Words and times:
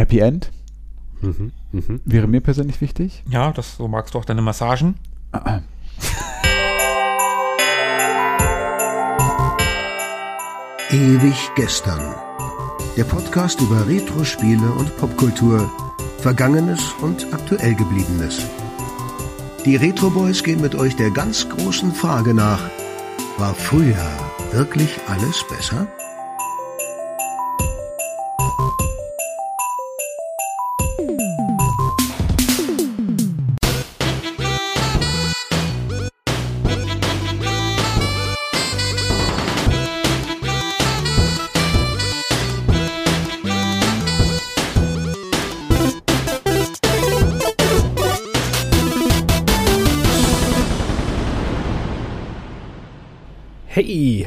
Happy 0.00 0.20
End. 0.20 0.50
Mhm. 1.20 1.52
Mhm. 1.72 2.00
Wäre 2.06 2.26
mir 2.26 2.40
persönlich 2.40 2.80
wichtig. 2.80 3.22
Ja, 3.28 3.52
das 3.52 3.76
so 3.76 3.86
magst 3.86 4.14
du 4.14 4.18
auch 4.18 4.24
deine 4.24 4.40
Massagen. 4.40 4.94
Ewig 10.90 11.50
gestern. 11.54 12.14
Der 12.96 13.04
Podcast 13.04 13.60
über 13.60 13.86
Retro-Spiele 13.86 14.70
und 14.72 14.96
Popkultur, 14.96 15.70
Vergangenes 16.16 16.80
und 17.02 17.26
aktuell 17.34 17.74
gebliebenes. 17.74 18.46
Die 19.66 19.76
Retro 19.76 20.08
Boys 20.08 20.42
gehen 20.42 20.62
mit 20.62 20.74
euch 20.74 20.96
der 20.96 21.10
ganz 21.10 21.46
großen 21.46 21.92
Frage 21.92 22.32
nach: 22.32 22.62
War 23.36 23.54
früher 23.54 24.08
wirklich 24.52 24.98
alles 25.08 25.44
besser? 25.46 25.86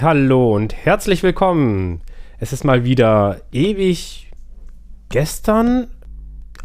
Hallo 0.04 0.54
und 0.54 0.76
herzlich 0.76 1.24
willkommen. 1.24 2.02
Es 2.38 2.52
ist 2.52 2.66
mal 2.66 2.84
wieder 2.84 3.40
ewig 3.54 4.30
gestern 5.08 5.88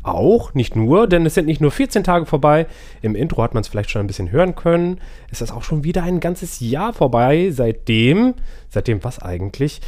auch, 0.02 0.55
nicht 0.55 0.74
nur, 0.74 1.06
denn 1.06 1.24
es 1.24 1.34
sind 1.34 1.46
nicht 1.46 1.60
nur 1.60 1.70
14 1.70 2.02
Tage 2.02 2.27
vorbei. 2.27 2.66
Im 3.01 3.15
Intro 3.15 3.45
hat 3.45 3.54
man 3.54 3.60
es 3.60 3.68
vielleicht 3.68 3.90
schon 3.90 4.01
ein 4.01 4.09
bisschen 4.09 4.32
hören 4.32 4.57
können. 4.57 5.01
Es 5.30 5.40
ist 5.40 5.52
auch 5.52 5.62
schon 5.62 5.85
wieder 5.85 6.02
ein 6.02 6.18
ganzes 6.18 6.59
Jahr 6.59 6.93
vorbei, 6.93 7.51
seitdem, 7.52 8.35
seitdem 8.71 9.04
was 9.04 9.21
eigentlich? 9.21 9.82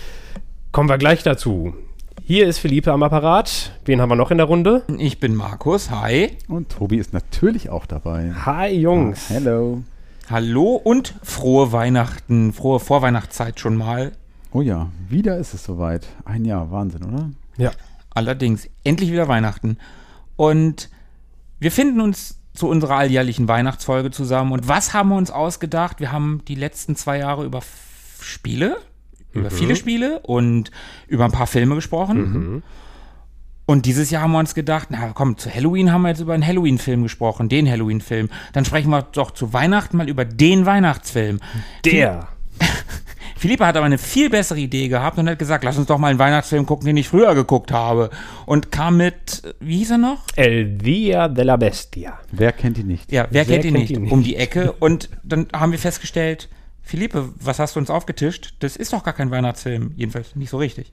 Kommen 0.71 0.89
wir 0.89 0.99
gleich 0.99 1.25
dazu. 1.25 1.75
Hier 2.23 2.47
ist 2.47 2.59
Philippe 2.59 2.93
am 2.93 3.03
Apparat. 3.03 3.73
Wen 3.85 4.01
haben 4.01 4.11
wir 4.11 4.17
noch 4.17 4.31
in 4.31 4.39
der 4.39 4.47
Runde? 4.47 4.85
Ich 4.97 5.19
bin 5.19 5.35
Markus, 5.35 5.91
hi. 5.91 6.37
Und 6.47 6.69
Tobi 6.69 6.99
ist 6.99 7.13
natürlich 7.13 7.69
auch 7.69 7.87
dabei. 7.87 8.33
Hi 8.45 8.73
Jungs. 8.73 9.27
Ah, 9.29 9.35
hello. 9.35 9.83
Hallo 10.31 10.77
und 10.77 11.13
frohe 11.25 11.73
Weihnachten, 11.73 12.53
frohe 12.53 12.79
Vorweihnachtszeit 12.79 13.59
schon 13.59 13.75
mal. 13.75 14.13
Oh 14.53 14.63
ja, 14.63 14.89
wieder 15.09 15.39
ist 15.39 15.55
es 15.55 15.65
soweit. 15.65 16.07
Ein 16.25 16.45
Jahr, 16.45 16.71
Wahnsinn, 16.71 17.03
oder? 17.03 17.31
Ja. 17.57 17.73
Allerdings, 18.11 18.69
endlich 18.85 19.11
wieder 19.11 19.27
Weihnachten. 19.27 19.77
Und 20.37 20.89
wir 21.59 21.73
finden 21.73 22.01
uns 22.01 22.39
zu 22.55 22.69
unserer 22.69 22.95
alljährlichen 22.95 23.49
Weihnachtsfolge 23.49 24.13
zusammen. 24.13 24.53
Und 24.53 24.69
was 24.69 24.95
haben 24.95 25.09
wir 25.09 25.17
uns 25.17 25.33
ausgedacht? 25.33 25.99
Wir 25.99 26.13
haben 26.13 26.43
die 26.47 26.55
letzten 26.55 26.95
zwei 26.95 27.19
Jahre 27.19 27.45
über 27.45 27.61
Spiele, 28.21 28.77
über 29.33 29.51
mhm. 29.51 29.55
viele 29.55 29.75
Spiele 29.75 30.21
und 30.21 30.71
über 31.09 31.25
ein 31.25 31.33
paar 31.33 31.49
Filme 31.49 31.75
gesprochen. 31.75 32.19
Mhm. 32.21 32.63
Und 33.71 33.87
dieses 33.87 34.11
Jahr 34.11 34.23
haben 34.23 34.33
wir 34.33 34.41
uns 34.41 34.57
gedacht, 34.57 34.89
na 34.91 35.13
komm, 35.15 35.39
zu 35.39 35.49
Halloween 35.49 35.93
haben 35.93 36.03
wir 36.03 36.09
jetzt 36.09 36.19
über 36.19 36.35
einen 36.35 36.45
Halloween-Film 36.45 37.05
gesprochen, 37.05 37.49
den 37.49 37.71
Halloween-Film. 37.71 38.29
Dann 38.53 38.65
sprechen 38.65 38.91
wir 38.91 39.03
doch 39.03 39.31
zu 39.31 39.53
Weihnachten 39.53 39.97
mal 39.97 40.09
über 40.09 40.25
den 40.25 40.67
Weihnachtsfilm. 40.67 41.39
Der. 41.85 42.27
Philippa 43.37 43.67
hat 43.69 43.77
aber 43.77 43.87
eine 43.87 43.99
viel 43.99 44.29
bessere 44.29 44.59
Idee 44.59 44.89
gehabt 44.89 45.19
und 45.19 45.29
hat 45.29 45.39
gesagt, 45.39 45.63
lass 45.63 45.79
uns 45.79 45.87
doch 45.87 45.99
mal 45.99 46.09
einen 46.09 46.19
Weihnachtsfilm 46.19 46.67
gucken, 46.67 46.85
den 46.85 46.97
ich 46.97 47.07
früher 47.07 47.33
geguckt 47.37 47.71
habe. 47.71 48.11
Und 48.45 48.73
kam 48.73 48.97
mit, 48.97 49.41
wie 49.61 49.79
hieß 49.79 49.93
er 49.93 49.99
noch? 49.99 50.25
El 50.35 50.77
Dia 50.77 51.29
de 51.29 51.45
la 51.45 51.57
Bestia. 51.57 52.19
Wer 52.33 52.51
kennt 52.51 52.77
ihn 52.77 52.89
nicht? 52.89 53.13
Ja, 53.13 53.29
wer, 53.31 53.47
wer 53.47 53.55
kennt, 53.61 53.67
ihn, 53.67 53.75
kennt 53.75 53.83
nicht? 53.83 53.91
ihn 53.93 54.03
nicht? 54.03 54.13
Um 54.13 54.25
die 54.25 54.35
Ecke. 54.35 54.73
Und 54.81 55.11
dann 55.23 55.47
haben 55.53 55.71
wir 55.71 55.79
festgestellt, 55.79 56.49
Philippe, 56.83 57.29
was 57.39 57.61
hast 57.61 57.77
du 57.77 57.79
uns 57.79 57.89
aufgetischt? 57.89 58.55
Das 58.59 58.75
ist 58.75 58.93
doch 58.93 59.05
gar 59.05 59.15
kein 59.15 59.31
Weihnachtsfilm. 59.31 59.93
Jedenfalls 59.95 60.35
nicht 60.35 60.51
so 60.51 60.57
richtig. 60.59 60.93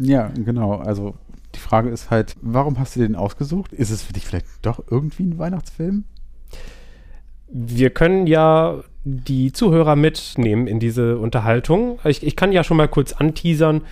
Ja, 0.00 0.30
genau. 0.36 0.76
Also 0.76 1.16
die 1.54 1.60
Frage 1.60 1.90
ist 1.90 2.10
halt, 2.10 2.36
warum 2.40 2.78
hast 2.78 2.96
du 2.96 3.00
den 3.00 3.16
ausgesucht? 3.16 3.72
Ist 3.72 3.90
es 3.90 4.02
für 4.02 4.12
dich 4.12 4.26
vielleicht 4.26 4.46
doch 4.62 4.82
irgendwie 4.90 5.24
ein 5.24 5.38
Weihnachtsfilm? 5.38 6.04
Wir 7.48 7.90
können 7.90 8.26
ja 8.26 8.82
die 9.04 9.52
Zuhörer 9.52 9.96
mitnehmen 9.96 10.66
in 10.66 10.78
diese 10.78 11.18
Unterhaltung. 11.18 11.98
Ich, 12.04 12.24
ich 12.24 12.36
kann 12.36 12.52
ja 12.52 12.62
schon 12.62 12.76
mal 12.76 12.88
kurz 12.88 13.12
anteasern. 13.12 13.82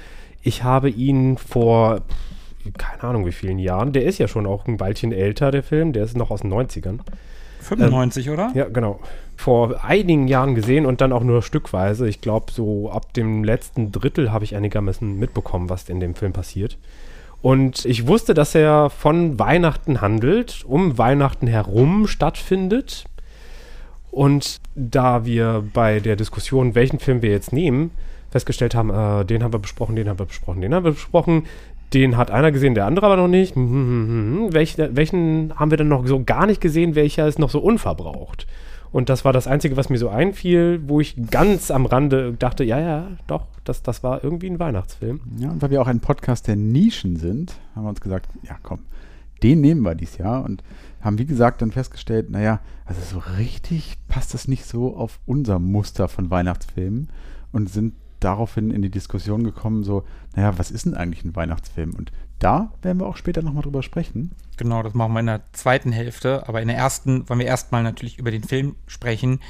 Ich 0.43 0.63
habe 0.63 0.91
ihn 0.91 1.39
vor, 1.39 2.03
keine 2.77 3.05
Ahnung 3.05 3.27
wie 3.27 3.33
vielen 3.33 3.59
Jahren, 3.59 3.93
der 3.93 4.05
ist 4.05 4.19
ja 4.19 4.29
schon 4.29 4.47
auch 4.47 4.67
ein 4.67 4.79
Weilchen 4.79 5.13
älter, 5.13 5.51
der 5.51 5.63
Film, 5.63 5.93
der 5.93 6.05
ist 6.05 6.17
noch 6.17 6.31
aus 6.31 6.43
den 6.43 6.53
90ern. 6.53 7.01
95, 7.61 8.27
ähm, 8.27 8.33
oder? 8.33 8.51
Ja, 8.55 8.69
genau. 8.69 9.01
Vor 9.37 9.85
einigen 9.85 10.29
Jahren 10.29 10.55
gesehen 10.55 10.87
und 10.87 11.01
dann 11.01 11.13
auch 11.13 11.23
nur 11.23 11.43
stückweise. 11.43 12.09
Ich 12.09 12.21
glaube, 12.21 12.53
so 12.53 12.91
ab 12.91 13.13
dem 13.15 13.45
letzten 13.45 13.91
Drittel 13.93 14.31
habe 14.31 14.45
ich 14.45 14.55
einigermaßen 14.55 15.19
mitbekommen, 15.19 15.69
was 15.69 15.89
in 15.89 16.01
dem 16.01 16.15
Film 16.15 16.33
passiert. 16.33 16.77
Und 17.41 17.85
ich 17.85 18.07
wusste, 18.07 18.35
dass 18.35 18.55
er 18.55 18.91
von 18.91 19.39
Weihnachten 19.39 20.01
handelt, 20.01 20.65
um 20.67 20.99
Weihnachten 20.99 21.47
herum 21.47 22.07
stattfindet. 22.07 23.05
Und 24.11 24.61
da 24.75 25.25
wir 25.25 25.65
bei 25.73 26.01
der 26.01 26.17
Diskussion, 26.17 26.75
welchen 26.75 26.99
Film 26.99 27.23
wir 27.23 27.31
jetzt 27.31 27.53
nehmen, 27.53 27.93
festgestellt 28.31 28.75
haben, 28.75 28.91
äh, 28.91 29.25
den 29.25 29.43
haben 29.43 29.53
wir 29.53 29.59
besprochen, 29.59 29.97
den 29.97 30.09
haben 30.09 30.19
wir 30.19 30.27
besprochen, 30.27 30.61
den 30.61 30.75
haben 30.75 30.85
wir 30.85 30.93
besprochen, 30.93 31.45
den 31.95 32.17
hat 32.17 32.31
einer 32.31 32.53
gesehen, 32.53 32.75
der 32.75 32.87
andere 32.87 33.07
aber 33.07 33.17
noch 33.17 33.29
nicht. 33.29 33.55
Hm, 33.55 33.69
hm, 33.69 34.09
hm, 34.09 34.53
welchen, 34.53 34.97
welchen 34.97 35.53
haben 35.57 35.71
wir 35.71 35.79
denn 35.79 35.89
noch 35.89 36.07
so 36.07 36.23
gar 36.25 36.47
nicht 36.47 36.61
gesehen, 36.61 36.95
welcher 36.95 37.27
ist 37.27 37.39
noch 37.39 37.51
so 37.51 37.61
unverbraucht? 37.61 38.47
Und 38.91 39.09
das 39.09 39.25
war 39.25 39.33
das 39.33 39.47
Einzige, 39.47 39.77
was 39.77 39.91
mir 39.91 39.99
so 39.99 40.09
einfiel, 40.09 40.81
wo 40.87 41.01
ich 41.01 41.17
ganz 41.31 41.71
am 41.71 41.87
Rande 41.87 42.35
dachte, 42.39 42.65
ja, 42.65 42.81
ja, 42.81 43.09
doch, 43.27 43.47
das, 43.65 43.83
das 43.83 44.03
war 44.03 44.25
irgendwie 44.25 44.49
ein 44.49 44.59
Weihnachtsfilm. 44.59 45.21
Ja, 45.37 45.51
und 45.51 45.61
weil 45.61 45.71
wir 45.71 45.83
auch 45.83 45.87
ein 45.87 46.01
Podcast 46.01 46.47
der 46.49 46.57
Nischen 46.57 47.17
sind, 47.17 47.55
haben 47.75 47.85
wir 47.85 47.91
uns 47.91 48.01
gesagt, 48.01 48.29
ja 48.43 48.57
komm, 48.63 48.81
den 49.43 49.61
nehmen 49.61 49.83
wir 49.83 49.95
dieses 49.95 50.19
Jahr 50.19 50.45
und 50.45 50.63
haben, 51.01 51.19
wie 51.19 51.27
gesagt, 51.27 51.63
dann 51.63 51.71
festgestellt, 51.71 52.31
naja, 52.31 52.61
also 52.87 53.01
so 53.03 53.23
richtig 53.37 53.97
passt 54.09 54.35
das 54.35 54.49
nicht 54.49 54.65
so 54.65 54.97
auf 54.97 55.21
unser 55.27 55.59
Muster 55.59 56.09
von 56.09 56.31
Weihnachtsfilmen 56.31 57.09
und 57.53 57.69
sind 57.69 57.95
daraufhin 58.21 58.71
in 58.71 58.83
die 58.83 58.91
Diskussion 58.91 59.45
gekommen, 59.45 59.85
so, 59.85 60.05
naja, 60.35 60.59
was 60.59 60.71
ist 60.71 60.87
denn 60.87 60.95
eigentlich 60.95 61.25
ein 61.25 61.37
Weihnachtsfilm? 61.37 61.95
Und 61.95 62.11
da 62.39 62.73
werden 62.83 63.01
wir 63.01 63.07
auch 63.07 63.17
später 63.17 63.43
nochmal 63.43 63.63
drüber 63.63 63.83
sprechen. 63.83 64.33
Genau, 64.57 64.83
das 64.83 64.95
machen 64.95 65.13
wir 65.13 65.21
in 65.21 65.27
der 65.27 65.43
zweiten 65.53 65.93
Hälfte. 65.93 66.49
Aber 66.49 66.63
in 66.63 66.69
der 66.69 66.77
ersten 66.77 67.29
wollen 67.29 67.41
wir 67.41 67.47
erstmal 67.47 67.83
natürlich 67.83 68.19
über 68.19 68.31
den 68.31 68.45
Film 68.45 68.77
sprechen. 68.87 69.41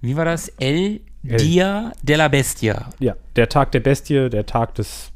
Wie 0.00 0.16
war 0.16 0.24
das? 0.24 0.48
El, 0.48 1.00
El 1.26 1.38
Dia 1.38 1.92
de 2.02 2.16
la 2.16 2.28
Bestia. 2.28 2.90
Ja, 3.00 3.16
der 3.36 3.48
Tag 3.48 3.72
der 3.72 3.80
Bestie, 3.80 4.30
der 4.30 4.46
Tag 4.46 4.74
des 4.76 5.10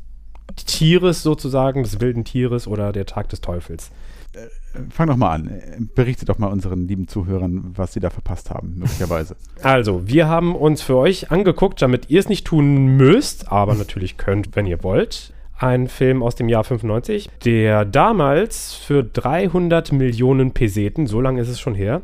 Tieres 0.57 1.23
sozusagen, 1.23 1.83
des 1.83 2.01
wilden 2.01 2.25
Tieres 2.25 2.67
oder 2.67 2.93
der 2.93 3.07
Tag 3.07 3.29
des 3.29 3.41
Teufels. 3.41 3.91
Äh, 4.35 4.49
fang 4.91 5.07
doch 5.07 5.17
mal 5.17 5.33
an. 5.33 5.91
Berichte 5.95 6.25
doch 6.25 6.39
mal 6.39 6.49
unseren 6.49 6.89
lieben 6.89 7.07
Zuhörern, 7.07 7.73
was 7.77 7.93
sie 7.93 8.01
da 8.01 8.11
verpasst 8.11 8.51
haben, 8.51 8.75
möglicherweise. 8.79 9.37
Also, 9.63 10.09
wir 10.09 10.27
haben 10.27 10.57
uns 10.57 10.83
für 10.83 10.97
euch 10.97 11.31
angeguckt, 11.31 11.81
damit 11.81 12.11
ihr 12.11 12.19
es 12.19 12.29
nicht 12.29 12.45
tun 12.45 12.97
müsst, 12.97 13.53
aber 13.53 13.75
natürlich 13.75 14.17
könnt, 14.17 14.57
wenn 14.57 14.67
ihr 14.67 14.83
wollt 14.83 15.33
ein 15.63 15.89
Film 15.89 16.23
aus 16.23 16.35
dem 16.35 16.49
Jahr 16.49 16.65
95, 16.65 17.31
der 17.45 17.85
damals 17.85 18.75
für 18.75 19.05
300 19.05 19.93
Millionen 19.93 20.53
Peseten, 20.53 21.07
so 21.07 21.21
lange 21.21 21.41
ist 21.41 21.49
es 21.49 21.61
schon 21.61 21.75
her, 21.75 22.03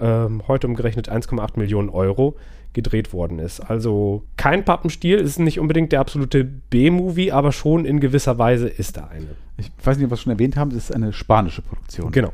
ähm, 0.00 0.42
heute 0.46 0.68
umgerechnet 0.68 1.10
1,8 1.10 1.58
Millionen 1.58 1.88
Euro, 1.88 2.36
gedreht 2.72 3.12
worden 3.12 3.38
ist. 3.38 3.60
Also 3.60 4.22
kein 4.36 4.64
Pappenstiel, 4.64 5.18
ist 5.18 5.38
nicht 5.38 5.60
unbedingt 5.60 5.92
der 5.92 6.00
absolute 6.00 6.44
B-Movie, 6.44 7.32
aber 7.32 7.52
schon 7.52 7.84
in 7.84 8.00
gewisser 8.00 8.38
Weise 8.38 8.68
ist 8.68 8.96
da 8.96 9.08
eine. 9.08 9.26
Ich 9.58 9.70
weiß 9.84 9.98
nicht, 9.98 10.04
ob 10.06 10.10
wir 10.10 10.14
es 10.14 10.22
schon 10.22 10.32
erwähnt 10.32 10.56
haben, 10.56 10.70
es 10.70 10.76
ist 10.76 10.94
eine 10.94 11.12
spanische 11.12 11.60
Produktion. 11.60 12.10
Genau. 12.12 12.32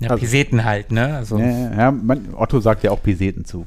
Ja, 0.00 0.10
also, 0.10 0.20
Peseten 0.20 0.64
halt, 0.64 0.92
ne? 0.92 1.16
Also, 1.16 1.38
ja, 1.38 1.72
ja 1.76 1.90
man, 1.92 2.34
Otto 2.34 2.60
sagt 2.60 2.82
ja 2.82 2.90
auch 2.90 3.02
Peseten 3.02 3.44
zu. 3.44 3.64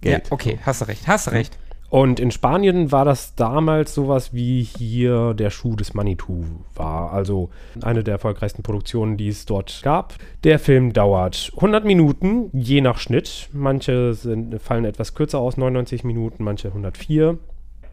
Geld. 0.00 0.26
Ja, 0.26 0.32
okay, 0.32 0.58
hast 0.62 0.82
du 0.82 0.88
recht, 0.88 1.08
hast 1.08 1.26
du 1.26 1.30
recht. 1.32 1.58
Und 1.94 2.18
in 2.18 2.32
Spanien 2.32 2.90
war 2.90 3.04
das 3.04 3.36
damals 3.36 3.94
sowas 3.94 4.34
wie 4.34 4.64
hier 4.64 5.32
der 5.32 5.50
Schuh 5.50 5.76
des 5.76 5.94
Manitou 5.94 6.42
war. 6.74 7.12
Also 7.12 7.50
eine 7.84 8.02
der 8.02 8.14
erfolgreichsten 8.14 8.64
Produktionen, 8.64 9.16
die 9.16 9.28
es 9.28 9.46
dort 9.46 9.80
gab. 9.84 10.14
Der 10.42 10.58
Film 10.58 10.92
dauert 10.92 11.52
100 11.54 11.84
Minuten, 11.84 12.50
je 12.52 12.80
nach 12.80 12.98
Schnitt. 12.98 13.48
Manche 13.52 14.12
sind, 14.12 14.60
fallen 14.60 14.84
etwas 14.84 15.14
kürzer 15.14 15.38
aus, 15.38 15.56
99 15.56 16.02
Minuten, 16.02 16.42
manche 16.42 16.66
104. 16.66 17.38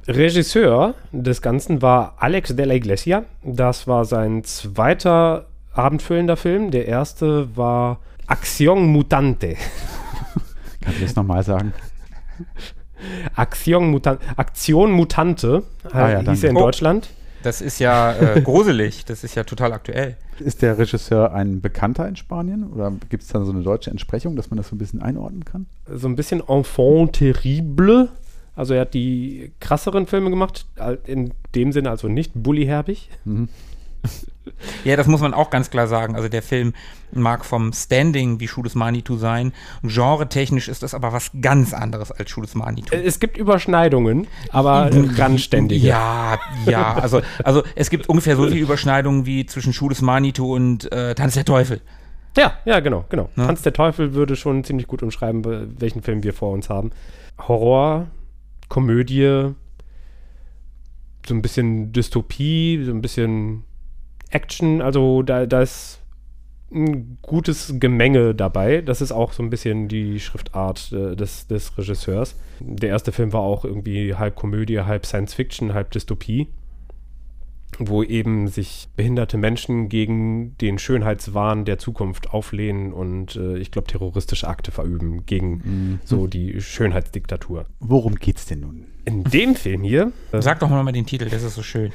Regisseur 0.07 0.95
des 1.11 1.43
Ganzen 1.43 1.83
war 1.83 2.15
Alex 2.17 2.55
de 2.55 2.65
la 2.65 2.73
Iglesia. 2.73 3.25
Das 3.43 3.85
war 3.85 4.05
sein 4.05 4.43
zweiter 4.43 5.45
abendfüllender 5.73 6.37
Film. 6.37 6.71
Der 6.71 6.87
erste 6.87 7.55
war 7.55 7.99
Acción 8.25 8.87
Mutante. 8.87 9.57
Kannst 10.81 11.01
du 11.01 11.03
das 11.03 11.15
nochmal 11.15 11.43
sagen? 11.43 11.71
Aktion, 13.35 13.89
Mutan 13.89 14.17
Aktion 14.35 14.91
Mutante 14.91 15.63
ah, 15.91 16.09
ja, 16.09 16.19
hieß 16.21 16.43
er 16.43 16.49
in 16.51 16.57
oh. 16.57 16.61
Deutschland. 16.61 17.09
Das 17.43 17.61
ist 17.61 17.79
ja 17.79 18.13
äh, 18.13 18.41
gruselig. 18.43 19.05
Das 19.05 19.23
ist 19.23 19.35
ja 19.35 19.43
total 19.43 19.73
aktuell. 19.73 20.17
Ist 20.39 20.61
der 20.61 20.77
Regisseur 20.77 21.33
ein 21.33 21.61
Bekannter 21.61 22.07
in 22.07 22.15
Spanien 22.15 22.63
oder 22.71 22.91
gibt 23.09 23.23
es 23.23 23.29
da 23.29 23.43
so 23.43 23.51
eine 23.51 23.61
deutsche 23.61 23.91
Entsprechung, 23.91 24.35
dass 24.35 24.49
man 24.49 24.57
das 24.57 24.67
so 24.69 24.75
ein 24.75 24.79
bisschen 24.79 25.01
einordnen 25.01 25.45
kann? 25.45 25.65
So 25.91 26.07
ein 26.07 26.15
bisschen 26.15 26.41
enfant 26.47 27.13
terrible. 27.13 28.09
Also 28.55 28.73
er 28.73 28.81
hat 28.81 28.93
die 28.93 29.51
krasseren 29.59 30.07
Filme 30.07 30.29
gemacht, 30.29 30.65
in 31.05 31.33
dem 31.55 31.71
Sinne 31.71 31.89
also 31.89 32.07
nicht 32.07 32.31
bullyherbig. 32.35 33.09
Mhm. 33.25 33.49
Ja, 34.83 34.95
das 34.95 35.07
muss 35.07 35.21
man 35.21 35.33
auch 35.33 35.49
ganz 35.49 35.69
klar 35.69 35.87
sagen. 35.87 36.15
Also 36.15 36.27
der 36.27 36.41
Film 36.41 36.73
mag 37.11 37.45
vom 37.45 37.73
Standing 37.73 38.39
wie 38.39 38.47
Schules 38.47 38.75
Manitou 38.75 39.17
sein. 39.17 39.53
Genre-technisch 39.83 40.67
ist 40.67 40.81
das 40.83 40.93
aber 40.93 41.13
was 41.13 41.31
ganz 41.41 41.73
anderes 41.73 42.11
als 42.11 42.29
Schules 42.29 42.55
Manitou. 42.55 42.95
Es 42.95 43.19
gibt 43.19 43.37
Überschneidungen, 43.37 44.27
aber 44.49 44.89
randständige. 45.17 45.85
Ja, 45.85 46.39
ja. 46.65 46.95
Also, 46.95 47.21
also 47.43 47.63
es 47.75 47.89
gibt 47.89 48.09
ungefähr 48.09 48.35
so 48.35 48.47
viele 48.47 48.59
Überschneidungen 48.59 49.25
wie 49.25 49.45
zwischen 49.45 49.73
Schules 49.73 50.01
Manitou 50.01 50.55
und 50.55 50.91
äh, 50.91 51.13
Tanz 51.15 51.35
der 51.35 51.45
Teufel. 51.45 51.81
Ja, 52.37 52.53
ja, 52.65 52.79
genau, 52.79 53.05
genau. 53.09 53.29
Ja. 53.35 53.47
Tanz 53.47 53.61
der 53.61 53.73
Teufel 53.73 54.13
würde 54.13 54.35
schon 54.35 54.63
ziemlich 54.63 54.87
gut 54.87 55.03
umschreiben, 55.03 55.75
welchen 55.79 56.01
Film 56.01 56.23
wir 56.23 56.33
vor 56.33 56.51
uns 56.53 56.69
haben. 56.69 56.91
Horror, 57.37 58.07
Komödie, 58.69 59.51
so 61.27 61.35
ein 61.35 61.41
bisschen 61.41 61.91
Dystopie, 61.91 62.83
so 62.85 62.91
ein 62.91 63.01
bisschen 63.01 63.65
Action, 64.31 64.81
also 64.81 65.21
da, 65.23 65.45
da 65.45 65.61
ist 65.61 66.01
ein 66.73 67.17
gutes 67.21 67.75
Gemenge 67.79 68.33
dabei. 68.33 68.81
Das 68.81 69.01
ist 69.01 69.11
auch 69.11 69.33
so 69.33 69.43
ein 69.43 69.49
bisschen 69.49 69.87
die 69.87 70.19
Schriftart 70.19 70.91
äh, 70.93 71.15
des, 71.15 71.47
des 71.47 71.77
Regisseurs. 71.77 72.35
Der 72.59 72.89
erste 72.89 73.11
Film 73.11 73.33
war 73.33 73.41
auch 73.41 73.65
irgendwie 73.65 74.15
halb 74.15 74.35
Komödie, 74.35 74.79
halb 74.79 75.05
Science 75.05 75.33
Fiction, 75.33 75.73
halb 75.73 75.91
Dystopie, 75.91 76.47
wo 77.77 78.03
eben 78.03 78.47
sich 78.47 78.87
behinderte 78.95 79.37
Menschen 79.37 79.89
gegen 79.89 80.57
den 80.59 80.79
Schönheitswahn 80.79 81.65
der 81.65 81.77
Zukunft 81.77 82.33
auflehnen 82.33 82.93
und 82.93 83.35
äh, 83.35 83.57
ich 83.57 83.71
glaube 83.71 83.87
terroristische 83.87 84.47
Akte 84.47 84.71
verüben 84.71 85.25
gegen 85.25 85.51
mhm. 85.51 85.99
so 86.05 86.27
die 86.27 86.61
Schönheitsdiktatur. 86.61 87.65
Worum 87.79 88.15
geht's 88.15 88.45
denn 88.45 88.61
nun? 88.61 88.85
In 89.03 89.25
dem 89.25 89.55
Film 89.55 89.83
hier. 89.83 90.13
Äh, 90.31 90.41
Sag 90.41 90.59
doch 90.59 90.69
mal 90.69 90.89
den 90.91 91.05
Titel, 91.05 91.29
das 91.29 91.43
ist 91.43 91.55
so 91.55 91.63
schön. 91.63 91.91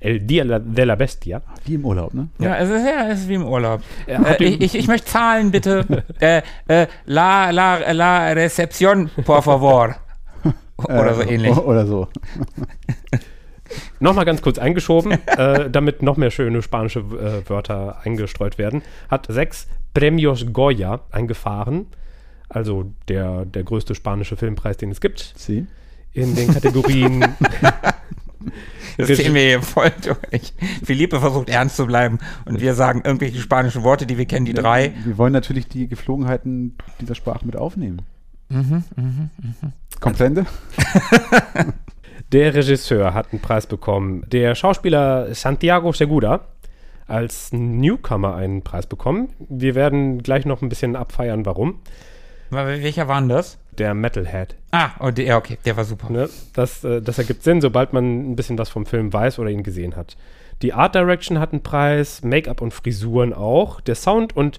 El 0.00 0.20
Dia 0.26 0.44
de 0.44 0.84
la 0.84 0.94
Bestia. 0.96 1.42
Wie 1.64 1.74
im 1.74 1.84
Urlaub, 1.84 2.14
ne? 2.14 2.28
Ja, 2.38 2.56
es 2.56 2.70
ist, 2.70 2.86
ja, 2.86 3.08
es 3.08 3.20
ist 3.20 3.28
wie 3.28 3.34
im 3.34 3.46
Urlaub. 3.46 3.82
Äh, 4.06 4.42
ich, 4.44 4.60
ich, 4.60 4.74
ich, 4.74 4.88
möchte 4.88 5.06
zahlen, 5.06 5.50
bitte. 5.50 6.04
äh, 6.20 6.42
äh, 6.68 6.86
la, 7.06 7.50
la, 7.50 7.92
la 7.92 8.32
Recepción, 8.32 9.10
por 9.24 9.42
favor. 9.42 9.96
Oder 10.76 11.14
so 11.14 11.22
äh, 11.22 11.34
ähnlich. 11.34 11.56
Oder 11.56 11.86
so. 11.86 12.08
Nochmal 14.00 14.24
ganz 14.24 14.42
kurz 14.42 14.58
eingeschoben, 14.58 15.18
äh, 15.26 15.68
damit 15.68 16.02
noch 16.02 16.16
mehr 16.16 16.30
schöne 16.30 16.62
spanische 16.62 17.00
äh, 17.00 17.48
Wörter 17.48 17.98
eingestreut 18.02 18.56
werden, 18.56 18.82
hat 19.10 19.26
sechs 19.28 19.68
Premios 19.92 20.46
Goya 20.52 21.00
eingefahren, 21.10 21.86
also 22.48 22.90
der, 23.08 23.44
der 23.44 23.64
größte 23.64 23.94
spanische 23.94 24.36
Filmpreis, 24.36 24.76
den 24.76 24.90
es 24.90 25.00
gibt. 25.00 25.34
Sie? 25.36 25.66
In 26.12 26.34
den 26.34 26.52
Kategorien 26.52 27.24
Das 28.98 29.16
sehen 29.16 29.32
wir 29.32 29.42
hier 29.42 29.62
voll 29.62 29.92
durch. 30.02 30.52
Philippe 30.84 31.20
versucht 31.20 31.48
ernst 31.48 31.76
zu 31.76 31.86
bleiben 31.86 32.18
und 32.44 32.60
wir 32.60 32.74
sagen 32.74 33.02
irgendwelche 33.04 33.38
spanischen 33.38 33.84
Worte, 33.84 34.06
die 34.06 34.18
wir 34.18 34.26
kennen, 34.26 34.44
die 34.44 34.54
drei. 34.54 34.92
Wir 35.04 35.16
wollen 35.16 35.32
natürlich 35.32 35.68
die 35.68 35.86
Geflogenheiten 35.86 36.76
dieser 37.00 37.14
Sprache 37.14 37.46
mit 37.46 37.56
aufnehmen. 37.56 38.02
Mhm, 38.48 38.82
mhm, 38.96 39.30
mhm. 39.40 39.72
Komplende? 40.00 40.46
Der 42.32 42.54
Regisseur 42.54 43.14
hat 43.14 43.32
einen 43.32 43.40
Preis 43.40 43.66
bekommen. 43.66 44.24
Der 44.28 44.54
Schauspieler 44.54 45.34
Santiago 45.34 45.92
Segura 45.92 46.40
als 47.06 47.52
Newcomer 47.52 48.34
einen 48.34 48.62
Preis 48.62 48.86
bekommen. 48.86 49.30
Wir 49.48 49.74
werden 49.74 50.22
gleich 50.22 50.44
noch 50.44 50.60
ein 50.60 50.68
bisschen 50.68 50.94
abfeiern, 50.94 51.46
warum. 51.46 51.80
Welcher 52.50 53.08
war 53.08 53.20
denn 53.20 53.30
das? 53.30 53.58
Der 53.78 53.94
Metalhead. 53.94 54.54
Ah, 54.70 54.90
oh, 55.00 55.10
der, 55.10 55.36
okay, 55.36 55.58
der 55.64 55.76
war 55.76 55.84
super. 55.84 56.10
Ne? 56.10 56.28
Das, 56.52 56.84
äh, 56.84 57.00
das 57.00 57.18
ergibt 57.18 57.42
Sinn, 57.42 57.60
sobald 57.60 57.92
man 57.92 58.32
ein 58.32 58.36
bisschen 58.36 58.58
was 58.58 58.68
vom 58.68 58.86
Film 58.86 59.12
weiß 59.12 59.38
oder 59.38 59.50
ihn 59.50 59.62
gesehen 59.62 59.96
hat. 59.96 60.16
Die 60.62 60.72
Art 60.72 60.94
Direction 60.94 61.38
hat 61.38 61.52
einen 61.52 61.62
Preis, 61.62 62.22
Make-up 62.22 62.60
und 62.60 62.74
Frisuren 62.74 63.32
auch, 63.32 63.80
der 63.80 63.94
Sound 63.94 64.36
und 64.36 64.58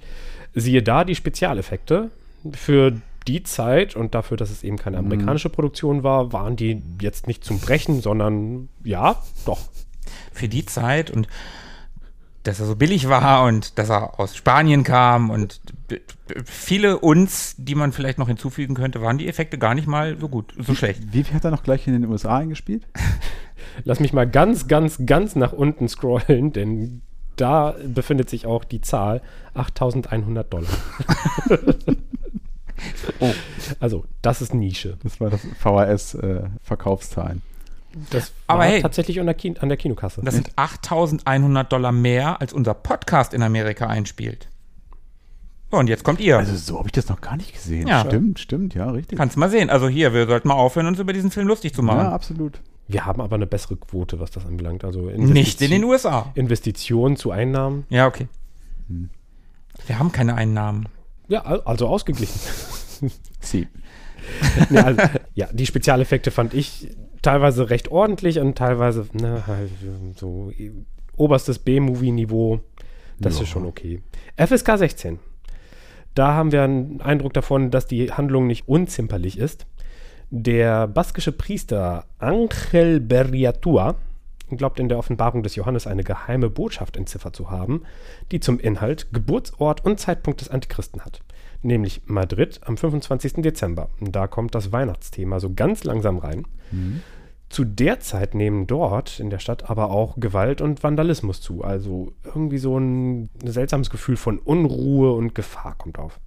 siehe 0.55 0.81
da 0.81 1.03
die 1.03 1.15
Spezialeffekte. 1.15 2.09
Für 2.53 2.93
die 3.27 3.43
Zeit 3.43 3.95
und 3.95 4.15
dafür, 4.15 4.37
dass 4.37 4.49
es 4.49 4.63
eben 4.63 4.77
keine 4.77 4.97
mhm. 4.97 5.05
amerikanische 5.05 5.49
Produktion 5.49 6.03
war, 6.03 6.31
waren 6.31 6.55
die 6.55 6.81
jetzt 7.01 7.27
nicht 7.27 7.43
zum 7.43 7.59
Brechen, 7.59 8.01
sondern 8.01 8.69
ja, 8.83 9.21
doch. 9.45 9.59
Für 10.33 10.47
die 10.47 10.65
Zeit 10.65 11.11
und 11.11 11.27
dass 12.43 12.59
er 12.59 12.65
so 12.65 12.75
billig 12.75 13.09
war 13.09 13.45
und 13.45 13.77
dass 13.77 13.89
er 13.89 14.19
aus 14.19 14.35
Spanien 14.35 14.83
kam 14.83 15.29
und 15.29 15.59
viele 16.45 16.99
uns, 16.99 17.55
die 17.57 17.75
man 17.75 17.91
vielleicht 17.91 18.17
noch 18.17 18.27
hinzufügen 18.27 18.75
könnte, 18.75 19.01
waren 19.01 19.17
die 19.17 19.27
Effekte 19.27 19.57
gar 19.57 19.75
nicht 19.75 19.87
mal 19.87 20.17
so 20.19 20.29
gut, 20.29 20.53
so 20.57 20.73
schlecht. 20.73 21.11
Wie 21.11 21.23
viel 21.23 21.35
hat 21.35 21.43
er 21.43 21.51
noch 21.51 21.63
gleich 21.63 21.87
in 21.87 21.93
den 21.93 22.05
USA 22.05 22.37
eingespielt? 22.37 22.87
Lass 23.83 23.99
mich 23.99 24.13
mal 24.13 24.27
ganz, 24.27 24.67
ganz, 24.67 25.05
ganz 25.05 25.35
nach 25.35 25.53
unten 25.53 25.87
scrollen, 25.87 26.53
denn 26.53 27.01
da 27.35 27.75
befindet 27.85 28.29
sich 28.29 28.45
auch 28.45 28.63
die 28.63 28.81
Zahl 28.81 29.21
8100 29.53 30.51
Dollar. 30.51 30.69
oh. 33.19 33.33
Also, 33.79 34.05
das 34.21 34.41
ist 34.41 34.53
Nische. 34.53 34.97
Das 35.03 35.21
war 35.21 35.29
das 35.29 35.41
VHS-Verkaufszahlen. 35.59 37.41
Das 38.11 38.33
Aber 38.47 38.59
war 38.59 38.67
hey, 38.67 38.81
tatsächlich 38.81 39.19
an 39.19 39.25
der, 39.25 39.35
Kin 39.35 39.57
an 39.57 39.69
der 39.69 39.77
Kinokasse. 39.77 40.21
Das 40.23 40.35
sind 40.35 40.51
8100 40.55 41.71
Dollar 41.71 41.91
mehr, 41.91 42.39
als 42.39 42.53
unser 42.53 42.73
Podcast 42.73 43.33
in 43.33 43.41
Amerika 43.41 43.87
einspielt. 43.87 44.47
und 45.71 45.87
jetzt 45.87 46.03
kommt 46.03 46.19
ihr. 46.19 46.37
Also 46.37 46.55
so 46.55 46.77
habe 46.77 46.87
ich 46.87 46.91
das 46.91 47.09
noch 47.09 47.21
gar 47.21 47.35
nicht 47.35 47.53
gesehen. 47.53 47.87
Ja. 47.87 48.01
Stimmt, 48.05 48.39
stimmt, 48.39 48.75
ja, 48.75 48.89
richtig. 48.89 49.17
Kannst 49.17 49.37
mal 49.37 49.49
sehen. 49.49 49.69
Also 49.69 49.87
hier, 49.87 50.13
wir 50.13 50.27
sollten 50.27 50.47
mal 50.47 50.55
aufhören, 50.55 50.85
uns 50.85 50.99
über 50.99 51.13
diesen 51.13 51.31
Film 51.31 51.47
lustig 51.47 51.73
zu 51.73 51.81
machen. 51.81 51.99
Ja, 51.99 52.11
absolut. 52.11 52.59
Wir 52.87 53.05
haben 53.05 53.21
aber 53.21 53.35
eine 53.35 53.47
bessere 53.47 53.75
Quote, 53.75 54.19
was 54.19 54.31
das 54.31 54.45
anbelangt. 54.45 54.83
Also 54.83 55.01
Nicht 55.01 55.61
in 55.61 55.71
den 55.71 55.83
USA. 55.83 56.31
Investitionen 56.33 57.17
zu 57.17 57.31
Einnahmen. 57.31 57.85
Ja, 57.89 58.07
okay. 58.07 58.27
Hm. 58.87 59.09
Wir 59.85 59.99
haben 59.99 60.11
keine 60.11 60.35
Einnahmen. 60.35 60.87
Ja, 61.27 61.41
also 61.43 61.87
ausgeglichen. 61.87 62.39
Sie. 63.39 63.67
ja, 64.69 64.83
also, 64.83 65.01
ja, 65.33 65.47
die 65.51 65.65
Spezialeffekte 65.65 66.31
fand 66.31 66.53
ich 66.53 66.89
teilweise 67.21 67.69
recht 67.69 67.89
ordentlich 67.89 68.39
und 68.39 68.57
teilweise 68.57 69.05
na, 69.13 69.45
halt, 69.47 69.69
so 70.15 70.51
oberstes 71.15 71.59
B-Movie-Niveau. 71.59 72.61
Das 73.19 73.35
ja. 73.35 73.43
ist 73.43 73.49
schon 73.49 73.65
okay. 73.65 74.01
FSK 74.37 74.77
16. 74.77 75.19
Da 76.15 76.33
haben 76.33 76.51
wir 76.51 76.63
einen 76.63 77.01
Eindruck 77.01 77.33
davon, 77.33 77.71
dass 77.71 77.85
die 77.85 78.11
Handlung 78.11 78.47
nicht 78.47 78.67
unzimperlich 78.67 79.37
ist. 79.37 79.65
Der 80.31 80.87
baskische 80.87 81.31
Priester 81.31 82.05
Angel 82.19 82.99
Berriatua 82.99 83.95
glaubt 84.51 84.79
in 84.79 84.89
der 84.89 84.97
Offenbarung 84.97 85.43
des 85.43 85.55
Johannes 85.55 85.85
eine 85.85 86.03
geheime 86.03 86.49
Botschaft 86.49 86.97
entziffert 86.97 87.35
zu 87.35 87.51
haben, 87.51 87.83
die 88.31 88.39
zum 88.39 88.59
Inhalt 88.59 89.07
Geburtsort 89.11 89.85
und 89.85 89.99
Zeitpunkt 89.99 90.41
des 90.41 90.49
Antichristen 90.49 91.01
hat 91.01 91.21
nämlich 91.61 92.01
Madrid 92.05 92.61
am 92.63 92.77
25. 92.77 93.35
Dezember. 93.41 93.89
Da 93.99 94.27
kommt 94.27 94.55
das 94.55 94.71
Weihnachtsthema 94.71 95.39
so 95.39 95.53
ganz 95.53 95.83
langsam 95.83 96.17
rein. 96.17 96.45
Mhm. 96.71 97.01
Zu 97.49 97.65
der 97.65 97.99
Zeit 97.99 98.35
nehmen 98.35 98.67
dort 98.67 99.19
in 99.19 99.31
der 99.31 99.39
Stadt 99.39 99.69
aber 99.69 99.89
auch 99.89 100.17
Gewalt 100.19 100.61
und 100.61 100.83
Vandalismus 100.83 101.41
zu. 101.41 101.63
Also 101.63 102.13
irgendwie 102.23 102.59
so 102.59 102.77
ein 102.77 103.29
seltsames 103.43 103.89
Gefühl 103.89 104.17
von 104.17 104.37
Unruhe 104.37 105.13
und 105.13 105.33
Gefahr 105.33 105.75
kommt 105.75 105.97
auf. 105.97 106.19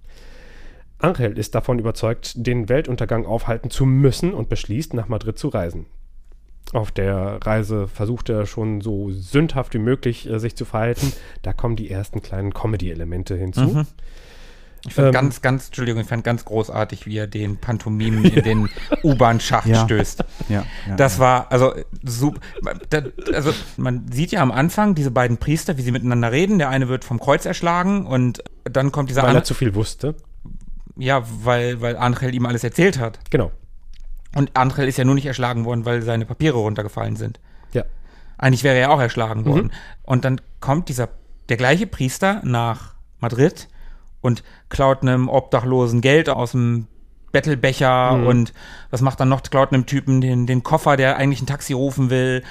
Angel 0.99 1.37
ist 1.37 1.55
davon 1.55 1.79
überzeugt, 1.79 2.33
den 2.35 2.69
Weltuntergang 2.69 3.25
aufhalten 3.25 3.69
zu 3.69 3.85
müssen 3.85 4.33
und 4.33 4.49
beschließt, 4.49 4.93
nach 4.93 5.07
Madrid 5.07 5.37
zu 5.37 5.49
reisen. 5.49 5.85
Auf 6.71 6.91
der 6.91 7.39
Reise 7.43 7.87
versucht 7.87 8.29
er 8.29 8.45
schon 8.45 8.81
so 8.81 9.11
sündhaft 9.11 9.73
wie 9.73 9.79
möglich 9.79 10.29
äh, 10.29 10.39
sich 10.39 10.55
zu 10.55 10.65
verhalten. 10.65 11.13
Da 11.41 11.53
kommen 11.53 11.75
die 11.75 11.91
ersten 11.91 12.21
kleinen 12.21 12.53
Comedy-Elemente 12.53 13.35
hinzu. 13.35 13.61
Mhm. 13.61 13.87
Ich 14.85 14.95
fand 14.95 15.07
ähm, 15.07 15.13
ganz, 15.13 15.41
ganz, 15.41 15.67
Entschuldigung, 15.67 16.01
ich 16.01 16.07
fand 16.07 16.25
ganz 16.25 16.43
großartig, 16.43 17.05
wie 17.05 17.17
er 17.17 17.27
den 17.27 17.57
Pantomimen 17.57 18.25
in 18.25 18.43
den 18.43 18.69
U-Bahn-Schacht 19.03 19.67
ja. 19.67 19.83
stößt. 19.85 20.23
Ja, 20.49 20.65
ja, 20.87 20.95
das 20.95 21.19
war, 21.19 21.51
also, 21.51 21.73
super. 22.03 22.41
Also, 23.33 23.53
man 23.77 24.11
sieht 24.11 24.31
ja 24.31 24.41
am 24.41 24.51
Anfang 24.51 24.93
diese 24.93 25.11
beiden 25.11 25.37
Priester, 25.37 25.77
wie 25.77 25.81
sie 25.81 25.91
miteinander 25.91 26.31
reden. 26.31 26.59
Der 26.59 26.69
eine 26.69 26.89
wird 26.89 27.05
vom 27.05 27.19
Kreuz 27.19 27.45
erschlagen 27.45 28.05
und 28.05 28.43
dann 28.65 28.91
kommt 28.91 29.09
dieser 29.09 29.23
Weil 29.23 29.35
er 29.35 29.43
zu 29.43 29.53
viel 29.53 29.73
wusste. 29.73 30.15
Ja, 30.97 31.23
weil, 31.43 31.81
weil 31.81 31.95
Angel 31.95 32.35
ihm 32.35 32.45
alles 32.45 32.63
erzählt 32.63 32.99
hat. 32.99 33.19
Genau. 33.29 33.51
Und 34.35 34.55
Angel 34.57 34.87
ist 34.87 34.97
ja 34.97 35.05
nur 35.05 35.15
nicht 35.15 35.25
erschlagen 35.25 35.63
worden, 35.63 35.85
weil 35.85 36.01
seine 36.01 36.25
Papiere 36.25 36.57
runtergefallen 36.57 37.15
sind. 37.15 37.39
Ja. 37.71 37.83
Eigentlich 38.37 38.63
wäre 38.63 38.77
er 38.77 38.91
auch 38.91 38.99
erschlagen 38.99 39.45
worden. 39.45 39.65
Mhm. 39.65 39.71
Und 40.03 40.25
dann 40.25 40.41
kommt 40.59 40.89
dieser, 40.89 41.09
der 41.49 41.57
gleiche 41.57 41.87
Priester 41.87 42.41
nach 42.43 42.95
Madrid 43.19 43.69
und 44.23 44.43
klaut 44.69 45.03
einem 45.03 45.29
Obdachlosen 45.29 46.01
Geld 46.01 46.29
aus 46.29 46.53
dem 46.53 46.87
Bettelbecher 47.31 48.17
mhm. 48.17 48.27
und 48.27 48.53
was 48.89 49.01
macht 49.01 49.19
dann 49.19 49.29
noch? 49.29 49.43
Klaut 49.43 49.73
einem 49.73 49.85
Typen 49.85 50.21
den, 50.21 50.47
den 50.47 50.63
Koffer, 50.63 50.97
der 50.97 51.17
eigentlich 51.17 51.41
ein 51.41 51.47
Taxi 51.47 51.73
rufen 51.73 52.09
will. 52.09 52.43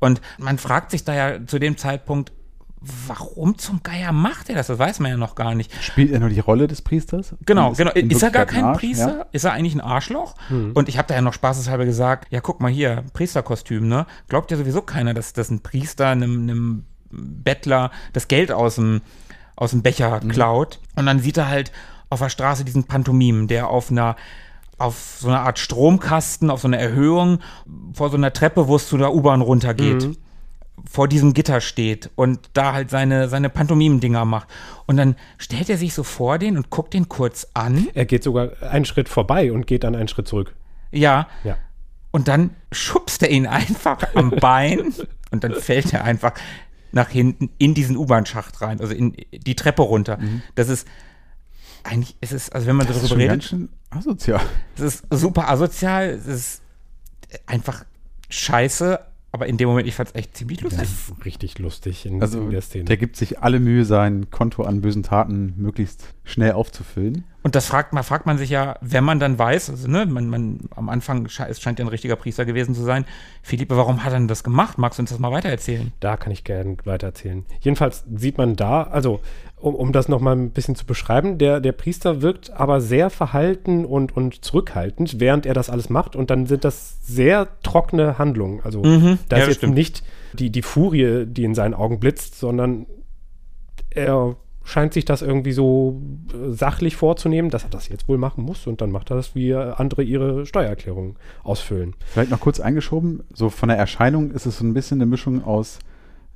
Und 0.00 0.20
man 0.38 0.58
fragt 0.58 0.90
sich 0.90 1.04
da 1.04 1.14
ja 1.14 1.46
zu 1.46 1.58
dem 1.58 1.76
Zeitpunkt, 1.76 2.32
warum 2.80 3.58
zum 3.58 3.82
Geier 3.82 4.12
macht 4.12 4.48
er 4.48 4.54
das? 4.54 4.68
Das 4.68 4.78
weiß 4.78 5.00
man 5.00 5.10
ja 5.10 5.16
noch 5.18 5.34
gar 5.34 5.54
nicht. 5.54 5.70
Spielt 5.82 6.10
er 6.10 6.18
nur 6.18 6.30
die 6.30 6.40
Rolle 6.40 6.66
des 6.66 6.82
Priesters? 6.82 7.34
Genau, 7.44 7.72
Ist 7.72 7.78
genau. 7.78 7.92
Ist 7.92 8.22
er 8.22 8.30
gar 8.30 8.46
kein 8.46 8.64
Arsch? 8.64 8.78
Priester? 8.78 9.18
Ja. 9.18 9.26
Ist 9.32 9.44
er 9.44 9.52
eigentlich 9.52 9.74
ein 9.74 9.82
Arschloch? 9.82 10.34
Und 10.74 10.88
ich 10.88 10.96
habe 10.96 11.06
da 11.06 11.14
ja 11.14 11.20
noch 11.20 11.34
spaßeshalber 11.34 11.84
gesagt, 11.84 12.32
ja, 12.32 12.40
guck 12.40 12.60
mal 12.60 12.70
hier, 12.70 13.04
Priesterkostüm, 13.12 13.86
ne? 13.86 14.06
Glaubt 14.28 14.50
ja 14.50 14.56
sowieso 14.56 14.80
keiner, 14.80 15.12
dass, 15.12 15.34
dass 15.34 15.50
ein 15.50 15.60
Priester 15.60 16.08
einem, 16.08 16.42
einem 16.42 16.84
Bettler 17.10 17.90
das 18.14 18.26
Geld 18.26 18.50
aus 18.50 18.76
dem, 18.76 19.02
aus 19.60 19.70
dem 19.70 19.82
Becher 19.82 20.18
klaut. 20.20 20.80
Und 20.96 21.06
dann 21.06 21.20
sieht 21.20 21.36
er 21.36 21.48
halt 21.48 21.70
auf 22.08 22.18
der 22.18 22.30
Straße 22.30 22.64
diesen 22.64 22.84
Pantomimen, 22.84 23.46
der 23.46 23.68
auf 23.68 23.90
einer 23.92 24.16
auf 24.78 25.18
so 25.20 25.28
einer 25.28 25.42
Art 25.42 25.58
Stromkasten, 25.58 26.48
auf 26.48 26.62
so 26.62 26.68
einer 26.68 26.78
Erhöhung, 26.78 27.40
vor 27.92 28.08
so 28.08 28.16
einer 28.16 28.32
Treppe, 28.32 28.66
wo 28.66 28.76
es 28.76 28.88
zu 28.88 28.96
der 28.96 29.14
U-Bahn 29.14 29.42
runtergeht, 29.42 30.16
vor 30.90 31.06
diesem 31.06 31.34
Gitter 31.34 31.60
steht 31.60 32.08
und 32.16 32.48
da 32.54 32.72
halt 32.72 32.88
seine, 32.88 33.28
seine 33.28 33.50
Pantomimen-Dinger 33.50 34.24
macht. 34.24 34.48
Und 34.86 34.96
dann 34.96 35.16
stellt 35.36 35.68
er 35.68 35.76
sich 35.76 35.92
so 35.92 36.02
vor 36.02 36.38
den 36.38 36.56
und 36.56 36.70
guckt 36.70 36.94
den 36.94 37.10
kurz 37.10 37.48
an. 37.52 37.88
Er 37.92 38.06
geht 38.06 38.24
sogar 38.24 38.52
einen 38.62 38.86
Schritt 38.86 39.10
vorbei 39.10 39.52
und 39.52 39.66
geht 39.66 39.84
dann 39.84 39.94
einen 39.94 40.08
Schritt 40.08 40.26
zurück. 40.26 40.54
Ja. 40.92 41.28
Ja. 41.44 41.58
Und 42.10 42.28
dann 42.28 42.56
schubst 42.72 43.22
er 43.22 43.30
ihn 43.30 43.46
einfach 43.46 43.98
am 44.14 44.30
Bein 44.40 44.94
und 45.30 45.44
dann 45.44 45.52
fällt 45.54 45.92
er 45.92 46.04
einfach 46.04 46.32
nach 46.92 47.08
hinten 47.08 47.50
in 47.58 47.74
diesen 47.74 47.96
U-Bahn-Schacht 47.96 48.60
rein, 48.60 48.80
also 48.80 48.92
in 48.94 49.16
die 49.32 49.54
Treppe 49.54 49.82
runter. 49.82 50.18
Das 50.54 50.68
ist 50.68 50.86
eigentlich, 51.82 52.16
es 52.20 52.32
ist, 52.32 52.54
also 52.54 52.66
wenn 52.66 52.76
man 52.76 52.86
Das 52.86 52.96
ist 52.96 53.02
darüber 53.02 53.08
schon 53.08 53.18
redet, 53.18 53.30
ganz 53.32 53.44
schön 53.44 53.68
asozial. 53.90 54.40
es 54.76 54.82
ist 54.82 55.04
super 55.10 55.48
asozial, 55.48 56.10
es 56.10 56.26
ist 56.26 56.62
einfach 57.46 57.84
scheiße, 58.28 59.00
aber 59.32 59.46
in 59.46 59.56
dem 59.56 59.68
Moment, 59.68 59.86
ich 59.86 59.94
fand 59.94 60.08
es 60.10 60.14
echt 60.14 60.36
ziemlich 60.36 60.60
lustig. 60.60 60.80
Das 60.80 60.90
ist 60.90 61.24
richtig 61.24 61.58
lustig 61.58 62.04
in, 62.06 62.20
Also 62.20 62.40
in 62.40 62.50
der 62.50 62.60
Szene. 62.62 62.84
der 62.84 62.96
gibt 62.96 63.16
sich 63.16 63.40
alle 63.40 63.60
Mühe, 63.60 63.84
sein 63.84 64.30
Konto 64.30 64.64
an 64.64 64.80
bösen 64.80 65.02
Taten 65.02 65.54
möglichst 65.56 66.14
schnell 66.24 66.52
aufzufüllen. 66.52 67.24
Und 67.42 67.54
das 67.54 67.66
fragt 67.66 67.92
man, 67.92 68.04
fragt 68.04 68.26
man 68.26 68.38
sich 68.38 68.50
ja, 68.50 68.76
wenn 68.80 69.02
man 69.04 69.18
dann 69.18 69.38
weiß, 69.38 69.70
also 69.70 69.88
ne, 69.88 70.04
man, 70.04 70.28
man 70.28 70.68
am 70.76 70.88
Anfang 70.88 71.28
sche 71.28 71.46
es 71.48 71.60
scheint 71.60 71.78
ja 71.78 71.84
ein 71.84 71.88
richtiger 71.88 72.16
Priester 72.16 72.44
gewesen 72.44 72.74
zu 72.74 72.82
sein. 72.82 73.06
Philippe, 73.42 73.76
warum 73.76 74.04
hat 74.04 74.12
er 74.12 74.18
denn 74.18 74.28
das 74.28 74.44
gemacht? 74.44 74.78
Magst 74.78 74.98
du 74.98 75.02
uns 75.02 75.10
das 75.10 75.18
mal 75.18 75.30
weitererzählen? 75.32 75.92
Da 76.00 76.16
kann 76.16 76.32
ich 76.32 76.44
gerne 76.44 76.76
weitererzählen. 76.84 77.44
Jedenfalls 77.60 78.04
sieht 78.14 78.36
man 78.36 78.56
da, 78.56 78.82
also 78.82 79.20
um, 79.60 79.74
um 79.74 79.92
das 79.92 80.08
nochmal 80.08 80.36
ein 80.36 80.50
bisschen 80.50 80.74
zu 80.74 80.86
beschreiben, 80.86 81.38
der, 81.38 81.60
der 81.60 81.72
Priester 81.72 82.22
wirkt 82.22 82.50
aber 82.52 82.80
sehr 82.80 83.10
verhalten 83.10 83.84
und, 83.84 84.16
und 84.16 84.44
zurückhaltend, 84.44 85.20
während 85.20 85.46
er 85.46 85.54
das 85.54 85.70
alles 85.70 85.90
macht. 85.90 86.16
Und 86.16 86.30
dann 86.30 86.46
sind 86.46 86.64
das 86.64 86.98
sehr 87.02 87.48
trockene 87.62 88.18
Handlungen. 88.18 88.60
Also 88.64 88.82
da 88.82 88.88
Mhm. 88.88 89.18
Ja, 89.30 89.38
ist 89.38 89.46
jetzt 89.46 89.56
stimmt. 89.58 89.74
nicht 89.74 90.02
die, 90.32 90.50
die 90.50 90.62
Furie, 90.62 91.26
die 91.26 91.44
in 91.44 91.54
seinen 91.54 91.74
Augen 91.74 92.00
blitzt, 92.00 92.38
sondern 92.38 92.86
er 93.90 94.36
scheint 94.62 94.92
sich 94.92 95.04
das 95.04 95.22
irgendwie 95.22 95.52
so 95.52 96.00
äh, 96.32 96.52
sachlich 96.52 96.94
vorzunehmen, 96.94 97.50
dass 97.50 97.64
er 97.64 97.70
das 97.70 97.88
jetzt 97.88 98.08
wohl 98.08 98.18
machen 98.18 98.44
muss. 98.44 98.66
Und 98.66 98.80
dann 98.80 98.90
macht 98.92 99.10
er 99.10 99.16
das, 99.16 99.34
wie 99.34 99.54
andere 99.54 100.02
ihre 100.02 100.46
Steuererklärung 100.46 101.16
ausfüllen. 101.42 101.94
Vielleicht 102.06 102.30
noch 102.30 102.40
kurz 102.40 102.60
eingeschoben, 102.60 103.22
so 103.34 103.48
von 103.50 103.68
der 103.68 103.78
Erscheinung 103.78 104.30
ist 104.30 104.46
es 104.46 104.58
so 104.58 104.64
ein 104.64 104.74
bisschen 104.74 104.98
eine 104.98 105.06
Mischung 105.06 105.44
aus 105.44 105.78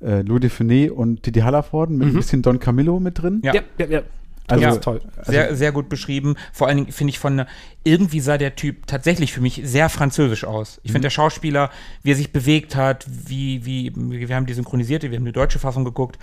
äh, 0.04 0.22
Louis 0.22 0.40
de 0.40 0.50
Funès 0.50 0.90
und 0.90 1.24
Didi 1.26 1.40
Hallervorden 1.40 1.96
mit 1.98 2.08
ein 2.08 2.14
bisschen 2.14 2.42
Don 2.42 2.58
Camillo 2.58 3.00
mit 3.00 3.20
drin. 3.22 3.40
Ja. 3.44 3.54
ja, 3.54 3.86
ja. 3.86 4.02
Also- 4.46 4.64
das 4.64 4.74
ist 4.74 4.84
toll. 4.84 5.00
Sehr, 5.22 5.56
sehr 5.56 5.72
gut 5.72 5.88
beschrieben. 5.88 6.34
Vor 6.52 6.66
allen 6.68 6.76
Dingen 6.76 6.92
finde 6.92 7.10
ich 7.12 7.18
von, 7.18 7.44
irgendwie 7.82 8.20
sah 8.20 8.36
der 8.36 8.54
Typ 8.56 8.86
tatsächlich 8.86 9.32
für 9.32 9.40
mich 9.40 9.62
sehr 9.64 9.88
französisch 9.88 10.44
aus. 10.44 10.80
Ich 10.82 10.92
finde 10.92 11.06
der 11.06 11.10
Schauspieler, 11.10 11.70
wie 12.02 12.12
er 12.12 12.16
sich 12.16 12.30
bewegt 12.30 12.76
hat, 12.76 13.06
wie, 13.08 13.64
wie, 13.64 13.92
wir 13.96 14.36
haben 14.36 14.44
die 14.44 14.52
synchronisierte, 14.52 15.10
wir 15.10 15.16
haben 15.16 15.24
die 15.24 15.32
deutsche 15.32 15.58
Fassung 15.58 15.84
geguckt, 15.86 16.18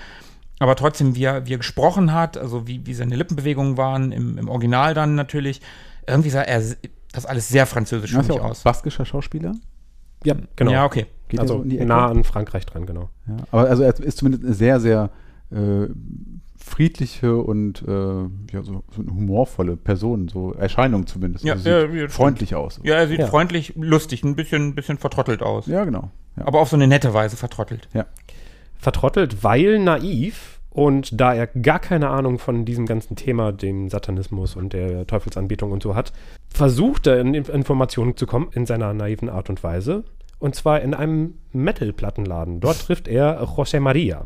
aber 0.60 0.76
trotzdem, 0.76 1.16
wie 1.16 1.24
er, 1.24 1.48
wie 1.48 1.54
er 1.56 1.58
gesprochen 1.58 2.14
hat, 2.14 2.38
also 2.38 2.68
wie, 2.68 2.86
wie 2.86 2.94
seine 2.94 3.16
Lippenbewegungen 3.16 3.78
waren, 3.78 4.12
im, 4.12 4.38
im 4.38 4.50
Original 4.50 4.94
dann 4.94 5.16
natürlich, 5.16 5.60
irgendwie 6.06 6.30
sah 6.30 6.44
er 6.44 6.62
das 7.14 7.26
alles 7.26 7.50
sehr 7.50 7.66
französisch 7.66 8.12
für 8.12 8.20
mich 8.20 8.28
ja 8.28 8.42
aus. 8.44 8.62
baskischer 8.62 9.06
Schauspieler. 9.06 9.54
Ja, 10.24 10.36
genau. 10.56 10.72
Ja, 10.72 10.86
okay. 10.86 11.08
Geht 11.32 11.40
also 11.42 11.58
so 11.58 11.64
in 11.64 11.70
die 11.70 11.78
Ecke? 11.78 11.88
nah 11.88 12.08
an 12.08 12.24
Frankreich 12.24 12.66
dran, 12.66 12.86
genau. 12.86 13.10
Ja. 13.28 13.38
Aber 13.52 13.70
also 13.70 13.84
er 13.84 14.00
ist 14.00 14.18
zumindest 14.18 14.44
eine 14.46 14.54
sehr, 14.54 14.80
sehr 14.80 15.10
äh, 15.52 15.88
friedliche 16.58 17.36
und 17.38 17.84
äh, 17.88 17.92
ja, 17.92 18.62
so, 18.62 18.84
so 18.96 19.02
eine 19.02 19.12
humorvolle 19.12 19.76
Person, 19.78 20.28
so 20.28 20.54
Erscheinung 20.54 21.08
zumindest. 21.08 21.44
Ja, 21.44 21.54
also 21.54 21.64
sieht 21.64 21.94
ja, 22.02 22.08
freundlich 22.10 22.56
aus. 22.56 22.80
Ja, 22.84 22.96
er 22.96 23.08
sieht 23.08 23.20
Ja. 23.20 23.28
freundlich, 23.28 23.74
lustig, 23.76 24.24
ein 24.24 24.36
bisschen, 24.36 24.76
bisschen 24.76 24.98
vertrottelt 24.98 25.42
aus. 25.42 25.66
Ja, 25.68 25.84
genau. 25.86 26.12
Ja. 26.38 26.46
Aber 26.48 26.60
auf 26.60 26.70
so 26.70 26.76
eine 26.76 26.88
nette 26.88 27.14
Weise 27.14 27.36
vertrottelt. 27.38 27.88
ja. 27.94 28.06
Vertrottelt, 28.78 29.44
weil 29.44 29.80
naiv. 29.80 30.58
Und 30.74 31.20
da 31.20 31.34
er 31.34 31.48
gar 31.48 31.80
keine 31.80 32.08
Ahnung 32.10 32.40
von 32.40 32.64
diesem 32.64 32.86
ganzen 32.86 33.18
Thema, 33.18 33.52
dem 33.52 33.90
Satanismus 33.90 34.56
und 34.56 34.72
der 34.72 35.06
Teufelsanbetung 35.06 35.72
und 35.74 35.84
so 35.84 35.96
hat, 35.96 36.14
versucht 36.50 37.08
er 37.08 37.20
in 37.20 37.36
Inf- 37.36 37.52
Informationen 37.52 38.16
zu 38.16 38.26
kommen 38.26 38.48
in 38.54 38.66
seiner 38.66 38.94
naiven 38.94 39.28
Art 39.30 39.50
und 39.50 39.62
Weise. 39.64 40.06
Und 40.42 40.56
zwar 40.56 40.82
in 40.82 40.96
einem 40.96 41.36
Metal-Plattenladen. 41.54 42.60
Dort 42.60 42.82
trifft 42.82 43.08
er 43.08 43.44
José 43.44 43.80
Maria. 43.80 44.26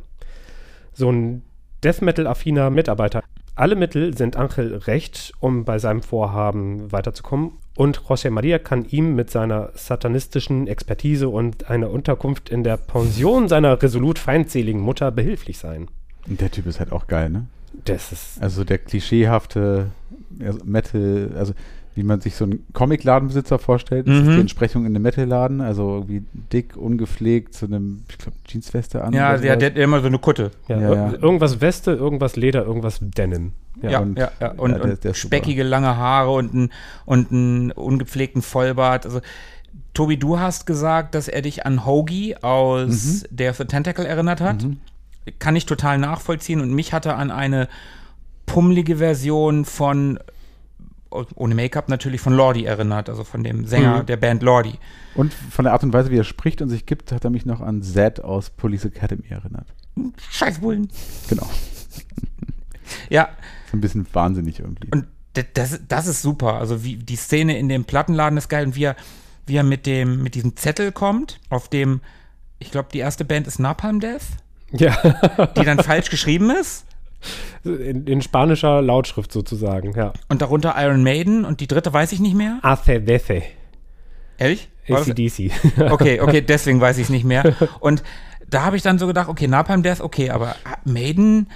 So 0.93 1.11
ein 1.11 1.43
Death 1.83 2.01
Metal-affiner 2.01 2.69
Mitarbeiter. 2.69 3.21
Alle 3.53 3.75
Mittel 3.75 4.17
sind 4.17 4.37
Angel 4.37 4.77
recht, 4.77 5.33
um 5.41 5.65
bei 5.65 5.77
seinem 5.77 6.01
Vorhaben 6.01 6.89
weiterzukommen. 6.93 7.51
Und 7.75 7.99
José 7.99 8.29
Maria 8.29 8.59
kann 8.59 8.85
ihm 8.85 9.15
mit 9.15 9.29
seiner 9.29 9.71
satanistischen 9.75 10.67
Expertise 10.67 11.27
und 11.27 11.69
einer 11.69 11.89
Unterkunft 11.89 12.47
in 12.49 12.63
der 12.63 12.77
Pension 12.77 13.49
seiner 13.49 13.81
resolut 13.81 14.17
feindseligen 14.17 14.81
Mutter 14.81 15.11
behilflich 15.11 15.57
sein. 15.57 15.89
Der 16.27 16.49
Typ 16.49 16.65
ist 16.65 16.79
halt 16.79 16.93
auch 16.93 17.07
geil, 17.07 17.29
ne? 17.29 17.47
Das 17.83 18.13
ist. 18.13 18.41
Also 18.41 18.63
der 18.63 18.77
klischeehafte 18.77 19.87
Metal, 20.63 21.33
also 21.37 21.53
wie 21.95 22.03
man 22.03 22.21
sich 22.21 22.35
so 22.35 22.43
einen 22.45 22.65
Comicladenbesitzer 22.73 23.57
vorstellt, 23.57 24.07
das 24.07 24.17
ist 24.17 24.25
Mhm. 24.25 24.31
die 24.35 24.39
Entsprechung 24.41 24.81
in 24.85 24.93
einem 24.93 25.01
Metalladen, 25.01 25.61
also 25.61 25.95
irgendwie 25.95 26.23
dick, 26.53 26.75
ungepflegt, 26.77 27.53
zu 27.53 27.65
einem, 27.65 28.03
ich 28.09 28.17
glaube, 28.17 28.37
Jeansweste 28.47 29.03
an. 29.03 29.13
Ja, 29.13 29.37
der, 29.37 29.55
der 29.55 29.69
hat 29.71 29.77
immer 29.77 30.01
so 30.01 30.07
eine 30.07 30.19
Kutte. 30.19 30.51
Ja, 30.67 30.79
Ja, 30.79 30.93
ja. 30.93 31.13
Irgendwas 31.13 31.61
Weste, 31.61 31.91
irgendwas 31.93 32.35
Leder, 32.35 32.65
irgendwas 32.65 32.99
Denim. 33.01 33.53
Ja, 33.81 33.89
ja, 33.91 33.99
und- 33.99 34.17
ja. 34.19 34.25
Und, 34.25 34.41
ja, 34.41 34.77
der- 34.77 34.83
und 34.91 35.03
der 35.03 35.11
ist 35.11 35.21
super. 35.21 35.35
speckige 35.37 35.63
lange 35.63 35.97
Haare 35.97 36.31
und 36.31 36.53
einen 36.53 36.69
und 37.05 37.31
einen 37.31 37.71
ungepflegten 37.71 38.41
Vollbart. 38.41 39.05
Also, 39.05 39.21
Tobi, 39.93 40.17
du 40.17 40.39
hast 40.39 40.65
gesagt, 40.65 41.15
dass 41.15 41.27
er 41.29 41.41
dich 41.41 41.65
an 41.65 41.85
Hoagie 41.85 42.35
aus 42.41 43.23
Mhm. 43.31 43.47
Of 43.49 43.57
the 43.57 43.65
Tentacle 43.65 44.05
erinnert 44.05 44.41
hat. 44.41 44.65
Kann 45.39 45.55
ich 45.55 45.65
total 45.65 45.97
nachvollziehen. 45.97 46.59
Und 46.61 46.73
mich 46.73 46.91
hat 46.93 47.05
er 47.05 47.17
an 47.17 47.31
eine 47.31 47.67
pummelige 48.45 48.97
Version 48.97 49.65
von, 49.65 50.19
ohne 51.35 51.55
Make-up 51.55 51.89
natürlich, 51.89 52.21
von 52.21 52.33
Lordi 52.33 52.65
erinnert. 52.65 53.09
Also 53.09 53.23
von 53.23 53.43
dem 53.43 53.65
Sänger 53.65 54.01
Mhm. 54.01 54.05
der 54.05 54.17
Band 54.17 54.43
Lordi. 54.43 54.73
Und 55.15 55.33
von 55.33 55.63
der 55.65 55.73
Art 55.73 55.83
und 55.83 55.93
Weise, 55.93 56.11
wie 56.11 56.17
er 56.17 56.23
spricht 56.23 56.61
und 56.61 56.69
sich 56.69 56.85
gibt, 56.85 57.11
hat 57.11 57.23
er 57.23 57.29
mich 57.29 57.45
noch 57.45 57.61
an 57.61 57.81
Zed 57.81 58.21
aus 58.23 58.49
Police 58.49 58.85
Academy 58.85 59.25
erinnert. 59.29 59.67
Scheißbullen. 60.31 60.89
Genau. 61.29 61.49
Ja, 63.09 63.29
So 63.71 63.77
ein 63.77 63.81
bisschen 63.81 64.05
wahnsinnig 64.13 64.59
irgendwie. 64.59 64.89
Und 64.91 65.07
das, 65.53 65.79
das 65.87 66.07
ist 66.07 66.21
super. 66.21 66.55
Also 66.55 66.83
wie 66.83 66.97
die 66.97 67.15
Szene 67.15 67.57
in 67.57 67.67
dem 67.67 67.83
Plattenladen 67.85 68.37
ist 68.37 68.47
geil 68.47 68.65
und 68.67 68.75
wie 68.75 68.83
er, 68.85 68.95
wie 69.47 69.55
er 69.57 69.63
mit 69.63 69.85
dem, 69.85 70.21
mit 70.23 70.35
diesem 70.35 70.55
Zettel 70.55 70.91
kommt, 70.91 71.39
auf 71.49 71.67
dem, 71.67 72.01
ich 72.59 72.71
glaube, 72.71 72.89
die 72.93 72.99
erste 72.99 73.25
Band 73.25 73.47
ist 73.47 73.59
Napalm 73.59 73.99
Death, 73.99 74.21
Ja, 74.71 74.95
die 75.57 75.65
dann 75.65 75.79
falsch 75.83 76.09
geschrieben 76.09 76.49
ist. 76.51 76.85
In, 77.63 78.05
in 78.05 78.21
spanischer 78.21 78.81
Lautschrift 78.81 79.31
sozusagen, 79.31 79.93
ja. 79.95 80.13
Und 80.29 80.41
darunter 80.41 80.75
Iron 80.77 81.03
Maiden 81.03 81.45
und 81.45 81.59
die 81.61 81.67
dritte 81.67 81.91
weiß 81.93 82.11
ich 82.11 82.19
nicht 82.19 82.35
mehr. 82.35 82.59
ACDC. 82.61 83.43
Ehrlich? 84.37 84.69
ACDC. 84.89 85.51
Okay, 85.91 86.19
okay, 86.21 86.41
deswegen 86.41 86.79
weiß 86.81 86.97
ich 86.97 87.03
es 87.03 87.09
nicht 87.09 87.25
mehr. 87.25 87.55
Und 87.79 88.03
da 88.47 88.63
habe 88.63 88.77
ich 88.77 88.83
dann 88.83 88.99
so 88.99 89.07
gedacht, 89.07 89.29
okay, 89.29 89.47
Napalm 89.47 89.83
Death, 89.83 90.01
okay, 90.01 90.29
aber 90.29 90.55
Maiden, 90.83 91.49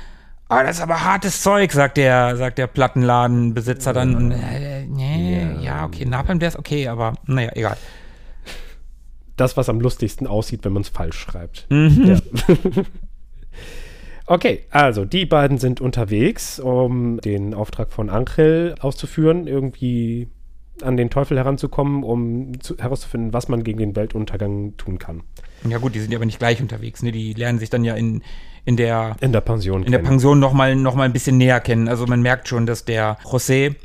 ah, 0.47 0.63
das 0.63 0.77
ist 0.77 0.81
aber 0.81 1.03
hartes 1.03 1.41
Zeug, 1.41 1.71
sagt 1.71 1.97
der, 1.97 2.35
sagt 2.38 2.57
der 2.57 2.67
Plattenladenbesitzer 2.67 3.93
dann. 3.93 4.15
Und, 4.15 4.31
äh, 4.31 4.85
nee, 4.85 5.47
ja. 5.61 5.85
okay, 5.85 6.05
Napalm 6.05 6.39
Death, 6.39 6.57
okay, 6.57 6.88
aber 6.88 7.13
naja, 7.25 7.51
egal. 7.53 7.77
das, 9.35 9.55
was 9.57 9.69
am 9.69 9.79
lustigsten 9.79 10.27
aussieht, 10.27 10.65
wenn 10.65 10.73
man 10.73 10.81
es 10.81 10.89
falsch 10.89 11.19
schreibt. 11.19 11.67
Mhm. 11.69 12.05
Ja. 12.05 12.17
okay, 14.29 14.65
also 14.69 15.05
die 15.05 15.25
beiden 15.25 15.57
sind 15.57 15.81
unterwegs, 15.81 16.59
um 16.59 17.19
den 17.19 17.53
Auftrag 17.53 17.91
von 17.91 18.09
Angel 18.09 18.75
auszuführen, 18.79 19.48
irgendwie 19.48 20.27
an 20.81 20.95
den 20.95 21.09
Teufel 21.09 21.38
heranzukommen, 21.38 22.03
um 22.03 22.59
zu, 22.62 22.77
herauszufinden, 22.77 23.33
was 23.33 23.50
man 23.50 23.63
gegen 23.63 23.79
den 23.79 23.95
Weltuntergang 23.95 24.77
tun 24.77 24.98
kann. 24.98 25.24
Ja 25.67 25.77
gut, 25.77 25.93
die 25.93 26.00
sind 26.00 26.12
ja 26.12 26.17
aber 26.17 26.25
nicht 26.25 26.39
gleich 26.39 26.62
unterwegs, 26.62 27.03
ne? 27.03 27.12
Die 27.12 27.33
lernen 27.33 27.59
sich 27.59 27.69
dann 27.69 27.83
ja 27.83 27.95
in, 27.95 28.24
in 28.63 28.77
der 28.77 29.17
In 29.19 29.33
der 29.33 29.41
Pension. 29.41 29.83
in 29.83 29.91
der 29.91 30.00
kennen. 30.00 30.12
Pension 30.12 30.39
noch 30.39 30.53
mal, 30.53 30.75
noch 30.75 30.95
mal 30.95 31.03
ein 31.03 31.12
bisschen 31.12 31.38
näher 31.38 31.59
kennen. 31.59 31.89
Also 31.89 32.05
man 32.07 32.21
merkt 32.21 32.48
schon, 32.48 32.65
dass 32.65 32.86
der 32.86 33.17
José 33.25 33.75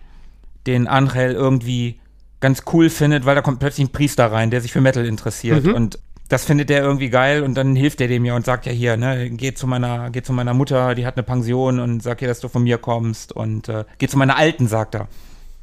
den 0.69 0.87
Angel 0.87 1.33
irgendwie 1.33 1.99
ganz 2.39 2.63
cool 2.73 2.91
findet, 2.91 3.27
weil 3.27 3.35
da 3.35 3.43
kommt 3.43 3.59
plötzlich 3.59 3.89
ein 3.89 3.93
Priester 3.93 4.31
rein, 4.31 4.51
der 4.51 4.61
sich 4.61 4.71
für 4.73 4.81
Metal 4.81 5.05
interessiert. 5.05 5.67
Und 5.67 5.99
das 6.35 6.47
findet 6.47 6.69
der 6.69 6.83
irgendwie 6.83 7.11
geil 7.11 7.45
und 7.45 7.55
dann 7.55 7.77
hilft 7.77 8.01
er 8.01 8.09
dem 8.09 8.25
ja 8.25 8.35
und 8.35 8.45
sagt 8.45 8.67
ja 8.67 8.73
hier, 8.73 8.97
ne, 8.97 9.31
geh 9.31 9.55
zu 9.55 9.69
meiner, 9.69 10.11
geh 10.11 10.21
zu 10.21 10.33
meiner 10.33 10.53
Mutter, 10.53 10.97
die 10.97 11.07
hat 11.07 11.15
eine 11.17 11.23
Pension 11.23 11.79
und 11.79 12.03
sag 12.03 12.21
ihr, 12.23 12.27
dass 12.27 12.41
du 12.41 12.49
von 12.49 12.65
mir 12.65 12.79
kommst 12.79 13.31
und 13.31 13.69
äh, 13.69 13.85
geh 13.99 14.09
zu 14.09 14.19
meiner 14.19 14.37
Alten, 14.37 14.67
sagt 14.67 14.97
er. 14.97 15.07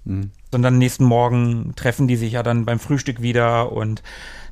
Mhm. 0.06 0.32
Und 0.54 0.62
dann 0.62 0.78
nächsten 0.78 1.04
Morgen 1.04 1.74
treffen 1.76 2.08
die 2.08 2.16
sich 2.16 2.32
ja 2.32 2.42
dann 2.42 2.64
beim 2.64 2.80
Frühstück 2.80 3.22
wieder 3.22 3.74
und 3.74 4.02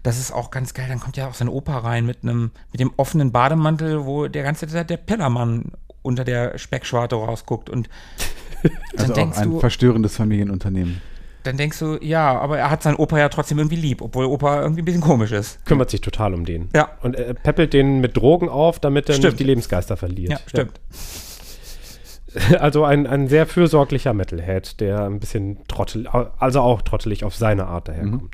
das 0.04 0.20
ist 0.20 0.34
auch 0.34 0.52
ganz 0.52 0.74
geil. 0.74 0.88
Dann 0.90 1.00
kommt 1.00 1.16
ja 1.16 1.26
auch 1.26 1.36
sein 1.36 1.48
Opa 1.48 1.78
rein 1.78 2.06
mit 2.06 2.18
einem, 2.24 2.52
mit 2.74 2.82
dem 2.82 2.92
offenen 2.98 3.32
Bademantel, 3.32 4.06
wo 4.06 4.28
der 4.28 4.44
ganze 4.44 4.68
Zeit 4.68 4.90
der 4.90 4.98
Pellermann 4.98 5.72
unter 6.02 6.26
der 6.26 6.58
Speckschwarte 6.58 7.16
rausguckt 7.16 7.70
und 7.70 7.88
dann 8.64 8.72
also 8.98 9.14
denkst 9.14 9.38
auch 9.38 9.42
ein 9.42 9.52
du, 9.52 9.60
verstörendes 9.62 10.18
Familienunternehmen. 10.18 11.02
Dann 11.44 11.56
denkst 11.56 11.80
du, 11.80 11.98
ja, 12.02 12.38
aber 12.38 12.60
er 12.60 12.70
hat 12.70 12.84
seinen 12.84 12.98
Opa 12.98 13.18
ja 13.18 13.30
trotzdem 13.30 13.60
irgendwie 13.60 13.78
lieb, 13.78 14.02
obwohl 14.02 14.26
Opa 14.26 14.62
irgendwie 14.62 14.82
ein 14.82 14.86
bisschen 14.86 15.02
komisch 15.02 15.32
ist. 15.32 15.64
Kümmert 15.66 15.90
sich 15.90 16.02
total 16.02 16.34
um 16.34 16.46
den. 16.46 16.70
Ja. 16.76 16.90
Und 17.02 17.16
er 17.16 17.34
peppelt 17.34 17.74
den 17.74 18.02
mit 18.02 18.18
Drogen 18.18 18.50
auf, 18.50 18.80
damit 18.80 19.08
er 19.08 19.16
stimmt. 19.16 19.34
nicht 19.34 19.40
die 19.40 19.46
Lebensgeister 19.46 19.96
verliert. 19.96 20.32
Ja, 20.32 20.40
stimmt. 20.46 20.80
Ja. 20.92 20.98
Also 22.60 22.84
ein, 22.84 23.08
ein 23.08 23.28
sehr 23.28 23.48
fürsorglicher 23.48 24.14
Metalhead, 24.14 24.80
der 24.82 25.06
ein 25.06 25.20
bisschen 25.20 25.68
trottel, 25.68 26.06
also 26.08 26.62
auch 26.62 26.84
trottelig 26.84 27.24
auf 27.24 27.36
seine 27.36 27.66
Art 27.66 27.88
daherkommt. 27.88 28.22
Mhm. 28.22 28.30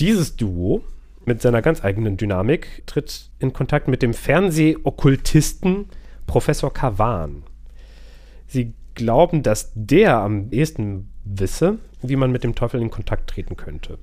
Dieses 0.00 0.34
Duo 0.34 0.82
mit 1.24 1.40
seiner 1.40 1.62
ganz 1.62 1.84
eigenen 1.84 2.16
Dynamik 2.16 2.82
tritt 2.86 3.30
in 3.38 3.52
Kontakt 3.52 3.86
mit 3.86 4.02
dem 4.02 4.12
Fernsehokkultisten 4.12 5.86
Professor 6.26 6.72
Kavan. 6.72 7.44
Sie 8.46 8.74
glauben, 8.94 9.42
dass 9.42 9.70
der 9.74 10.16
am 10.16 10.50
ehesten 10.50 11.10
wisse, 11.24 11.78
wie 12.02 12.16
man 12.16 12.32
mit 12.32 12.44
dem 12.44 12.54
Teufel 12.54 12.80
in 12.80 12.90
Kontakt 12.90 13.30
treten 13.30 13.56
könnte. 13.56 13.98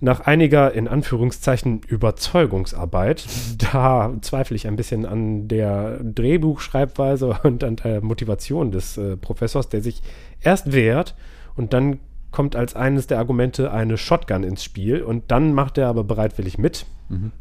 Nach 0.00 0.20
einiger, 0.20 0.72
in 0.72 0.88
Anführungszeichen, 0.88 1.80
Überzeugungsarbeit, 1.86 3.26
da 3.72 4.12
zweifle 4.20 4.56
ich 4.56 4.66
ein 4.66 4.76
bisschen 4.76 5.06
an 5.06 5.48
der 5.48 6.00
Drehbuchschreibweise 6.02 7.38
und 7.42 7.64
an 7.64 7.76
der 7.76 8.02
Motivation 8.02 8.70
des 8.70 8.98
äh, 8.98 9.16
Professors, 9.16 9.68
der 9.68 9.82
sich 9.82 10.02
erst 10.40 10.72
wehrt 10.72 11.14
und 11.56 11.72
dann 11.72 11.98
kommt 12.30 12.54
als 12.54 12.76
eines 12.76 13.06
der 13.06 13.18
Argumente 13.18 13.72
eine 13.72 13.96
Shotgun 13.96 14.44
ins 14.44 14.62
Spiel 14.62 15.02
und 15.02 15.30
dann 15.30 15.54
macht 15.54 15.78
er 15.78 15.88
aber 15.88 16.04
bereitwillig 16.04 16.58
mit. 16.58 16.84
Mhm. 17.08 17.32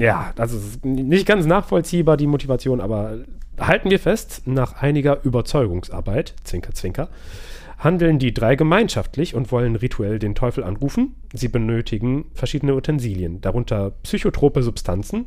Ja, 0.00 0.32
das 0.34 0.52
ist 0.52 0.84
nicht 0.84 1.24
ganz 1.24 1.46
nachvollziehbar, 1.46 2.16
die 2.16 2.26
Motivation, 2.26 2.80
aber 2.80 3.18
halten 3.58 3.90
wir 3.90 4.00
fest, 4.00 4.42
nach 4.46 4.82
einiger 4.82 5.22
Überzeugungsarbeit, 5.22 6.34
Zwinker, 6.42 6.72
Zwinker, 6.72 7.08
handeln 7.80 8.18
die 8.18 8.32
drei 8.32 8.56
gemeinschaftlich 8.56 9.34
und 9.34 9.50
wollen 9.50 9.74
rituell 9.74 10.18
den 10.18 10.34
Teufel 10.34 10.62
anrufen. 10.62 11.16
Sie 11.32 11.48
benötigen 11.48 12.26
verschiedene 12.34 12.74
Utensilien, 12.74 13.40
darunter 13.40 13.92
psychotrope 14.02 14.62
Substanzen. 14.62 15.26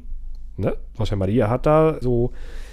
Ne? 0.55 0.77
José 0.97 1.15
Maria 1.15 1.49
hat 1.49 1.65
da 1.65 1.97
so 1.99 2.31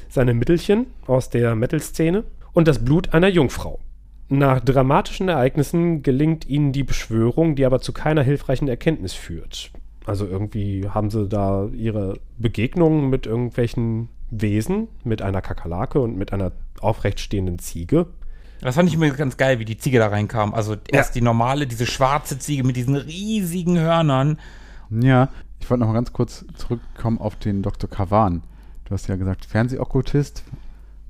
seine 0.08 0.34
Mittelchen 0.34 0.86
aus 1.06 1.30
der 1.30 1.54
Metal-Szene 1.54 2.24
und 2.52 2.68
das 2.68 2.84
Blut 2.84 3.14
einer 3.14 3.28
Jungfrau. 3.28 3.80
Nach 4.28 4.60
dramatischen 4.60 5.28
Ereignissen 5.28 6.02
gelingt 6.02 6.48
ihnen 6.48 6.72
die 6.72 6.84
Beschwörung, 6.84 7.56
die 7.56 7.64
aber 7.64 7.80
zu 7.80 7.92
keiner 7.92 8.22
hilfreichen 8.22 8.68
Erkenntnis 8.68 9.14
führt. 9.14 9.72
Also 10.04 10.26
irgendwie 10.26 10.88
haben 10.88 11.10
sie 11.10 11.26
da 11.26 11.68
ihre 11.72 12.18
Begegnungen 12.38 13.10
mit 13.10 13.26
irgendwelchen 13.26 14.08
Wesen, 14.30 14.88
mit 15.04 15.22
einer 15.22 15.42
Kakerlake 15.42 16.00
und 16.00 16.16
mit 16.16 16.32
einer 16.32 16.52
aufrechtstehenden 16.80 17.58
Ziege. 17.58 18.06
Das 18.60 18.74
fand 18.74 18.88
ich 18.88 18.94
immer 18.94 19.10
ganz 19.10 19.36
geil, 19.36 19.58
wie 19.58 19.64
die 19.64 19.78
Ziege 19.78 19.98
da 19.98 20.08
reinkam. 20.08 20.54
Also 20.54 20.76
erst 20.88 21.14
ja. 21.14 21.20
die 21.20 21.24
normale, 21.24 21.66
diese 21.66 21.86
schwarze 21.86 22.38
Ziege 22.38 22.64
mit 22.64 22.76
diesen 22.76 22.96
riesigen 22.96 23.78
Hörnern. 23.78 24.38
Ja, 24.90 25.28
ich 25.60 25.70
wollte 25.70 25.80
noch 25.80 25.88
mal 25.88 25.94
ganz 25.94 26.12
kurz 26.12 26.44
zurückkommen 26.56 27.18
auf 27.18 27.36
den 27.36 27.62
Dr. 27.62 27.88
Kavan. 27.88 28.42
Du 28.84 28.92
hast 28.92 29.08
ja 29.08 29.16
gesagt, 29.16 29.44
Fernsehokkultist. 29.44 30.44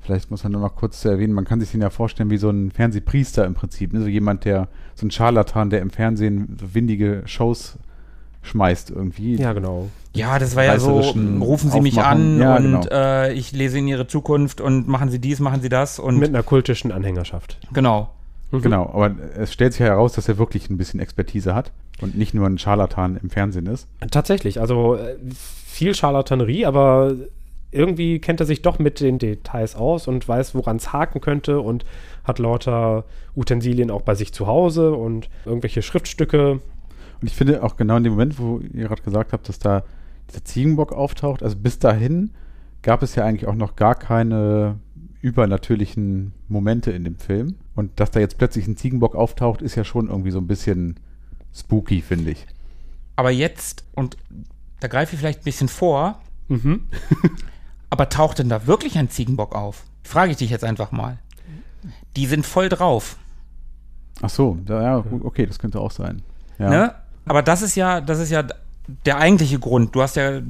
Vielleicht 0.00 0.30
muss 0.30 0.44
man 0.44 0.52
nur 0.52 0.62
noch 0.62 0.76
kurz 0.76 1.00
zu 1.00 1.08
erwähnen, 1.08 1.34
man 1.34 1.44
kann 1.44 1.60
sich 1.60 1.72
den 1.72 1.82
ja 1.82 1.90
vorstellen 1.90 2.30
wie 2.30 2.38
so 2.38 2.48
ein 2.48 2.70
Fernsehpriester 2.70 3.44
im 3.44 3.54
Prinzip. 3.54 3.92
Ne? 3.92 4.00
So 4.00 4.06
jemand, 4.06 4.44
der, 4.44 4.68
so 4.94 5.06
ein 5.06 5.10
Scharlatan, 5.10 5.70
der 5.70 5.82
im 5.82 5.90
Fernsehen 5.90 6.56
so 6.58 6.74
windige 6.74 7.22
Shows 7.26 7.78
schmeißt 8.42 8.90
irgendwie. 8.90 9.36
Ja, 9.36 9.52
genau. 9.52 9.88
Ja, 10.14 10.38
das 10.38 10.56
war 10.56 10.64
ja 10.64 10.78
so, 10.78 10.98
rufen 10.98 11.70
Sie 11.70 11.80
mich 11.80 12.00
an 12.00 12.40
ja, 12.40 12.56
und 12.56 12.62
genau. 12.62 12.86
äh, 12.90 13.32
ich 13.32 13.52
lese 13.52 13.78
in 13.78 13.86
Ihre 13.86 14.08
Zukunft 14.08 14.60
und 14.60 14.88
machen 14.88 15.08
Sie 15.08 15.20
dies, 15.20 15.38
machen 15.38 15.62
Sie 15.62 15.68
das. 15.68 15.98
Und 15.98 16.18
Mit 16.18 16.30
einer 16.30 16.42
kultischen 16.42 16.90
Anhängerschaft. 16.90 17.58
Genau. 17.72 18.10
Mhm. 18.50 18.62
Genau, 18.62 18.90
aber 18.92 19.14
es 19.36 19.52
stellt 19.52 19.74
sich 19.74 19.80
ja 19.80 19.86
heraus, 19.86 20.12
dass 20.14 20.28
er 20.28 20.38
wirklich 20.38 20.68
ein 20.68 20.76
bisschen 20.76 20.98
Expertise 20.98 21.54
hat 21.54 21.70
und 22.00 22.16
nicht 22.16 22.34
nur 22.34 22.46
ein 22.46 22.58
Scharlatan 22.58 23.18
im 23.22 23.30
Fernsehen 23.30 23.66
ist. 23.66 23.86
Tatsächlich, 24.10 24.60
also 24.60 24.96
äh, 24.96 25.16
viel 25.66 25.94
Scharlatanerie, 25.94 26.66
aber 26.66 27.14
irgendwie 27.70 28.18
kennt 28.18 28.40
er 28.40 28.46
sich 28.46 28.62
doch 28.62 28.78
mit 28.78 29.00
den 29.00 29.18
Details 29.18 29.76
aus 29.76 30.08
und 30.08 30.26
weiß, 30.26 30.54
woran 30.54 30.76
es 30.76 30.92
haken 30.92 31.20
könnte 31.20 31.60
und 31.60 31.84
hat 32.24 32.38
lauter 32.38 33.04
Utensilien 33.36 33.90
auch 33.90 34.02
bei 34.02 34.14
sich 34.14 34.32
zu 34.32 34.46
Hause 34.46 34.92
und 34.92 35.28
irgendwelche 35.44 35.82
Schriftstücke. 35.82 36.60
Und 37.20 37.26
ich 37.26 37.34
finde 37.34 37.62
auch 37.62 37.76
genau 37.76 37.96
in 37.96 38.04
dem 38.04 38.12
Moment, 38.12 38.38
wo 38.38 38.60
ihr 38.60 38.88
gerade 38.88 39.02
gesagt 39.02 39.32
habt, 39.32 39.48
dass 39.48 39.58
da 39.58 39.84
dieser 40.30 40.44
Ziegenbock 40.44 40.92
auftaucht, 40.92 41.42
also 41.42 41.56
bis 41.56 41.78
dahin 41.78 42.30
gab 42.82 43.02
es 43.02 43.14
ja 43.14 43.24
eigentlich 43.24 43.46
auch 43.46 43.54
noch 43.54 43.76
gar 43.76 43.94
keine 43.94 44.78
übernatürlichen 45.20 46.32
Momente 46.48 46.92
in 46.92 47.04
dem 47.04 47.16
Film. 47.16 47.56
Und 47.74 48.00
dass 48.00 48.10
da 48.10 48.20
jetzt 48.20 48.38
plötzlich 48.38 48.66
ein 48.66 48.76
Ziegenbock 48.76 49.14
auftaucht, 49.14 49.60
ist 49.60 49.74
ja 49.74 49.84
schon 49.84 50.08
irgendwie 50.08 50.30
so 50.30 50.38
ein 50.38 50.46
bisschen 50.46 50.98
spooky, 51.54 52.00
finde 52.00 52.30
ich. 52.30 52.46
Aber 53.16 53.30
jetzt, 53.30 53.84
und 53.94 54.16
da 54.80 54.88
greife 54.88 55.14
ich 55.14 55.20
vielleicht 55.20 55.40
ein 55.40 55.44
bisschen 55.44 55.68
vor, 55.68 56.20
mhm. 56.48 56.84
Aber 57.90 58.08
taucht 58.08 58.38
denn 58.38 58.48
da 58.48 58.66
wirklich 58.68 58.96
ein 58.96 59.10
Ziegenbock 59.10 59.54
auf? 59.54 59.84
Frage 60.04 60.30
ich 60.30 60.38
dich 60.38 60.50
jetzt 60.50 60.64
einfach 60.64 60.92
mal. 60.92 61.18
Die 62.16 62.26
sind 62.26 62.46
voll 62.46 62.68
drauf. 62.68 63.16
Ach 64.22 64.30
so, 64.30 64.58
da, 64.64 64.82
ja, 64.82 65.04
okay, 65.22 65.44
das 65.44 65.58
könnte 65.58 65.80
auch 65.80 65.90
sein. 65.90 66.22
Ja. 66.58 66.70
Ne? 66.70 66.94
Aber 67.30 67.42
das 67.42 67.62
ist 67.62 67.76
ja, 67.76 68.00
das 68.00 68.18
ist 68.18 68.32
ja 68.32 68.42
der 69.06 69.18
eigentliche 69.18 69.60
Grund. 69.60 69.94
Du 69.94 70.02
hast 70.02 70.16
ja, 70.16 70.40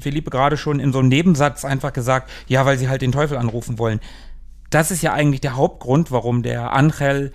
Philippe, 0.00 0.30
gerade 0.30 0.56
schon 0.56 0.80
in 0.80 0.90
so 0.90 1.00
einem 1.00 1.08
Nebensatz 1.08 1.66
einfach 1.66 1.92
gesagt, 1.92 2.30
ja, 2.46 2.64
weil 2.64 2.78
sie 2.78 2.88
halt 2.88 3.02
den 3.02 3.12
Teufel 3.12 3.36
anrufen 3.36 3.78
wollen. 3.78 4.00
Das 4.70 4.90
ist 4.90 5.02
ja 5.02 5.12
eigentlich 5.12 5.42
der 5.42 5.54
Hauptgrund, 5.54 6.10
warum 6.10 6.42
der 6.42 6.72
Angel 6.72 7.30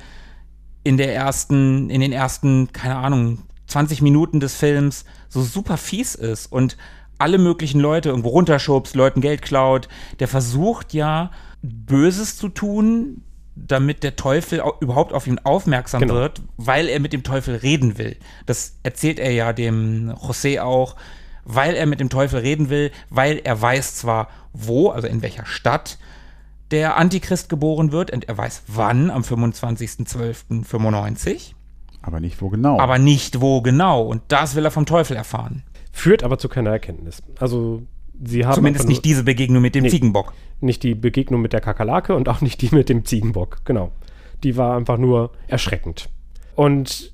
in 0.84 0.98
der 0.98 1.14
ersten, 1.14 1.92
in 1.92 2.02
den 2.02 2.12
ersten, 2.12 2.74
keine 2.74 2.96
Ahnung, 2.96 3.44
20 3.68 4.02
Minuten 4.02 4.40
des 4.40 4.56
Films 4.56 5.06
so 5.28 5.44
super 5.44 5.78
fies 5.78 6.16
ist 6.16 6.52
und 6.52 6.76
alle 7.20 7.38
möglichen 7.38 7.82
Leute 7.82 8.10
irgendwo 8.10 8.30
runterschubst, 8.30 8.96
Leuten 8.96 9.22
Geld 9.22 9.44
klaut. 9.44 9.88
Der 10.20 10.28
versucht 10.28 10.96
ja, 10.96 11.30
Böses 11.62 12.38
zu 12.38 12.50
tun, 12.50 13.22
damit 13.68 14.04
der 14.04 14.16
Teufel 14.16 14.64
überhaupt 14.80 15.14
auf 15.14 15.28
ihn 15.28 15.38
aufmerksam 15.40 16.02
genau. 16.02 16.16
wird, 16.16 16.42
weil 16.58 16.88
er 16.88 17.00
mit 17.00 17.14
dem 17.14 17.24
Teufel 17.24 17.56
reden 17.56 17.98
will. 17.98 18.16
Das 18.46 18.78
erzählt 18.84 19.18
er 19.20 19.32
ja 19.32 19.54
dem 19.54 20.12
José 20.12 20.62
auch, 20.62 20.96
weil 21.46 21.76
er 21.76 21.86
mit 21.86 22.00
dem 22.00 22.10
Teufel 22.10 22.40
reden 22.42 22.70
will, 22.70 22.92
weil 23.10 23.42
er 23.44 23.62
weiß 23.62 23.96
zwar 23.96 24.30
wo, 24.54 24.90
also 24.90 25.08
in 25.08 25.22
welcher 25.22 25.46
Stadt 25.46 26.00
der 26.72 26.98
Antichrist 26.98 27.50
geboren 27.50 27.92
wird 27.92 28.12
und 28.12 28.30
er 28.30 28.38
weiß 28.38 28.64
wann, 28.68 29.10
am 29.10 29.24
25.12.95. 29.24 31.54
Aber 32.02 32.20
nicht 32.20 32.40
wo 32.42 32.50
genau. 32.50 32.80
Aber 32.80 33.00
nicht 33.00 33.42
wo 33.42 33.62
genau. 33.62 34.04
Und 34.04 34.22
das 34.30 34.56
will 34.56 34.64
er 34.66 34.72
vom 34.72 34.86
Teufel 34.86 35.18
erfahren. 35.18 35.64
Führt 35.92 36.24
aber 36.24 36.38
zu 36.38 36.48
keiner 36.48 36.70
Erkenntnis. 36.70 37.22
Also 37.40 37.82
sie 38.24 38.46
haben. 38.46 38.56
Zumindest 38.56 38.88
nicht 38.88 39.06
diese 39.06 39.24
Begegnung 39.24 39.62
mit 39.62 39.76
dem 39.76 39.84
nee, 39.84 39.90
Ziegenbock. 39.90 40.34
Nicht 40.62 40.84
die 40.84 40.96
Begegnung 40.96 41.42
mit 41.42 41.54
der 41.54 41.62
Kakerlake 41.62 42.16
und 42.16 42.30
auch 42.30 42.42
nicht 42.42 42.62
die 42.62 42.74
mit 42.74 42.90
dem 42.90 43.06
Ziegenbock. 43.06 43.62
Genau. 43.66 43.92
Die 44.44 44.58
war 44.58 44.78
einfach 44.78 44.98
nur 44.98 45.32
erschreckend. 45.48 46.10
Und 46.56 47.14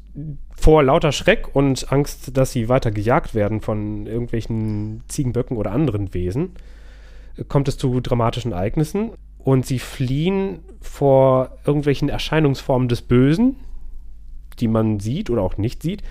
vor 0.56 0.84
lauter 0.84 1.12
Schreck 1.12 1.54
und 1.54 1.92
Angst, 1.92 2.38
dass 2.38 2.52
sie 2.52 2.70
weiter 2.70 2.92
gejagt 2.92 3.36
werden 3.36 3.62
von 3.62 4.08
irgendwelchen 4.08 5.04
Ziegenböcken 5.08 5.58
oder 5.58 5.72
anderen 5.72 6.14
Wesen, 6.14 6.52
kommt 7.50 7.68
es 7.68 7.78
zu 7.78 8.00
dramatischen 8.00 8.54
Ereignissen 8.54 9.12
und 9.40 9.66
sie 9.66 9.80
fliehen 9.80 10.60
vor 10.82 11.58
irgendwelchen 11.66 12.10
Erscheinungsformen 12.10 12.88
des 12.88 13.02
Bösen, 13.02 13.58
die 14.60 14.68
man 14.68 15.00
sieht 15.00 15.30
oder 15.30 15.42
auch 15.42 15.58
nicht 15.58 15.84
sieht. 15.84 16.02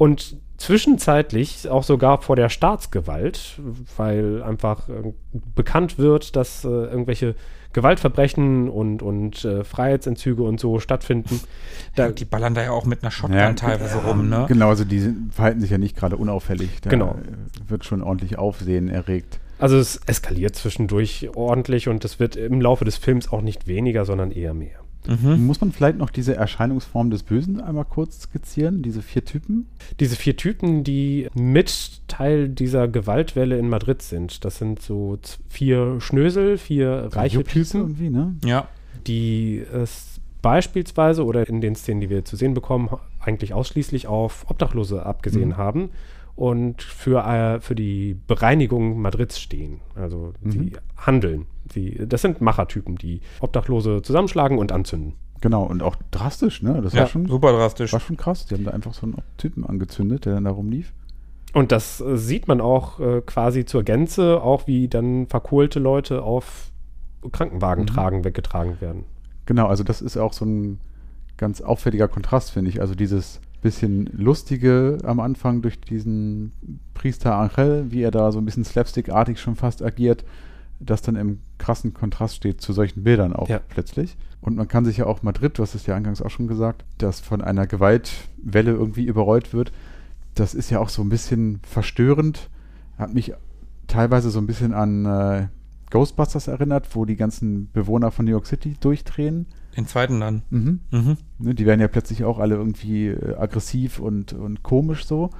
Und 0.00 0.38
zwischenzeitlich 0.56 1.68
auch 1.68 1.82
sogar 1.82 2.22
vor 2.22 2.34
der 2.34 2.48
Staatsgewalt, 2.48 3.60
weil 3.98 4.42
einfach 4.42 4.88
äh, 4.88 5.12
bekannt 5.54 5.98
wird, 5.98 6.36
dass 6.36 6.64
äh, 6.64 6.68
irgendwelche 6.68 7.34
Gewaltverbrechen 7.74 8.70
und, 8.70 9.02
und 9.02 9.44
äh, 9.44 9.62
Freiheitsentzüge 9.62 10.42
und 10.42 10.58
so 10.58 10.80
stattfinden. 10.80 11.40
Da, 11.96 12.08
die 12.08 12.24
ballern 12.24 12.54
da 12.54 12.62
ja 12.62 12.70
auch 12.70 12.86
mit 12.86 13.02
einer 13.02 13.10
Shotgun 13.10 13.36
ja, 13.36 13.52
teilweise 13.52 13.98
ja, 13.98 14.08
rum, 14.08 14.28
ne? 14.30 14.46
Genau, 14.48 14.68
also 14.68 14.84
die 14.84 15.12
verhalten 15.32 15.60
sich 15.60 15.70
ja 15.70 15.76
nicht 15.76 15.96
gerade 15.96 16.16
unauffällig. 16.16 16.70
Da 16.80 16.88
genau. 16.88 17.16
wird 17.66 17.84
schon 17.84 18.00
ordentlich 18.02 18.38
Aufsehen 18.38 18.88
erregt. 18.88 19.38
Also 19.58 19.76
es 19.76 20.00
eskaliert 20.06 20.54
zwischendurch 20.54 21.28
ordentlich 21.34 21.88
und 21.88 22.04
es 22.06 22.20
wird 22.20 22.36
im 22.36 22.60
Laufe 22.60 22.86
des 22.86 22.96
Films 22.96 23.30
auch 23.30 23.42
nicht 23.42 23.66
weniger, 23.66 24.04
sondern 24.06 24.30
eher 24.30 24.54
mehr. 24.54 24.80
Mhm. 25.08 25.46
Muss 25.46 25.60
man 25.60 25.72
vielleicht 25.72 25.96
noch 25.98 26.10
diese 26.10 26.36
Erscheinungsform 26.36 27.10
des 27.10 27.22
Bösen 27.22 27.60
einmal 27.60 27.86
kurz 27.86 28.20
skizzieren, 28.22 28.82
diese 28.82 29.00
vier 29.02 29.24
Typen? 29.24 29.66
Diese 29.98 30.14
vier 30.16 30.36
Typen, 30.36 30.84
die 30.84 31.28
mit 31.34 32.02
Teil 32.06 32.48
dieser 32.48 32.86
Gewaltwelle 32.86 33.58
in 33.58 33.68
Madrid 33.68 34.02
sind, 34.02 34.44
das 34.44 34.58
sind 34.58 34.82
so 34.82 35.18
vier 35.48 36.00
Schnösel, 36.00 36.58
vier 36.58 37.08
reiche 37.12 37.38
Yuppies 37.38 37.70
Typen, 37.70 37.80
irgendwie, 37.86 38.10
ne? 38.10 38.34
Ja. 38.44 38.68
die 39.06 39.64
es 39.72 40.20
beispielsweise 40.42 41.24
oder 41.24 41.48
in 41.48 41.60
den 41.60 41.74
Szenen, 41.74 42.00
die 42.00 42.10
wir 42.10 42.24
zu 42.24 42.36
sehen 42.36 42.54
bekommen, 42.54 42.88
eigentlich 43.20 43.52
ausschließlich 43.54 44.06
auf 44.06 44.46
Obdachlose 44.50 45.04
abgesehen 45.04 45.50
Mhm. 45.50 45.56
haben 45.56 45.88
und 46.36 46.82
für, 46.82 47.24
äh, 47.26 47.60
für 47.60 47.74
die 47.74 48.16
Bereinigung 48.26 49.00
Madrids 49.00 49.38
stehen. 49.40 49.80
Also 49.94 50.32
Mhm. 50.42 50.50
sie 50.50 50.72
handeln. 50.96 51.46
Sie, 51.72 52.02
das 52.06 52.22
sind 52.22 52.40
Machertypen, 52.40 52.96
die 52.96 53.20
Obdachlose 53.40 54.02
zusammenschlagen 54.02 54.58
und 54.58 54.72
anzünden. 54.72 55.14
Genau, 55.40 55.62
und 55.64 55.82
auch 55.82 55.96
drastisch, 56.10 56.62
ne? 56.62 56.80
Das 56.82 56.92
ja, 56.92 57.00
war, 57.00 57.06
schon, 57.06 57.26
super 57.26 57.52
drastisch. 57.52 57.92
war 57.92 58.00
schon 58.00 58.16
krass. 58.16 58.46
Die 58.46 58.54
haben 58.54 58.64
da 58.64 58.72
einfach 58.72 58.92
so 58.92 59.06
einen 59.06 59.16
Typen 59.38 59.64
angezündet, 59.64 60.26
der 60.26 60.34
dann 60.34 60.44
da 60.44 60.50
rumlief. 60.50 60.92
Und 61.54 61.72
das 61.72 62.00
äh, 62.00 62.16
sieht 62.16 62.46
man 62.46 62.60
auch 62.60 63.00
äh, 63.00 63.22
quasi 63.22 63.64
zur 63.64 63.82
Gänze, 63.82 64.42
auch 64.42 64.66
wie 64.66 64.88
dann 64.88 65.26
verkohlte 65.26 65.78
Leute 65.80 66.22
auf 66.22 66.70
Krankenwagen 67.32 67.84
Mhm. 67.84 67.88
tragen, 67.88 68.24
weggetragen 68.24 68.80
werden. 68.80 69.04
Genau, 69.46 69.66
also 69.66 69.82
das 69.82 70.02
ist 70.02 70.16
auch 70.16 70.32
so 70.32 70.44
ein 70.44 70.78
ganz 71.36 71.60
auffälliger 71.60 72.06
Kontrast, 72.08 72.50
finde 72.50 72.70
ich. 72.70 72.80
Also 72.80 72.94
dieses 72.94 73.40
bisschen 73.62 74.06
lustige 74.06 74.98
am 75.04 75.20
Anfang 75.20 75.60
durch 75.62 75.80
diesen 75.80 76.52
Priester 76.94 77.34
Angel, 77.36 77.90
wie 77.90 78.02
er 78.02 78.10
da 78.10 78.32
so 78.32 78.38
ein 78.38 78.44
bisschen 78.44 78.64
slapstick-artig 78.64 79.38
schon 79.40 79.56
fast 79.56 79.82
agiert, 79.82 80.24
das 80.80 81.02
dann 81.02 81.16
im 81.16 81.40
krassen 81.58 81.94
Kontrast 81.94 82.36
steht 82.36 82.60
zu 82.60 82.72
solchen 82.72 83.04
Bildern 83.04 83.32
auch 83.34 83.48
Ja. 83.48 83.60
plötzlich. 83.68 84.16
Und 84.40 84.56
man 84.56 84.66
kann 84.68 84.84
sich 84.86 84.96
ja 84.96 85.06
auch 85.06 85.22
Madrid, 85.22 85.58
du 85.58 85.62
hast 85.62 85.74
es 85.74 85.86
ja 85.86 85.94
eingangs 85.94 86.22
auch 86.22 86.30
schon 86.30 86.48
gesagt, 86.48 86.84
das 86.98 87.20
von 87.20 87.42
einer 87.42 87.66
Gewaltwelle 87.66 88.72
irgendwie 88.72 89.04
überrollt 89.04 89.52
wird. 89.52 89.72
Das 90.34 90.54
ist 90.54 90.70
ja 90.70 90.78
auch 90.80 90.88
so 90.88 91.02
ein 91.02 91.10
bisschen 91.10 91.60
verstörend. 91.62 92.48
Hat 92.96 93.12
mich 93.12 93.34
teilweise 93.86 94.30
so 94.30 94.38
ein 94.38 94.46
bisschen 94.46 94.72
an 94.72 95.04
äh, 95.04 95.48
Ghostbusters 95.90 96.48
erinnert, 96.48 96.94
wo 96.94 97.04
die 97.04 97.16
ganzen 97.16 97.70
Bewohner 97.72 98.10
von 98.10 98.24
New 98.24 98.30
York 98.30 98.46
City 98.46 98.76
durchdrehen. 98.80 99.46
Den 99.76 99.86
zweiten 99.86 100.20
dann. 100.20 100.42
Mhm. 100.50 100.80
Mhm. 100.90 101.16
Ne, 101.38 101.54
die 101.54 101.66
werden 101.66 101.80
ja 101.80 101.88
plötzlich 101.88 102.24
auch 102.24 102.38
alle 102.38 102.54
irgendwie 102.54 103.08
äh, 103.08 103.34
aggressiv 103.36 103.98
und, 103.98 104.32
und 104.32 104.62
komisch 104.62 105.04
so. 105.04 105.30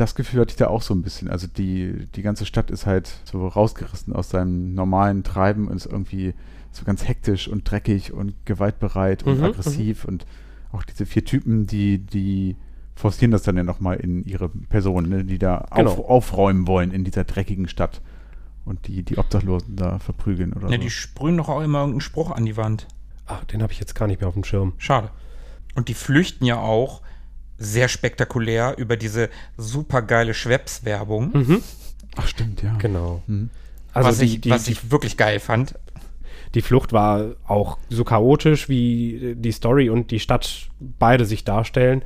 Das 0.00 0.14
Gefühl 0.14 0.40
hatte 0.40 0.50
ich 0.52 0.56
da 0.56 0.68
auch 0.68 0.80
so 0.80 0.94
ein 0.94 1.02
bisschen. 1.02 1.28
Also 1.28 1.46
die, 1.46 2.06
die 2.14 2.22
ganze 2.22 2.46
Stadt 2.46 2.70
ist 2.70 2.86
halt 2.86 3.12
so 3.24 3.46
rausgerissen 3.46 4.14
aus 4.14 4.30
seinem 4.30 4.72
normalen 4.74 5.24
Treiben 5.24 5.68
und 5.68 5.76
ist 5.76 5.84
irgendwie 5.86 6.32
so 6.72 6.84
ganz 6.86 7.06
hektisch 7.06 7.48
und 7.48 7.70
dreckig 7.70 8.12
und 8.12 8.34
gewaltbereit 8.46 9.24
und 9.24 9.38
Mhm, 9.38 9.44
aggressiv. 9.44 10.06
Und 10.06 10.24
auch 10.72 10.84
diese 10.84 11.04
vier 11.04 11.24
Typen, 11.26 11.66
die, 11.66 11.98
die 11.98 12.56
forcieren 12.94 13.30
das 13.30 13.42
dann 13.42 13.58
ja 13.58 13.62
nochmal 13.62 13.96
in 13.96 14.24
ihre 14.24 14.48
Person, 14.48 15.08
ne, 15.08 15.22
die 15.24 15.38
da 15.38 15.66
Genau. 15.74 15.90
auf, 15.92 15.98
aufräumen 16.08 16.66
wollen 16.66 16.92
in 16.92 17.04
dieser 17.04 17.24
dreckigen 17.24 17.68
Stadt. 17.68 18.00
Und 18.64 18.86
die, 18.86 19.02
die 19.02 19.18
Obdachlosen 19.18 19.76
da 19.76 19.98
verprügeln 19.98 20.52
oder 20.54 20.68
Ja, 20.70 20.76
so. 20.76 20.82
die 20.82 20.90
sprühen 20.90 21.36
doch 21.36 21.48
auch 21.50 21.60
immer 21.60 21.80
irgendeinen 21.80 22.00
Spruch 22.00 22.30
an 22.30 22.46
die 22.46 22.56
Wand. 22.56 22.86
Ach, 23.26 23.44
den 23.44 23.62
habe 23.62 23.72
ich 23.72 23.80
jetzt 23.80 23.94
gar 23.94 24.06
nicht 24.06 24.20
mehr 24.20 24.28
auf 24.28 24.34
dem 24.34 24.44
Schirm. 24.44 24.72
Schade. 24.78 25.10
Und 25.74 25.88
die 25.88 25.94
flüchten 25.94 26.46
ja 26.46 26.58
auch 26.58 27.02
sehr 27.60 27.88
spektakulär 27.88 28.74
über 28.78 28.96
diese 28.96 29.28
supergeile 29.56 30.34
Schweppes-Werbung, 30.34 31.30
Mhm. 31.32 31.62
Ach 32.16 32.26
stimmt, 32.26 32.62
ja. 32.62 32.74
Genau. 32.78 33.22
Mhm. 33.28 33.50
Also 33.92 34.08
was, 34.08 34.18
die, 34.18 34.24
ich, 34.24 34.40
die, 34.40 34.50
was 34.50 34.64
die, 34.64 34.72
ich 34.72 34.90
wirklich 34.90 35.16
geil 35.16 35.38
fand. 35.38 35.74
die 36.54 36.62
Flucht 36.62 36.92
war 36.92 37.36
auch 37.46 37.78
so 37.88 38.02
chaotisch, 38.02 38.68
wie 38.68 39.36
die 39.36 39.52
Story 39.52 39.90
und 39.90 40.10
die 40.10 40.18
Stadt 40.18 40.68
beide 40.80 41.24
sich 41.24 41.44
darstellen. 41.44 42.02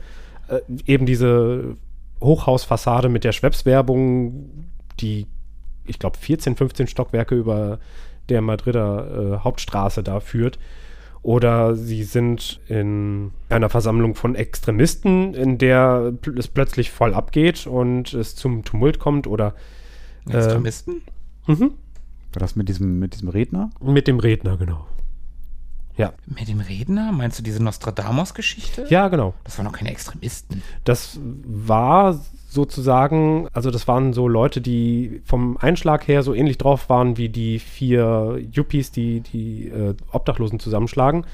Äh, 0.49 0.61
eben 0.87 1.07
diese 1.07 1.77
Hochhausfassade 2.21 3.09
mit 3.09 3.25
der 3.25 3.33
Schweppes-Werbung, 3.33 4.67
die, 5.01 5.27
ich 5.85 5.99
glaube, 5.99 6.19
14, 6.19 6.57
15 6.57 6.87
Stockwerke 6.89 7.35
über 7.35 7.79
der 8.29 8.41
Madrider 8.43 9.39
äh, 9.39 9.45
Hauptstraße 9.45 10.03
da 10.03 10.21
führt. 10.21 10.59
Oder 11.25 11.75
sie 11.75 12.03
sind 12.05 12.61
in 12.69 13.31
einer 13.49 13.71
Versammlung 13.71 14.15
von 14.15 14.35
Extremisten, 14.35 15.33
in 15.33 15.57
der 15.57 16.13
es 16.37 16.49
plötzlich 16.49 16.91
voll 16.91 17.15
abgeht 17.15 17.67
und 17.67 18.13
es 18.13 18.37
zum 18.37 18.63
Tumult 18.63 18.99
kommt. 18.99 19.27
Oder 19.27 19.55
äh, 20.29 20.37
Extremisten? 20.37 21.01
mhm, 21.47 21.71
War 22.35 22.41
das 22.41 22.57
mit 22.57 22.69
diesem, 22.69 22.99
mit 22.99 23.15
diesem 23.15 23.31
Redner? 23.31 23.71
mit 23.81 24.07
dem 24.07 24.19
Redner, 24.19 24.59
genau. 24.59 24.87
Ja, 25.97 26.13
Mit 26.27 26.49
dem 26.49 26.59
Redner? 26.61 27.13
Meinst 27.13 27.39
du 27.39 27.43
diese 27.45 27.63
Nostradamus-Geschichte? 27.63 28.87
ja, 28.91 29.07
genau. 29.09 29.35
Das 29.45 29.59
waren 29.59 29.67
doch 29.67 29.73
keine 29.73 29.91
Extremisten. 29.91 30.63
Das 30.83 31.21
war 31.23 32.21
sozusagen, 32.49 33.49
also 33.53 33.71
das 33.71 33.87
waren 33.87 34.13
so 34.13 34.27
Leute, 34.27 34.61
die 34.61 35.23
vom 35.25 35.57
Einschlag 35.57 36.09
her 36.09 36.23
so 36.23 36.35
ähnlich 36.35 36.59
drauf 36.59 36.89
waren 36.89 37.17
wie 37.17 37.29
die 37.29 37.59
vier 37.59 38.41
Yuppies, 38.51 38.91
die 38.91 39.21
die 39.21 39.69
äh, 39.69 39.95
Obdachlosen 40.11 40.59
zusammenschlagen. 40.59 41.27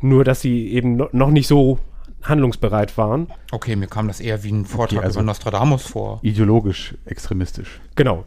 Nur, 0.00 0.24
dass 0.24 0.40
sie 0.40 0.68
eben 0.72 0.96
no 0.96 1.08
noch 1.12 1.30
nicht 1.30 1.48
so 1.48 1.78
handlungsbereit 2.22 2.96
waren. 2.96 3.28
Okay, 3.52 3.76
mir 3.76 3.86
kam 3.88 4.08
das 4.08 4.20
eher 4.20 4.42
wie 4.42 4.52
ein 4.52 4.64
Vortrag 4.64 5.04
also- 5.04 5.20
über 5.20 5.26
Nostradamus 5.26 5.82
vor. 5.86 6.20
Ideologisch 6.22 6.94
extremistisch, 7.04 7.80
Genau. 7.94 8.24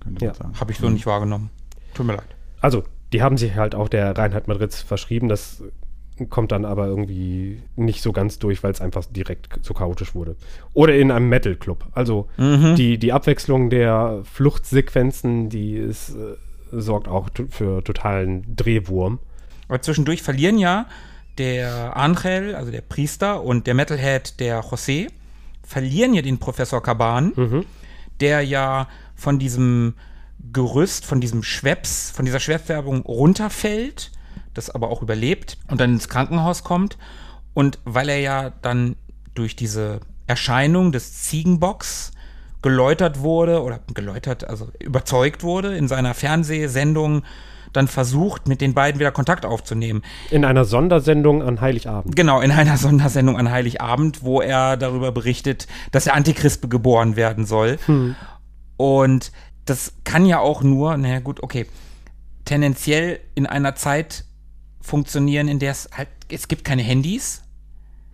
könnte 0.00 0.24
Ja. 0.24 0.30
man 0.32 0.36
sagen. 0.40 0.60
Habe 0.60 0.72
ich 0.72 0.78
so 0.78 0.88
nicht 0.88 1.06
wahrgenommen. 1.06 1.50
Tut 1.94 2.06
mir 2.06 2.14
leid. 2.16 2.34
Also, 2.60 2.82
die 3.12 3.22
haben 3.22 3.36
sich 3.36 3.54
halt 3.56 3.74
auch 3.74 3.88
der 3.88 4.16
Reinheit 4.16 4.48
Madrids 4.48 4.82
verschrieben. 4.82 5.28
Das 5.28 5.62
kommt 6.28 6.52
dann 6.52 6.64
aber 6.64 6.86
irgendwie 6.86 7.62
nicht 7.74 8.02
so 8.02 8.12
ganz 8.12 8.38
durch, 8.38 8.62
weil 8.62 8.70
es 8.70 8.80
einfach 8.80 9.04
direkt 9.06 9.48
so 9.62 9.74
chaotisch 9.74 10.14
wurde. 10.14 10.36
Oder 10.74 10.94
in 10.96 11.10
einem 11.10 11.28
Metal-Club. 11.28 11.86
Also 11.92 12.28
Mhm. 12.36 12.74
die, 12.76 12.98
die 12.98 13.12
Abwechslung 13.12 13.70
der 13.70 14.20
Fluchtsequenzen, 14.24 15.48
die 15.48 15.74
ist, 15.74 16.10
äh, 16.10 16.36
sorgt 16.70 17.08
auch 17.08 17.28
für 17.50 17.82
totalen 17.82 18.44
Drehwurm. 18.56 19.18
Aber 19.68 19.80
zwischendurch 19.82 20.22
verlieren 20.22 20.58
ja 20.58 20.86
der 21.38 21.96
Angel, 21.96 22.54
also 22.54 22.70
der 22.70 22.82
Priester, 22.82 23.42
und 23.42 23.66
der 23.66 23.74
Metalhead, 23.74 24.38
der 24.38 24.62
José, 24.62 25.08
verlieren 25.62 26.12
ja 26.14 26.22
den 26.22 26.38
Professor 26.38 26.82
Caban, 26.82 27.32
Mhm. 27.36 27.64
der 28.20 28.42
ja 28.42 28.86
von 29.14 29.38
diesem 29.38 29.94
Gerüst, 30.52 31.06
von 31.06 31.20
diesem 31.20 31.42
Schweppes, 31.42 32.10
von 32.10 32.24
dieser 32.24 32.40
Schweppwerbung 32.40 33.02
runterfällt, 33.02 34.10
das 34.54 34.70
aber 34.70 34.88
auch 34.88 35.02
überlebt 35.02 35.58
und 35.68 35.80
dann 35.80 35.94
ins 35.94 36.08
Krankenhaus 36.08 36.64
kommt. 36.64 36.98
Und 37.54 37.78
weil 37.84 38.08
er 38.08 38.18
ja 38.18 38.50
dann 38.62 38.96
durch 39.34 39.56
diese 39.56 40.00
Erscheinung 40.26 40.92
des 40.92 41.22
Ziegenbocks 41.24 42.12
geläutert 42.62 43.20
wurde 43.20 43.62
oder 43.62 43.80
geläutert, 43.92 44.44
also 44.44 44.68
überzeugt 44.78 45.42
wurde 45.42 45.76
in 45.76 45.88
seiner 45.88 46.14
Fernsehsendung, 46.14 47.22
dann 47.72 47.88
versucht, 47.88 48.48
mit 48.48 48.60
den 48.60 48.74
beiden 48.74 49.00
wieder 49.00 49.10
Kontakt 49.12 49.44
aufzunehmen. 49.46 50.02
In 50.30 50.44
einer 50.44 50.64
Sondersendung 50.64 51.42
an 51.42 51.60
Heiligabend. 51.60 52.14
Genau, 52.14 52.40
in 52.40 52.52
einer 52.52 52.76
Sondersendung 52.78 53.36
an 53.38 53.50
Heiligabend, 53.50 54.22
wo 54.22 54.40
er 54.40 54.76
darüber 54.76 55.10
berichtet, 55.10 55.66
dass 55.90 56.04
der 56.04 56.14
Antichrist 56.14 56.70
geboren 56.70 57.16
werden 57.16 57.46
soll. 57.46 57.78
Und 58.76 59.32
das 59.64 59.92
kann 60.04 60.26
ja 60.26 60.38
auch 60.38 60.62
nur, 60.62 60.96
naja 60.96 61.20
gut, 61.20 61.42
okay, 61.42 61.66
tendenziell 62.44 63.20
in 63.34 63.46
einer 63.46 63.74
Zeit 63.74 64.24
funktionieren, 64.80 65.48
in 65.48 65.58
der 65.58 65.70
es 65.70 65.88
halt, 65.96 66.08
es 66.28 66.48
gibt 66.48 66.64
keine 66.64 66.82
Handys. 66.82 67.42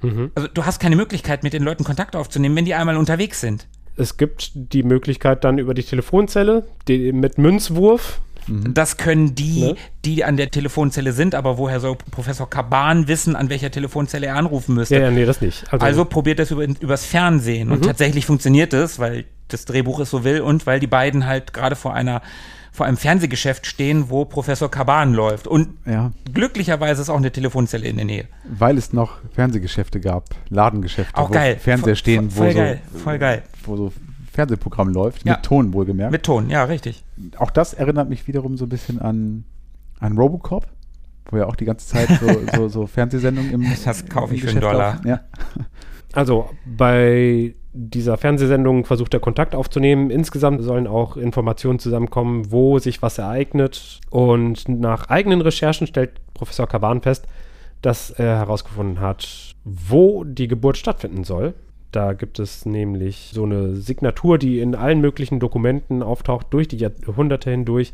Mhm. 0.02 0.30
Also 0.34 0.48
du 0.48 0.64
hast 0.66 0.78
keine 0.78 0.96
Möglichkeit, 0.96 1.42
mit 1.42 1.52
den 1.52 1.62
Leuten 1.62 1.84
Kontakt 1.84 2.14
aufzunehmen, 2.14 2.54
wenn 2.56 2.64
die 2.64 2.74
einmal 2.74 2.96
unterwegs 2.96 3.40
sind. 3.40 3.66
Es 3.96 4.16
gibt 4.16 4.52
die 4.54 4.82
Möglichkeit 4.84 5.42
dann 5.42 5.58
über 5.58 5.74
die 5.74 5.82
Telefonzelle 5.82 6.68
die, 6.86 7.12
mit 7.12 7.38
Münzwurf. 7.38 8.20
Das 8.48 8.96
können 8.96 9.34
die, 9.34 9.60
Ne? 9.60 9.76
die 10.06 10.24
an 10.24 10.38
der 10.38 10.50
Telefonzelle 10.50 11.12
sind, 11.12 11.34
aber 11.34 11.58
woher 11.58 11.80
soll 11.80 11.96
Professor 12.10 12.48
Kaban 12.48 13.06
wissen, 13.06 13.36
an 13.36 13.50
welcher 13.50 13.70
Telefonzelle 13.70 14.26
er 14.26 14.36
anrufen 14.36 14.74
müsste? 14.74 14.94
Ja, 14.94 15.02
ja, 15.02 15.10
nee, 15.10 15.26
das 15.26 15.42
nicht. 15.42 15.70
Also 15.72 16.06
probiert 16.06 16.38
das 16.38 16.50
über, 16.50 16.64
übers 16.64 17.04
Fernsehen. 17.04 17.70
Und 17.70 17.84
tatsächlich 17.84 18.24
funktioniert 18.24 18.72
es, 18.72 18.98
weil 18.98 19.26
das 19.48 19.64
Drehbuch 19.64 20.00
es 20.00 20.10
so 20.10 20.24
will 20.24 20.40
und 20.40 20.66
weil 20.66 20.80
die 20.80 20.86
beiden 20.86 21.26
halt 21.26 21.52
gerade 21.52 21.76
vor 21.76 21.94
einer 21.94 22.22
vor 22.70 22.86
einem 22.86 22.96
Fernsehgeschäft 22.96 23.66
stehen, 23.66 24.08
wo 24.08 24.24
Professor 24.24 24.70
Kaban 24.70 25.12
läuft. 25.12 25.48
Und 25.48 25.78
Ja, 25.84 26.12
glücklicherweise 26.32 27.02
ist 27.02 27.08
auch 27.10 27.16
eine 27.16 27.32
Telefonzelle 27.32 27.88
in 27.88 27.96
der 27.96 28.04
Nähe. 28.04 28.28
weil 28.44 28.78
es 28.78 28.92
noch 28.92 29.18
Fernsehgeschäfte 29.32 29.98
gab, 30.00 30.26
Ladengeschäfte, 30.48 31.16
Auch 31.16 31.30
wo 31.30 31.34
geil. 31.34 31.56
Fernseher 31.58 31.86
Voll- 31.86 31.96
stehen, 31.96 32.30
voll 32.30 32.50
wo, 32.50 32.54
geil, 32.54 32.80
so, 32.92 32.98
voll 33.00 33.18
geil. 33.18 33.42
wo 33.64 33.76
so 33.76 33.92
Fernsehprogramm 34.32 34.90
läuft, 34.90 35.24
Ja. 35.26 35.32
mit 35.32 35.42
Ton 35.42 35.72
wohlgemerkt. 35.72 36.12
Mit 36.12 36.22
Ton, 36.22 36.50
ja, 36.50 36.62
richtig. 36.64 37.02
auch 37.38 37.50
das 37.50 37.74
erinnert 37.74 38.08
mich 38.08 38.28
wiederum 38.28 38.56
so 38.56 38.66
ein 38.66 38.68
bisschen 38.68 39.00
an, 39.00 39.42
an 39.98 40.16
Robocop, 40.16 40.68
wo 41.30 41.36
ja 41.38 41.46
auch 41.46 41.56
die 41.56 41.64
ganze 41.64 41.88
Zeit 41.88 42.08
so, 42.20 42.28
so, 42.54 42.68
so 42.68 42.86
Fernsehsendungen 42.86 43.50
im 43.52 43.66
Das 43.84 44.06
kaufe 44.06 44.28
im 44.30 44.36
ich 44.36 44.42
für 44.42 44.50
einen 44.50 44.60
Geschäft 44.60 44.62
Dollar. 44.62 44.92
laufen. 44.94 45.08
Ja. 45.08 45.20
Also 46.12 46.48
bei 46.64 47.54
dieser 47.80 48.16
Fernsehsendung 48.16 48.84
versucht 48.84 49.14
er 49.14 49.20
Kontakt 49.20 49.54
aufzunehmen. 49.54 50.10
Insgesamt 50.10 50.62
sollen 50.62 50.88
auch 50.88 51.16
Informationen 51.16 51.78
zusammenkommen, 51.78 52.50
wo 52.50 52.80
sich 52.80 53.02
was 53.02 53.18
ereignet. 53.18 54.00
Und 54.10 54.68
nach 54.68 55.08
eigenen 55.08 55.40
Recherchen 55.40 55.86
stellt 55.86 56.10
Professor 56.34 56.66
Kaban 56.66 57.02
fest, 57.02 57.26
dass 57.80 58.10
er 58.10 58.36
herausgefunden 58.38 58.98
hat, 59.00 59.54
wo 59.64 60.24
die 60.24 60.48
Geburt 60.48 60.76
stattfinden 60.76 61.22
soll. 61.22 61.54
Da 61.92 62.14
gibt 62.14 62.40
es 62.40 62.66
nämlich 62.66 63.30
so 63.32 63.44
eine 63.44 63.76
Signatur, 63.76 64.38
die 64.38 64.58
in 64.58 64.74
allen 64.74 65.00
möglichen 65.00 65.38
Dokumenten 65.38 66.02
auftaucht, 66.02 66.48
durch 66.50 66.66
die 66.66 66.78
Jahrhunderte 66.78 67.50
hindurch, 67.50 67.92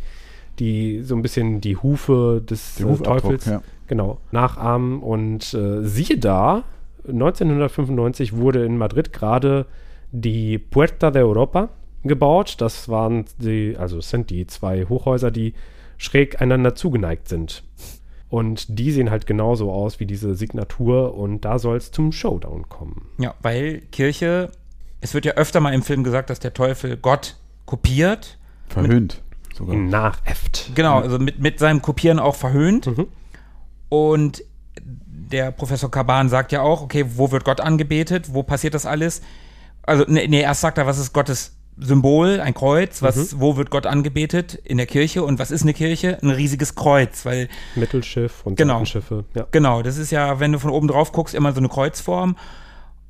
die 0.58 1.02
so 1.02 1.14
ein 1.14 1.22
bisschen 1.22 1.60
die 1.60 1.76
Hufe 1.76 2.42
des 2.48 2.76
Der 2.76 2.88
äh, 2.88 2.96
Teufels 2.96 3.44
ja. 3.44 3.62
genau, 3.86 4.18
nachahmen. 4.32 5.00
Und 5.00 5.52
äh, 5.52 5.82
siehe 5.82 6.16
da, 6.16 6.64
1995 7.06 8.36
wurde 8.36 8.64
in 8.64 8.78
Madrid 8.78 9.12
gerade 9.12 9.66
die 10.10 10.58
Puerta 10.58 11.10
de 11.10 11.22
Europa 11.22 11.70
gebaut. 12.02 12.56
Das 12.60 12.88
waren 12.88 13.24
die, 13.38 13.76
also 13.78 13.98
es 13.98 14.10
sind 14.10 14.30
die 14.30 14.46
zwei 14.46 14.84
Hochhäuser, 14.84 15.30
die 15.30 15.54
schräg 15.98 16.40
einander 16.40 16.74
zugeneigt 16.74 17.28
sind. 17.28 17.64
Und 18.28 18.78
die 18.78 18.90
sehen 18.90 19.10
halt 19.10 19.26
genauso 19.26 19.70
aus 19.70 20.00
wie 20.00 20.06
diese 20.06 20.34
Signatur 20.34 21.14
und 21.14 21.44
da 21.44 21.58
soll 21.58 21.76
es 21.76 21.92
zum 21.92 22.10
Showdown 22.10 22.68
kommen. 22.68 23.08
Ja, 23.18 23.34
weil 23.42 23.82
Kirche, 23.92 24.50
es 25.00 25.14
wird 25.14 25.24
ja 25.24 25.34
öfter 25.34 25.60
mal 25.60 25.72
im 25.72 25.82
Film 25.82 26.02
gesagt, 26.02 26.30
dass 26.30 26.40
der 26.40 26.52
Teufel 26.52 26.96
Gott 26.96 27.36
kopiert. 27.64 28.38
Verhöhnt 28.66 29.22
sogar. 29.54 29.74
Ihn 29.74 29.88
nachäfft. 29.88 30.72
Genau, 30.74 31.00
also 31.00 31.18
mit, 31.18 31.38
mit 31.38 31.58
seinem 31.58 31.80
Kopieren 31.80 32.18
auch 32.18 32.34
verhöhnt. 32.34 32.86
Mhm. 32.86 33.06
Und 33.88 34.44
der 35.30 35.50
Professor 35.52 35.90
Kaban 35.90 36.28
sagt 36.28 36.52
ja 36.52 36.62
auch, 36.62 36.82
okay, 36.82 37.04
wo 37.16 37.30
wird 37.30 37.44
Gott 37.44 37.60
angebetet? 37.60 38.32
Wo 38.32 38.42
passiert 38.42 38.74
das 38.74 38.86
alles? 38.86 39.22
Also, 39.82 40.04
nee, 40.08 40.26
nee 40.28 40.40
erst 40.40 40.60
sagt 40.60 40.78
er, 40.78 40.86
was 40.86 40.98
ist 40.98 41.12
Gottes 41.12 41.56
Symbol, 41.76 42.40
ein 42.40 42.54
Kreuz, 42.54 43.02
was, 43.02 43.40
wo 43.40 43.56
wird 43.56 43.70
Gott 43.70 43.86
angebetet? 43.86 44.54
In 44.54 44.76
der 44.76 44.86
Kirche. 44.86 45.24
Und 45.24 45.38
was 45.38 45.50
ist 45.50 45.62
eine 45.62 45.74
Kirche? 45.74 46.18
Ein 46.22 46.30
riesiges 46.30 46.76
Kreuz, 46.76 47.24
weil 47.24 47.48
Mittelschiff 47.74 48.42
und 48.44 48.56
Genau. 48.56 48.74
Seitenschiffe. 48.74 49.24
Ja. 49.34 49.46
Genau, 49.50 49.82
das 49.82 49.98
ist 49.98 50.12
ja, 50.12 50.38
wenn 50.38 50.52
du 50.52 50.58
von 50.60 50.70
oben 50.70 50.86
drauf 50.86 51.10
guckst, 51.10 51.34
immer 51.34 51.52
so 51.52 51.58
eine 51.58 51.68
Kreuzform. 51.68 52.36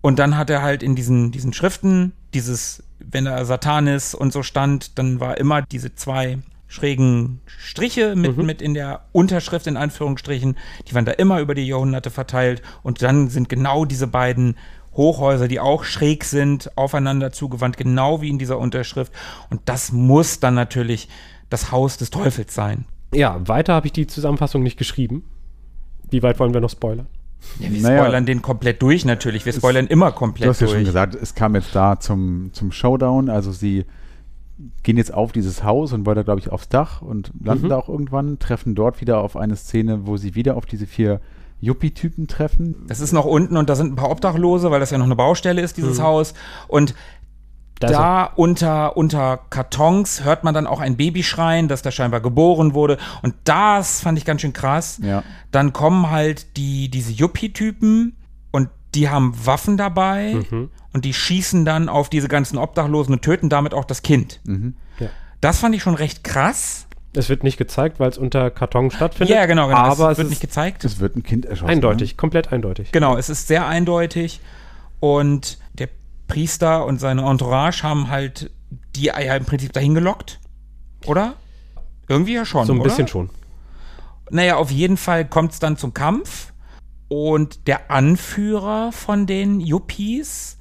Und 0.01 0.19
dann 0.19 0.37
hat 0.37 0.51
er 0.51 0.63
halt 0.63 0.83
in 0.83 0.97
diesen, 0.97 1.31
diesen 1.31 1.53
Schriften 1.53 2.13
dieses, 2.33 2.83
wenn 2.99 3.27
da 3.27 3.45
Satan 3.45 3.87
ist 3.87 4.15
und 4.15 4.33
so 4.33 4.43
stand, 4.43 4.99
dann 4.99 5.21
war 5.21 5.39
immer 5.39 5.63
diese 5.63 5.95
zwei 5.95 6.39
schrägen 6.75 7.41
Striche 7.47 8.17
mit, 8.17 8.37
mit 8.37 8.61
in 8.61 8.75
der 8.75 9.05
Unterschrift 9.13 9.67
in 9.67 9.77
Anführungsstrichen, 9.77 10.57
die 10.89 10.95
waren 10.95 11.05
da 11.05 11.13
immer 11.13 11.41
über 11.41 11.55
die 11.55 11.67
Jahrhunderte 11.67 12.11
verteilt. 12.11 12.63
Und 12.83 13.01
dann 13.03 13.29
sind 13.29 13.49
genau 13.49 13.85
diese 13.85 14.07
beiden 14.09 14.57
Hochhäuser, 14.95 15.49
die 15.49 15.61
auch 15.61 15.85
schräg 15.85 16.25
sind, 16.25 16.77
aufeinander 16.77 17.33
zugewandt, 17.33 17.77
genau 17.77 18.21
wie 18.21 18.29
in 18.29 18.39
dieser 18.39 18.59
Unterschrift. 18.59 19.13
Und 19.51 19.61
das 19.67 19.93
muss 19.93 20.41
dann 20.41 20.55
natürlich 20.55 21.09
das 21.49 21.71
Haus 21.73 21.97
des 21.97 22.11
Teufels 22.11 22.55
sein. 22.55 22.85
ja, 23.13 23.41
weiter 23.47 23.75
habe 23.75 23.87
ich 23.87 23.93
die 23.93 24.07
Zusammenfassung 24.09 24.63
nicht 24.63 24.77
geschrieben. 24.77 25.23
Wie 26.11 26.23
weit 26.23 26.39
wollen 26.41 26.53
wir 26.55 26.61
noch 26.61 26.71
spoilern? 26.71 27.07
Ja, 27.61 27.71
wir 27.71 27.81
Naja. 27.83 27.99
spoilern 28.03 28.27
den 28.27 28.43
komplett 28.43 28.83
durch 28.83 29.05
natürlich. 29.05 29.45
Wir 29.47 29.53
spoilern 29.53 29.87
immer 29.87 30.11
komplett 30.13 30.47
Du 30.47 30.51
hast 30.51 30.61
ja 30.61 30.67
durch. 30.67 30.79
schon 30.79 30.85
gesagt, 30.85 31.15
es 31.15 31.35
kam 31.35 31.55
jetzt 31.55 31.75
da 31.75 32.01
zum, 32.01 32.51
zum 32.53 32.73
Showdown. 32.73 33.29
Also 33.31 33.53
sie 33.53 33.85
gehen 34.83 34.97
jetzt 34.97 35.13
auf 35.13 35.33
dieses 35.33 35.65
Haus 35.65 35.93
und 35.93 36.07
wollen 36.07 36.17
da, 36.17 36.23
glaube 36.23 36.41
ich, 36.41 36.51
aufs 36.51 36.69
Dach 36.69 37.03
und 37.03 37.33
landen 37.43 37.65
Mhm. 37.67 37.69
da 37.71 37.77
auch 37.79 37.89
irgendwann, 37.89 38.39
treffen 38.39 38.75
dort 38.75 39.01
wieder 39.01 39.19
auf 39.19 39.37
eine 39.37 39.57
Szene, 39.57 40.07
wo 40.07 40.17
sie 40.17 40.35
wieder 40.35 40.57
auf 40.57 40.67
diese 40.67 40.87
vier 40.87 41.21
Yuppie-Typen 41.61 42.29
treffen. 42.29 42.85
Das 42.89 43.01
ist 43.01 43.13
noch 43.13 43.25
unten 43.25 43.57
und 43.57 43.69
da 43.71 43.75
sind 43.75 43.93
ein 43.93 43.97
paar 43.97 44.11
Obdachlose, 44.11 44.71
weil 44.71 44.81
das 44.81 44.91
ja 44.91 44.99
noch 44.99 45.07
eine 45.07 45.17
Baustelle 45.17 45.61
ist, 45.63 45.77
dieses 45.77 46.01
Haus. 46.01 46.35
Und 46.69 46.95
Da 47.81 47.89
da 47.89 48.25
unter, 48.25 48.97
unter 48.97 49.39
Kartons 49.51 50.23
hört 50.25 50.45
man 50.45 50.55
dann 50.55 50.67
auch 50.67 50.81
ein 50.81 50.97
Baby 50.97 51.23
schreien, 51.25 51.67
das 51.67 51.83
da 51.83 51.91
scheinbar 51.91 52.21
geboren 52.21 52.73
wurde. 52.75 52.99
Und 53.23 53.35
das 53.45 54.01
fand 54.01 54.17
ich 54.19 54.25
ganz 54.25 54.43
schön 54.43 54.53
krass. 54.53 55.01
Ja. 55.03 55.23
Dann 55.51 55.73
kommen 55.73 56.11
halt 56.11 56.57
die, 56.57 56.89
diese 56.89 57.11
Yuppie-Typen 57.13 58.15
und 58.53 58.69
die 58.95 59.09
haben 59.09 59.35
Waffen 59.47 59.77
dabei 59.77 60.35
Mhm. 60.51 60.71
und 60.93 61.05
die 61.05 61.13
schießen 61.15 61.65
dann 61.65 61.89
auf 61.89 62.09
diese 62.09 62.29
ganzen 62.29 62.59
Obdachlosen 62.59 63.15
und 63.15 63.23
töten 63.23 63.49
damit 63.49 63.75
auch 63.75 63.85
das 63.85 64.03
Kind. 64.03 64.41
Mhm. 64.45 64.75
Ja. 64.99 65.09
Das 65.41 65.59
fand 65.59 65.75
ich 65.75 65.83
schon 65.83 65.95
recht 65.95 66.25
krass. 66.25 66.87
Es 67.17 67.29
wird 67.29 67.45
nicht 67.45 67.59
gezeigt, 67.59 68.01
weil 68.01 68.11
es 68.11 68.19
unter 68.19 68.51
Karton 68.51 68.91
stattfindet. 68.91 69.35
Ja, 69.37 69.47
genau, 69.47 69.69
genau. 69.69 69.79
Aber 69.79 70.07
es 70.07 70.13
es 70.13 70.19
wird 70.19 70.27
ist 70.27 70.31
nicht 70.31 70.41
gezeigt. 70.41 70.85
Es 70.85 70.99
wird 70.99 71.17
ein 71.17 71.23
Kind 71.23 71.47
erschossen. 71.47 71.71
eindeutig, 71.71 72.17
komplett 72.17 72.53
eindeutig. 72.53 72.91
Genau, 72.93 73.17
es 73.17 73.29
ist 73.29 73.47
sehr 73.47 73.67
eindeutig 73.67 74.41
und 75.01 75.59
der 75.75 75.89
Priester 76.27 76.87
und 76.87 76.99
seine 77.01 77.23
Entourage 77.23 77.83
haben 77.85 78.09
halt 78.11 78.51
die 78.97 79.13
Eier 79.13 79.37
im 79.37 79.45
Prinzip 79.45 79.73
dahin 79.73 79.95
gelockt, 79.95 80.41
oder? 81.07 81.35
Irgendwie 82.09 82.35
ja 82.35 82.45
schon, 82.45 82.67
So 82.67 82.73
ein 82.73 82.81
oder? 82.81 82.89
bisschen 82.89 83.07
schon. 83.09 83.31
Naja, 84.31 84.57
auf 84.57 84.71
jeden 84.71 84.97
Fall 84.97 85.25
kommt 85.27 85.53
es 85.53 85.59
dann 85.59 85.77
zum 85.77 85.95
Kampf 85.95 86.53
und 87.09 87.67
der 87.67 87.91
Anführer 87.91 88.93
von 88.93 89.27
den 89.27 89.61
Yuppies 89.61 90.59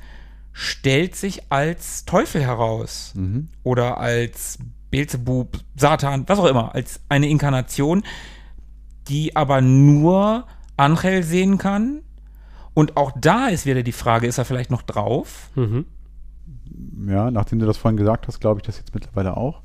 stellt 0.52 1.16
sich 1.16 1.52
als 1.52 2.06
Teufel 2.06 2.42
heraus 2.42 3.14
Mhm. 3.16 3.50
oder 3.64 3.98
als 3.98 4.60
Beelzebub, 4.92 5.58
Satan, 5.76 6.26
was 6.28 6.38
auch 6.40 6.46
immer, 6.46 6.76
als 6.76 7.00
eine 7.10 7.28
Inkarnation, 7.28 8.04
die 9.08 9.36
aber 9.36 9.62
nur 9.62 10.46
Angel 10.78 11.24
sehen 11.24 11.58
kann. 11.58 12.02
Und 12.76 12.98
auch 12.98 13.12
da 13.20 13.48
ist 13.48 13.66
wieder 13.66 13.82
die 13.84 13.92
Frage, 13.92 14.28
ist 14.28 14.38
er 14.38 14.46
vielleicht 14.46 14.70
noch 14.72 14.84
drauf? 14.84 15.50
Mhm. 15.56 15.86
Ja, 17.08 17.32
nachdem 17.32 17.60
du 17.60 17.66
das 17.66 17.78
vorhin 17.78 17.98
gesagt 17.98 18.28
hast, 18.28 18.40
glaube 18.40 18.60
ich 18.60 18.66
das 18.66 18.78
jetzt 18.78 18.94
mittlerweile 18.94 19.36
auch. 19.38 19.62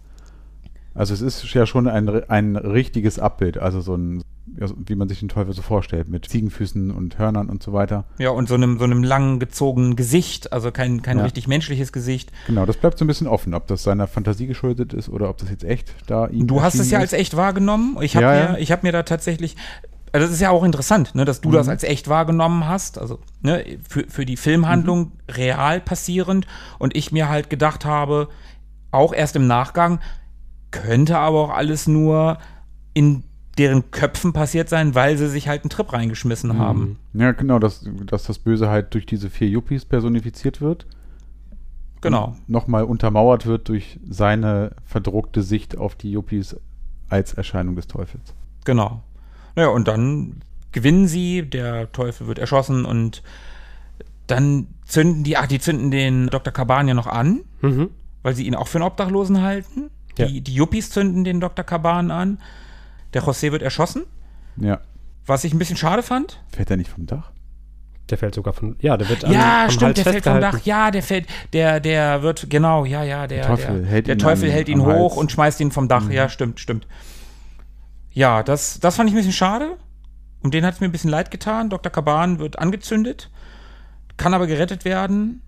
Also 0.94 1.14
es 1.14 1.20
ist 1.20 1.44
ja 1.54 1.66
schon 1.66 1.86
ein, 1.88 2.08
ein 2.28 2.56
richtiges 2.56 3.18
Abbild, 3.18 3.58
also 3.58 3.80
so 3.80 3.94
ein, 3.94 4.22
ja, 4.58 4.66
wie 4.86 4.94
man 4.94 5.08
sich 5.08 5.20
den 5.20 5.28
Teufel 5.28 5.52
so 5.52 5.62
vorstellt, 5.62 6.08
mit 6.08 6.28
Ziegenfüßen 6.28 6.90
und 6.90 7.18
Hörnern 7.18 7.48
und 7.50 7.62
so 7.62 7.72
weiter. 7.72 8.04
Ja, 8.18 8.30
und 8.30 8.48
so 8.48 8.54
einem, 8.54 8.78
so 8.78 8.84
einem 8.84 9.02
lang 9.02 9.38
gezogenen 9.38 9.96
Gesicht, 9.96 10.52
also 10.52 10.70
kein, 10.72 11.02
kein 11.02 11.18
Ja. 11.18 11.24
richtig 11.24 11.46
menschliches 11.48 11.92
Gesicht. 11.92 12.32
Genau, 12.46 12.66
das 12.66 12.76
bleibt 12.76 12.98
so 12.98 13.04
ein 13.04 13.08
bisschen 13.08 13.26
offen, 13.26 13.54
ob 13.54 13.66
das 13.66 13.82
seiner 13.82 14.06
Fantasie 14.06 14.46
geschuldet 14.46 14.92
ist 14.94 15.08
oder 15.08 15.28
ob 15.30 15.38
das 15.38 15.50
jetzt 15.50 15.64
echt 15.64 15.92
da 16.06 16.26
ihm 16.26 16.46
Du 16.46 16.62
hast 16.62 16.74
es 16.76 16.90
ja 16.90 16.98
ist. 16.98 17.02
als 17.04 17.12
echt 17.12 17.36
wahrgenommen. 17.36 17.98
Ich 18.00 18.16
habe 18.16 18.24
Ja, 18.26 18.32
mir, 18.32 18.38
ja. 18.52 18.56
ich 18.58 18.72
hab 18.72 18.82
mir 18.82 18.92
da 18.92 19.02
tatsächlich, 19.02 19.56
also 20.12 20.26
das 20.26 20.34
ist 20.34 20.40
ja 20.40 20.50
auch 20.50 20.64
interessant, 20.64 21.14
ne, 21.14 21.24
dass 21.24 21.40
du 21.40 21.48
Mhm. 21.50 21.52
das 21.54 21.68
als 21.68 21.84
echt 21.84 22.08
wahrgenommen 22.08 22.66
hast, 22.66 22.98
also 22.98 23.18
ne, 23.42 23.64
für, 23.88 24.06
für 24.08 24.24
die 24.24 24.36
Filmhandlung 24.36 24.98
Mhm. 25.00 25.10
real 25.34 25.80
passierend 25.80 26.46
und 26.78 26.96
ich 26.96 27.12
mir 27.12 27.28
halt 27.28 27.50
gedacht 27.50 27.84
habe, 27.84 28.28
auch 28.90 29.12
erst 29.12 29.36
im 29.36 29.46
Nachgang, 29.46 30.00
könnte 30.70 31.18
aber 31.18 31.38
auch 31.44 31.50
alles 31.50 31.86
nur 31.86 32.38
in 32.94 33.24
deren 33.58 33.90
Köpfen 33.90 34.32
passiert 34.32 34.68
sein, 34.68 34.94
weil 34.94 35.16
sie 35.18 35.28
sich 35.28 35.48
halt 35.48 35.62
einen 35.62 35.70
Trip 35.70 35.92
reingeschmissen 35.92 36.50
Mhm. 36.54 36.58
haben. 36.58 36.98
Ja, 37.14 37.32
genau, 37.32 37.58
dass, 37.58 37.84
dass 38.06 38.24
das 38.24 38.38
Böse 38.38 38.68
halt 38.70 38.94
durch 38.94 39.04
diese 39.06 39.28
vier 39.30 39.48
Yuppies 39.48 39.84
personifiziert 39.84 40.60
wird. 40.60 40.86
Genau. 42.00 42.36
Nochmal 42.46 42.84
untermauert 42.84 43.46
wird 43.46 43.68
durch 43.68 43.98
seine 44.08 44.70
verdruckte 44.84 45.42
Sicht 45.42 45.76
auf 45.76 45.96
die 45.96 46.12
Yuppies 46.12 46.56
als 47.08 47.34
Erscheinung 47.34 47.74
des 47.74 47.88
Teufels. 47.88 48.34
Genau. 48.64 49.02
Naja, 49.56 49.68
und 49.70 49.88
dann 49.88 50.36
gewinnen 50.70 51.08
sie, 51.08 51.42
der 51.42 51.90
Teufel 51.90 52.28
wird 52.28 52.38
erschossen 52.38 52.84
und 52.84 53.22
dann 54.28 54.68
zünden 54.84 55.24
die, 55.24 55.36
ach, 55.36 55.46
die 55.46 55.58
zünden 55.58 55.90
den 55.90 56.26
Dr. 56.28 56.52
Kaban 56.52 56.86
ja 56.86 56.94
noch 56.94 57.06
an, 57.06 57.40
Mhm. 57.62 57.88
weil 58.22 58.34
sie 58.34 58.46
ihn 58.46 58.54
auch 58.54 58.68
für 58.68 58.78
einen 58.78 58.86
Obdachlosen 58.86 59.42
halten. 59.42 59.90
Die, 60.18 60.22
Ja. 60.22 60.40
die 60.40 60.54
Yuppies 60.54 60.90
zünden 60.90 61.24
den 61.24 61.40
Dr. 61.40 61.64
Kaban 61.64 62.10
an. 62.10 62.38
Der 63.14 63.22
José 63.22 63.52
wird 63.52 63.62
erschossen, 63.62 64.04
Ja. 64.56 64.80
was 65.26 65.44
ich 65.44 65.52
ein 65.54 65.58
bisschen 65.58 65.76
schade 65.76 66.02
fand. 66.02 66.42
Fällt 66.54 66.70
er 66.70 66.76
nicht 66.76 66.90
vom 66.90 67.06
Dach? 67.06 67.32
Der 68.10 68.16
fällt 68.16 68.34
sogar 68.34 68.54
von. 68.54 68.76
Ja, 68.80 68.96
der 68.96 69.08
wird 69.08 69.24
am- 69.24 69.32
ja, 69.32 69.64
am 69.64 69.70
stimmt, 69.70 69.84
Hals 69.98 70.02
der 70.02 70.12
fällt 70.12 70.24
vom. 70.24 70.40
Dach. 70.40 70.60
Ja, 70.64 70.90
der 70.90 71.02
fällt, 71.02 71.26
der, 71.52 71.78
der 71.80 72.22
wird, 72.22 72.48
genau, 72.48 72.84
ja, 72.86 73.02
ja, 73.04 73.26
der, 73.26 73.38
Der 73.38 73.46
Teufel 73.46 73.80
der, 73.82 73.90
hält 73.90 74.06
der 74.06 74.14
ihn 74.14 74.18
Teufel 74.18 74.48
am- 74.48 74.52
hält 74.54 74.68
ihn 74.70 74.80
hoch 74.80 74.86
Hals. 74.86 75.12
Mhm. 75.12 75.18
und 75.18 75.32
schmeißt 75.32 75.60
ihn 75.60 75.70
vom 75.72 75.88
Dach. 75.88 76.08
Ja, 76.10 76.28
stimmt, 76.30 76.58
stimmt. 76.60 76.86
Ja, 78.12 78.42
das, 78.42 78.80
das 78.80 78.96
fand 78.96 79.08
ich 79.10 79.14
ein 79.14 79.18
bisschen 79.18 79.32
schade. 79.32 79.76
Um 80.42 80.50
den 80.50 80.64
hat 80.64 80.74
es 80.74 80.80
mir 80.80 80.86
ein 80.88 80.92
bisschen 80.92 81.10
leid 81.10 81.30
getan. 81.30 81.68
Dr. 81.68 81.90
Kaban 81.92 82.38
wird 82.38 82.58
angezündet, 82.58 83.30
kann 84.16 84.32
aber 84.34 84.46
gerettet 84.46 84.84
werden. 84.84 85.42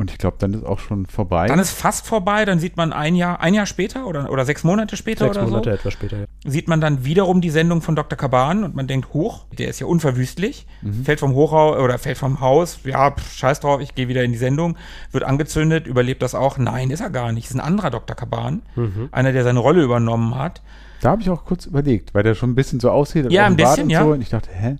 Und 0.00 0.10
ich 0.10 0.16
glaube, 0.16 0.36
dann 0.40 0.54
ist 0.54 0.64
auch 0.64 0.78
schon 0.78 1.04
vorbei. 1.04 1.46
Dann 1.46 1.58
ist 1.58 1.72
fast 1.72 2.06
vorbei, 2.06 2.46
dann 2.46 2.58
sieht 2.58 2.78
man 2.78 2.90
ein 2.94 3.14
Jahr, 3.16 3.38
ein 3.42 3.52
Jahr 3.52 3.66
später 3.66 4.06
oder, 4.06 4.30
oder 4.32 4.46
sechs 4.46 4.64
Monate 4.64 4.96
später 4.96 5.26
Sechs 5.26 5.36
oder 5.36 5.46
Monate 5.46 5.68
so, 5.68 5.74
etwas 5.76 5.92
später, 5.92 6.16
ja. 6.20 6.24
sieht 6.50 6.68
man 6.68 6.80
dann 6.80 7.04
wiederum 7.04 7.42
die 7.42 7.50
Sendung 7.50 7.82
von 7.82 7.96
Dr. 7.96 8.16
Kaban 8.16 8.64
und 8.64 8.74
man 8.74 8.86
denkt, 8.86 9.12
hoch, 9.12 9.44
der 9.58 9.68
ist 9.68 9.78
ja 9.78 9.86
unverwüstlich, 9.86 10.66
Mhm. 10.80 11.04
fällt 11.04 11.20
vom 11.20 11.34
Hochhaus 11.34 11.76
oder 11.78 11.98
fällt 11.98 12.16
vom 12.16 12.40
Haus, 12.40 12.78
ja, 12.84 13.10
pff, 13.10 13.30
scheiß 13.34 13.60
drauf, 13.60 13.82
ich 13.82 13.94
gehe 13.94 14.08
wieder 14.08 14.24
in 14.24 14.32
die 14.32 14.38
Sendung, 14.38 14.78
wird 15.12 15.22
angezündet, 15.24 15.86
überlebt 15.86 16.22
das 16.22 16.34
auch. 16.34 16.56
Nein, 16.56 16.88
ist 16.88 17.00
er 17.00 17.10
gar 17.10 17.30
nicht. 17.32 17.50
Ist 17.50 17.54
ein 17.54 17.60
anderer 17.60 17.90
Dr. 17.90 18.16
Kaban, 18.16 18.62
Mhm. 18.76 19.10
einer, 19.12 19.32
der 19.34 19.44
seine 19.44 19.58
Rolle 19.58 19.82
übernommen 19.82 20.34
hat. 20.34 20.62
Da 21.02 21.10
habe 21.10 21.20
ich 21.20 21.28
auch 21.28 21.44
kurz 21.44 21.66
überlegt, 21.66 22.14
weil 22.14 22.22
der 22.22 22.34
schon 22.34 22.52
ein 22.52 22.54
bisschen 22.54 22.80
so 22.80 22.90
aussieht. 22.90 23.30
Ja, 23.30 23.42
auf 23.42 23.48
dem 23.48 23.52
ein 23.52 23.56
bisschen, 23.58 23.82
und 23.84 23.90
ja. 23.90 24.02
So. 24.02 24.12
Und 24.12 24.22
ich 24.22 24.30
dachte, 24.30 24.48
hä, 24.50 24.76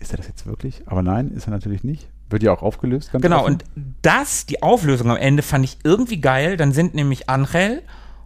ist 0.00 0.10
er 0.12 0.16
das 0.16 0.26
jetzt 0.26 0.46
wirklich? 0.46 0.82
Aber 0.86 1.02
nein, 1.02 1.30
ist 1.30 1.46
er 1.46 1.52
natürlich 1.52 1.84
nicht. 1.84 2.08
Wird 2.30 2.42
ja 2.42 2.52
auch 2.52 2.62
aufgelöst, 2.62 3.12
ganz 3.12 3.22
Genau, 3.22 3.42
offen. 3.42 3.52
und 3.54 3.64
das, 4.02 4.46
die 4.46 4.62
Auflösung 4.62 5.10
am 5.10 5.16
Ende, 5.16 5.42
fand 5.42 5.64
ich 5.64 5.78
irgendwie 5.84 6.20
geil. 6.20 6.56
Dann 6.56 6.72
sind 6.72 6.94
nämlich 6.94 7.28
Angel 7.28 7.82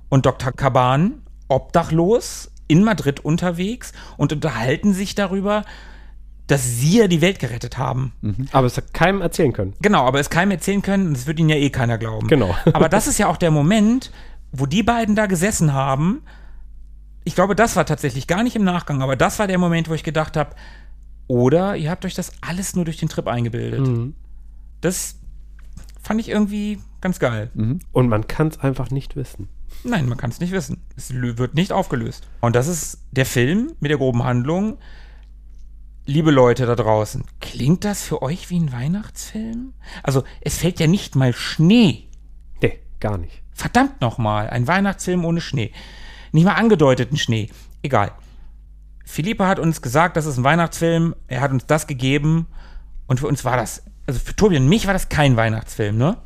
und 0.08 0.24
Dr. 0.26 0.52
Caban 0.52 1.22
obdachlos 1.48 2.50
in 2.68 2.84
Madrid 2.84 3.20
unterwegs 3.20 3.92
und 4.16 4.32
unterhalten 4.32 4.92
sich 4.92 5.14
darüber, 5.14 5.64
dass 6.46 6.64
sie 6.78 6.98
ja 6.98 7.08
die 7.08 7.20
Welt 7.20 7.38
gerettet 7.38 7.76
haben. 7.76 8.12
Aber 8.52 8.66
es 8.66 8.76
hat 8.76 8.94
keinem 8.94 9.20
erzählen 9.20 9.52
können. 9.52 9.74
Genau, 9.82 10.06
aber 10.06 10.20
es 10.20 10.30
keinem 10.30 10.52
erzählen 10.52 10.80
können, 10.82 11.12
das 11.12 11.26
wird 11.26 11.38
ihnen 11.40 11.50
ja 11.50 11.56
eh 11.56 11.70
keiner 11.70 11.98
glauben. 11.98 12.26
Genau. 12.28 12.54
Aber 12.72 12.88
das 12.88 13.06
ist 13.06 13.18
ja 13.18 13.26
auch 13.28 13.37
der 13.37 13.50
Moment, 13.50 14.11
wo 14.52 14.64
die 14.64 14.82
beiden 14.82 15.14
da 15.14 15.26
gesessen 15.26 15.74
haben. 15.74 16.22
Ich 17.24 17.34
glaube, 17.34 17.54
das 17.54 17.76
war 17.76 17.84
tatsächlich 17.84 18.26
gar 18.26 18.42
nicht 18.42 18.56
im 18.56 18.64
Nachgang, 18.64 19.02
aber 19.02 19.14
das 19.14 19.38
war 19.38 19.46
der 19.46 19.58
Moment, 19.58 19.90
wo 19.90 19.94
ich 19.94 20.02
gedacht 20.04 20.38
habe, 20.38 20.54
oder 21.29 21.77
ihr 21.77 21.91
habt 21.91 22.05
euch 22.05 22.14
das 22.14 22.33
alles 22.41 22.75
nur 22.75 22.85
durch 22.85 22.97
den 22.97 23.09
Trip 23.09 23.29
eingebildet. 23.29 23.87
Mhm. 23.87 24.14
Das 24.81 25.17
fand 26.03 26.21
ich 26.21 26.29
irgendwie 26.29 26.81
ganz 27.01 27.21
geil. 27.21 27.51
Und 27.93 28.09
man 28.09 28.27
kann 28.27 28.49
es 28.49 28.59
einfach 28.59 28.91
nicht 28.91 29.14
wissen. 29.14 29.49
Nein, 29.85 30.09
man 30.09 30.19
kann 30.19 30.31
es 30.31 30.41
nicht 30.41 30.53
wissen. 30.53 30.83
Es 30.97 31.12
wird 31.12 31.55
nicht 31.55 31.73
aufgelöst. 31.73 32.27
Und 32.41 32.57
das 32.57 32.67
ist 32.67 32.99
der 33.12 33.27
Film 33.27 33.75
mit 33.79 33.91
der 33.91 33.99
groben 33.99 34.25
Handlung. 34.25 34.79
Liebe 36.07 36.31
Leute 36.31 36.64
da 36.64 36.75
draußen, 36.75 37.25
klingt 37.41 37.85
das 37.85 38.03
für 38.03 38.23
euch 38.23 38.49
wie 38.49 38.59
ein 38.59 38.73
Weihnachtsfilm? 38.73 39.75
Also, 40.03 40.25
es 40.41 40.57
fällt 40.57 40.81
ja 40.81 40.87
nicht 40.87 41.14
mal 41.14 41.35
Schnee. 41.35 42.09
Nee, 42.62 42.81
gar 42.99 43.19
nicht. 43.19 43.43
Verdammt 43.53 44.01
nochmal, 44.01 44.49
ein 44.49 44.67
Weihnachtsfilm 44.67 45.27
ohne 45.27 45.43
Schnee. 45.43 45.71
Nicht 46.33 46.45
mal 46.45 46.55
angedeuteten 46.55 47.19
Schnee. 47.19 47.51
Egal. 47.83 48.12
Philippe 49.09 49.47
hat 49.47 49.59
uns 49.59 49.81
gesagt, 49.81 50.18
das 50.18 50.27
ist 50.27 50.37
ein 50.37 50.44
Weihnachtsfilm. 50.44 51.14
Er 51.29 51.40
hat 51.40 51.51
uns 51.51 51.64
das 51.66 51.87
gegeben. 51.87 52.47
Und 53.07 53.21
für 53.21 53.27
uns 53.27 53.42
war 53.44 53.57
das, 53.57 53.83
also 54.07 54.21
für 54.21 54.37
Tobi 54.37 54.59
und 54.59 54.68
mich 54.68 54.87
war 54.87 54.92
das 54.92 55.09
kein 55.09 55.35
Weihnachtsfilm, 55.37 55.97
ne? 55.97 56.18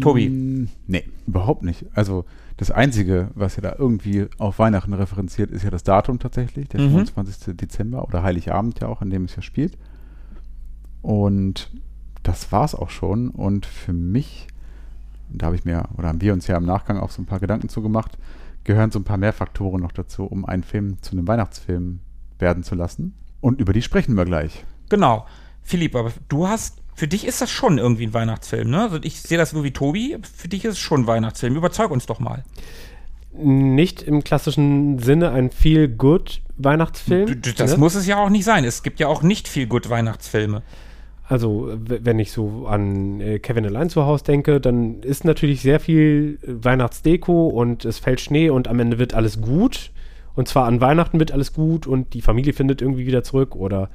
Tobi. 0.00 0.30
Mm, 0.30 0.68
Nee, 0.86 1.04
überhaupt 1.26 1.62
nicht. 1.62 1.84
Also 1.94 2.24
das 2.56 2.70
Einzige, 2.70 3.28
was 3.34 3.56
ja 3.56 3.62
da 3.62 3.74
irgendwie 3.78 4.26
auf 4.38 4.58
Weihnachten 4.58 4.94
referenziert, 4.94 5.50
ist 5.50 5.64
ja 5.64 5.70
das 5.70 5.82
Datum 5.82 6.18
tatsächlich, 6.18 6.70
der 6.70 6.80
Mhm. 6.80 6.92
25. 7.06 7.54
Dezember 7.58 8.04
oder 8.08 8.22
Heiligabend 8.22 8.80
ja 8.80 8.88
auch, 8.88 9.02
an 9.02 9.10
dem 9.10 9.24
es 9.26 9.36
ja 9.36 9.42
spielt. 9.42 9.76
Und 11.02 11.70
das 12.22 12.50
war 12.52 12.64
es 12.64 12.74
auch 12.74 12.88
schon. 12.90 13.28
Und 13.28 13.66
für 13.66 13.92
mich, 13.92 14.46
da 15.28 15.46
habe 15.46 15.56
ich 15.56 15.66
mir, 15.66 15.84
oder 15.98 16.08
haben 16.08 16.22
wir 16.22 16.32
uns 16.32 16.46
ja 16.46 16.56
im 16.56 16.64
Nachgang 16.64 16.98
auch 16.98 17.10
so 17.10 17.20
ein 17.20 17.26
paar 17.26 17.40
Gedanken 17.40 17.68
zu 17.68 17.82
gemacht, 17.82 18.16
gehören 18.66 18.90
so 18.90 18.98
ein 18.98 19.04
paar 19.04 19.16
mehr 19.16 19.32
Faktoren 19.32 19.80
noch 19.80 19.92
dazu, 19.92 20.24
um 20.24 20.44
einen 20.44 20.62
Film 20.62 21.00
zu 21.02 21.12
einem 21.12 21.26
Weihnachtsfilm 21.26 22.00
werden 22.38 22.62
zu 22.62 22.74
lassen. 22.74 23.14
Und 23.40 23.60
über 23.60 23.72
die 23.72 23.82
sprechen 23.82 24.16
wir 24.16 24.24
gleich. 24.24 24.64
Genau. 24.90 25.26
Philipp, 25.62 25.96
aber 25.96 26.12
du 26.28 26.46
hast, 26.46 26.82
für 26.94 27.08
dich 27.08 27.26
ist 27.26 27.40
das 27.40 27.50
schon 27.50 27.78
irgendwie 27.78 28.06
ein 28.06 28.14
Weihnachtsfilm, 28.14 28.70
ne? 28.70 28.82
Also 28.82 28.98
ich 29.02 29.20
sehe 29.22 29.38
das 29.38 29.50
so 29.50 29.64
wie 29.64 29.72
Tobi, 29.72 30.18
für 30.22 30.48
dich 30.48 30.64
ist 30.64 30.74
es 30.74 30.78
schon 30.78 31.02
ein 31.02 31.06
Weihnachtsfilm. 31.06 31.56
Überzeug 31.56 31.90
uns 31.90 32.06
doch 32.06 32.20
mal. 32.20 32.44
Nicht 33.32 34.02
im 34.02 34.24
klassischen 34.24 34.98
Sinne 34.98 35.30
ein 35.30 35.50
Feel-Good-Weihnachtsfilm. 35.50 37.42
Das 37.56 37.72
ne? 37.72 37.78
muss 37.78 37.94
es 37.94 38.06
ja 38.06 38.16
auch 38.16 38.30
nicht 38.30 38.44
sein. 38.44 38.64
Es 38.64 38.82
gibt 38.82 39.00
ja 39.00 39.08
auch 39.08 39.22
nicht 39.22 39.48
viel 39.48 39.66
gut 39.66 39.90
Weihnachtsfilme. 39.90 40.62
Also, 41.28 41.72
wenn 41.76 42.20
ich 42.20 42.30
so 42.30 42.66
an 42.68 43.20
äh, 43.20 43.40
Kevin 43.40 43.66
allein 43.66 43.90
zu 43.90 44.06
Hause 44.06 44.24
denke, 44.24 44.60
dann 44.60 45.02
ist 45.02 45.24
natürlich 45.24 45.60
sehr 45.60 45.80
viel 45.80 46.38
äh, 46.42 46.64
Weihnachtsdeko 46.64 47.48
und 47.48 47.84
es 47.84 47.98
fällt 47.98 48.20
Schnee 48.20 48.48
und 48.48 48.68
am 48.68 48.78
Ende 48.78 48.98
wird 48.98 49.14
alles 49.14 49.40
gut. 49.40 49.90
Und 50.36 50.46
zwar 50.46 50.66
an 50.66 50.80
Weihnachten 50.80 51.18
wird 51.18 51.32
alles 51.32 51.52
gut 51.52 51.86
und 51.86 52.14
die 52.14 52.22
Familie 52.22 52.52
findet 52.52 52.80
irgendwie 52.80 53.06
wieder 53.06 53.24
zurück 53.24 53.56
oder, 53.56 53.90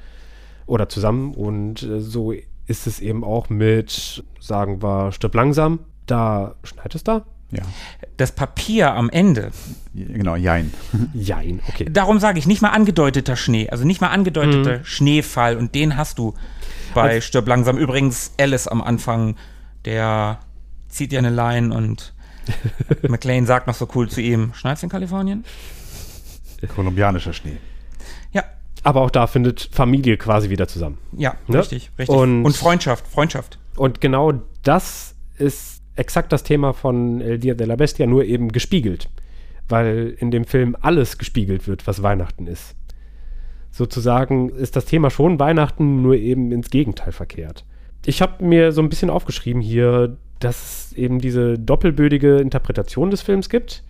oder 0.65 0.89
zusammen. 0.89 1.33
Und 1.33 1.83
äh, 1.83 2.01
so 2.01 2.33
ist 2.67 2.85
es 2.85 2.99
eben 2.99 3.23
auch 3.23 3.49
mit, 3.49 4.23
sagen 4.39 4.81
wir, 4.81 5.13
Stirb 5.13 5.35
langsam. 5.35 5.79
Da 6.07 6.55
schneit 6.63 6.95
es 6.95 7.03
da? 7.05 7.25
Ja, 7.51 7.63
Das 8.17 8.31
Papier 8.31 8.93
am 8.93 9.09
Ende, 9.09 9.51
genau, 9.93 10.35
Jein. 10.35 10.73
Jein, 11.13 11.59
okay. 11.67 11.85
darum 11.91 12.19
sage 12.19 12.39
ich 12.39 12.47
nicht 12.47 12.61
mal 12.61 12.69
angedeuteter 12.69 13.35
Schnee, 13.35 13.69
also 13.69 13.85
nicht 13.85 13.99
mal 13.99 14.07
angedeuteter 14.07 14.83
Schneefall 14.85 15.57
und 15.57 15.75
den 15.75 15.97
hast 15.97 16.17
du 16.17 16.33
bei 16.93 17.01
Also- 17.15 17.21
Stirb 17.21 17.47
langsam. 17.47 17.77
Übrigens 17.77 18.31
Alice 18.39 18.67
am 18.67 18.81
Anfang, 18.81 19.35
der 19.85 20.39
zieht 20.89 21.11
ja 21.13 21.19
eine 21.19 21.29
Line 21.29 21.73
und 21.75 22.13
McLean 23.07 23.45
sagt 23.45 23.67
noch 23.67 23.75
so 23.75 23.87
cool 23.95 24.09
zu 24.09 24.19
ihm, 24.21 24.53
schneit's 24.53 24.83
in 24.83 24.89
Kalifornien? 24.89 25.43
Kolumbianischer 26.75 27.33
Schnee. 27.33 27.57
Ja, 28.31 28.43
Aber 28.83 29.01
auch 29.01 29.09
da 29.09 29.27
findet 29.27 29.69
Familie 29.71 30.17
quasi 30.17 30.49
wieder 30.49 30.67
zusammen. 30.67 30.97
ja, 31.15 31.35
Ne? 31.47 31.59
richtig, 31.59 31.91
richtig. 31.97 32.15
Und- 32.15 32.45
und 32.45 32.55
Freundschaft, 32.55 33.07
Freundschaft. 33.07 33.57
Und 33.75 34.01
genau 34.01 34.33
das 34.63 35.15
ist 35.37 35.81
exakt 35.95 36.31
das 36.31 36.43
Thema 36.43 36.73
von 36.73 37.21
El 37.21 37.39
Dia 37.39 37.53
de 37.53 37.65
la 37.67 37.75
Bestia, 37.75 38.05
nur 38.05 38.23
eben 38.25 38.51
gespiegelt. 38.51 39.09
Weil 39.69 40.15
in 40.19 40.31
dem 40.31 40.45
Film 40.45 40.75
alles 40.81 41.17
gespiegelt 41.17 41.67
wird, 41.67 41.87
was 41.87 42.03
Weihnachten 42.03 42.45
ist. 42.47 42.75
Sozusagen 43.71 44.49
ist 44.49 44.75
das 44.75 44.85
Thema 44.85 45.09
schon 45.09 45.39
Weihnachten, 45.39 46.01
nur 46.01 46.15
eben 46.15 46.51
ins 46.51 46.69
Gegenteil 46.69 47.13
verkehrt. 47.13 47.65
Ich 48.05 48.21
habe 48.21 48.43
mir 48.43 48.71
so 48.71 48.81
ein 48.81 48.89
bisschen 48.89 49.09
aufgeschrieben 49.09 49.61
hier, 49.61 50.17
dass 50.39 50.85
es 50.91 50.93
eben 50.93 51.19
diese 51.19 51.57
doppelbödige 51.57 52.37
Interpretation 52.37 53.11
des 53.11 53.21
Films 53.21 53.49
gibt, 53.49 53.83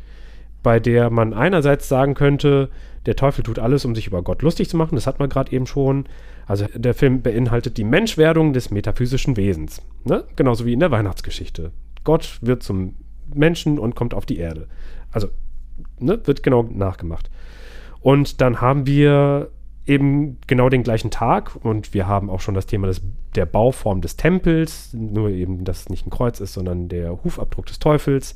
bei 0.64 0.80
der 0.80 1.10
man 1.10 1.34
einerseits 1.34 1.88
sagen 1.88 2.14
könnte, 2.14 2.70
der 3.06 3.16
Teufel 3.16 3.44
tut 3.44 3.58
alles, 3.58 3.84
um 3.84 3.96
sich 3.96 4.06
über 4.06 4.22
Gott 4.22 4.44
lustig 4.44 4.70
zu 4.70 4.78
machen, 4.78 4.96
das 4.96 5.08
hat 5.08 5.20
man 5.20 5.30
gerade 5.30 5.52
eben 5.52 5.66
schon. 5.66 6.06
Also 6.46 6.66
der 6.76 6.94
Film 6.94 7.22
beinhaltet 7.22 7.78
die 7.78 7.84
Menschwerdung 7.84 8.54
des 8.54 8.70
metaphysischen 8.70 9.38
Wesens, 9.38 9.82
ne? 10.04 10.26
genauso 10.36 10.66
wie 10.66 10.74
in 10.74 10.80
der 10.80 10.92
Weihnachtsgeschichte. 10.92 11.72
Gott 12.04 12.38
wird 12.42 12.62
zum 12.62 12.96
Menschen 13.34 13.80
und 13.80 13.96
kommt 13.96 14.14
auf 14.14 14.26
die 14.26 14.38
Erde. 14.38 14.68
Also 15.12 15.30
ne? 16.00 16.20
wird 16.26 16.44
genau 16.44 16.64
nachgemacht. 16.64 17.32
Und 18.02 18.42
dann 18.42 18.62
haben 18.62 18.86
wir 18.86 19.50
eben 19.92 20.38
genau 20.48 20.70
den 20.70 20.84
gleichen 20.84 21.12
Tag 21.12 21.56
und 21.64 21.94
wir 21.94 22.08
haben 22.08 22.30
auch 22.30 22.40
schon 22.40 22.56
das 22.56 22.66
Thema 22.66 22.88
des, 22.88 23.02
der 23.36 23.46
Bauform 23.46 24.02
des 24.02 24.16
Tempels, 24.16 24.94
nur 24.94 25.30
eben, 25.30 25.66
dass 25.66 25.82
es 25.82 25.90
nicht 25.90 26.08
ein 26.08 26.10
Kreuz 26.10 26.40
ist, 26.40 26.54
sondern 26.54 26.88
der 26.88 27.24
Hufabdruck 27.24 27.66
des 27.66 27.80
Teufels. 27.80 28.36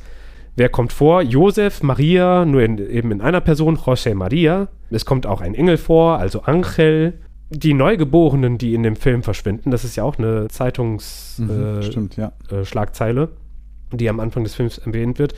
Wer 0.58 0.70
kommt 0.70 0.94
vor? 0.94 1.22
Josef, 1.22 1.82
Maria, 1.82 2.46
nur 2.46 2.62
in, 2.62 2.78
eben 2.78 3.12
in 3.12 3.22
einer 3.22 3.42
Person, 3.42 3.78
José 3.78 4.16
Maria. 4.16 4.68
Es 4.90 5.06
kommt 5.06 5.26
auch 5.26 5.42
ein 5.42 5.56
Engel 5.56 5.78
vor, 5.78 6.20
also 6.20 6.42
Angel. 6.42 7.20
Die 7.50 7.74
Neugeborenen, 7.74 8.58
die 8.58 8.74
in 8.74 8.84
dem 8.84 8.96
Film 8.96 9.22
verschwinden, 9.22 9.70
das 9.72 9.84
ist 9.84 9.96
ja 9.96 10.04
auch 10.04 10.18
eine 10.18 10.48
Zeitungsschlagzeile, 10.48 11.78
Mhm, 11.78 11.82
Stimmt, 11.84 12.18
ja. 12.18 12.32
äh, 12.52 13.98
die 13.98 14.10
am 14.10 14.20
Anfang 14.20 14.44
des 14.44 14.56
Films 14.56 14.78
erwähnt 14.80 15.20
wird. 15.20 15.36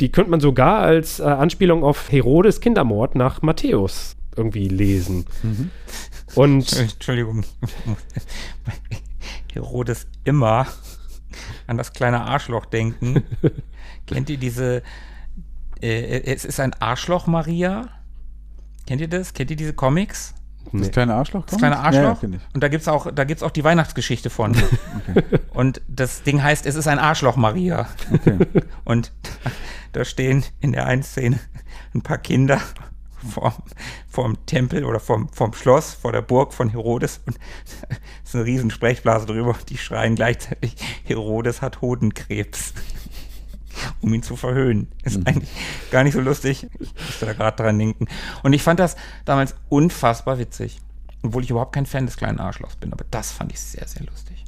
Die 0.00 0.12
könnte 0.12 0.30
man 0.30 0.40
sogar 0.40 0.78
als 0.78 1.18
äh, 1.18 1.24
Anspielung 1.24 1.82
auf 1.82 2.12
Herodes 2.12 2.60
Kindermord 2.60 3.16
nach 3.16 3.42
Matthäus 3.42 4.14
irgendwie 4.38 4.68
lesen. 4.68 5.26
Und 6.34 6.72
Entschuldigung. 6.72 7.44
Herodes 9.52 10.06
immer 10.24 10.66
an 11.66 11.76
das 11.76 11.92
kleine 11.92 12.22
Arschloch 12.22 12.66
denken. 12.66 13.24
Kennt 14.06 14.30
ihr 14.30 14.38
diese, 14.38 14.82
äh, 15.82 16.22
es 16.22 16.44
ist 16.44 16.60
ein 16.60 16.72
Arschloch 16.74 17.26
Maria? 17.26 17.88
Kennt 18.86 19.00
ihr 19.00 19.08
das? 19.08 19.34
Kennt 19.34 19.50
ihr 19.50 19.56
diese 19.56 19.74
Comics? 19.74 20.34
Das 20.72 20.90
kleine 20.90 21.14
Arschloch? 21.14 21.46
Das 21.46 21.58
kleine 21.58 21.78
Arschloch? 21.78 22.22
ja. 22.22 22.28
Und 22.52 22.62
da 22.62 22.68
gibt 22.68 22.82
es 22.82 22.88
auch, 22.88 23.10
da 23.10 23.24
gibt's 23.24 23.42
auch 23.42 23.50
die 23.50 23.64
Weihnachtsgeschichte 23.64 24.28
von. 24.28 24.54
Und 25.54 25.80
das 25.88 26.22
Ding 26.22 26.42
heißt, 26.42 26.66
es 26.66 26.74
ist 26.74 26.86
ein 26.86 26.98
Arschloch 26.98 27.36
Maria. 27.36 27.88
Okay. 28.12 28.38
Und 28.84 29.12
da 29.92 30.04
stehen 30.04 30.44
in 30.60 30.72
der 30.72 30.86
einen 30.86 31.02
Szene 31.02 31.38
ein 31.94 32.02
paar 32.02 32.18
Kinder 32.18 32.60
vorm, 33.26 33.54
vorm 34.08 34.46
Tempel 34.46 34.84
oder 34.84 35.00
vorm, 35.00 35.28
vorm 35.30 35.52
Schloss, 35.52 35.94
vor 35.94 36.12
der 36.12 36.22
Burg 36.22 36.52
von 36.52 36.68
Herodes. 36.68 37.20
Und 37.26 37.38
es 38.24 38.30
ist 38.30 38.34
eine 38.34 38.44
riesen 38.44 38.70
Sprechblase 38.70 39.26
drüber. 39.26 39.56
Die 39.68 39.78
schreien 39.78 40.14
gleichzeitig, 40.14 40.76
Herodes 41.04 41.62
hat 41.62 41.80
Hodenkrebs. 41.80 42.74
Um 44.00 44.12
ihn 44.12 44.24
zu 44.24 44.34
verhöhnen. 44.34 44.90
Ist 45.04 45.24
eigentlich 45.24 45.48
gar 45.92 46.02
nicht 46.02 46.14
so 46.14 46.20
lustig. 46.20 46.66
Ich 46.80 46.92
musste 47.06 47.26
da 47.26 47.32
gerade 47.32 47.62
dran 47.62 47.78
denken. 47.78 48.08
Und 48.42 48.52
ich 48.52 48.64
fand 48.64 48.80
das 48.80 48.96
damals 49.24 49.54
unfassbar 49.68 50.40
witzig. 50.40 50.80
Obwohl 51.22 51.44
ich 51.44 51.50
überhaupt 51.50 51.74
kein 51.74 51.86
Fan 51.86 52.04
des 52.04 52.16
kleinen 52.16 52.40
Arschlochs 52.40 52.74
bin. 52.74 52.92
Aber 52.92 53.04
das 53.08 53.30
fand 53.30 53.52
ich 53.52 53.60
sehr, 53.60 53.86
sehr 53.86 54.02
lustig. 54.04 54.44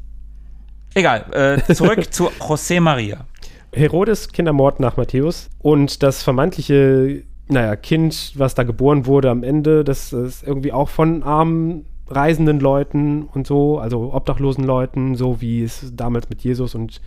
Egal, 0.95 1.63
äh, 1.69 1.75
zurück 1.75 2.05
zu 2.13 2.31
José 2.41 2.81
Maria. 2.81 3.25
Herodes 3.73 4.29
Kindermord 4.29 4.81
nach 4.81 4.97
Matthäus 4.97 5.49
und 5.61 6.03
das 6.03 6.25
vermeintliche, 6.25 7.23
naja, 7.51 7.77
Kind, 7.77 8.33
was 8.37 8.55
da 8.55 8.63
geboren 8.63 9.07
wurde 9.07 9.31
am 9.31 9.43
Ende, 9.43 9.85
das 9.85 10.13
ist 10.13 10.47
irgendwie 10.47 10.73
auch 10.73 10.89
von 10.89 11.23
armen, 11.23 11.85
reisenden 12.09 12.61
Leuten 12.61 13.23
und 13.23 13.47
so, 13.47 13.79
also 13.79 14.13
obdachlosen 14.13 14.65
Leuten, 14.65 15.15
so 15.15 15.41
wie 15.41 15.63
es 15.63 15.93
damals 15.95 16.29
mit 16.29 16.43
Jesus 16.43 16.75
und 16.75 17.01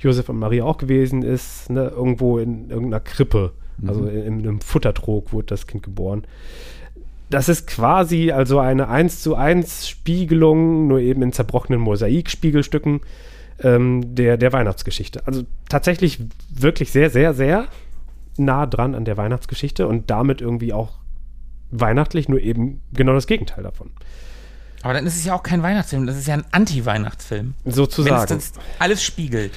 Josef 0.00 0.28
und 0.28 0.38
Maria 0.38 0.64
auch 0.64 0.78
gewesen 0.78 1.22
ist, 1.22 1.70
ne, 1.70 1.88
irgendwo 1.94 2.38
in 2.38 2.70
irgendeiner 2.70 3.00
Krippe, 3.00 3.52
also 3.86 4.06
in, 4.06 4.24
in 4.24 4.38
einem 4.40 4.60
Futtertrog 4.60 5.32
wurde 5.32 5.46
das 5.48 5.66
Kind 5.66 5.82
geboren. 5.82 6.24
das 7.30 7.48
ist 7.48 7.66
quasi 7.66 8.30
also 8.30 8.58
eine 8.58 8.88
1 8.88 9.22
zu 9.22 9.34
1 9.34 9.86
Spiegelung, 9.86 10.88
nur 10.88 11.00
eben 11.00 11.22
in 11.22 11.32
zerbrochenen 11.32 11.80
Mosaikspiegelstücken 11.80 13.00
ähm, 13.62 14.14
der, 14.14 14.36
der 14.36 14.52
Weihnachtsgeschichte. 14.52 15.26
Also 15.26 15.42
tatsächlich 15.68 16.20
wirklich 16.48 16.90
sehr, 16.90 17.10
sehr, 17.10 17.34
sehr 17.34 17.66
nah 18.38 18.66
dran 18.66 18.94
an 18.94 19.04
der 19.04 19.16
Weihnachtsgeschichte 19.16 19.86
und 19.86 20.10
damit 20.10 20.40
irgendwie 20.40 20.72
auch 20.72 20.98
weihnachtlich, 21.70 22.28
nur 22.28 22.40
eben 22.40 22.80
genau 22.92 23.14
das 23.14 23.26
Gegenteil 23.26 23.62
davon. 23.62 23.90
Aber 24.82 24.94
dann 24.94 25.06
ist 25.06 25.16
es 25.16 25.24
ja 25.24 25.34
auch 25.34 25.42
kein 25.42 25.62
Weihnachtsfilm, 25.62 26.06
das 26.06 26.16
ist 26.16 26.28
ja 26.28 26.34
ein 26.34 26.44
Anti-Weihnachtsfilm. 26.50 27.54
Sozusagen. 27.64 28.30
Wenn 28.30 28.38
es 28.38 28.52
das 28.52 28.64
alles 28.78 29.02
spiegelt, 29.02 29.52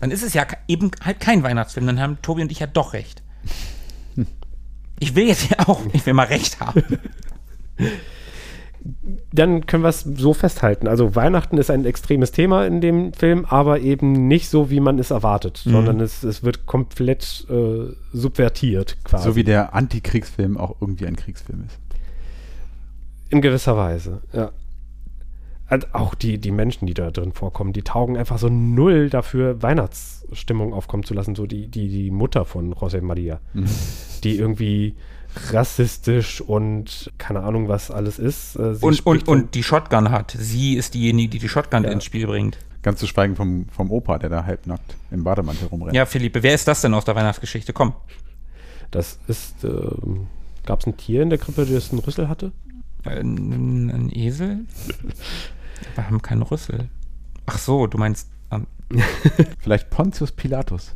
dann 0.00 0.10
ist 0.10 0.22
es 0.22 0.34
ja 0.34 0.46
eben 0.68 0.90
halt 1.02 1.20
kein 1.20 1.42
Weihnachtsfilm. 1.42 1.86
Dann 1.86 2.00
haben 2.00 2.20
Tobi 2.22 2.42
und 2.42 2.52
ich 2.52 2.58
ja 2.58 2.66
doch 2.66 2.92
recht. 2.92 3.22
Ich 4.98 5.14
will 5.14 5.26
jetzt 5.26 5.50
ja 5.50 5.68
auch, 5.68 5.80
ich 5.92 6.06
will 6.06 6.14
mal 6.14 6.26
recht 6.26 6.60
haben. 6.60 6.82
Dann 9.32 9.66
können 9.66 9.82
wir 9.82 9.88
es 9.88 10.00
so 10.00 10.32
festhalten. 10.34 10.86
Also 10.88 11.14
Weihnachten 11.16 11.58
ist 11.58 11.70
ein 11.70 11.84
extremes 11.84 12.32
Thema 12.32 12.66
in 12.66 12.80
dem 12.80 13.12
Film, 13.12 13.44
aber 13.44 13.80
eben 13.80 14.28
nicht 14.28 14.48
so, 14.48 14.70
wie 14.70 14.80
man 14.80 14.98
es 14.98 15.10
erwartet, 15.10 15.62
Mhm. 15.64 15.70
sondern 15.72 16.00
es, 16.00 16.22
es 16.22 16.42
wird 16.42 16.66
komplett 16.66 17.46
äh, 17.50 17.92
subvertiert 18.12 18.96
quasi. 19.04 19.24
So 19.24 19.36
wie 19.36 19.44
der 19.44 19.74
Antikriegsfilm 19.74 20.56
auch 20.56 20.76
irgendwie 20.80 21.06
ein 21.06 21.16
Kriegsfilm 21.16 21.64
ist. 21.66 21.78
In 23.30 23.40
gewisser 23.40 23.76
Weise, 23.76 24.22
ja. 24.32 24.50
Und 25.68 25.96
auch 25.96 26.14
die, 26.14 26.38
die 26.38 26.52
Menschen, 26.52 26.86
die 26.86 26.94
da 26.94 27.10
drin 27.10 27.32
vorkommen, 27.32 27.72
die 27.72 27.82
taugen 27.82 28.16
einfach 28.16 28.38
so 28.38 28.48
null 28.48 29.10
dafür, 29.10 29.62
Weihnachtsstimmung 29.64 30.72
aufkommen 30.72 31.02
zu 31.02 31.12
lassen. 31.12 31.34
So 31.34 31.46
die, 31.46 31.66
die, 31.66 31.88
die 31.88 32.12
Mutter 32.12 32.44
von 32.44 32.72
José 32.72 33.02
Maria, 33.02 33.40
die 34.22 34.38
irgendwie 34.38 34.94
rassistisch 35.52 36.40
und 36.40 37.10
keine 37.18 37.42
Ahnung, 37.42 37.68
was 37.68 37.90
alles 37.90 38.18
ist. 38.18 38.56
Äh, 38.56 38.74
sie 38.74 38.84
Und, 38.84 39.04
und, 39.06 39.28
und 39.28 39.54
die 39.54 39.62
Shotgun 39.62 40.10
hat. 40.10 40.34
Sie 40.38 40.74
ist 40.74 40.94
diejenige, 40.94 41.28
die 41.30 41.38
die 41.38 41.48
Shotgun 41.48 41.84
Ja. 41.84 41.90
ins 41.90 42.04
Spiel 42.04 42.26
bringt. 42.26 42.58
Ganz 42.82 43.00
zu 43.00 43.06
schweigen 43.06 43.34
vom, 43.36 43.66
vom 43.68 43.90
Opa, 43.90 44.18
der 44.18 44.30
da 44.30 44.44
halbnackt 44.44 44.96
im 45.10 45.24
Bademantel 45.24 45.68
rumrennt. 45.68 45.94
Ja, 45.96 46.06
Philippe, 46.06 46.42
wer 46.42 46.54
ist 46.54 46.68
das 46.68 46.80
denn 46.82 46.94
aus 46.94 47.04
der 47.04 47.14
Weihnachtsgeschichte? 47.16 47.72
Komm. 47.72 47.94
Das 48.92 49.18
ist, 49.26 49.64
ähm, 49.64 50.28
gab 50.64 50.80
es 50.80 50.86
ein 50.86 50.96
Tier 50.96 51.22
in 51.22 51.30
der 51.30 51.38
Krippe, 51.38 51.66
das 51.66 51.90
einen 51.90 51.98
Rüssel 52.00 52.28
hatte? 52.28 52.52
Ein, 53.04 53.90
ein 53.90 54.10
Esel? 54.14 54.60
Wir 55.96 56.06
haben 56.06 56.22
keinen 56.22 56.42
Rüssel. 56.42 56.88
Ach 57.46 57.58
so, 57.58 57.86
du 57.88 57.98
meinst. 57.98 58.28
ähm, 58.52 58.66
Vielleicht 59.58 59.90
Pontius 59.90 60.30
Pilatus. 60.32 60.94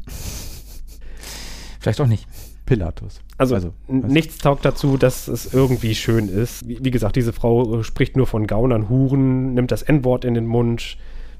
vielleicht 1.80 2.01
auch 2.01 2.07
nicht. 2.07 2.26
Pilatus. 2.71 3.21
Also, 3.37 3.57
Also, 3.57 3.73
nichts 3.89 4.39
taugt 4.39 4.64
dazu, 4.64 4.97
dass 4.97 5.27
es 5.27 5.53
irgendwie 5.53 5.95
schön 5.97 6.29
ist. 6.29 6.68
Wie, 6.68 6.79
wie 6.83 6.91
gesagt, 6.93 7.16
diese 7.16 7.33
Frau 7.33 7.81
äh, 7.81 7.85
spricht 7.85 8.16
nur 8.16 8.27
von 8.29 8.47
Gaunern, 8.47 8.89
Huren, 8.89 9.55
nimmt 9.55 9.73
das 9.73 9.83
N-Wort 9.83 10.25
in 10.25 10.35
den 10.35 10.47
Mund, 10.47 10.97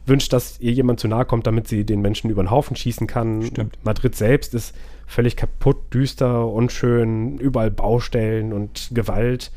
wünscht, 0.07 0.33
dass 0.33 0.59
ihr 0.61 0.73
jemand 0.73 0.99
zu 0.99 1.07
nahe 1.07 1.25
kommt, 1.25 1.47
damit 1.47 1.69
sie 1.69 1.85
den 1.85 2.01
Menschen 2.01 2.31
über 2.31 2.43
den 2.43 2.51
Haufen 2.51 2.75
schießen 2.75 3.07
kann. 3.07 3.43
Stimmt. 3.45 3.79
Madrid 3.85 4.17
selbst 4.17 4.55
ist 4.55 4.75
völlig 5.07 5.37
kaputt, 5.37 5.77
düster, 5.95 6.49
unschön, 6.49 7.39
überall 7.39 7.71
Baustellen 7.71 8.53
und 8.53 8.91
Gewalt. 8.93 9.53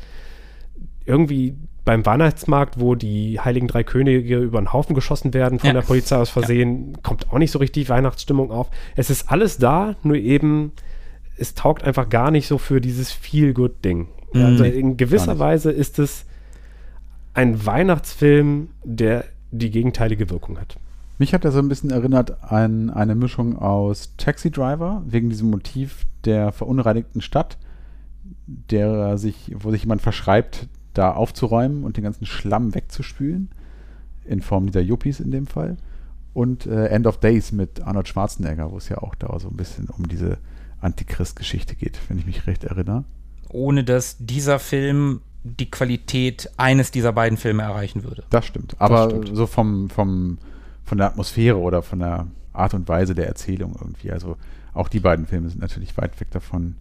Irgendwie 1.06 1.56
beim 1.84 2.06
Weihnachtsmarkt, 2.06 2.78
wo 2.78 2.94
die 2.94 3.40
Heiligen 3.40 3.66
Drei 3.66 3.82
Könige 3.82 4.38
über 4.38 4.60
den 4.60 4.72
Haufen 4.72 4.94
geschossen 4.94 5.34
werden 5.34 5.58
von 5.58 5.68
Ja. 5.68 5.74
der 5.74 5.82
Polizei 5.82 6.16
aus 6.16 6.30
Versehen, 6.30 6.96
kommt 7.02 7.30
auch 7.32 7.38
nicht 7.38 7.50
so 7.50 7.58
richtig 7.58 7.88
Weihnachtsstimmung 7.88 8.50
auf. 8.52 8.68
Es 8.96 9.10
ist 9.10 9.30
alles 9.30 9.58
da, 9.58 9.96
nur 10.04 10.16
eben 10.16 10.72
es 11.36 11.54
taugt 11.54 11.84
einfach 11.84 12.08
gar 12.08 12.30
nicht 12.30 12.46
so 12.46 12.58
für 12.58 12.80
dieses 12.80 13.10
Feel-Good-Ding. 13.12 14.08
Mhm. 14.32 14.44
Also 14.44 14.64
in 14.64 14.96
gewisser. 14.96 15.38
Weise 15.38 15.70
ist 15.70 15.98
es 15.98 16.26
ein 17.32 17.66
Weihnachtsfilm, 17.66 18.68
der 18.84 19.24
die 19.50 19.70
gegenteilige 19.70 20.30
Wirkung 20.30 20.58
hat. 20.58 20.76
Mich 21.18 21.32
hat 21.32 21.44
er 21.44 21.52
so 21.52 21.60
ein 21.60 21.68
bisschen 21.68 21.90
erinnert 21.90 22.42
an 22.42 22.90
eine 22.90 23.14
Mischung 23.14 23.56
aus 23.56 24.14
Taxi 24.16 24.50
Driver, 24.50 25.02
wegen 25.06 25.30
diesem 25.30 25.50
Motiv 25.50 26.04
der 26.24 26.50
verunreinigten 26.50 27.20
Stadt, 27.20 27.56
der 28.46 29.16
sich, 29.16 29.52
wo 29.56 29.70
sich 29.70 29.82
jemand 29.82 30.02
verschreibt, 30.02 30.68
da 30.92 31.12
aufzuräumen 31.12 31.84
und 31.84 31.96
den 31.96 32.04
ganzen 32.04 32.26
Schlamm 32.26 32.74
wegzuspülen, 32.74 33.50
in 34.24 34.40
Form 34.40 34.66
dieser 34.66 34.80
Yuppies 34.80 35.20
in 35.20 35.30
dem 35.30 35.46
Fall. 35.46 35.76
Und 36.32 36.66
äh, 36.66 36.86
End 36.86 37.06
of 37.06 37.18
Days 37.18 37.52
mit 37.52 37.82
Arnold 37.82 38.08
Schwarzenegger, 38.08 38.72
wo 38.72 38.76
es 38.76 38.88
ja 38.88 38.98
auch 38.98 39.14
da 39.14 39.38
so 39.38 39.48
ein 39.48 39.56
bisschen 39.56 39.88
um 39.96 40.08
diese 40.08 40.38
Antichrist-Geschichte 40.84 41.74
geht, 41.74 41.98
wenn 42.08 42.18
ich 42.18 42.26
mich 42.26 42.46
recht 42.46 42.64
erinnere. 42.64 43.04
Ohne 43.48 43.84
dass 43.84 44.16
dieser 44.18 44.58
Film 44.58 45.20
die 45.44 45.70
Qualität 45.70 46.50
eines 46.56 46.90
dieser 46.90 47.12
beiden 47.12 47.36
Filme 47.36 47.62
erreichen 47.62 48.02
würde. 48.02 48.24
Das 48.30 48.46
stimmt. 48.46 48.76
Aber 48.78 49.10
stimmt. 49.10 49.30
so 49.34 49.46
vom, 49.46 49.90
vom, 49.90 50.38
von 50.84 50.98
der 50.98 51.08
Atmosphäre 51.08 51.58
oder 51.58 51.82
von 51.82 51.98
der 51.98 52.26
Art 52.52 52.72
und 52.72 52.88
Weise 52.88 53.14
der 53.14 53.26
Erzählung 53.26 53.76
irgendwie. 53.78 54.10
Also 54.10 54.36
auch 54.72 54.88
die 54.88 55.00
beiden 55.00 55.26
Filme 55.26 55.48
sind 55.50 55.60
natürlich 55.60 55.96
weit 55.96 56.18
weg 56.20 56.30
davon, 56.30 56.76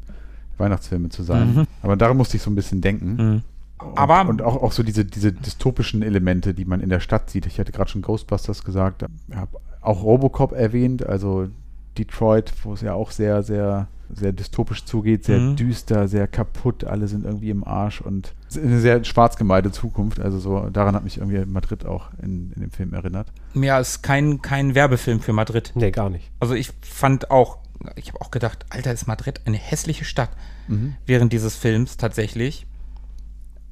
Weihnachtsfilme 0.57 1.09
zu 1.09 1.23
sein. 1.23 1.55
Mhm. 1.55 1.67
Aber 1.81 1.97
daran 1.97 2.15
musste 2.15 2.37
ich 2.37 2.43
so 2.43 2.49
ein 2.49 2.55
bisschen 2.55 2.81
denken. 2.81 3.15
Mhm. 3.15 3.41
Und, 3.85 3.97
Aber- 3.97 4.29
und 4.29 4.41
auch, 4.41 4.61
auch 4.61 4.71
so 4.71 4.83
diese, 4.83 5.03
diese 5.03 5.33
dystopischen 5.33 6.01
Elemente, 6.01 6.53
die 6.53 6.65
man 6.65 6.79
in 6.79 6.89
der 6.89 7.01
Stadt 7.01 7.29
sieht. 7.29 7.45
Ich 7.45 7.59
hatte 7.59 7.71
gerade 7.71 7.89
schon 7.89 8.01
Ghostbusters 8.01 8.63
gesagt, 8.63 9.03
habe 9.33 9.59
auch 9.81 10.03
Robocop 10.03 10.53
erwähnt, 10.53 11.05
also 11.05 11.49
Detroit, 11.97 12.53
wo 12.63 12.73
es 12.73 12.81
ja 12.81 12.93
auch 12.93 13.11
sehr, 13.11 13.43
sehr, 13.43 13.87
sehr 14.13 14.31
dystopisch 14.31 14.85
zugeht, 14.85 15.25
sehr 15.25 15.39
Mhm. 15.39 15.55
düster, 15.55 16.07
sehr 16.07 16.27
kaputt, 16.27 16.83
alle 16.83 17.07
sind 17.07 17.25
irgendwie 17.25 17.49
im 17.49 17.63
Arsch 17.63 18.01
und 18.01 18.33
es 18.49 18.57
eine 18.57 18.79
sehr 18.79 19.03
schwarz 19.03 19.37
gemalte 19.37 19.71
Zukunft. 19.71 20.19
Also 20.19 20.39
so 20.39 20.69
daran 20.69 20.95
hat 20.95 21.03
mich 21.03 21.17
irgendwie 21.17 21.43
Madrid 21.45 21.85
auch 21.85 22.09
in, 22.21 22.51
in 22.53 22.61
dem 22.61 22.71
Film 22.71 22.93
erinnert. 22.93 23.31
Ja, 23.55 23.79
ist 23.79 24.03
kein, 24.03 24.41
kein 24.41 24.75
Werbefilm 24.75 25.19
für 25.19 25.33
Madrid. 25.33 25.71
Nee, 25.75 25.91
gar 25.91 26.09
nicht. 26.09 26.31
Also 26.39 26.53
ich 26.53 26.71
fand 26.81 27.31
auch, 27.31 27.57
ich 27.95 28.09
habe 28.09 28.21
auch 28.21 28.29
gedacht, 28.31 28.65
Alter, 28.69 28.91
ist 28.93 29.07
Madrid 29.07 29.41
eine 29.45 29.57
hässliche 29.57 30.05
Stadt 30.05 30.29
Mhm. 30.67 30.95
während 31.05 31.33
dieses 31.33 31.55
Films 31.55 31.97
tatsächlich. 31.97 32.67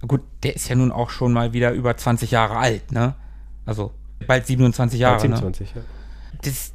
Gut, 0.07 0.21
der 0.43 0.55
ist 0.55 0.67
ja 0.67 0.75
nun 0.75 0.91
auch 0.91 1.09
schon 1.11 1.31
mal 1.31 1.53
wieder 1.53 1.71
über 1.71 1.95
20 1.95 2.31
Jahre 2.31 2.57
alt, 2.57 2.91
ne? 2.91 3.13
Also 3.65 3.91
bald 4.25 4.47
27 4.47 4.99
Jahre. 4.99 5.15
Ne? 5.17 5.21
27, 5.21 5.73
ja. 5.75 5.81
Das 6.41 6.73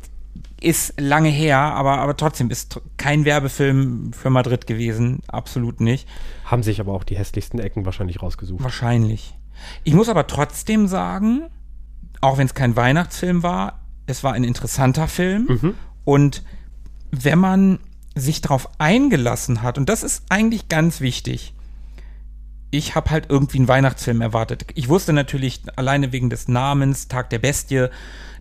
ist 0.66 1.00
lange 1.00 1.28
her, 1.28 1.58
aber, 1.58 1.98
aber 1.98 2.16
trotzdem 2.16 2.50
ist 2.50 2.80
kein 2.96 3.24
Werbefilm 3.24 4.12
für 4.12 4.30
Madrid 4.30 4.66
gewesen. 4.66 5.20
Absolut 5.28 5.80
nicht. 5.80 6.08
Haben 6.44 6.64
sich 6.64 6.80
aber 6.80 6.92
auch 6.92 7.04
die 7.04 7.16
hässlichsten 7.16 7.60
Ecken 7.60 7.84
wahrscheinlich 7.84 8.20
rausgesucht. 8.20 8.64
Wahrscheinlich. 8.64 9.38
Ich 9.84 9.94
muss 9.94 10.08
aber 10.08 10.26
trotzdem 10.26 10.88
sagen, 10.88 11.42
auch 12.20 12.36
wenn 12.36 12.46
es 12.46 12.54
kein 12.54 12.74
Weihnachtsfilm 12.74 13.44
war, 13.44 13.84
es 14.06 14.24
war 14.24 14.32
ein 14.32 14.42
interessanter 14.42 15.06
Film. 15.06 15.46
Mhm. 15.48 15.74
Und 16.04 16.42
wenn 17.12 17.38
man 17.38 17.78
sich 18.16 18.40
darauf 18.40 18.68
eingelassen 18.78 19.62
hat, 19.62 19.78
und 19.78 19.88
das 19.88 20.02
ist 20.02 20.24
eigentlich 20.30 20.68
ganz 20.68 21.00
wichtig, 21.00 21.54
ich 22.72 22.96
habe 22.96 23.10
halt 23.10 23.26
irgendwie 23.28 23.58
einen 23.58 23.68
Weihnachtsfilm 23.68 24.20
erwartet. 24.20 24.66
Ich 24.74 24.88
wusste 24.88 25.12
natürlich 25.12 25.62
alleine 25.76 26.10
wegen 26.10 26.28
des 26.28 26.48
Namens 26.48 27.06
Tag 27.06 27.30
der 27.30 27.38
Bestie, 27.38 27.88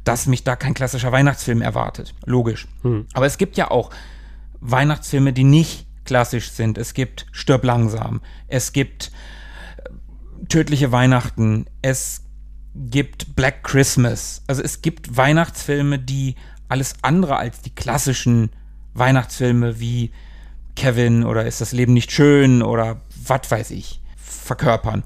dass 0.06 0.28
mich 0.28 0.44
da 0.44 0.56
kein 0.56 0.74
klassischer 0.74 1.12
Weihnachtsfilm 1.12 1.62
erwartet. 1.62 2.14
Logisch. 2.26 2.68
Hm. 2.84 3.08
Aber 3.14 3.26
es 3.26 3.38
gibt 3.38 3.58
ja 3.58 3.70
auch 3.70 3.90
Weihnachtsfilme, 4.62 5.34
die 5.34 5.44
nicht 5.44 5.88
klassisch 6.06 6.52
sind. 6.52 6.78
Es 6.78 6.94
gibt 6.94 7.26
Stirb 7.32 7.66
langsam. 7.66 8.22
Es 8.48 8.72
gibt 8.72 9.12
äh, 9.78 10.46
Tödliche 10.48 10.92
Weihnachten. 10.92 11.66
Es 11.82 12.24
gibt 12.76 13.36
Black 13.36 13.64
Christmas. 13.64 14.44
Also 14.48 14.62
es 14.62 14.82
gibt 14.82 15.18
Weihnachtsfilme, 15.18 16.00
die 16.00 16.36
alles 16.70 16.94
andere 17.02 17.38
als 17.38 17.62
die 17.62 17.74
klassischen 17.74 18.52
Weihnachtsfilme 18.94 19.80
wie 19.80 20.12
Kevin 20.76 21.24
oder 21.24 21.46
Ist 21.46 21.62
das 21.62 21.72
Leben 21.72 21.94
nicht 21.94 22.12
schön 22.12 22.62
oder 22.62 23.02
was 23.24 23.50
weiß 23.50 23.72
ich 23.72 24.02
verkörpern. 24.16 25.04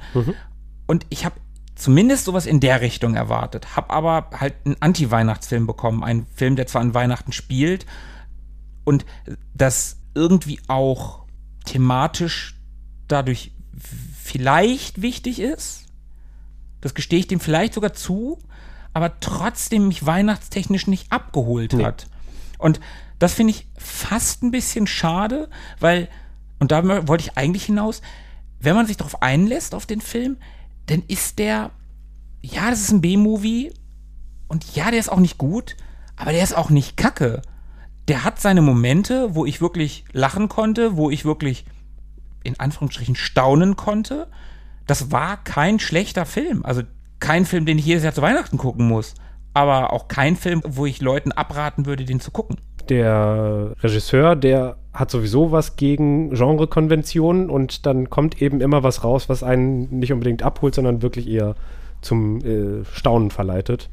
Und 0.87 1.05
ich 1.09 1.25
habe 1.25 1.35
zumindest 1.79 2.25
sowas 2.25 2.45
in 2.45 2.59
der 2.59 2.81
Richtung 2.81 3.15
erwartet, 3.15 3.75
habe 3.75 3.89
aber 3.89 4.29
halt 4.39 4.55
einen 4.65 4.75
Anti-Weihnachtsfilm 4.79 5.65
bekommen, 5.65 6.03
einen 6.03 6.25
Film, 6.35 6.55
der 6.55 6.67
zwar 6.67 6.81
an 6.81 6.93
Weihnachten 6.93 7.31
spielt 7.31 7.85
und 8.83 9.05
das 9.53 9.97
irgendwie 10.13 10.59
auch 10.67 11.25
thematisch 11.65 12.55
dadurch 13.07 13.51
vielleicht 14.23 15.01
wichtig 15.01 15.39
ist. 15.39 15.85
Das 16.81 16.93
gestehe 16.93 17.19
ich 17.19 17.27
dem 17.27 17.39
vielleicht 17.39 17.73
sogar 17.73 17.93
zu, 17.93 18.39
aber 18.93 19.19
trotzdem 19.19 19.87
mich 19.87 20.05
weihnachtstechnisch 20.05 20.87
nicht 20.87 21.11
abgeholt 21.11 21.73
Nee. 21.73 21.83
hat. 21.85 22.07
Und 22.57 22.79
das 23.19 23.33
finde 23.33 23.51
ich 23.51 23.67
fast 23.77 24.43
ein 24.43 24.51
bisschen 24.51 24.87
schade, 24.87 25.49
weil, 25.79 26.09
und 26.59 26.71
da 26.71 27.07
wollte 27.07 27.23
ich 27.23 27.37
eigentlich 27.37 27.65
hinaus, 27.65 28.01
wenn 28.59 28.75
man 28.75 28.85
sich 28.85 28.97
darauf 28.97 29.21
einlässt 29.21 29.73
auf 29.75 29.85
den 29.85 30.01
Film, 30.01 30.37
dann 30.89 31.03
ist 31.07 31.37
der, 31.39 31.71
ja, 32.41 32.69
das 32.69 32.81
ist 32.81 32.91
ein 32.91 33.01
B-Movie 33.01 33.71
und 34.47 34.75
ja, 34.75 34.89
der 34.89 34.99
ist 34.99 35.11
auch 35.11 35.19
nicht 35.19 35.37
gut, 35.37 35.77
aber 36.15 36.31
der 36.31 36.43
ist 36.43 36.57
auch 36.57 36.69
nicht 36.69 36.97
kacke. 36.97 37.41
Der 38.07 38.23
hat 38.23 38.41
seine 38.41 38.61
Momente, 38.61 39.35
wo 39.35 39.45
ich 39.45 39.61
wirklich 39.61 40.03
lachen 40.13 40.49
konnte, 40.49 40.97
wo 40.97 41.11
ich 41.11 41.25
wirklich 41.25 41.65
in 42.43 42.59
Anführungsstrichen 42.59 43.15
staunen 43.15 43.75
konnte. 43.75 44.27
Das 44.87 45.11
war 45.11 45.43
kein 45.43 45.79
schlechter 45.79 46.25
Film. 46.25 46.65
Also 46.65 46.81
kein 47.19 47.45
Film, 47.45 47.67
den 47.67 47.77
ich 47.77 47.85
jedes 47.85 48.03
Jahr 48.03 48.13
zu 48.13 48.23
Weihnachten 48.23 48.57
gucken 48.57 48.87
muss. 48.87 49.13
Aber 49.53 49.93
auch 49.93 50.07
kein 50.07 50.35
Film, 50.35 50.63
wo 50.65 50.87
ich 50.87 51.01
Leuten 51.01 51.31
abraten 51.31 51.85
würde, 51.85 52.05
den 52.05 52.19
zu 52.19 52.31
gucken. 52.31 52.57
Der 52.89 53.75
Regisseur, 53.81 54.35
der 54.35 54.77
hat 54.93 55.11
sowieso 55.11 55.51
was 55.51 55.75
gegen 55.75 56.31
Genrekonventionen 56.31 57.49
und 57.49 57.85
dann 57.85 58.09
kommt 58.09 58.41
eben 58.41 58.61
immer 58.61 58.83
was 58.83 59.03
raus, 59.03 59.29
was 59.29 59.43
einen 59.43 59.99
nicht 59.99 60.11
unbedingt 60.11 60.41
abholt, 60.43 60.75
sondern 60.75 61.01
wirklich 61.01 61.29
eher 61.29 61.55
zum 62.01 62.39
äh, 62.43 62.83
Staunen 62.91 63.29
verleitet. 63.29 63.89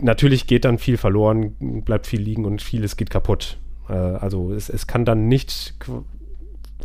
Natürlich 0.00 0.46
geht 0.46 0.64
dann 0.64 0.78
viel 0.78 0.96
verloren, 0.96 1.82
bleibt 1.84 2.06
viel 2.06 2.20
liegen 2.20 2.44
und 2.44 2.60
vieles 2.60 2.96
geht 2.96 3.10
kaputt. 3.10 3.58
Äh, 3.88 3.94
also 3.94 4.52
es, 4.52 4.68
es 4.68 4.86
kann 4.86 5.04
dann 5.04 5.28
nicht, 5.28 5.74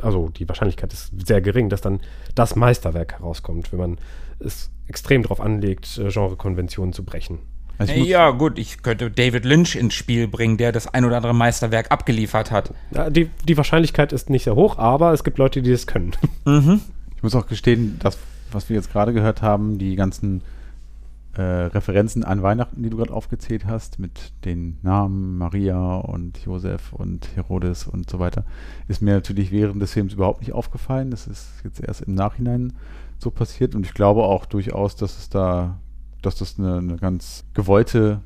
also 0.02 0.30
die 0.30 0.48
Wahrscheinlichkeit 0.48 0.94
ist 0.94 1.12
sehr 1.28 1.42
gering, 1.42 1.70
dass 1.70 1.82
dann 1.82 2.00
das 2.36 2.56
Meisterwerk 2.56 3.20
herauskommt, 3.20 3.72
wenn 3.72 3.80
man 3.80 3.98
es 4.40 4.72
extrem 4.88 5.24
darauf 5.24 5.42
anlegt, 5.42 5.98
äh, 5.98 6.10
Genrekonventionen 6.10 6.94
zu 6.94 7.04
brechen. 7.04 7.40
Also 7.80 7.94
ja, 7.94 8.32
gut, 8.32 8.60
ich 8.60 8.84
könnte 8.84 9.10
David 9.10 9.46
Lynch 9.46 9.76
ins 9.76 9.94
Spiel 9.94 10.28
bringen, 10.28 10.58
der 10.58 10.74
das 10.74 10.94
ein 10.94 11.06
oder 11.06 11.16
andere 11.16 11.34
Meisterwerk 11.34 11.92
abgeliefert 11.92 12.52
hat. 12.52 12.74
Ja, 12.92 13.10
die, 13.10 13.30
die 13.48 13.56
Wahrscheinlichkeit 13.56 14.12
ist 14.12 14.30
nicht 14.30 14.44
sehr 14.44 14.56
hoch, 14.56 14.78
aber 14.78 15.14
es 15.14 15.24
gibt 15.24 15.38
Leute, 15.38 15.62
die 15.62 15.72
das 15.72 15.88
können. 15.88 16.12
Mhm. 16.46 16.82
Ich 17.16 17.24
muss 17.24 17.36
auch 17.36 17.48
gestehen, 17.48 18.00
das, 18.00 18.18
was 18.52 18.70
wir 18.70 18.78
jetzt 18.78 18.92
gerade 18.92 19.14
gehört 19.14 19.42
haben, 19.42 19.78
die 19.78 19.96
ganzen 19.96 20.42
äh, 21.36 21.42
Referenzen 21.42 22.24
an 22.24 22.42
Weihnachten, 22.42 22.82
die 22.82 22.90
du 22.90 22.98
gerade 22.98 23.14
aufgezählt 23.14 23.66
hast, 23.66 24.00
mit 24.00 24.32
den 24.46 24.78
Namen 24.82 25.38
Maria 25.38 25.98
und 25.98 26.38
Josef 26.40 26.94
und 26.94 27.30
Herodes 27.36 27.88
und 27.88 28.10
so 28.10 28.20
weiter, 28.20 28.46
ist 28.88 29.02
mir 29.02 29.14
natürlich 29.14 29.52
während 29.52 29.82
des 29.82 29.94
Films 29.94 30.14
überhaupt 30.14 30.42
nicht 30.42 30.54
aufgefallen. 30.54 31.12
Das 31.12 31.28
ist 31.28 31.50
jetzt 31.64 31.82
erst 31.82 32.02
im 32.02 32.16
Nachhinein 32.16 32.74
so 33.20 33.32
passiert 33.32 33.76
und 33.76 33.86
ich 33.86 33.94
glaube 33.94 34.24
auch 34.24 34.46
durchaus, 34.46 34.96
dass 34.96 35.18
es 35.18 35.30
da 35.30 35.78
dass 36.22 36.36
das 36.36 36.60
eine, 36.60 36.78
eine 36.78 36.98
ganz 36.98 37.46
gewollte 37.54 38.22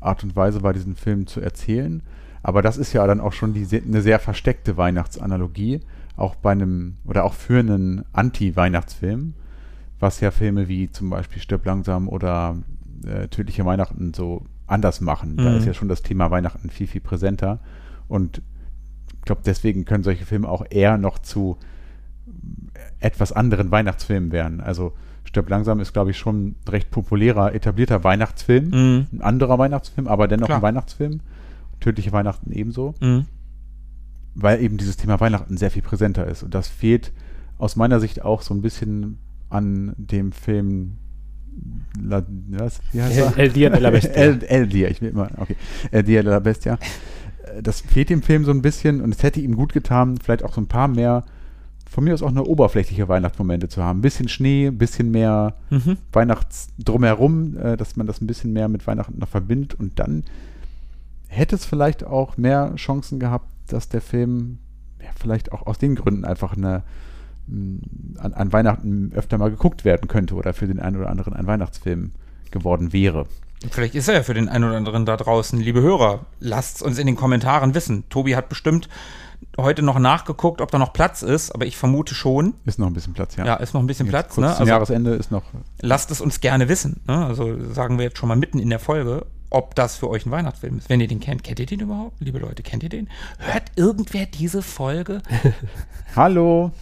Art 0.00 0.24
und 0.24 0.36
Weise 0.36 0.62
war, 0.62 0.72
diesen 0.72 0.96
Film 0.96 1.26
zu 1.26 1.40
erzählen. 1.40 2.02
Aber 2.42 2.62
das 2.62 2.78
ist 2.78 2.92
ja 2.92 3.06
dann 3.06 3.20
auch 3.20 3.32
schon 3.32 3.52
die, 3.52 3.66
eine 3.76 4.02
sehr 4.02 4.18
versteckte 4.18 4.76
Weihnachtsanalogie, 4.76 5.80
auch 6.16 6.34
bei 6.36 6.52
einem 6.52 6.96
oder 7.04 7.24
auch 7.24 7.34
für 7.34 7.58
einen 7.58 8.04
Anti-Weihnachtsfilm, 8.12 9.34
was 9.98 10.20
ja 10.20 10.30
Filme 10.30 10.68
wie 10.68 10.90
zum 10.90 11.10
Beispiel 11.10 11.42
Stirb 11.42 11.66
langsam 11.66 12.08
oder 12.08 12.56
äh, 13.06 13.28
Tödliche 13.28 13.64
Weihnachten 13.64 14.14
so 14.14 14.44
anders 14.66 15.00
machen. 15.00 15.32
Mhm. 15.32 15.36
Da 15.38 15.56
ist 15.56 15.66
ja 15.66 15.74
schon 15.74 15.88
das 15.88 16.02
Thema 16.02 16.30
Weihnachten 16.30 16.70
viel, 16.70 16.86
viel 16.86 17.00
präsenter. 17.00 17.60
Und 18.08 18.42
ich 19.18 19.24
glaube, 19.24 19.42
deswegen 19.44 19.84
können 19.84 20.04
solche 20.04 20.24
Filme 20.24 20.48
auch 20.48 20.64
eher 20.70 20.96
noch 20.96 21.18
zu 21.18 21.58
etwas 23.00 23.32
anderen 23.32 23.70
Weihnachtsfilmen 23.70 24.32
werden. 24.32 24.60
Also 24.60 24.94
Stirb 25.30 25.48
langsam 25.48 25.78
ist, 25.78 25.92
glaube 25.92 26.10
ich, 26.10 26.18
schon 26.18 26.48
ein 26.48 26.56
recht 26.68 26.90
populärer, 26.90 27.54
etablierter 27.54 28.02
Weihnachtsfilm. 28.02 28.64
Mhm. 28.64 29.06
Ein 29.12 29.22
anderer 29.22 29.58
Weihnachtsfilm, 29.58 30.08
aber 30.08 30.26
dennoch 30.26 30.46
Klar. 30.46 30.58
ein 30.58 30.62
Weihnachtsfilm. 30.62 31.20
Tödliche 31.78 32.10
Weihnachten 32.10 32.50
ebenso. 32.50 32.94
Mhm. 33.00 33.26
Weil 34.34 34.60
eben 34.60 34.76
dieses 34.76 34.96
Thema 34.96 35.20
Weihnachten 35.20 35.56
sehr 35.56 35.70
viel 35.70 35.82
präsenter 35.82 36.26
ist. 36.26 36.42
Und 36.42 36.52
das 36.52 36.66
fehlt 36.66 37.12
aus 37.58 37.76
meiner 37.76 38.00
Sicht 38.00 38.22
auch 38.22 38.42
so 38.42 38.52
ein 38.54 38.60
bisschen 38.60 39.18
an 39.50 39.94
dem 39.96 40.32
Film 40.32 40.98
La, 42.02 42.24
was? 42.48 42.80
Wie 42.92 43.00
heißt 43.00 43.18
El, 43.18 43.32
El 43.36 43.50
Dia 43.50 43.70
de 43.70 43.80
la 43.80 43.90
Bestia. 43.90 44.12
El, 44.12 44.42
El 44.42 44.66
Dia, 44.66 44.88
ich 44.88 45.00
will 45.00 45.10
immer, 45.10 45.30
okay. 45.36 45.56
El 45.92 46.02
Dia 46.02 46.22
de 46.22 46.30
la 46.30 46.40
Bestia. 46.40 46.78
Das 47.62 47.80
fehlt 47.82 48.10
dem 48.10 48.22
Film 48.22 48.44
so 48.44 48.50
ein 48.50 48.62
bisschen 48.62 49.00
und 49.00 49.14
es 49.14 49.22
hätte 49.22 49.40
ihm 49.40 49.54
gut 49.56 49.72
getan, 49.72 50.16
vielleicht 50.16 50.44
auch 50.44 50.54
so 50.54 50.60
ein 50.60 50.68
paar 50.68 50.88
mehr 50.88 51.24
von 51.90 52.04
mir 52.04 52.14
aus 52.14 52.22
auch 52.22 52.28
eine 52.28 52.44
oberflächliche 52.44 53.08
Weihnachtsmomente 53.08 53.68
zu 53.68 53.82
haben. 53.82 53.98
Ein 53.98 54.02
bisschen 54.02 54.28
Schnee, 54.28 54.68
ein 54.68 54.78
bisschen 54.78 55.10
mehr 55.10 55.56
mhm. 55.70 55.98
Weihnachts 56.12 56.68
drumherum, 56.78 57.56
äh, 57.56 57.76
dass 57.76 57.96
man 57.96 58.06
das 58.06 58.20
ein 58.20 58.28
bisschen 58.28 58.52
mehr 58.52 58.68
mit 58.68 58.86
Weihnachten 58.86 59.18
noch 59.18 59.28
verbindet 59.28 59.74
und 59.74 59.98
dann 59.98 60.22
hätte 61.26 61.56
es 61.56 61.64
vielleicht 61.64 62.04
auch 62.04 62.36
mehr 62.36 62.72
Chancen 62.76 63.18
gehabt, 63.18 63.48
dass 63.66 63.88
der 63.88 64.00
Film 64.00 64.58
ja, 65.00 65.08
vielleicht 65.18 65.50
auch 65.50 65.66
aus 65.66 65.78
den 65.78 65.96
Gründen 65.96 66.24
einfach 66.24 66.56
eine, 66.56 66.84
mm, 67.48 68.18
an, 68.18 68.34
an, 68.34 68.52
Weihnachten 68.52 69.12
öfter 69.12 69.38
mal 69.38 69.50
geguckt 69.50 69.84
werden 69.84 70.06
könnte 70.06 70.34
oder 70.34 70.52
für 70.52 70.68
den 70.68 70.78
einen 70.78 70.96
oder 70.96 71.10
anderen 71.10 71.34
ein 71.34 71.46
Weihnachtsfilm 71.48 72.12
geworden 72.52 72.92
wäre. 72.92 73.26
Vielleicht 73.68 73.96
ist 73.96 74.08
er 74.08 74.14
ja 74.14 74.22
für 74.22 74.34
den 74.34 74.48
einen 74.48 74.64
oder 74.64 74.76
anderen 74.76 75.06
da 75.06 75.16
draußen, 75.16 75.58
liebe 75.60 75.82
Hörer. 75.82 76.24
Lasst 76.38 76.82
uns 76.82 76.98
in 76.98 77.06
den 77.06 77.16
Kommentaren 77.16 77.74
wissen. 77.74 78.04
Tobi 78.08 78.36
hat 78.36 78.48
bestimmt 78.48 78.88
heute 79.58 79.82
noch 79.82 79.98
nachgeguckt, 79.98 80.60
ob 80.60 80.70
da 80.70 80.78
noch 80.78 80.92
Platz 80.92 81.22
ist, 81.22 81.54
aber 81.54 81.66
ich 81.66 81.76
vermute 81.76 82.14
schon. 82.14 82.54
Ist 82.64 82.78
noch 82.78 82.86
ein 82.86 82.92
bisschen 82.92 83.14
Platz, 83.14 83.36
ja. 83.36 83.44
Ja, 83.44 83.54
ist 83.56 83.74
noch 83.74 83.80
ein 83.80 83.86
bisschen 83.86 84.06
jetzt 84.06 84.12
Platz. 84.12 84.34
Kurz 84.34 84.46
ne? 84.46 84.50
Also, 84.50 84.64
Jahresende 84.64 85.14
ist 85.14 85.30
noch. 85.30 85.42
Lasst 85.80 86.10
es 86.10 86.20
uns 86.20 86.40
gerne 86.40 86.68
wissen. 86.68 87.00
Ne? 87.06 87.26
Also 87.26 87.72
sagen 87.72 87.98
wir 87.98 88.04
jetzt 88.04 88.18
schon 88.18 88.28
mal 88.28 88.36
mitten 88.36 88.58
in 88.58 88.70
der 88.70 88.78
Folge, 88.78 89.26
ob 89.50 89.74
das 89.74 89.96
für 89.96 90.08
euch 90.08 90.26
ein 90.26 90.30
Weihnachtsfilm 90.30 90.78
ist. 90.78 90.88
Wenn 90.88 91.00
ihr 91.00 91.08
den 91.08 91.20
kennt, 91.20 91.42
kennt 91.42 91.58
ihr 91.58 91.66
den 91.66 91.80
überhaupt? 91.80 92.20
Liebe 92.20 92.38
Leute, 92.38 92.62
kennt 92.62 92.82
ihr 92.82 92.88
den? 92.88 93.08
Hört 93.38 93.64
irgendwer 93.76 94.26
diese 94.26 94.62
Folge? 94.62 95.22
Hallo. 96.16 96.72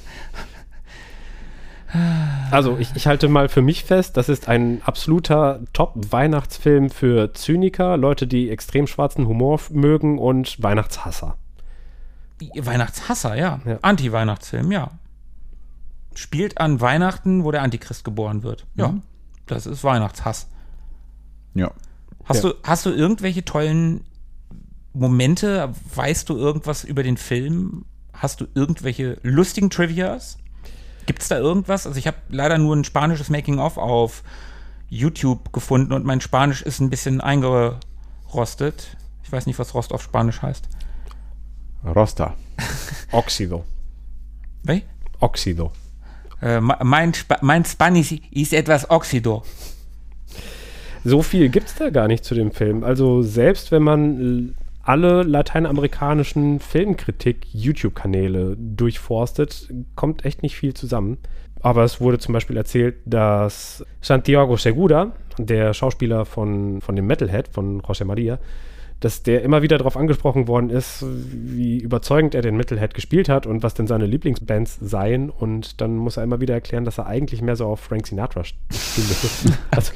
Also 2.50 2.76
ich, 2.76 2.94
ich, 2.94 3.06
halte 3.06 3.28
mal 3.28 3.48
für 3.48 3.62
mich 3.62 3.84
fest, 3.84 4.18
das 4.18 4.28
ist 4.28 4.46
ein 4.46 4.82
absoluter 4.84 5.61
Top-Weihnachtsfilm 5.72 6.90
für 6.90 7.32
Zyniker, 7.32 7.96
Leute, 7.96 8.26
die 8.26 8.50
extrem 8.50 8.86
schwarzen 8.86 9.26
Humor 9.26 9.59
mögen 9.70 10.18
und 10.18 10.62
Weihnachtshasser. 10.62 11.38
Weihnachtshasser, 12.41 13.34
ja. 13.36 13.61
ja. 13.64 13.78
Anti-Weihnachtsfilm, 13.82 14.70
ja. 14.72 14.91
Spielt 16.14 16.59
an 16.59 16.80
Weihnachten, 16.80 17.45
wo 17.45 17.51
der 17.51 17.62
Antichrist 17.62 18.05
geboren 18.05 18.43
wird. 18.43 18.66
Ja. 18.74 18.89
Mhm. 18.89 19.03
Das 19.47 19.66
ist 19.66 19.84
Weihnachtshass. 19.84 20.49
Ja. 21.55 21.70
Hast, 22.24 22.45
ja. 22.45 22.51
Du, 22.51 22.57
hast 22.62 22.86
du 22.86 22.91
irgendwelche 22.91 23.45
tollen 23.45 24.05
Momente? 24.93 25.72
Weißt 25.95 26.28
du 26.28 26.36
irgendwas 26.36 26.84
über 26.84 27.03
den 27.03 27.16
Film? 27.16 27.84
Hast 28.12 28.41
du 28.41 28.47
irgendwelche 28.55 29.18
lustigen 29.22 29.70
Trivias? 29.70 30.39
Gibt 31.07 31.22
es 31.22 31.28
da 31.28 31.39
irgendwas? 31.39 31.86
Also 31.86 31.99
ich 31.99 32.07
habe 32.07 32.18
leider 32.28 32.59
nur 32.59 32.76
ein 32.76 32.84
spanisches 32.84 33.30
Making-of 33.30 33.78
auf 33.78 34.22
YouTube 34.91 35.53
gefunden 35.53 35.93
und 35.93 36.05
mein 36.05 36.20
Spanisch 36.20 36.62
ist 36.62 36.80
ein 36.80 36.91
bisschen 36.91 37.20
eingerostet. 37.20 38.97
Ich 39.22 39.32
weiß 39.32 39.47
nicht, 39.47 39.59
was 39.59 39.74
Rost 39.74 39.93
auf 39.93 40.03
Spanisch 40.03 40.43
heißt. 40.43 40.68
Rosta. 41.84 42.34
Oxido. 43.12 43.64
Wie? 44.64 44.82
Oxido. 45.20 45.72
Äh, 46.42 46.60
mein, 46.60 47.10
Sp 47.14 47.40
mein 47.42 47.64
Spanisch 47.64 48.14
ist 48.30 48.52
etwas 48.52 48.90
Oxido. 48.90 49.42
So 51.04 51.22
viel 51.22 51.48
gibt 51.48 51.68
es 51.68 51.74
da 51.76 51.90
gar 51.90 52.08
nicht 52.08 52.24
zu 52.24 52.34
dem 52.34 52.50
Film. 52.50 52.84
Also 52.84 53.22
selbst 53.22 53.72
wenn 53.72 53.82
man 53.82 54.54
alle 54.82 55.22
lateinamerikanischen 55.22 56.60
Filmkritik-YouTube-Kanäle 56.60 58.56
durchforstet, 58.58 59.68
kommt 59.94 60.24
echt 60.24 60.42
nicht 60.42 60.56
viel 60.56 60.74
zusammen. 60.74 61.18
Aber 61.60 61.84
es 61.84 62.00
wurde 62.00 62.18
zum 62.18 62.32
Beispiel 62.32 62.56
erzählt, 62.56 62.96
dass 63.04 63.84
Santiago 64.00 64.56
Segura, 64.56 65.12
der 65.36 65.74
Schauspieler 65.74 66.24
von, 66.24 66.80
von 66.80 66.96
dem 66.96 67.06
Metalhead, 67.06 67.48
von 67.48 67.82
José 67.82 68.04
María, 68.04 68.38
dass 69.01 69.22
der 69.22 69.42
immer 69.42 69.62
wieder 69.62 69.78
darauf 69.78 69.96
angesprochen 69.96 70.49
worden 70.49 70.70
ist, 70.70 71.05
wie 71.07 71.78
überzeugend 71.78 72.34
er 72.34 72.42
den 72.42 72.57
Metalhead 72.57 72.94
gespielt 72.94 73.28
hat 73.28 73.46
und 73.46 73.62
was 73.62 73.74
denn 73.74 73.86
seine 73.86 74.07
Lieblingsbands 74.07 74.78
seien. 74.80 75.30
Und 75.30 75.80
dann 75.80 75.96
muss 75.96 76.16
er 76.16 76.24
immer 76.24 76.40
wieder 76.40 76.55
erklären, 76.55 76.84
dass 76.84 76.99
er 76.99 77.07
eigentlich 77.07 77.40
mehr 77.40 77.55
so 77.55 77.66
auf 77.66 77.80
Frank 77.80 78.09
Sinatra 78.09 78.42
spielt. 78.42 79.59
also, 79.70 79.92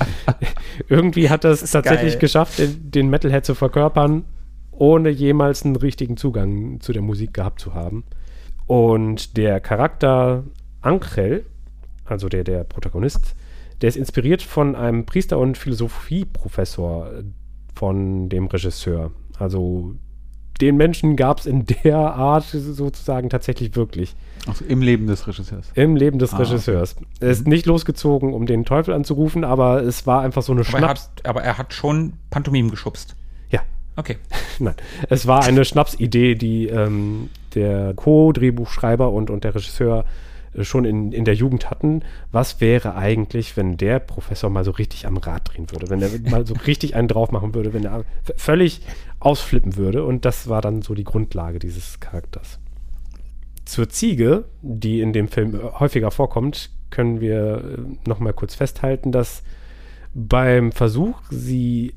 irgendwie 0.88 1.30
hat 1.30 1.44
er 1.44 1.50
es 1.50 1.68
tatsächlich 1.68 2.12
geil. 2.12 2.20
geschafft, 2.20 2.62
den 2.64 3.11
Metalhead 3.11 3.44
zu 3.44 3.57
verkörpern, 3.57 4.24
ohne 4.70 5.11
jemals 5.11 5.64
einen 5.64 5.76
richtigen 5.76 6.16
Zugang 6.16 6.80
zu 6.80 6.92
der 6.92 7.03
Musik 7.03 7.34
gehabt 7.34 7.61
zu 7.61 7.74
haben. 7.74 8.05
Und 8.66 9.36
der 9.36 9.59
Charakter 9.59 10.44
Angel, 10.80 11.44
also 12.05 12.28
der, 12.28 12.44
der 12.44 12.62
Protagonist, 12.62 13.34
der 13.80 13.88
ist 13.88 13.96
inspiriert 13.96 14.42
von 14.42 14.76
einem 14.76 15.07
Priester 15.07 15.38
und 15.38 15.59
Philosophieprofessor, 15.59 17.11
von 17.74 18.28
dem 18.28 18.46
Regisseur. 18.46 19.10
Also 19.38 19.94
den 20.60 20.76
Menschen 20.76 21.16
gab 21.16 21.40
es 21.40 21.46
in 21.46 21.66
der 21.66 21.98
Art 21.98 22.44
sozusagen 22.44 23.30
tatsächlich 23.30 23.74
wirklich. 23.74 24.14
Also 24.46 24.64
im 24.64 24.82
Leben 24.82 25.06
des 25.06 25.26
Regisseurs. 25.26 25.70
Im 25.74 25.96
Leben 25.96 26.18
des 26.18 26.34
ah, 26.34 26.38
Regisseurs. 26.38 26.96
Okay. 26.96 27.06
Er 27.20 27.30
ist 27.30 27.44
mhm. 27.44 27.52
nicht 27.52 27.66
losgezogen, 27.66 28.32
um 28.32 28.46
den 28.46 28.64
Teufel 28.64 28.94
anzurufen, 28.94 29.44
aber 29.44 29.82
es 29.82 30.06
war 30.06 30.22
einfach 30.22 30.42
so 30.42 30.52
eine 30.52 30.60
aber 30.60 30.70
Schnaps. 30.70 30.82
Er 30.82 30.90
hat, 30.90 31.26
aber 31.26 31.42
er 31.42 31.58
hat 31.58 31.74
schon 31.74 32.14
Pantomim 32.30 32.70
geschubst. 32.70 33.16
Ja. 33.50 33.62
Okay. 33.96 34.18
Nein. 34.58 34.74
Es 35.08 35.26
war 35.26 35.42
eine 35.44 35.64
Schnapsidee, 35.64 36.34
die 36.34 36.68
ähm, 36.68 37.30
der 37.54 37.94
Co-Drehbuchschreiber 37.94 39.10
und, 39.10 39.30
und 39.30 39.44
der 39.44 39.54
Regisseur 39.54 40.04
schon 40.61 40.84
in, 40.84 41.12
in 41.12 41.24
der 41.24 41.34
Jugend 41.34 41.70
hatten. 41.70 42.03
Was 42.30 42.61
wäre 42.61 42.94
eigentlich, 42.94 43.57
wenn 43.57 43.76
der 43.76 43.98
Professor 43.98 44.50
mal 44.50 44.64
so 44.64 44.70
richtig 44.72 45.07
am 45.07 45.16
Rad 45.16 45.53
drehen 45.53 45.70
würde, 45.70 45.88
wenn 45.90 46.03
er 46.03 46.11
mal 46.30 46.46
so 46.46 46.55
richtig 46.66 46.94
einen 46.94 47.09
drauf 47.09 47.30
machen 47.30 47.55
würde, 47.55 47.72
wenn 47.72 47.84
er 47.84 48.05
völlig 48.36 48.82
ausflippen 49.20 49.76
würde? 49.76 50.05
Und 50.05 50.24
das 50.24 50.48
war 50.48 50.61
dann 50.61 50.82
so 50.82 50.94
die 50.94 51.05
Grundlage 51.05 51.59
dieses 51.59 52.00
Charakters. 52.00 52.59
zur 53.64 53.88
Ziege, 53.88 54.44
die 54.61 55.00
in 55.00 55.12
dem 55.12 55.28
Film 55.28 55.59
häufiger 55.78 56.11
vorkommt, 56.11 56.70
können 56.90 57.20
wir 57.20 57.78
äh, 57.78 58.09
noch 58.09 58.20
mal 58.20 58.32
kurz 58.32 58.55
festhalten, 58.55 59.12
dass 59.12 59.42
beim 60.14 60.72
Versuch, 60.72 61.20
sie 61.30 61.94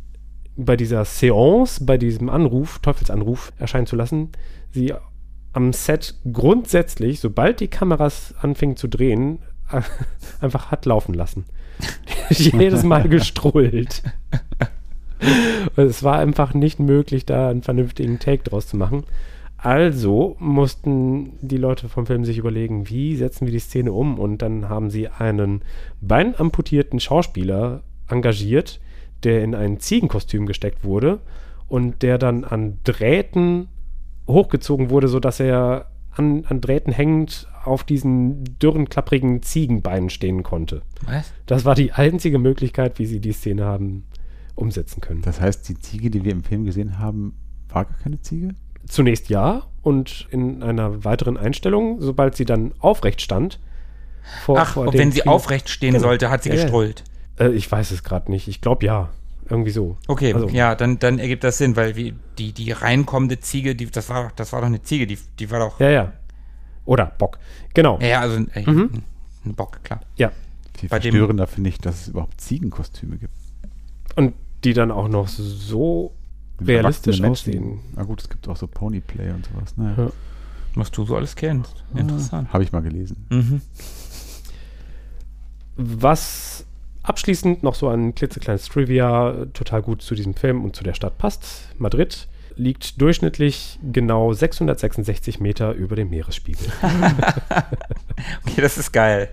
bei 0.55 0.77
dieser 0.77 1.03
Seance, 1.03 1.83
bei 1.83 1.97
diesem 1.97 2.29
Anruf, 2.29 2.79
Teufelsanruf 2.79 3.51
erscheinen 3.59 3.87
zu 3.87 3.95
lassen, 3.95 4.29
sie 4.71 4.93
am 5.55 5.73
Set 5.73 6.15
grundsätzlich, 6.31 7.19
sobald 7.19 7.59
die 7.59 7.67
Kameras 7.67 8.33
anfingen 8.41 8.75
zu 8.75 8.87
drehen, 8.87 9.39
einfach 10.41 10.71
hat 10.71 10.85
laufen 10.85 11.13
lassen. 11.13 11.45
Jedes 12.29 12.83
Mal 12.83 13.07
gestrullt. 13.07 14.03
es 15.75 16.03
war 16.03 16.19
einfach 16.19 16.53
nicht 16.53 16.79
möglich, 16.79 17.25
da 17.25 17.49
einen 17.49 17.63
vernünftigen 17.63 18.19
Take 18.19 18.43
draus 18.43 18.67
zu 18.67 18.77
machen. 18.77 19.03
Also 19.57 20.35
mussten 20.39 21.39
die 21.41 21.57
Leute 21.57 21.89
vom 21.89 22.05
Film 22.05 22.25
sich 22.25 22.37
überlegen, 22.37 22.89
wie 22.89 23.15
setzen 23.15 23.45
wir 23.45 23.53
die 23.53 23.59
Szene 23.59 23.93
um? 23.93 24.19
Und 24.19 24.41
dann 24.41 24.69
haben 24.69 24.89
sie 24.89 25.07
einen 25.07 25.61
beinamputierten 26.01 26.99
Schauspieler 26.99 27.81
engagiert, 28.09 28.79
der 29.23 29.43
in 29.43 29.55
ein 29.55 29.79
Ziegenkostüm 29.79 30.45
gesteckt 30.45 30.83
wurde 30.83 31.19
und 31.67 32.03
der 32.03 32.17
dann 32.17 32.43
an 32.43 32.77
Drähten 32.83 33.69
hochgezogen 34.27 34.89
wurde, 34.89 35.07
sodass 35.07 35.39
er 35.39 35.87
an, 36.11 36.45
an 36.47 36.61
Drähten 36.61 36.93
hängend 36.93 37.47
auf 37.63 37.83
diesen 37.83 38.43
dürren, 38.59 38.89
klapprigen 38.89 39.41
Ziegenbeinen 39.41 40.09
stehen 40.09 40.43
konnte. 40.43 40.81
Was? 41.05 41.31
Das 41.45 41.65
war 41.65 41.75
die 41.75 41.91
einzige 41.91 42.39
Möglichkeit, 42.39 42.99
wie 42.99 43.05
sie 43.05 43.19
die 43.19 43.33
Szene 43.33 43.65
haben 43.65 44.05
umsetzen 44.55 45.01
können. 45.01 45.21
Das 45.21 45.41
heißt, 45.41 45.67
die 45.67 45.77
Ziege, 45.77 46.09
die 46.09 46.23
wir 46.23 46.31
im 46.31 46.43
Film 46.43 46.65
gesehen 46.65 46.99
haben, 46.99 47.35
war 47.69 47.85
gar 47.85 47.97
keine 47.97 48.21
Ziege? 48.21 48.55
Zunächst 48.87 49.29
ja 49.29 49.63
und 49.81 50.27
in 50.31 50.63
einer 50.63 51.03
weiteren 51.03 51.37
Einstellung, 51.37 52.01
sobald 52.01 52.35
sie 52.35 52.45
dann 52.45 52.73
aufrecht 52.79 53.21
stand. 53.21 53.59
Vor, 54.43 54.59
Ach, 54.59 54.73
vor 54.73 54.93
wenn 54.93 55.11
sie 55.11 55.21
Kino 55.21 55.33
aufrecht 55.33 55.69
stehen 55.69 55.93
genau. 55.93 56.07
sollte, 56.07 56.29
hat 56.29 56.43
sie 56.43 56.49
ja, 56.49 56.55
gestrullt. 56.55 57.03
Äh, 57.39 57.49
ich 57.49 57.71
weiß 57.71 57.91
es 57.91 58.03
gerade 58.03 58.31
nicht. 58.31 58.47
Ich 58.47 58.61
glaube 58.61 58.85
ja. 58.85 59.09
Irgendwie 59.49 59.71
so. 59.71 59.97
Okay, 60.07 60.33
also, 60.33 60.49
ja, 60.49 60.75
dann, 60.75 60.97
dann 60.99 61.19
ergibt 61.19 61.43
das 61.43 61.59
Sinn, 61.59 61.75
weil 61.75 61.95
wie 61.95 62.15
die, 62.37 62.51
die 62.51 62.71
reinkommende 62.71 63.39
Ziege, 63.39 63.75
die, 63.75 63.85
das, 63.85 64.09
war, 64.09 64.31
das 64.35 64.51
war 64.53 64.61
doch 64.61 64.67
eine 64.67 64.81
Ziege, 64.81 65.05
die, 65.05 65.19
die 65.39 65.51
war 65.51 65.59
doch. 65.59 65.79
Ja, 65.79 65.89
ja. 65.89 66.13
Oder 66.85 67.07
Bock. 67.17 67.37
Genau. 67.73 67.99
Ja, 67.99 68.21
also 68.21 68.37
äh, 68.53 68.69
mhm. 68.69 69.03
ein 69.45 69.55
Bock, 69.55 69.83
klar. 69.83 70.01
Ja. 70.17 70.31
Viel 70.77 70.89
verstörender 70.89 71.47
finde 71.47 71.69
ich, 71.69 71.77
dass 71.77 72.01
es 72.01 72.07
überhaupt 72.09 72.41
Ziegenkostüme 72.41 73.17
gibt. 73.17 73.33
Und 74.15 74.33
die 74.63 74.73
dann 74.73 74.91
auch 74.91 75.07
noch 75.07 75.27
so 75.27 76.13
realistisch 76.59 77.21
aussehen. 77.21 77.79
Na 77.95 78.03
gut, 78.03 78.21
es 78.21 78.29
gibt 78.29 78.47
auch 78.47 78.57
so 78.57 78.67
Ponyplay 78.67 79.31
und 79.31 79.45
sowas. 79.45 79.77
Naja. 79.77 80.05
Ja. 80.05 80.11
Was 80.75 80.91
du 80.91 81.05
so 81.05 81.15
alles 81.15 81.35
kennst. 81.35 81.83
Interessant. 81.93 82.51
Habe 82.51 82.63
ich 82.63 82.71
mal 82.71 82.81
gelesen. 82.81 83.25
Mhm. 83.29 83.61
Was 85.77 86.65
abschließend 87.07 87.63
noch 87.63 87.75
so 87.75 87.87
ein 87.89 88.15
klitzekleines 88.15 88.67
Trivia 88.67 89.45
total 89.53 89.81
gut 89.81 90.01
zu 90.01 90.15
diesem 90.15 90.33
Film 90.33 90.63
und 90.63 90.75
zu 90.75 90.83
der 90.83 90.93
Stadt 90.93 91.17
passt. 91.17 91.69
Madrid 91.77 92.27
liegt 92.55 93.01
durchschnittlich 93.01 93.79
genau 93.91 94.33
666 94.33 95.39
Meter 95.39 95.73
über 95.73 95.95
dem 95.95 96.09
Meeresspiegel. 96.09 96.67
okay, 96.81 98.61
das 98.61 98.77
ist 98.77 98.91
geil. 98.91 99.29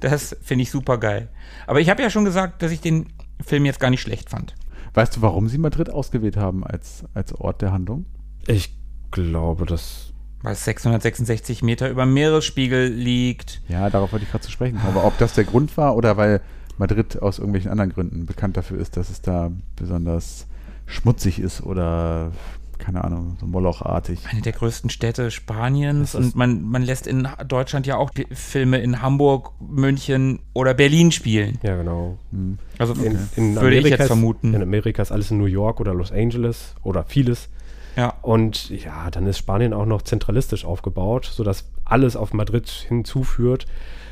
Das 0.00 0.36
finde 0.42 0.62
ich 0.62 0.70
super 0.70 0.98
geil. 0.98 1.28
Aber 1.66 1.80
ich 1.80 1.90
habe 1.90 2.02
ja 2.02 2.10
schon 2.10 2.24
gesagt, 2.24 2.62
dass 2.62 2.72
ich 2.72 2.80
den 2.80 3.12
Film 3.40 3.64
jetzt 3.64 3.80
gar 3.80 3.90
nicht 3.90 4.00
schlecht 4.00 4.30
fand. 4.30 4.54
Weißt 4.94 5.16
du, 5.16 5.22
warum 5.22 5.48
sie 5.48 5.58
Madrid 5.58 5.90
ausgewählt 5.90 6.36
haben 6.36 6.64
als, 6.64 7.04
als 7.14 7.32
Ort 7.34 7.62
der 7.62 7.72
Handlung? 7.72 8.06
Ich 8.46 8.74
glaube, 9.10 9.66
das. 9.66 10.09
Weil 10.42 10.52
es 10.52 10.64
666 10.64 11.62
Meter 11.62 11.90
über 11.90 12.04
dem 12.04 12.14
Meeresspiegel 12.14 12.88
liegt. 12.88 13.60
Ja, 13.68 13.90
darauf 13.90 14.12
wollte 14.12 14.24
ich 14.24 14.30
gerade 14.30 14.44
zu 14.44 14.50
sprechen. 14.50 14.80
Aber 14.86 15.04
ob 15.04 15.18
das 15.18 15.34
der 15.34 15.44
Grund 15.44 15.76
war 15.76 15.96
oder 15.96 16.16
weil 16.16 16.40
Madrid 16.78 17.20
aus 17.20 17.38
irgendwelchen 17.38 17.70
anderen 17.70 17.92
Gründen 17.92 18.24
bekannt 18.24 18.56
dafür 18.56 18.78
ist, 18.78 18.96
dass 18.96 19.10
es 19.10 19.20
da 19.20 19.50
besonders 19.76 20.46
schmutzig 20.86 21.38
ist 21.38 21.62
oder 21.62 22.32
keine 22.80 23.04
Ahnung, 23.04 23.36
so 23.38 23.46
Molochartig. 23.46 24.20
Eine 24.30 24.40
der 24.40 24.52
größten 24.52 24.90
Städte 24.90 25.30
Spaniens 25.30 26.14
und 26.14 26.34
man, 26.34 26.62
man 26.62 26.82
lässt 26.82 27.06
in 27.06 27.28
Deutschland 27.46 27.86
ja 27.86 27.96
auch 27.96 28.10
Filme 28.32 28.78
in 28.78 29.02
Hamburg, 29.02 29.52
München 29.60 30.40
oder 30.54 30.74
Berlin 30.74 31.12
spielen. 31.12 31.58
Ja, 31.62 31.76
genau. 31.76 32.18
Mhm. 32.32 32.58
Also 32.78 32.94
in, 32.94 33.18
in 33.36 33.54
würde 33.54 33.66
Amerika 33.66 33.86
ich 33.86 33.98
jetzt 33.98 34.06
vermuten. 34.06 34.54
In 34.54 34.62
Amerika 34.62 35.02
ist 35.02 35.12
alles 35.12 35.30
in 35.30 35.38
New 35.38 35.44
York 35.44 35.78
oder 35.80 35.94
Los 35.94 36.10
Angeles 36.10 36.74
oder 36.82 37.04
vieles. 37.04 37.50
Ja. 37.96 38.14
Und 38.22 38.70
ja, 38.70 39.10
dann 39.10 39.26
ist 39.26 39.38
Spanien 39.38 39.72
auch 39.72 39.86
noch 39.86 40.02
zentralistisch 40.02 40.64
aufgebaut, 40.64 41.24
sodass 41.26 41.70
alles 41.84 42.16
auf 42.16 42.32
Madrid 42.32 42.68
hinzuführt. 42.68 43.66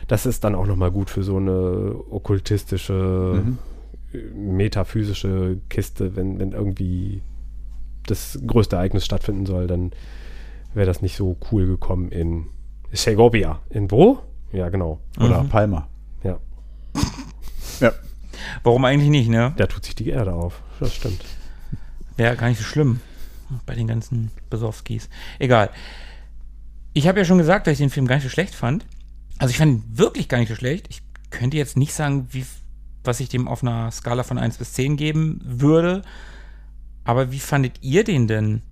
Das 0.09 0.27
ist 0.27 0.45
dann 0.45 0.55
auch 0.55 0.67
nochmal 0.67 0.91
gut 0.91 1.11
für 1.11 1.23
so 1.23 1.37
eine 1.37 1.95
okkultistische, 2.11 3.43
mhm. 3.45 3.59
metaphysische 4.57 5.59
Kiste, 5.69 6.17
wenn, 6.17 6.39
wenn 6.39 6.53
irgendwie 6.53 7.23
das 8.07 8.39
größte 8.47 8.77
Ereignis 8.77 9.05
stattfinden 9.05 9.47
soll, 9.47 9.67
dann 9.67 9.93
wäre 10.75 10.87
das 10.87 11.03
nicht 11.03 11.17
so 11.17 11.37
cool 11.53 11.67
gekommen 11.67 12.11
in 12.11 12.47
Segovia. 12.93 13.61
In 13.69 13.91
wo? 13.91 14.19
Ja, 14.53 14.71
genau. 14.71 15.01
Oder 15.19 15.43
mhm. 15.43 15.49
Palma. 15.51 15.89
Ja. 16.23 16.39
ja. 17.81 17.93
Warum 18.63 18.85
eigentlich 18.85 19.11
nicht, 19.11 19.29
ne? 19.29 19.53
Da 19.57 19.67
tut 19.67 19.85
sich 19.85 19.95
die 19.95 20.09
Erde 20.09 20.33
auf. 20.33 20.63
Das 20.81 20.95
stimmt. 20.95 21.23
Wäre 22.17 22.37
gar 22.37 22.49
nicht 22.49 22.59
so 22.59 22.65
schlimm. 22.65 23.01
Bei 23.67 23.75
den 23.75 23.87
ganzen 23.87 24.31
Besowskis. 24.51 25.09
Egal. 25.39 25.71
Ich 26.93 27.07
habe 27.09 27.19
ja 27.19 27.25
schon 27.25 27.39
gesagt, 27.39 27.67
dass 27.67 27.73
ich 27.73 27.79
den 27.79 27.91
Film 27.91 28.07
gar 28.07 28.17
nicht 28.17 28.25
so 28.25 28.31
schlecht 28.31 28.55
fand. 28.55 28.87
Also 29.39 29.51
ich 29.53 29.59
fand 29.59 29.73
ihn 29.73 29.85
wirklich 29.99 30.29
gar 30.29 30.39
nicht 30.39 30.49
so 30.49 30.55
schlecht. 30.55 30.87
Ich 30.91 31.03
könnte 31.31 31.57
jetzt 31.57 31.77
nicht 31.77 31.93
sagen, 31.93 32.29
wie, 32.31 32.45
was 33.05 33.21
ich 33.21 33.29
dem 33.29 33.49
auf 33.49 33.63
einer 33.63 33.91
Skala 33.91 34.23
von 34.23 34.39
1 34.39 34.59
bis 34.59 34.73
10 34.73 34.97
geben 34.97 35.41
würde. 35.45 36.03
Aber 37.05 37.33
wie 37.33 37.39
fandet 37.39 37.83
ihr 37.83 38.05
den 38.05 38.27
denn? 38.27 38.63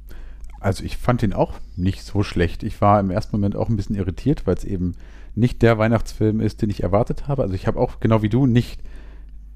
Also 0.61 0.85
ich 0.85 0.97
fand 0.97 1.23
den 1.23 1.33
auch 1.33 1.55
nicht 1.77 2.03
so 2.03 2.23
schlecht. 2.23 2.63
Ich 2.63 2.81
war 2.81 2.99
im 3.01 3.11
ersten 3.11 3.37
Moment 3.37 3.57
auch 3.57 3.69
ein 3.69 3.77
bisschen 3.77 3.97
irritiert, 3.97 4.47
weil 4.47 4.57
es 4.57 4.65
eben 4.65 4.97
nicht 5.35 5.63
der 5.63 5.79
Weihnachtsfilm 5.79 6.41
ist, 6.41 6.63
den 6.63 6.71
ich 6.71 6.83
erwartet 6.83 7.29
habe. 7.29 7.43
Also 7.43 7.55
ich 7.55 7.67
habe 7.67 7.79
auch, 7.79 8.01
genau 8.01 8.23
wie 8.23 8.29
du, 8.29 8.47
nicht 8.47 8.81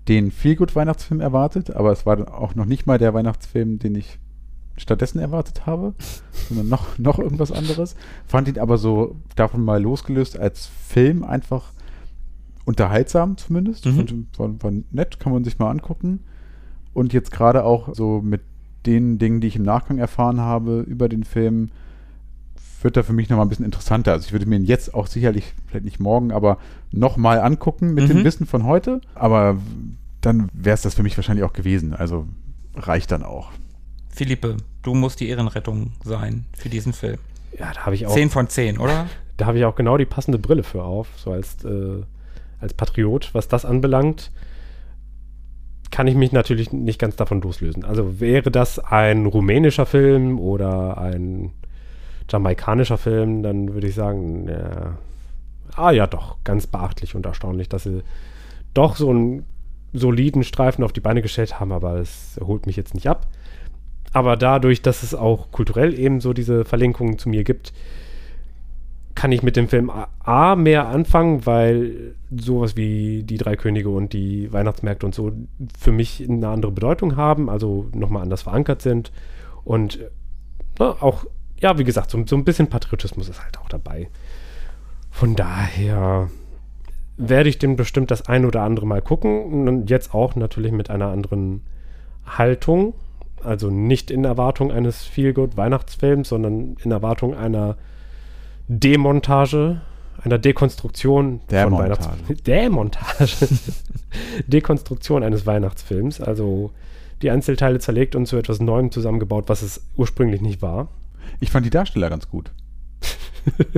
den 0.09 0.31
Feelgood-Weihnachtsfilm 0.31 1.21
erwartet, 1.21 1.71
aber 1.71 1.93
es 1.93 2.07
war 2.07 2.35
auch 2.35 2.55
noch 2.55 2.64
nicht 2.64 2.87
mal 2.87 2.99
der 2.99 3.14
Weihnachtsfilm, 3.14 3.79
den 3.79 3.95
ich 3.95 4.18
stattdessen 4.81 5.18
erwartet 5.18 5.66
habe, 5.66 5.95
sondern 6.49 6.68
noch, 6.68 6.99
noch 6.99 7.18
irgendwas 7.18 7.53
anderes. 7.53 7.95
Fand 8.26 8.49
ihn 8.49 8.59
aber 8.59 8.78
so 8.78 9.16
davon 9.37 9.64
mal 9.64 9.81
losgelöst 9.81 10.39
als 10.39 10.66
Film 10.66 11.22
einfach 11.22 11.72
unterhaltsam 12.64 13.37
zumindest. 13.37 13.87
Mhm. 13.87 14.26
War, 14.37 14.62
war 14.62 14.72
nett, 14.91 15.20
kann 15.20 15.33
man 15.33 15.45
sich 15.45 15.59
mal 15.59 15.70
angucken. 15.70 16.20
Und 16.93 17.12
jetzt 17.12 17.31
gerade 17.31 17.64
auch 17.64 17.95
so 17.95 18.20
mit 18.22 18.43
den 18.87 19.18
Dingen, 19.18 19.41
die 19.41 19.49
ich 19.49 19.57
im 19.57 19.62
Nachgang 19.62 19.99
erfahren 19.99 20.41
habe 20.41 20.81
über 20.81 21.09
den 21.09 21.24
Film, 21.24 21.70
wird 22.83 22.97
er 22.97 23.05
für 23.05 23.12
mich 23.12 23.28
nochmal 23.28 23.47
ein 23.47 23.49
bisschen 23.49 23.64
interessanter. 23.64 24.12
Also 24.12 24.26
ich 24.26 24.33
würde 24.33 24.47
mir 24.47 24.57
ihn 24.57 24.64
jetzt 24.64 24.95
auch 24.95 25.07
sicherlich, 25.07 25.55
vielleicht 25.66 25.85
nicht 25.85 26.01
morgen, 26.01 26.33
aber 26.33 26.59
nochmal 26.91 27.41
angucken 27.41 27.93
mit 27.93 28.05
mhm. 28.05 28.09
dem 28.09 28.24
Wissen 28.24 28.47
von 28.47 28.64
heute. 28.64 29.01
Aber 29.14 29.59
dann 30.20 30.49
wäre 30.53 30.74
es 30.74 30.83
das 30.83 30.95
für 30.95 31.03
mich 31.03 31.16
wahrscheinlich 31.16 31.45
auch 31.45 31.53
gewesen. 31.53 31.95
Also 31.95 32.26
reicht 32.74 33.11
dann 33.12 33.22
auch. 33.22 33.51
Philippe, 34.11 34.56
du 34.82 34.94
musst 34.94 35.20
die 35.20 35.28
Ehrenrettung 35.28 35.92
sein 36.04 36.44
für 36.56 36.68
diesen 36.68 36.92
Film. 36.92 37.18
Ja, 37.58 37.72
da 37.72 37.86
habe 37.86 37.94
ich 37.94 38.06
auch. 38.06 38.14
Zehn 38.14 38.30
von 38.30 38.48
zehn, 38.48 38.78
oder? 38.78 39.06
Da 39.36 39.46
habe 39.46 39.58
ich 39.58 39.64
auch 39.64 39.74
genau 39.74 39.96
die 39.96 40.04
passende 40.04 40.38
Brille 40.38 40.62
für 40.62 40.82
auf, 40.82 41.08
so 41.16 41.32
als, 41.32 41.64
äh, 41.64 42.02
als 42.61 42.74
Patriot, 42.74 43.30
was 43.32 43.48
das 43.48 43.64
anbelangt 43.64 44.30
kann 45.90 46.06
ich 46.06 46.14
mich 46.14 46.32
natürlich 46.32 46.72
nicht 46.72 46.98
ganz 46.98 47.16
davon 47.16 47.40
loslösen. 47.40 47.84
Also 47.84 48.20
wäre 48.20 48.50
das 48.50 48.78
ein 48.78 49.26
rumänischer 49.26 49.86
Film 49.86 50.38
oder 50.38 50.98
ein 50.98 51.50
jamaikanischer 52.30 52.96
Film, 52.96 53.42
dann 53.42 53.74
würde 53.74 53.88
ich 53.88 53.94
sagen, 53.94 54.48
ja, 54.48 54.98
ah 55.74 55.90
ja 55.90 56.06
doch, 56.06 56.36
ganz 56.44 56.66
beachtlich 56.66 57.14
und 57.14 57.26
erstaunlich, 57.26 57.68
dass 57.68 57.82
sie 57.84 58.02
doch 58.72 58.96
so 58.96 59.11
einen 59.11 59.44
soliden 59.92 60.44
Streifen 60.44 60.84
auf 60.84 60.92
die 60.92 61.00
Beine 61.00 61.22
gestellt 61.22 61.58
haben, 61.58 61.72
aber 61.72 61.96
es 61.96 62.38
holt 62.40 62.66
mich 62.66 62.76
jetzt 62.76 62.94
nicht 62.94 63.08
ab. 63.08 63.26
Aber 64.12 64.36
dadurch, 64.36 64.82
dass 64.82 65.02
es 65.02 65.14
auch 65.14 65.50
kulturell 65.52 65.98
eben 65.98 66.20
so 66.20 66.32
diese 66.32 66.64
Verlinkungen 66.64 67.18
zu 67.18 67.28
mir 67.28 67.44
gibt, 67.44 67.72
kann 69.14 69.32
ich 69.32 69.42
mit 69.42 69.56
dem 69.56 69.68
Film 69.68 69.90
A 70.20 70.56
mehr 70.56 70.88
anfangen, 70.88 71.44
weil 71.44 72.14
sowas 72.30 72.76
wie 72.76 73.22
die 73.22 73.36
drei 73.36 73.56
Könige 73.56 73.90
und 73.90 74.12
die 74.12 74.52
Weihnachtsmärkte 74.52 75.04
und 75.06 75.14
so 75.14 75.32
für 75.78 75.92
mich 75.92 76.26
eine 76.28 76.48
andere 76.48 76.72
Bedeutung 76.72 77.16
haben, 77.16 77.50
also 77.50 77.88
nochmal 77.92 78.22
anders 78.22 78.42
verankert 78.42 78.82
sind. 78.82 79.12
Und 79.64 79.98
na, 80.78 80.96
auch, 81.00 81.26
ja, 81.61 81.78
wie 81.78 81.84
gesagt, 81.84 82.11
so, 82.11 82.24
so 82.26 82.36
ein 82.36 82.44
bisschen 82.44 82.68
Patriotismus 82.68 83.28
ist 83.28 83.42
halt 83.42 83.58
auch 83.58 83.68
dabei. 83.68 84.08
Von 85.11 85.36
daher 85.36 86.30
werde 87.16 87.48
ich 87.48 87.58
den 87.58 87.76
bestimmt 87.76 88.11
das 88.11 88.26
ein 88.26 88.46
oder 88.46 88.62
andere 88.62 88.86
Mal 88.86 89.02
gucken. 89.02 89.68
Und 89.68 89.90
jetzt 89.90 90.14
auch 90.14 90.36
natürlich 90.36 90.72
mit 90.72 90.88
einer 90.88 91.08
anderen 91.08 91.62
Haltung. 92.24 92.94
Also 93.45 93.70
nicht 93.70 94.11
in 94.11 94.24
Erwartung 94.24 94.70
eines 94.70 95.03
Feelgood-Weihnachtsfilms, 95.05 96.28
sondern 96.28 96.76
in 96.84 96.91
Erwartung 96.91 97.34
einer 97.34 97.76
Demontage, 98.68 99.80
einer 100.22 100.38
Dekonstruktion 100.38 101.41
Der 101.51 101.64
von 101.64 101.72
Montage. 101.72 102.01
Weihnachts 102.28 102.43
Demontage. 102.43 103.49
Dekonstruktion 104.47 105.22
eines 105.22 105.47
Weihnachtsfilms, 105.47 106.20
also 106.20 106.70
die 107.22 107.30
Einzelteile 107.30 107.78
zerlegt 107.78 108.14
und 108.16 108.26
zu 108.26 108.36
etwas 108.36 108.61
Neuem 108.61 108.91
zusammengebaut, 108.91 109.49
was 109.49 109.62
es 109.62 109.82
ursprünglich 109.97 110.41
nicht 110.41 110.62
war. 110.62 110.88
Ich 111.41 111.51
fand 111.51 111.64
die 111.66 111.70
Darsteller 111.70 112.11
ganz 112.11 112.28
gut. 112.28 112.51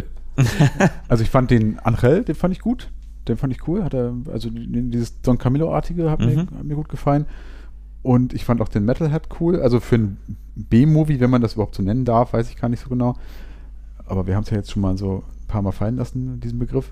also 1.08 1.22
ich 1.22 1.30
fand 1.30 1.50
den 1.50 1.78
Angel, 1.80 2.24
den 2.24 2.34
fand 2.34 2.52
ich 2.54 2.60
gut. 2.60 2.90
Den 3.28 3.36
fand 3.36 3.52
ich 3.52 3.68
cool. 3.68 3.84
Hat 3.84 3.94
er, 3.94 4.14
also 4.32 4.50
die- 4.50 4.90
dieses 4.90 5.20
Don 5.22 5.38
Camillo-artige 5.38 6.10
hat, 6.10 6.20
mir, 6.20 6.26
Mhm. 6.36 6.38
hat 6.58 6.64
mir 6.64 6.74
gut 6.74 6.88
gefallen. 6.88 7.26
Und 8.02 8.32
ich 8.34 8.44
fand 8.44 8.60
auch 8.60 8.68
den 8.68 8.84
Metalhead 8.84 9.28
cool. 9.40 9.60
Also 9.60 9.78
für 9.80 9.96
ein 9.96 10.16
B-Movie, 10.56 11.20
wenn 11.20 11.30
man 11.30 11.40
das 11.42 11.54
überhaupt 11.54 11.74
so 11.76 11.82
nennen 11.82 12.04
darf, 12.04 12.32
weiß 12.32 12.48
ich 12.50 12.56
gar 12.56 12.68
nicht 12.68 12.80
so 12.82 12.88
genau. 12.88 13.16
Aber 14.06 14.26
wir 14.26 14.34
haben 14.34 14.42
es 14.42 14.50
ja 14.50 14.56
jetzt 14.56 14.70
schon 14.70 14.82
mal 14.82 14.98
so 14.98 15.22
ein 15.42 15.46
paar 15.46 15.62
Mal 15.62 15.72
fallen 15.72 15.96
lassen, 15.96 16.40
diesen 16.40 16.58
Begriff. 16.58 16.90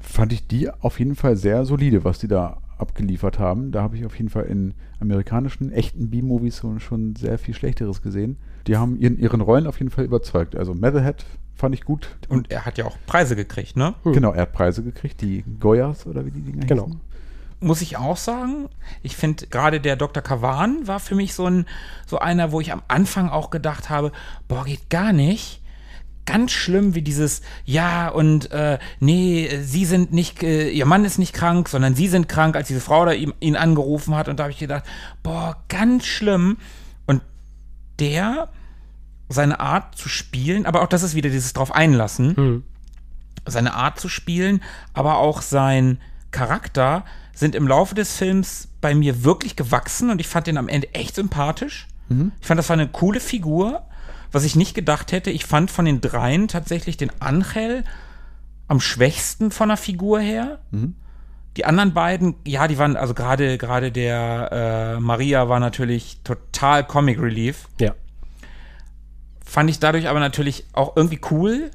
Fand 0.00 0.32
ich 0.32 0.46
die 0.46 0.70
auf 0.70 0.98
jeden 0.98 1.14
Fall 1.14 1.36
sehr 1.36 1.64
solide, 1.64 2.04
was 2.04 2.18
die 2.18 2.28
da 2.28 2.58
abgeliefert 2.78 3.38
haben. 3.38 3.70
Da 3.70 3.82
habe 3.82 3.96
ich 3.96 4.04
auf 4.06 4.16
jeden 4.16 4.30
Fall 4.30 4.44
in 4.44 4.74
amerikanischen, 5.00 5.70
echten 5.72 6.10
B-Movies 6.10 6.62
schon 6.78 7.14
sehr 7.16 7.38
viel 7.38 7.54
Schlechteres 7.54 8.02
gesehen. 8.02 8.36
Die 8.66 8.76
haben 8.76 8.98
in 8.98 9.18
ihren 9.18 9.40
Rollen 9.40 9.66
auf 9.66 9.78
jeden 9.78 9.90
Fall 9.90 10.04
überzeugt. 10.04 10.56
Also 10.56 10.74
Metalhead 10.74 11.24
fand 11.54 11.74
ich 11.74 11.84
gut. 11.84 12.16
Und 12.28 12.50
er 12.50 12.64
hat 12.64 12.78
ja 12.78 12.86
auch 12.86 12.96
Preise 13.06 13.36
gekriegt, 13.36 13.76
ne? 13.76 13.94
Genau, 14.04 14.32
er 14.32 14.42
hat 14.42 14.52
Preise 14.52 14.82
gekriegt, 14.82 15.20
die 15.20 15.44
Goyas 15.60 16.06
oder 16.06 16.24
wie 16.26 16.30
die 16.30 16.40
Dinger 16.40 16.66
Genau. 16.66 16.86
hießen. 16.86 17.00
Muss 17.64 17.82
ich 17.82 17.96
auch 17.96 18.16
sagen. 18.16 18.68
Ich 19.02 19.16
finde, 19.16 19.46
gerade 19.46 19.80
der 19.80 19.96
Dr. 19.96 20.22
Kavan 20.22 20.86
war 20.86 21.00
für 21.00 21.14
mich 21.14 21.34
so 21.34 21.46
ein, 21.46 21.66
so 22.06 22.18
einer, 22.18 22.52
wo 22.52 22.60
ich 22.60 22.72
am 22.72 22.82
Anfang 22.88 23.28
auch 23.28 23.50
gedacht 23.50 23.90
habe, 23.90 24.12
boah, 24.48 24.64
geht 24.64 24.90
gar 24.90 25.12
nicht. 25.12 25.60
Ganz 26.26 26.52
schlimm 26.52 26.94
wie 26.94 27.02
dieses, 27.02 27.42
ja, 27.64 28.08
und 28.08 28.50
äh, 28.50 28.78
nee, 28.98 29.50
sie 29.62 29.84
sind 29.84 30.12
nicht, 30.12 30.42
äh, 30.42 30.70
ihr 30.70 30.86
Mann 30.86 31.04
ist 31.04 31.18
nicht 31.18 31.34
krank, 31.34 31.68
sondern 31.68 31.94
sie 31.94 32.08
sind 32.08 32.28
krank, 32.28 32.56
als 32.56 32.68
diese 32.68 32.80
Frau 32.80 33.04
da 33.04 33.12
ihm, 33.12 33.34
ihn 33.40 33.56
angerufen 33.56 34.14
hat. 34.14 34.28
Und 34.28 34.38
da 34.38 34.44
habe 34.44 34.52
ich 34.52 34.58
gedacht, 34.58 34.84
boah, 35.22 35.62
ganz 35.68 36.06
schlimm. 36.06 36.56
Und 37.06 37.20
der, 37.98 38.48
seine 39.28 39.60
Art 39.60 39.96
zu 39.96 40.08
spielen, 40.08 40.64
aber 40.64 40.82
auch 40.82 40.88
das 40.88 41.02
ist 41.02 41.14
wieder 41.14 41.30
dieses 41.30 41.52
drauf 41.52 41.72
einlassen, 41.74 42.34
seine 43.46 43.74
Art 43.74 44.00
zu 44.00 44.08
spielen, 44.08 44.62
aber 44.94 45.18
auch 45.18 45.42
sein 45.42 46.00
Charakter 46.30 47.04
sind 47.34 47.54
im 47.54 47.66
Laufe 47.68 47.94
des 47.94 48.16
Films 48.16 48.68
bei 48.80 48.94
mir 48.94 49.24
wirklich 49.24 49.56
gewachsen 49.56 50.10
und 50.10 50.20
ich 50.20 50.28
fand 50.28 50.46
den 50.46 50.58
am 50.58 50.68
Ende 50.68 50.94
echt 50.94 51.14
sympathisch. 51.16 51.88
Ich 52.40 52.46
fand, 52.46 52.58
das 52.58 52.68
war 52.68 52.74
eine 52.74 52.88
coole 52.88 53.20
Figur, 53.20 53.86
was 54.30 54.44
ich 54.44 54.56
nicht 54.56 54.74
gedacht 54.74 55.10
hätte. 55.12 55.30
Ich 55.30 55.46
fand 55.46 55.70
von 55.70 55.84
den 55.84 56.00
dreien 56.00 56.48
tatsächlich 56.48 56.96
den 56.96 57.10
Angel 57.20 57.84
am 58.68 58.80
schwächsten 58.80 59.50
von 59.50 59.68
der 59.68 59.76
Figur 59.76 60.20
her. 60.20 60.60
Die 61.56 61.64
anderen 61.64 61.94
beiden, 61.94 62.34
ja, 62.46 62.66
die 62.66 62.78
waren, 62.78 62.96
also 62.96 63.14
gerade 63.14 63.58
gerade 63.58 63.92
der 63.92 64.96
äh, 64.96 65.00
Maria 65.00 65.48
war 65.48 65.60
natürlich 65.60 66.20
total 66.24 66.84
Comic 66.84 67.20
Relief. 67.20 67.68
Ja. 67.80 67.94
Fand 69.44 69.70
ich 69.70 69.78
dadurch 69.78 70.08
aber 70.08 70.20
natürlich 70.20 70.66
auch 70.72 70.96
irgendwie 70.96 71.20
cool. 71.30 71.70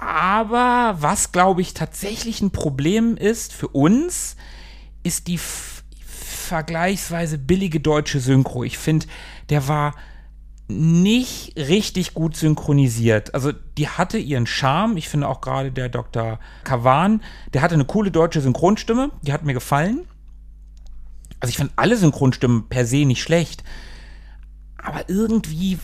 Aber 0.00 0.96
was, 1.00 1.32
glaube 1.32 1.62
ich, 1.62 1.74
tatsächlich 1.74 2.40
ein 2.40 2.50
Problem 2.50 3.16
ist 3.16 3.52
für 3.52 3.68
uns, 3.68 4.36
ist 5.02 5.28
die 5.28 5.38
vergleichsweise 5.38 7.38
billige 7.38 7.80
deutsche 7.80 8.20
Synchro. 8.20 8.64
Ich 8.64 8.78
finde, 8.78 9.06
der 9.48 9.68
war 9.68 9.94
nicht 10.68 11.56
richtig 11.56 12.14
gut 12.14 12.36
synchronisiert. 12.36 13.34
Also 13.34 13.52
die 13.52 13.88
hatte 13.88 14.18
ihren 14.18 14.46
Charme. 14.46 14.96
Ich 14.96 15.08
finde 15.08 15.28
auch 15.28 15.40
gerade 15.40 15.70
der 15.70 15.88
Dr. 15.88 16.40
Kavan, 16.64 17.22
der 17.54 17.62
hatte 17.62 17.74
eine 17.74 17.84
coole 17.84 18.10
deutsche 18.10 18.40
Synchronstimme. 18.40 19.10
Die 19.22 19.32
hat 19.32 19.44
mir 19.44 19.54
gefallen. 19.54 20.06
Also 21.38 21.50
ich 21.50 21.58
fand 21.58 21.72
alle 21.76 21.96
Synchronstimmen 21.96 22.68
per 22.68 22.86
se 22.86 23.04
nicht 23.04 23.22
schlecht. 23.22 23.62
Aber 24.76 25.08
irgendwie 25.08 25.78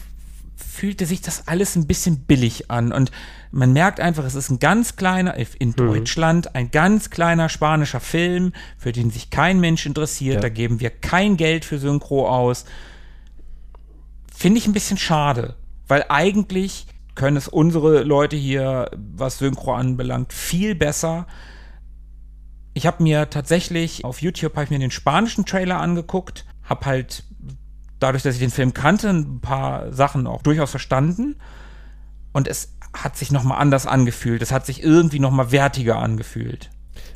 fühlte 0.56 1.06
sich 1.06 1.20
das 1.20 1.46
alles 1.46 1.76
ein 1.76 1.86
bisschen 1.86 2.20
billig 2.20 2.70
an. 2.70 2.92
Und 2.92 3.12
man 3.53 3.74
merkt 3.74 4.00
einfach, 4.00 4.24
es 4.24 4.34
ist 4.34 4.50
ein 4.50 4.59
ganz 4.59 4.96
kleiner, 4.96 5.36
in 5.59 5.74
Deutschland, 5.74 6.55
ein 6.55 6.70
ganz 6.70 7.11
kleiner 7.11 7.50
spanischer 7.50 8.00
Film, 8.00 8.53
für 8.78 8.92
den 8.92 9.11
sich 9.11 9.28
kein 9.28 9.61
Mensch 9.61 9.84
interessiert. 9.84 10.36
Ja. 10.36 10.40
Da 10.40 10.48
geben 10.48 10.80
wir 10.80 10.88
kein 10.88 11.36
Geld 11.36 11.66
für 11.66 11.78
Synchro 11.78 12.28
aus. 12.28 12.64
Finde 14.34 14.59
ich 14.59 14.66
ein 14.66 14.72
bisschen 14.72 14.96
schade, 14.96 15.55
weil 15.86 16.07
eigentlich 16.09 16.86
können 17.14 17.36
es 17.36 17.46
unsere 17.46 18.03
Leute 18.03 18.36
hier, 18.36 18.90
was 18.96 19.38
Synchro 19.38 19.74
anbelangt, 19.74 20.32
viel 20.32 20.74
besser. 20.74 21.26
Ich 22.72 22.86
habe 22.86 23.03
mir 23.03 23.28
tatsächlich 23.28 24.07
auf 24.07 24.22
YouTube 24.22 24.59
ich 24.59 24.70
mir 24.70 24.78
den 24.78 24.90
spanischen 24.90 25.44
Trailer 25.44 25.78
angeguckt, 25.78 26.46
habe 26.64 26.86
halt 26.86 27.24
dadurch, 27.98 28.22
dass 28.22 28.34
ich 28.34 28.40
den 28.40 28.50
Film 28.50 28.72
kannte, 28.72 29.11
ein 29.11 29.40
paar 29.42 29.92
Sachen 29.92 30.26
auch 30.26 30.40
durchaus 30.40 30.70
verstanden 30.70 31.36
und 32.32 32.48
es 32.48 32.72
hat 32.95 33.16
sich 33.16 33.30
noch 33.30 33.43
mal 33.43 33.57
anders 33.57 33.86
angefühlt. 33.86 34.43
Es 34.43 34.53
hat 34.53 34.66
sich 34.66 34.82
irgendwie 34.82 35.18
noch 35.18 35.30
mal 35.30 35.51
wertiger 35.51 35.99
angefühlt. 35.99 36.70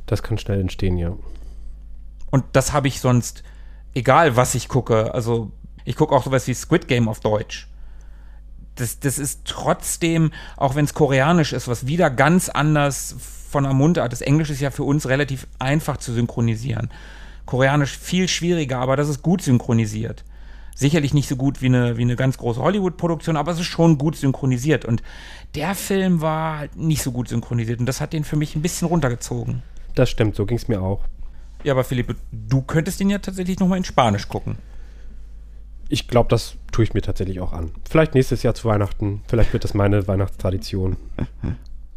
Das 0.07 0.23
kann 0.23 0.39
schnell 0.39 0.61
entstehen, 0.61 0.97
ja. 0.97 1.17
Und 2.31 2.45
das 2.53 2.73
habe 2.73 2.89
ich 2.89 3.01
sonst, 3.01 3.43
egal 3.95 4.37
was 4.37 4.55
ich 4.55 4.69
gucke, 4.69 5.15
also 5.15 5.53
ich 5.85 5.97
gucke 5.97 6.15
auch 6.15 6.25
sowas 6.25 6.47
wie 6.47 6.55
Squid 6.55 6.89
Game 6.89 7.09
auf 7.09 7.21
Deutsch. 7.21 7.69
Das, 8.75 9.01
das 9.01 9.19
ist 9.19 9.43
trotzdem, 9.45 10.33
auch 10.57 10.75
wenn 10.75 10.85
es 10.85 10.93
koreanisch 10.93 11.53
ist, 11.53 11.69
was 11.69 11.87
wieder 11.87 12.11
ganz 12.11 12.49
anders 12.49 13.17
von 13.49 13.65
der 13.65 13.73
Mundart 13.73 14.13
ist. 14.13 14.21
Englisch 14.21 14.51
ist 14.51 14.61
ja 14.61 14.71
für 14.71 14.83
uns 14.83 15.09
relativ 15.09 15.47
einfach 15.59 15.97
zu 15.97 16.13
synchronisieren. 16.13 16.91
Koreanisch 17.47 17.97
viel 17.97 18.29
schwieriger, 18.29 18.79
aber 18.79 18.97
das 18.97 19.09
ist 19.09 19.23
gut 19.23 19.41
synchronisiert. 19.41 20.25
Sicherlich 20.79 21.15
nicht 21.15 21.27
so 21.27 21.37
gut 21.37 21.63
wie 21.63 21.67
eine, 21.67 21.97
wie 21.97 22.03
eine 22.03 22.17
ganz 22.17 22.37
große 22.37 22.61
Hollywood-Produktion, 22.61 23.39
aber 23.39 23.51
es 23.51 23.61
ist 23.61 23.65
schon 23.65 23.97
gut 23.97 24.15
synchronisiert. 24.15 24.85
Und 24.85 25.03
der 25.55 25.75
Film 25.75 26.21
war 26.21 26.59
halt 26.59 26.77
nicht 26.77 27.03
so 27.03 27.13
gut 27.13 27.29
synchronisiert 27.29 27.81
und 27.81 27.87
das 27.87 28.03
hat 28.03 28.13
den 28.13 28.25
für 28.25 28.37
mich 28.37 28.55
ein 28.55 28.61
bisschen 28.61 28.87
runtergezogen. 28.87 29.63
Das 29.95 30.11
stimmt, 30.11 30.37
so 30.37 30.45
ging 30.45 30.59
es 30.59 30.69
mir 30.69 30.83
auch. 30.83 31.01
Ja, 31.65 31.73
aber 31.73 31.83
Philipp, 31.83 32.15
du 32.31 32.61
könntest 32.61 33.01
den 33.01 33.09
ja 33.09 33.17
tatsächlich 33.17 33.59
nochmal 33.59 33.79
in 33.79 33.85
Spanisch 33.85 34.29
gucken. 34.29 34.59
Ich 35.89 36.09
glaube, 36.09 36.29
das 36.29 36.57
tue 36.73 36.85
ich 36.85 36.93
mir 36.93 37.01
tatsächlich 37.01 37.41
auch 37.41 37.55
an. 37.55 37.71
Vielleicht 37.89 38.15
nächstes 38.15 38.43
Jahr 38.43 38.55
zu 38.55 38.69
Weihnachten. 38.69 39.23
Vielleicht 39.29 39.55
wird 39.55 39.65
das 39.65 39.73
meine 39.73 40.07
Weihnachtstradition. 40.07 40.99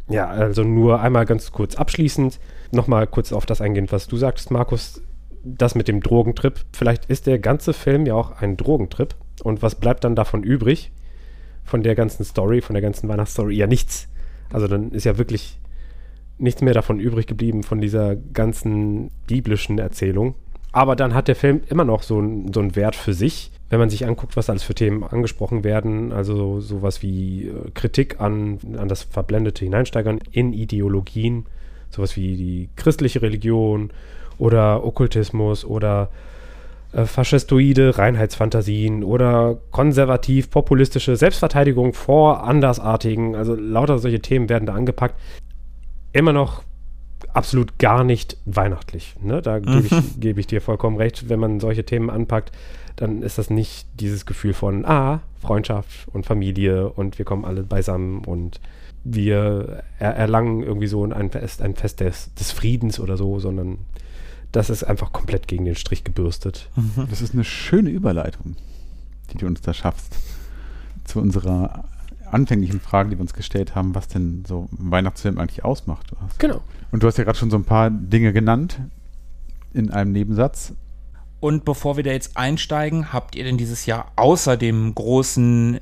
Ja, 0.08 0.26
also 0.28 0.64
nur 0.64 1.02
einmal 1.02 1.26
ganz 1.26 1.52
kurz 1.52 1.74
abschließend. 1.74 2.40
Nochmal 2.70 3.06
kurz 3.06 3.30
auf 3.30 3.44
das 3.44 3.60
eingehen, 3.60 3.88
was 3.90 4.06
du 4.06 4.16
sagst, 4.16 4.50
Markus. 4.50 5.02
Das 5.42 5.74
mit 5.74 5.88
dem 5.88 6.00
Drogentrip. 6.00 6.60
Vielleicht 6.72 7.06
ist 7.06 7.26
der 7.26 7.38
ganze 7.38 7.72
Film 7.72 8.06
ja 8.06 8.14
auch 8.14 8.40
ein 8.40 8.56
Drogentrip. 8.56 9.14
Und 9.42 9.62
was 9.62 9.74
bleibt 9.74 10.04
dann 10.04 10.14
davon 10.14 10.42
übrig? 10.42 10.92
Von 11.64 11.82
der 11.82 11.94
ganzen 11.94 12.24
Story, 12.24 12.60
von 12.60 12.74
der 12.74 12.82
ganzen 12.82 13.08
Weihnachtsstory? 13.08 13.54
Ja, 13.56 13.66
nichts. 13.66 14.08
Also 14.52 14.66
dann 14.66 14.90
ist 14.90 15.04
ja 15.04 15.18
wirklich 15.18 15.58
nichts 16.38 16.62
mehr 16.62 16.74
davon 16.74 17.00
übrig 17.00 17.26
geblieben, 17.26 17.62
von 17.62 17.80
dieser 17.80 18.16
ganzen 18.16 19.10
biblischen 19.26 19.78
Erzählung. 19.78 20.34
Aber 20.72 20.94
dann 20.96 21.14
hat 21.14 21.28
der 21.28 21.36
Film 21.36 21.62
immer 21.68 21.84
noch 21.84 22.02
so, 22.02 22.22
so 22.52 22.60
einen 22.60 22.76
Wert 22.76 22.94
für 22.94 23.12
sich, 23.12 23.50
wenn 23.70 23.80
man 23.80 23.90
sich 23.90 24.06
anguckt, 24.06 24.36
was 24.36 24.48
alles 24.48 24.62
für 24.62 24.74
Themen 24.74 25.02
angesprochen 25.02 25.64
werden. 25.64 26.12
Also 26.12 26.60
sowas 26.60 27.02
wie 27.02 27.48
äh, 27.48 27.70
Kritik 27.74 28.20
an, 28.20 28.58
an 28.76 28.88
das 28.88 29.02
verblendete 29.02 29.64
Hineinsteigern 29.64 30.20
in 30.30 30.52
Ideologien, 30.52 31.46
sowas 31.90 32.16
wie 32.16 32.36
die 32.36 32.68
christliche 32.76 33.22
Religion 33.22 33.90
oder 34.40 34.84
Okkultismus 34.84 35.64
oder 35.64 36.08
äh, 36.92 37.04
faschistoide 37.04 37.98
Reinheitsfantasien 37.98 39.04
oder 39.04 39.58
konservativ-populistische 39.70 41.14
Selbstverteidigung 41.14 41.92
vor 41.92 42.42
Andersartigen. 42.42 43.36
Also 43.36 43.54
lauter 43.54 43.98
solche 43.98 44.20
Themen 44.20 44.48
werden 44.48 44.66
da 44.66 44.74
angepackt. 44.74 45.14
Immer 46.12 46.32
noch 46.32 46.64
absolut 47.32 47.78
gar 47.78 48.02
nicht 48.02 48.38
weihnachtlich. 48.44 49.14
Ne? 49.22 49.40
Da 49.42 49.60
gebe 49.60 49.86
ich, 49.86 50.20
geb 50.20 50.38
ich 50.38 50.46
dir 50.46 50.60
vollkommen 50.60 50.96
recht. 50.96 51.28
Wenn 51.28 51.38
man 51.38 51.60
solche 51.60 51.84
Themen 51.84 52.10
anpackt, 52.10 52.50
dann 52.96 53.22
ist 53.22 53.38
das 53.38 53.50
nicht 53.50 53.86
dieses 54.00 54.26
Gefühl 54.26 54.52
von, 54.52 54.84
ah, 54.84 55.20
Freundschaft 55.40 56.08
und 56.12 56.26
Familie 56.26 56.88
und 56.88 57.18
wir 57.18 57.24
kommen 57.24 57.44
alle 57.44 57.62
beisammen 57.62 58.24
und 58.24 58.60
wir 59.04 59.82
er 59.98 60.14
erlangen 60.16 60.62
irgendwie 60.62 60.86
so 60.86 61.04
ein 61.04 61.30
Fest, 61.30 61.62
ein 61.62 61.74
Fest 61.74 62.00
des, 62.00 62.34
des 62.34 62.52
Friedens 62.52 63.00
oder 63.00 63.16
so, 63.16 63.38
sondern 63.38 63.78
das 64.52 64.70
ist 64.70 64.84
einfach 64.84 65.12
komplett 65.12 65.48
gegen 65.48 65.64
den 65.64 65.76
Strich 65.76 66.04
gebürstet. 66.04 66.68
Das 67.08 67.22
ist 67.22 67.34
eine 67.34 67.44
schöne 67.44 67.90
Überleitung, 67.90 68.56
die 69.32 69.38
du 69.38 69.46
uns 69.46 69.60
da 69.60 69.74
schaffst. 69.74 70.16
Zu 71.04 71.20
unserer 71.20 71.84
anfänglichen 72.30 72.80
Frage, 72.80 73.10
die 73.10 73.16
wir 73.16 73.22
uns 73.22 73.32
gestellt 73.32 73.74
haben, 73.74 73.94
was 73.94 74.08
denn 74.08 74.44
so 74.46 74.68
ein 74.78 74.90
Weihnachtsfilm 74.90 75.38
eigentlich 75.38 75.64
ausmacht. 75.64 76.12
Genau. 76.38 76.60
Und 76.90 77.02
du 77.02 77.06
hast 77.06 77.18
ja 77.18 77.24
gerade 77.24 77.38
schon 77.38 77.50
so 77.50 77.56
ein 77.56 77.64
paar 77.64 77.90
Dinge 77.90 78.32
genannt 78.32 78.80
in 79.72 79.90
einem 79.90 80.12
Nebensatz. 80.12 80.72
Und 81.40 81.64
bevor 81.64 81.96
wir 81.96 82.04
da 82.04 82.10
jetzt 82.10 82.36
einsteigen, 82.36 83.12
habt 83.12 83.34
ihr 83.34 83.44
denn 83.44 83.56
dieses 83.56 83.86
Jahr 83.86 84.12
außer 84.16 84.56
dem 84.56 84.94
großen 84.94 85.80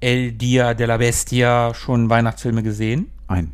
El 0.00 0.32
Dia 0.32 0.74
de 0.74 0.86
la 0.86 0.98
Bestia 0.98 1.72
schon 1.74 2.10
Weihnachtsfilme 2.10 2.62
gesehen. 2.62 3.10
Ein. 3.26 3.52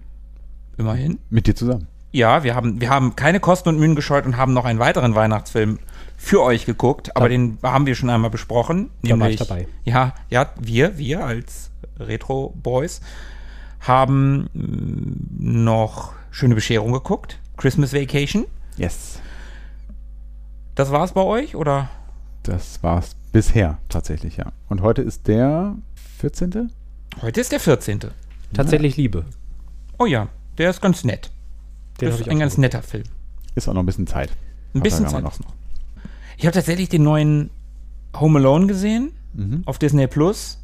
Immerhin. 0.76 1.18
Mit 1.30 1.46
dir 1.46 1.54
zusammen. 1.54 1.86
Ja, 2.14 2.44
wir 2.44 2.54
haben, 2.54 2.80
wir 2.80 2.90
haben 2.90 3.16
keine 3.16 3.40
Kosten 3.40 3.70
und 3.70 3.78
Mühen 3.80 3.96
gescheut 3.96 4.24
und 4.24 4.36
haben 4.36 4.52
noch 4.52 4.64
einen 4.64 4.78
weiteren 4.78 5.16
Weihnachtsfilm 5.16 5.80
für 6.16 6.42
euch 6.42 6.64
geguckt, 6.64 7.16
aber 7.16 7.24
Da- 7.24 7.30
den 7.30 7.58
haben 7.64 7.86
wir 7.86 7.96
schon 7.96 8.08
einmal 8.08 8.30
besprochen. 8.30 8.90
Da 9.02 9.18
war 9.18 9.28
ich 9.30 9.36
dabei. 9.36 9.66
Ja, 9.84 10.14
ja, 10.30 10.50
wir, 10.60 10.96
wir 10.96 11.24
als 11.24 11.72
Retro 11.98 12.54
Boys 12.62 13.00
haben 13.80 14.48
mm, 14.54 15.64
noch 15.64 16.12
Schöne 16.30 16.54
Bescherung 16.54 16.92
geguckt. 16.92 17.40
Christmas 17.56 17.92
Vacation. 17.92 18.44
Yes. 18.76 19.18
Das 20.76 20.92
war's 20.92 21.12
bei 21.14 21.20
euch 21.22 21.56
oder? 21.56 21.88
Das 22.44 22.80
war's 22.82 23.16
bisher 23.32 23.78
tatsächlich, 23.88 24.36
ja. 24.36 24.52
Und 24.68 24.82
heute 24.82 25.02
ist 25.02 25.26
der 25.26 25.74
14. 26.20 26.70
Heute 27.22 27.40
ist 27.40 27.50
der 27.50 27.58
14. 27.60 28.00
Tatsächlich 28.52 28.96
Liebe. 28.96 29.24
Oh 29.98 30.06
ja, 30.06 30.28
der 30.58 30.70
ist 30.70 30.80
ganz 30.80 31.02
nett. 31.02 31.32
Den 32.00 32.06
das 32.08 32.16
ist 32.16 32.26
ich 32.26 32.30
ein 32.30 32.38
ganz 32.38 32.58
netter 32.58 32.82
Film. 32.82 33.04
Ist 33.54 33.68
auch 33.68 33.74
noch 33.74 33.82
ein 33.82 33.86
bisschen 33.86 34.06
Zeit. 34.06 34.30
Ein 34.74 34.80
bisschen 34.82 35.08
Zeit 35.08 35.24
ist 35.24 35.40
noch. 35.40 35.52
Ich 36.36 36.46
habe 36.46 36.54
tatsächlich 36.54 36.88
den 36.88 37.02
neuen 37.04 37.50
Home 38.18 38.38
Alone 38.38 38.66
gesehen 38.66 39.12
Mhm. 39.36 39.62
auf 39.66 39.78
Disney 39.78 40.06
Plus. 40.06 40.60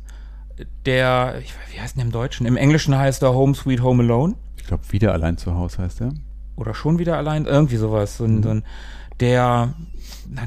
Der, 0.87 1.37
ich, 1.43 1.55
wie 1.73 1.81
heißt 1.81 1.97
der 1.97 2.05
im 2.05 2.13
Deutschen? 2.13 2.47
Im 2.47 2.57
Englischen 2.57 2.97
heißt 2.97 3.23
er 3.23 3.33
Home 3.35 3.55
Sweet 3.55 3.83
Home 3.83 4.03
Alone. 4.03 4.35
Ich 4.57 4.65
glaube, 4.67 4.83
wieder 4.91 5.13
allein 5.13 5.37
zu 5.39 5.55
Hause 5.55 5.79
heißt 5.79 6.01
er. 6.03 6.13
Oder 6.57 6.75
schon 6.75 6.99
wieder 6.99 7.17
allein, 7.17 7.47
irgendwie 7.47 7.77
sowas. 7.77 8.17
So 8.19 8.25
ein, 8.25 8.43
so 8.43 8.51
ein, 8.51 8.63
der 9.19 9.75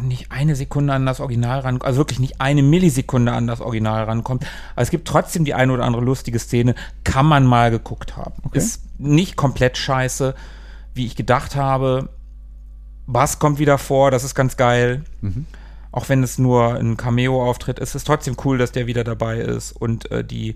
nicht 0.02 0.32
eine 0.32 0.56
Sekunde 0.56 0.94
an 0.94 1.06
das 1.06 1.20
Original 1.20 1.60
rankommt, 1.60 1.86
also 1.86 1.98
wirklich 2.00 2.20
nicht 2.20 2.40
eine 2.40 2.64
Millisekunde 2.64 3.34
an 3.34 3.48
das 3.48 3.60
Original 3.60 4.06
rankommt. 4.06 4.46
Aber 4.76 4.82
es 4.84 4.90
gibt 4.92 5.08
trotzdem 5.08 5.44
die 5.46 5.54
eine 5.54 5.74
oder 5.74 5.84
andere 5.84 6.04
lustige 6.04 6.40
Szene, 6.40 6.76
kann 7.04 7.26
man 7.26 7.46
mal 7.46 7.70
geguckt 7.72 8.16
haben. 8.16 8.34
Okay. 8.44 8.60
Ist 8.60 8.82
nicht 9.00 9.36
komplett 9.36 9.78
scheiße, 9.78 10.36
wie 10.94 11.06
ich 11.06 11.16
gedacht 11.16 11.56
habe. 11.56 12.10
Bass 13.06 13.40
kommt 13.40 13.60
wieder 13.60 13.78
vor, 13.78 14.12
das 14.12 14.24
ist 14.24 14.36
ganz 14.36 14.58
geil. 14.58 15.04
Mhm. 15.22 15.46
Auch 15.92 16.10
wenn 16.10 16.24
es 16.24 16.38
nur 16.40 16.76
ein 16.76 16.98
Cameo-Auftritt 16.98 17.80
ist, 17.80 17.90
ist 17.90 17.96
es 17.96 18.04
trotzdem 18.04 18.36
cool, 18.46 18.58
dass 18.58 18.72
der 18.72 18.88
wieder 18.88 19.04
dabei 19.04 19.38
ist. 19.40 19.74
Und 19.74 20.10
äh, 20.12 20.24
die 20.24 20.56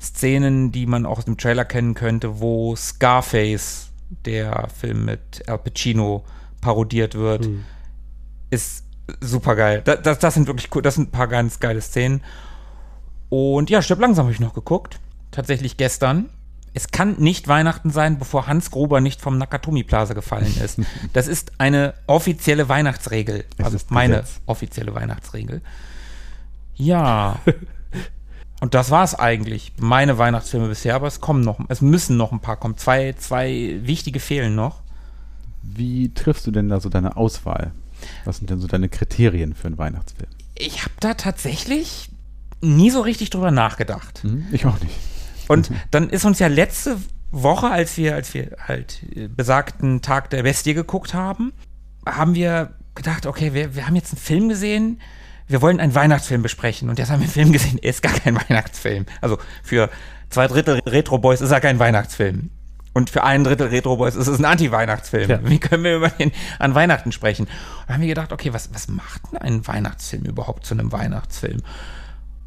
Szenen, 0.00 0.72
die 0.72 0.86
man 0.86 1.06
auch 1.06 1.18
aus 1.18 1.24
dem 1.24 1.38
Trailer 1.38 1.64
kennen 1.64 1.94
könnte, 1.94 2.40
wo 2.40 2.76
Scarface, 2.76 3.90
der 4.26 4.68
Film 4.68 5.06
mit 5.06 5.48
Al 5.48 5.58
Pacino, 5.58 6.24
parodiert 6.60 7.14
wird, 7.14 7.46
Hm. 7.46 7.64
ist 8.50 8.84
super 9.20 9.56
geil. 9.56 9.82
Das, 9.84 10.02
das, 10.02 10.18
das 10.18 10.34
sind 10.34 10.46
wirklich 10.46 10.74
cool, 10.74 10.82
das 10.82 10.96
sind 10.96 11.08
ein 11.08 11.12
paar 11.12 11.28
ganz 11.28 11.60
geile 11.60 11.80
Szenen. 11.80 12.22
Und 13.28 13.70
ja, 13.70 13.82
Stirb 13.82 14.00
langsam 14.00 14.26
habe 14.26 14.34
ich 14.34 14.40
noch 14.40 14.54
geguckt. 14.54 15.00
Tatsächlich 15.30 15.76
gestern. 15.76 16.28
Es 16.76 16.88
kann 16.88 17.16
nicht 17.18 17.46
Weihnachten 17.46 17.90
sein, 17.90 18.18
bevor 18.18 18.48
Hans 18.48 18.72
Gruber 18.72 19.00
nicht 19.00 19.20
vom 19.20 19.38
Nakatomi 19.38 19.84
Plaza 19.84 20.12
gefallen 20.12 20.54
ist. 20.62 20.80
Das 21.12 21.28
ist 21.28 21.52
eine 21.58 21.94
offizielle 22.08 22.68
Weihnachtsregel. 22.68 23.44
Es 23.56 23.64
also 23.64 23.76
ist 23.76 23.90
meine 23.92 24.16
Gesetz. 24.20 24.40
offizielle 24.46 24.94
Weihnachtsregel. 24.94 25.62
Ja. 26.74 27.38
Und 28.60 28.74
das 28.74 28.90
war 28.90 29.04
es 29.04 29.14
eigentlich. 29.14 29.72
Meine 29.78 30.18
Weihnachtsfilme 30.18 30.68
bisher, 30.68 30.96
aber 30.96 31.06
es 31.06 31.20
kommen 31.20 31.42
noch, 31.42 31.60
es 31.68 31.80
müssen 31.80 32.16
noch 32.16 32.32
ein 32.32 32.40
paar 32.40 32.56
kommen. 32.56 32.76
Zwei, 32.76 33.12
zwei 33.12 33.78
wichtige 33.82 34.18
fehlen 34.18 34.54
noch. 34.54 34.82
Wie 35.62 36.12
triffst 36.12 36.46
du 36.46 36.50
denn 36.50 36.68
da 36.68 36.80
so 36.80 36.88
deine 36.88 37.16
Auswahl? 37.16 37.72
Was 38.24 38.38
sind 38.38 38.50
denn 38.50 38.60
so 38.60 38.66
deine 38.66 38.88
Kriterien 38.88 39.54
für 39.54 39.68
einen 39.68 39.78
Weihnachtsfilm? 39.78 40.30
Ich 40.56 40.82
habe 40.82 40.94
da 41.00 41.14
tatsächlich 41.14 42.10
nie 42.60 42.90
so 42.90 43.00
richtig 43.00 43.30
drüber 43.30 43.50
nachgedacht. 43.50 44.24
Mhm. 44.24 44.46
Ich 44.50 44.66
auch 44.66 44.80
nicht. 44.80 44.94
Und 45.48 45.70
dann 45.90 46.10
ist 46.10 46.24
uns 46.24 46.38
ja 46.38 46.46
letzte 46.46 46.96
Woche, 47.30 47.68
als 47.68 47.96
wir, 47.96 48.14
als 48.14 48.32
wir 48.34 48.56
halt 48.66 49.02
äh, 49.14 49.28
besagten 49.28 50.02
Tag 50.02 50.30
der 50.30 50.42
Bestie 50.42 50.74
geguckt 50.74 51.14
haben, 51.14 51.52
haben 52.06 52.34
wir 52.34 52.74
gedacht, 52.94 53.26
okay, 53.26 53.54
wir, 53.54 53.74
wir 53.74 53.86
haben 53.86 53.96
jetzt 53.96 54.12
einen 54.12 54.20
Film 54.20 54.48
gesehen, 54.48 55.00
wir 55.46 55.60
wollen 55.60 55.80
einen 55.80 55.94
Weihnachtsfilm 55.94 56.42
besprechen. 56.42 56.88
Und 56.88 56.98
jetzt 56.98 57.10
haben 57.10 57.20
wir 57.20 57.24
einen 57.24 57.32
Film 57.32 57.52
gesehen, 57.52 57.78
ist 57.78 58.02
gar 58.02 58.12
kein 58.12 58.36
Weihnachtsfilm. 58.48 59.06
Also 59.20 59.38
für 59.62 59.90
zwei 60.30 60.46
Drittel 60.46 60.80
Retro 60.86 61.18
Boys 61.18 61.40
ist 61.40 61.50
er 61.50 61.60
kein 61.60 61.78
Weihnachtsfilm. 61.78 62.50
Und 62.92 63.10
für 63.10 63.24
ein 63.24 63.42
Drittel 63.42 63.68
Retro 63.68 63.96
Boys 63.96 64.14
ist 64.14 64.28
es 64.28 64.38
ein 64.38 64.44
Anti-Weihnachtsfilm. 64.44 65.28
Ja. 65.28 65.40
Wie 65.42 65.58
können 65.58 65.82
wir 65.82 65.96
über 65.96 66.10
den 66.10 66.30
an 66.60 66.76
Weihnachten 66.76 67.10
sprechen? 67.10 67.46
Und 67.46 67.50
dann 67.88 67.94
haben 67.96 68.02
wir 68.02 68.08
gedacht, 68.08 68.32
okay, 68.32 68.52
was, 68.52 68.72
was 68.72 68.86
macht 68.86 69.32
denn 69.32 69.38
ein 69.38 69.66
Weihnachtsfilm 69.66 70.22
überhaupt 70.22 70.64
zu 70.64 70.74
einem 70.74 70.92
Weihnachtsfilm? 70.92 71.60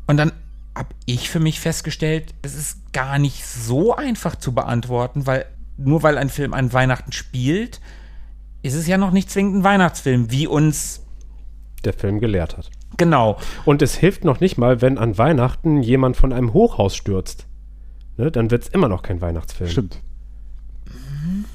Und 0.08 0.16
dann 0.16 0.32
habe 0.78 0.90
ich 1.06 1.30
für 1.30 1.40
mich 1.40 1.60
festgestellt, 1.60 2.34
es 2.44 2.56
ist 2.56 2.94
gar 2.94 3.18
nicht 3.20 3.46
so 3.46 3.96
einfach 3.96 4.36
zu 4.36 4.54
beantworten, 4.54 5.26
weil 5.26 5.46
nur 5.78 6.04
weil 6.04 6.18
ein 6.18 6.30
Film 6.30 6.54
an 6.54 6.72
Weihnachten 6.74 7.12
spielt, 7.12 7.82
ist 8.62 8.74
es 8.74 8.88
ja 8.88 8.98
noch 8.98 9.12
nicht 9.12 9.30
zwingend 9.30 9.58
ein 9.58 9.64
Weihnachtsfilm, 9.64 10.32
wie 10.32 10.48
uns 10.48 11.02
Der 11.84 11.94
Film 11.94 12.20
gelehrt 12.20 12.58
hat. 12.58 12.70
genau. 12.98 13.38
Und 13.66 13.82
es 13.82 13.96
hilft 13.96 14.24
noch 14.24 14.40
nicht 14.40 14.58
mal, 14.58 14.82
wenn 14.82 14.98
an 14.98 15.18
Weihnachten 15.18 15.82
jemand 15.82 16.18
von 16.18 16.34
einem 16.34 16.54
Hochhaus 16.54 16.96
stürzt. 16.96 17.46
Ne, 18.18 18.32
dann 18.32 18.50
wird 18.50 18.64
es 18.64 18.70
immer 18.70 18.88
noch 18.88 19.04
kein 19.04 19.22
Weihnachtsfilm. 19.22 19.70
Stimmt. 19.70 20.00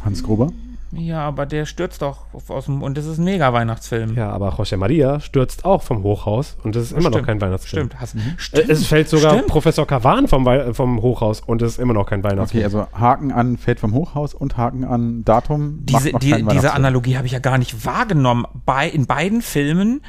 Hans 0.04 0.22
Gruber? 0.22 0.52
Ja, 0.94 1.20
aber 1.26 1.46
der 1.46 1.64
stürzt 1.64 2.02
doch 2.02 2.26
aus 2.48 2.66
dem 2.66 2.82
und 2.82 2.98
das 2.98 3.06
ist 3.06 3.16
ein 3.16 3.24
mega 3.24 3.50
Weihnachtsfilm. 3.54 4.14
Ja, 4.14 4.30
aber 4.30 4.50
José 4.58 4.76
Maria 4.76 5.20
stürzt 5.20 5.64
auch 5.64 5.82
vom 5.82 6.02
Hochhaus 6.02 6.58
und 6.62 6.76
es 6.76 6.84
ist 6.86 6.92
immer 6.92 7.04
noch 7.04 7.12
Stimmt. 7.12 7.26
kein 7.26 7.40
Weihnachtsfilm. 7.40 7.86
Stimmt, 7.86 8.00
hast, 8.00 8.14
Äh, 8.14 8.20
stimmt. 8.36 8.68
Es 8.68 8.86
fällt 8.86 9.08
sogar 9.08 9.32
Stimmt. 9.32 9.46
Professor 9.48 9.86
Kavan 9.86 10.28
vom, 10.28 10.44
Wei- 10.44 10.74
vom 10.74 11.00
Hochhaus 11.00 11.40
und 11.40 11.62
es 11.62 11.72
ist 11.72 11.78
immer 11.78 11.94
noch 11.94 12.04
kein 12.04 12.22
Weihnachtsfilm. 12.22 12.66
Okay, 12.66 12.76
also 12.76 12.86
Haken 12.92 13.32
an 13.32 13.56
Feld 13.56 13.80
vom 13.80 13.94
Hochhaus 13.94 14.34
und 14.34 14.58
Haken 14.58 14.84
an 14.84 15.24
Datum. 15.24 15.76
macht 15.76 16.04
diese, 16.04 16.10
noch 16.10 16.20
die, 16.20 16.44
diese. 16.50 16.74
Analogie 16.74 17.16
habe 17.16 17.26
ich 17.26 17.32
ja 17.32 17.38
gar 17.38 17.56
nicht 17.56 17.86
wahrgenommen. 17.86 18.44
Bei, 18.66 18.86
in 18.86 19.06
beiden 19.06 19.40
Filmen 19.40 20.02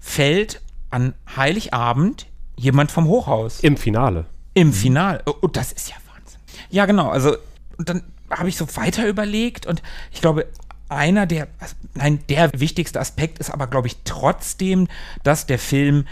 fällt 0.00 0.62
an 0.90 1.14
Heiligabend 1.36 2.26
jemand 2.56 2.90
vom 2.90 3.06
Hochhaus. 3.06 3.60
Im 3.60 3.76
Finale. 3.76 4.24
Im 4.54 4.72
Finale. 4.72 5.20
Oh, 5.26 5.34
oh, 5.42 5.46
das 5.48 5.72
ist 5.72 5.90
ja 5.90 5.96
Wahnsinn. 6.14 6.40
Ja, 6.70 6.86
genau. 6.86 7.08
Also, 7.10 7.36
und 7.78 7.88
dann 7.88 8.02
habe 8.32 8.48
ich 8.48 8.56
so 8.56 8.66
weiter 8.76 9.06
überlegt 9.06 9.66
und 9.66 9.82
ich 10.10 10.20
glaube, 10.20 10.46
einer 10.88 11.26
der, 11.26 11.48
also, 11.58 11.74
nein, 11.94 12.20
der 12.28 12.50
wichtigste 12.58 13.00
Aspekt 13.00 13.38
ist 13.38 13.50
aber, 13.50 13.66
glaube 13.66 13.86
ich, 13.86 13.98
trotzdem, 14.04 14.88
dass 15.22 15.46
der 15.46 15.58
Film 15.58 16.06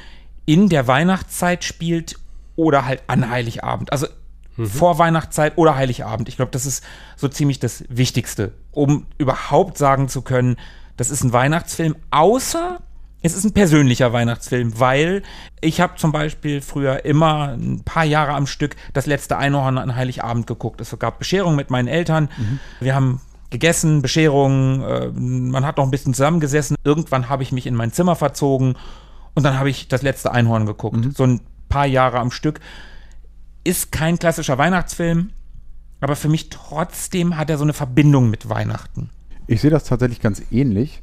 in 0.47 0.69
der 0.69 0.87
Weihnachtszeit 0.87 1.65
spielt 1.65 2.19
oder 2.57 2.87
halt 2.87 3.03
an 3.07 3.29
Heiligabend. 3.29 3.93
Also 3.93 4.07
vor 4.67 4.99
Weihnachtszeit 4.99 5.57
oder 5.57 5.77
Heiligabend. 5.77 6.29
Ich 6.29 6.37
glaube, 6.37 6.51
das 6.51 6.67
ist 6.67 6.85
so 7.17 7.29
ziemlich 7.29 7.61
das 7.61 7.85
Wichtigste, 7.89 8.53
um 8.73 9.07
überhaupt 9.17 9.79
sagen 9.79 10.09
zu 10.09 10.23
können, 10.23 10.57
das 10.97 11.11
ist 11.11 11.23
ein 11.25 11.33
Weihnachtsfilm, 11.33 11.97
außer 12.11 12.81
es 13.23 13.35
ist 13.35 13.45
ein 13.45 13.53
persönlicher 13.53 14.13
Weihnachtsfilm, 14.13 14.79
weil 14.81 15.23
ich 15.61 15.81
habe 15.81 15.97
zum 15.97 16.13
Beispiel 16.13 16.61
früher 16.61 17.05
immer 17.05 17.55
ein 17.55 17.83
paar 17.85 18.05
Jahre 18.05 18.33
am 18.33 18.47
Stück 18.47 18.77
das 18.95 19.07
letzte 19.07 19.37
Einhorn 19.37 19.79
an 19.79 19.95
Heiligabend 19.95 20.47
geguckt. 20.47 20.81
Es 20.81 20.97
gab 20.99 21.19
Bescherung 21.19 21.55
mit 21.55 21.71
meinen 21.71 21.89
Eltern. 21.89 22.31
Wir 22.81 22.95
haben 22.95 23.21
gegessen, 23.51 24.01
Bescherung, 24.01 24.83
äh, 24.83 25.09
man 25.09 25.67
hat 25.67 25.77
noch 25.77 25.85
ein 25.85 25.91
bisschen 25.91 26.15
zusammengesessen. 26.15 26.77
Irgendwann 26.85 27.29
habe 27.29 27.43
ich 27.43 27.53
mich 27.53 27.67
in 27.67 27.75
mein 27.75 27.93
Zimmer 27.93 28.17
verzogen 28.17 28.77
und 29.35 29.43
dann 29.43 29.59
habe 29.59 29.69
ich 29.69 29.89
das 29.89 30.03
letzte 30.03 30.33
Einhorn 30.33 30.67
geguckt. 30.67 31.17
So 31.17 31.25
ein 31.25 31.41
paar 31.69 31.87
Jahre 31.87 32.19
am 32.19 32.31
Stück. 32.31 32.61
Ist 33.65 33.93
kein 33.93 34.19
klassischer 34.19 34.57
Weihnachtsfilm, 34.57 35.31
aber 36.01 36.17
für 36.17 36.29
mich 36.29 36.49
trotzdem 36.49 37.37
hat 37.37 37.51
er 37.51 37.59
so 37.59 37.65
eine 37.65 37.75
Verbindung 37.75 38.31
mit 38.31 38.49
Weihnachten. 38.49 39.11
Ich 39.47 39.61
sehe 39.61 39.71
das 39.71 39.85
tatsächlich 39.85 40.21
ganz 40.21 40.43
ähnlich. 40.51 41.03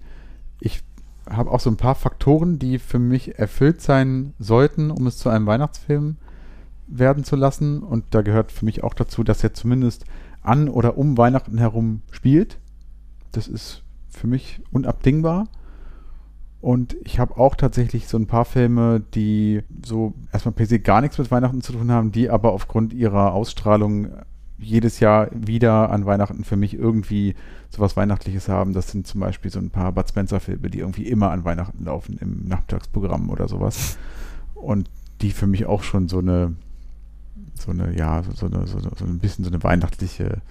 Ich 0.60 0.82
habe 1.30 1.52
auch 1.52 1.60
so 1.60 1.70
ein 1.70 1.78
paar 1.78 1.96
Faktoren, 1.96 2.60
die 2.60 2.80
für 2.80 3.00
mich 3.00 3.38
erfüllt 3.40 3.82
sein 3.82 4.34
sollten, 4.40 4.92
um 4.92 5.08
es 5.08 5.18
zu 5.18 5.30
einem 5.30 5.46
Weihnachtsfilm 5.46 6.18
werden 6.88 7.24
zu 7.24 7.36
lassen. 7.36 7.84
Und 7.84 8.06
da 8.12 8.22
gehört 8.22 8.52
für 8.52 8.66
mich 8.66 8.84
auch 8.84 8.94
dazu, 8.94 9.24
dass 9.24 9.44
er 9.44 9.54
zumindest 9.54 10.06
an 10.42 10.70
oder 10.70 10.98
um 10.98 11.18
Weihnachten 11.18 11.58
herum 11.58 12.02
spielt. 12.12 12.60
Das 13.32 13.48
ist 13.48 13.84
für 14.10 14.28
mich 14.28 14.62
unabdingbar. 14.72 15.48
Und 16.60 16.98
ich 17.04 17.20
habe 17.20 17.38
auch 17.38 17.56
tatsächlich 17.56 18.08
so 18.08 18.18
ein 18.18 18.28
paar 18.28 18.46
Filme, 18.46 19.02
die 19.14 19.62
so 19.86 20.14
erstmal 20.32 20.54
per 20.54 20.66
se 20.66 20.80
gar 20.80 21.02
nichts 21.02 21.18
mit 21.18 21.30
Weihnachten 21.30 21.62
zu 21.62 21.74
tun 21.74 21.92
haben, 21.92 22.12
die 22.12 22.30
aber 22.30 22.52
aufgrund 22.52 22.94
ihrer 22.94 23.34
Ausstrahlung 23.34 24.10
jedes 24.60 25.00
Jahr 25.00 25.30
wieder 25.34 25.92
an 25.92 26.06
Weihnachten 26.06 26.44
für 26.44 26.56
mich 26.56 26.74
irgendwie 26.74 27.36
sowas 27.70 27.96
Weihnachtliches 27.96 28.48
haben. 28.50 28.74
Das 28.74 28.90
sind 28.90 29.06
zum 29.06 29.22
Beispiel 29.22 29.52
so 29.52 29.60
ein 29.60 29.70
paar 29.70 29.92
Bud 29.92 30.10
Spencer-Filme, 30.10 30.70
die 30.70 30.80
irgendwie 30.80 31.08
immer 31.08 31.32
an 31.32 31.46
Weihnachten 31.46 31.84
laufen 31.86 32.18
im 32.20 32.48
Nachmittagsprogramm 32.48 33.30
oder 33.30 33.48
sowas. 33.48 33.98
Und 34.56 34.90
die 35.22 35.32
für 35.32 35.48
mich 35.48 35.66
auch 35.66 35.84
schon 35.84 36.08
so 36.08 36.20
eine, 36.20 36.56
so 37.56 37.72
eine, 37.72 37.96
ja, 37.96 38.24
so, 38.24 38.32
so, 38.32 38.46
eine, 38.48 38.68
so, 38.68 38.80
so 38.80 39.06
ein 39.06 39.20
bisschen 39.20 39.46
so 39.46 39.52
eine 39.52 39.64
weihnachtliche 39.64 40.42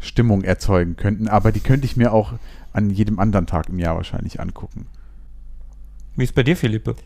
Stimmung 0.00 0.42
erzeugen 0.42 0.96
könnten. 0.96 1.28
Aber 1.28 1.52
die 1.52 1.60
könnte 1.60 1.86
ich 1.86 1.96
mir 1.96 2.12
auch 2.12 2.34
an 2.72 2.90
jedem 2.90 3.18
anderen 3.18 3.46
Tag 3.46 3.68
im 3.68 3.78
Jahr 3.78 3.96
wahrscheinlich 3.96 4.40
angucken. 4.40 4.86
Wie 6.16 6.24
ist 6.24 6.34
bei 6.34 6.42
dir, 6.42 6.56
Philippe? 6.56 6.96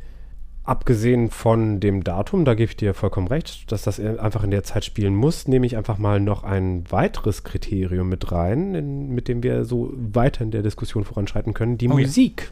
Abgesehen 0.67 1.31
von 1.31 1.81
dem 1.81 2.03
Datum, 2.05 2.45
da 2.45 2.55
gebe 2.55 2.71
ich 2.71 2.77
dir 2.77 2.93
vollkommen 2.95 3.29
recht, 3.29 3.71
dass 3.73 3.83
das 3.83 3.99
einfach 4.01 4.43
in 4.45 4.51
der 4.51 4.65
Zeit 4.65 4.85
spielen 4.85 5.15
muss, 5.15 5.47
nehme 5.49 5.65
ich 5.67 5.77
einfach 5.77 5.99
mal 5.99 6.21
noch 6.21 6.43
ein 6.45 6.85
weiteres 6.91 7.45
Kriterium 7.45 8.09
mit 8.09 8.31
rein, 8.33 8.75
in, 8.75 9.09
mit 9.15 9.29
dem 9.29 9.43
wir 9.43 9.65
so 9.65 9.93
weiter 9.97 10.43
in 10.43 10.51
der 10.51 10.63
Diskussion 10.63 11.05
voranschreiten 11.05 11.55
können, 11.55 11.79
die 11.79 11.89
Oh 11.89 11.99
ja. 11.99 12.07
Musik. 12.07 12.51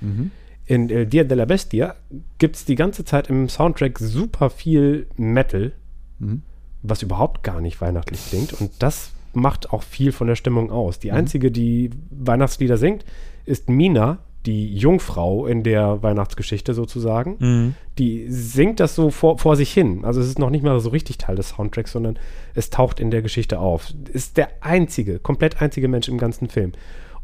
Mhm. 0.00 0.30
In 0.66 0.88
El 0.88 1.06
Dia 1.06 1.24
de 1.24 1.36
la 1.36 1.44
Bestia 1.44 1.94
gibt 2.38 2.56
es 2.56 2.64
die 2.64 2.74
ganze 2.74 3.04
Zeit 3.04 3.28
im 3.28 3.48
Soundtrack 3.48 3.98
super 3.98 4.48
viel 4.50 5.06
Metal, 5.16 5.72
Mhm. 6.18 6.42
was 6.82 7.02
überhaupt 7.02 7.42
gar 7.42 7.60
nicht 7.60 7.80
weihnachtlich 7.80 8.24
klingt. 8.28 8.52
Und 8.60 8.70
das 8.78 9.10
macht 9.34 9.72
auch 9.72 9.82
viel 9.82 10.12
von 10.12 10.26
der 10.28 10.36
Stimmung 10.36 10.70
aus. 10.70 10.98
Die 11.00 11.10
einzige, 11.12 11.50
die 11.50 11.90
Weihnachtslieder 12.10 12.76
singt, 12.78 13.04
ist 13.44 13.68
Mina, 13.68 14.18
die 14.46 14.74
Jungfrau 14.74 15.46
in 15.46 15.62
der 15.62 16.02
Weihnachtsgeschichte 16.02 16.74
sozusagen. 16.74 17.36
Mhm. 17.38 17.74
Die 17.98 18.26
singt 18.28 18.80
das 18.80 18.94
so 18.94 19.10
vor, 19.10 19.38
vor 19.38 19.56
sich 19.56 19.72
hin. 19.72 20.04
Also 20.04 20.20
es 20.20 20.28
ist 20.28 20.38
noch 20.38 20.50
nicht 20.50 20.64
mal 20.64 20.78
so 20.80 20.90
richtig 20.90 21.18
Teil 21.18 21.36
des 21.36 21.50
Soundtracks, 21.50 21.92
sondern 21.92 22.18
es 22.54 22.70
taucht 22.70 23.00
in 23.00 23.10
der 23.10 23.22
Geschichte 23.22 23.58
auf. 23.58 23.92
Ist 24.12 24.36
der 24.36 24.50
einzige, 24.60 25.18
komplett 25.18 25.62
einzige 25.62 25.88
Mensch 25.88 26.08
im 26.08 26.18
ganzen 26.18 26.48
Film. 26.48 26.72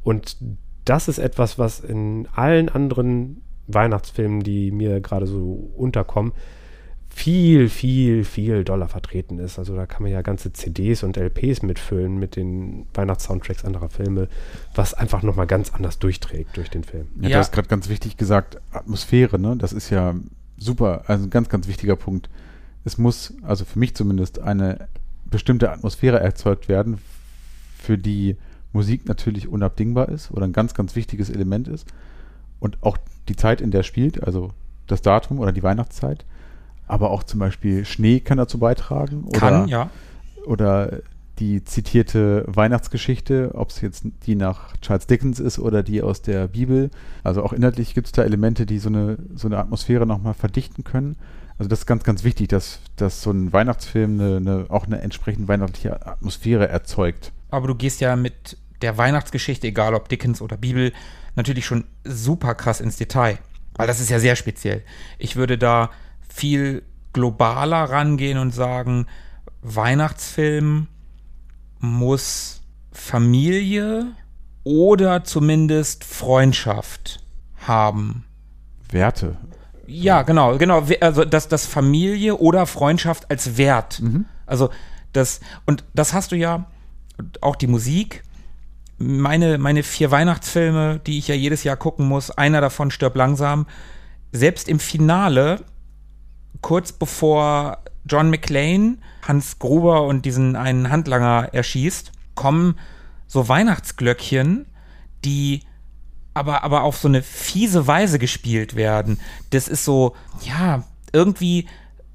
Und 0.03 0.37
das 0.85 1.09
ist 1.09 1.19
etwas, 1.19 1.59
was 1.59 1.81
in 1.81 2.27
allen 2.35 2.69
anderen 2.69 3.43
Weihnachtsfilmen, 3.67 4.43
die 4.43 4.71
mir 4.71 5.01
gerade 5.01 5.27
so 5.27 5.71
unterkommen, 5.77 6.33
viel, 7.21 7.69
viel, 7.69 8.25
viel 8.25 8.65
doller 8.65 8.89
vertreten 8.89 9.39
ist. 9.39 9.59
Also 9.59 9.77
da 9.77 9.85
kann 9.85 10.03
man 10.03 10.11
ja 10.11 10.23
ganze 10.23 10.55
CDs 10.55 11.03
und 11.03 11.19
LPs 11.19 11.61
mitfüllen 11.61 12.19
mit 12.19 12.35
den 12.35 12.87
Weihnachtssoundtracks 12.95 13.63
anderer 13.63 13.91
Filme, 13.91 14.29
was 14.75 14.95
einfach 14.95 15.23
nochmal 15.23 15.47
ganz 15.47 15.75
anders 15.75 15.99
durchträgt 15.99 16.57
durch 16.57 16.71
den 16.71 16.83
Film. 16.83 17.09
Ja, 17.21 17.29
Ja. 17.29 17.35
du 17.37 17.41
hast 17.41 17.53
gerade 17.53 17.69
ganz 17.69 17.91
wichtig 17.91 18.17
gesagt, 18.17 18.59
Atmosphäre, 18.73 19.39
ne? 19.39 19.55
Das 19.59 19.75
ist 19.75 19.91
ja 19.91 20.15
super, 20.57 21.03
also 21.09 21.25
ein 21.27 21.31
ganz, 21.31 21.51
ganz 21.51 21.69
wichtiger 21.69 21.95
Punkt. 21.95 22.31
Es 22.87 22.97
muss, 22.97 23.35
also 23.43 23.67
für 23.67 23.79
mich 23.79 23.95
zumindest, 23.95 24.39
eine 24.39 24.89
bestimmte 25.27 25.71
Atmosphäre 25.71 26.21
erzeugt 26.21 26.71
werden, 26.71 26.97
für 27.77 27.99
die 27.99 28.37
Musik 28.73 29.07
natürlich 29.07 29.47
unabdingbar 29.47 30.09
ist 30.09 30.31
oder 30.31 30.45
ein 30.45 30.55
ganz, 30.55 30.73
ganz 30.73 30.97
wichtiges 30.97 31.29
Element 31.29 31.69
ist. 31.69 31.87
Und 32.61 32.79
auch 32.83 32.97
die 33.29 33.37
Zeit, 33.37 33.61
in 33.61 33.71
der 33.71 33.83
spielt, 33.83 34.25
also 34.25 34.53
das 34.87 35.03
Datum 35.03 35.39
oder 35.39 35.53
die 35.53 35.63
Weihnachtszeit. 35.63 36.25
Aber 36.91 37.11
auch 37.11 37.23
zum 37.23 37.41
Beispiel 37.41 37.85
Schnee 37.85 38.21
kann 38.21 38.39
dazu 38.39 38.59
beitragen. 38.59 39.31
Kann, 39.33 39.63
oder, 39.63 39.69
ja. 39.69 39.91
oder 40.45 41.01
die 41.39 41.65
zitierte 41.65 42.45
Weihnachtsgeschichte, 42.47 43.53
ob 43.55 43.71
es 43.71 43.81
jetzt 43.81 44.05
die 44.27 44.35
nach 44.35 44.77
Charles 44.83 45.07
Dickens 45.07 45.41
ist 45.41 45.59
oder 45.59 45.83
die 45.83 46.03
aus 46.03 46.21
der 46.21 46.49
Bibel. 46.49 46.91
Also 47.25 47.43
auch 47.43 47.53
inhaltlich 47.53 47.95
gibt 47.95 48.09
es 48.09 48.13
da 48.13 48.23
Elemente, 48.23 48.67
die 48.67 48.79
so 48.79 48.89
eine, 48.89 49.19
so 49.35 49.49
eine 49.49 49.59
Atmosphäre 49.59 50.07
nochmal 50.07 50.35
verdichten 50.35 50.85
können. 50.85 51.17
Also 51.59 51.69
das 51.69 51.81
ist 51.81 51.87
ganz, 51.87 52.05
ganz 52.05 52.25
wichtig, 52.25 52.49
dass, 52.49 52.81
dass 52.97 53.23
so 53.23 53.31
ein 53.31 53.53
Weihnachtsfilm 53.53 54.21
eine, 54.21 54.37
eine, 54.37 54.67
auch 54.69 54.87
eine 54.87 55.01
entsprechend 55.01 55.49
weihnachtliche 55.49 56.07
Atmosphäre 56.07 56.69
erzeugt. 56.69 57.33
Aber 57.51 57.69
du 57.69 57.75
gehst 57.75 58.01
ja 58.01 58.17
mit 58.17 58.57
der 58.83 58.99
Weihnachtsgeschichte, 58.99 59.67
egal 59.67 59.95
ob 59.95 60.09
Dickens 60.09 60.43
oder 60.43 60.57
Bibel, 60.57 60.93
natürlich 61.37 61.67
schon 61.67 61.85
super 62.05 62.55
krass 62.55 62.81
ins 62.81 62.97
Detail. 62.97 63.39
Weil 63.75 63.87
das 63.87 64.01
ist 64.01 64.11
ja 64.11 64.19
sehr 64.19 64.37
speziell. 64.37 64.83
Ich 65.19 65.37
würde 65.37 65.57
da 65.57 65.91
viel 66.31 66.83
globaler 67.13 67.85
rangehen 67.85 68.39
und 68.39 68.55
sagen, 68.55 69.07
Weihnachtsfilm 69.63 70.87
muss 71.81 72.63
Familie 72.93 74.07
oder 74.65 75.25
zumindest 75.25 76.05
Freundschaft 76.05 77.21
haben. 77.67 78.25
Werte. 78.91 79.37
Ja, 79.87 80.23
genau, 80.23 80.57
genau. 80.57 80.87
Also 81.01 81.25
dass 81.25 81.49
das 81.49 81.67
Familie 81.67 82.37
oder 82.37 82.67
Freundschaft 82.67 83.31
als 83.31 83.57
Wert. 83.57 84.01
Also 84.47 84.71
das 85.13 85.41
und 85.67 85.85
das 85.95 86.13
hast 86.13 86.33
du 86.33 86.37
ja 86.37 86.67
auch 87.41 87.57
die 87.57 87.67
Musik. 87.67 88.23
Meine 88.99 89.59
meine 89.59 89.83
vier 89.83 90.11
Weihnachtsfilme, 90.11 91.01
die 91.07 91.19
ich 91.19 91.29
ja 91.29 91.35
jedes 91.35 91.65
Jahr 91.65 91.77
gucken 91.77 92.07
muss, 92.07 92.31
einer 92.31 92.61
davon 92.61 92.91
stirbt 92.91 93.17
langsam. 93.17 93.67
Selbst 94.33 94.69
im 94.69 94.79
Finale, 94.79 95.65
kurz 96.61 96.93
bevor 96.93 97.79
John 98.05 98.31
McClane 98.31 98.99
Hans 99.27 99.59
Gruber 99.59 100.05
und 100.05 100.25
diesen 100.25 100.57
einen 100.57 100.91
Handlanger 100.91 101.51
erschießt, 101.53 102.13
kommen 102.35 102.79
so 103.27 103.49
Weihnachtsglöckchen, 103.49 104.67
die 105.25 105.63
aber, 106.35 106.65
aber 106.65 106.83
auf 106.83 106.97
so 106.97 107.09
eine 107.09 107.23
fiese 107.23 107.87
Weise 107.87 108.19
gespielt 108.19 108.77
werden. 108.77 109.21
Das 109.51 109.69
ist 109.69 109.85
so, 109.85 110.15
ja, 110.43 110.85
irgendwie 111.13 111.67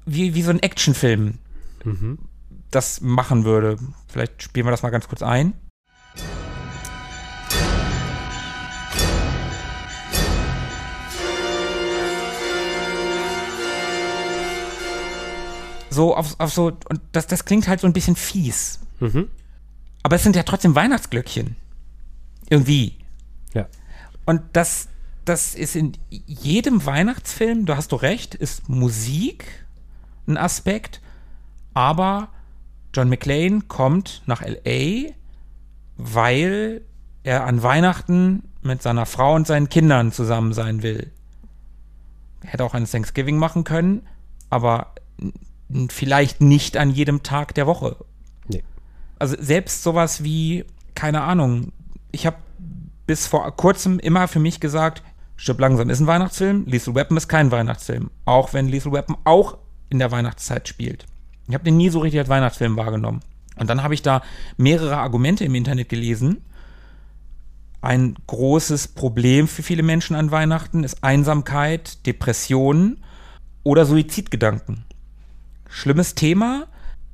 wie, 0.04 0.34
wie 0.34 0.42
so 0.42 0.50
ein 0.50 0.62
Actionfilm 0.62 1.38
das 2.70 3.00
machen 3.00 3.44
würde. 3.44 3.76
Vielleicht 4.08 4.42
spielen 4.42 4.66
wir 4.66 4.70
das 4.70 4.82
mal 4.82 4.90
ganz 4.90 5.08
kurz 5.08 5.22
ein. 5.22 5.54
So 15.96 16.14
auf, 16.14 16.38
auf 16.38 16.52
so, 16.52 16.66
und 16.66 17.00
das, 17.12 17.26
das 17.26 17.46
klingt 17.46 17.68
halt 17.68 17.80
so 17.80 17.86
ein 17.86 17.94
bisschen 17.94 18.16
fies. 18.16 18.80
Mhm. 19.00 19.28
Aber 20.02 20.16
es 20.16 20.22
sind 20.22 20.36
ja 20.36 20.42
trotzdem 20.42 20.74
Weihnachtsglöckchen. 20.74 21.56
Irgendwie. 22.50 22.98
Ja. 23.54 23.66
Und 24.26 24.42
das, 24.52 24.88
das 25.24 25.54
ist 25.54 25.74
in 25.74 25.94
jedem 26.10 26.84
Weihnachtsfilm, 26.84 27.64
da 27.64 27.78
hast 27.78 27.92
du 27.92 27.96
recht, 27.96 28.34
ist 28.34 28.68
Musik 28.68 29.64
ein 30.28 30.36
Aspekt, 30.36 31.00
aber 31.72 32.28
John 32.92 33.08
McClane 33.08 33.62
kommt 33.62 34.22
nach 34.26 34.42
LA, 34.42 35.12
weil 35.96 36.82
er 37.22 37.46
an 37.46 37.62
Weihnachten 37.62 38.42
mit 38.60 38.82
seiner 38.82 39.06
Frau 39.06 39.34
und 39.34 39.46
seinen 39.46 39.70
Kindern 39.70 40.12
zusammen 40.12 40.52
sein 40.52 40.82
will. 40.82 41.10
Er 42.42 42.50
hätte 42.50 42.64
auch 42.64 42.74
ein 42.74 42.84
Thanksgiving 42.84 43.38
machen 43.38 43.64
können, 43.64 44.06
aber 44.50 44.92
vielleicht 45.88 46.40
nicht 46.40 46.76
an 46.76 46.90
jedem 46.90 47.22
Tag 47.22 47.54
der 47.54 47.66
Woche 47.66 47.96
Nee. 48.48 48.62
also 49.18 49.36
selbst 49.38 49.82
sowas 49.82 50.22
wie, 50.22 50.64
keine 50.94 51.22
Ahnung, 51.22 51.72
ich 52.12 52.26
habe 52.26 52.36
bis 53.06 53.26
vor 53.26 53.50
kurzem 53.56 53.98
immer 53.98 54.28
für 54.28 54.40
mich 54.40 54.60
gesagt, 54.60 55.02
Stirb 55.36 55.60
langsam 55.60 55.90
ist 55.90 56.00
ein 56.00 56.06
Weihnachtsfilm, 56.06 56.64
Lethal 56.66 56.94
Weapon 56.94 57.16
ist 57.16 57.28
kein 57.28 57.50
Weihnachtsfilm. 57.50 58.10
Auch 58.24 58.54
wenn 58.54 58.68
Lethal 58.68 58.92
Weapon 58.92 59.16
auch 59.24 59.58
in 59.90 59.98
der 59.98 60.10
Weihnachtszeit 60.10 60.66
spielt. 60.66 61.04
Ich 61.46 61.54
habe 61.54 61.64
den 61.64 61.76
nie 61.76 61.90
so 61.90 62.00
richtig 62.00 62.20
als 62.20 62.28
Weihnachtsfilm 62.28 62.76
wahrgenommen. 62.76 63.20
Und 63.56 63.68
dann 63.68 63.82
habe 63.82 63.94
ich 63.94 64.02
da 64.02 64.22
mehrere 64.56 64.96
Argumente 64.96 65.44
im 65.44 65.54
Internet 65.54 65.88
gelesen. 65.88 66.42
Ein 67.82 68.16
großes 68.26 68.88
Problem 68.88 69.46
für 69.46 69.62
viele 69.62 69.82
Menschen 69.82 70.16
an 70.16 70.30
Weihnachten 70.30 70.82
ist 70.82 71.04
Einsamkeit, 71.04 72.04
Depressionen 72.06 73.04
oder 73.62 73.84
Suizidgedanken. 73.84 74.85
Schlimmes 75.68 76.14
Thema 76.14 76.66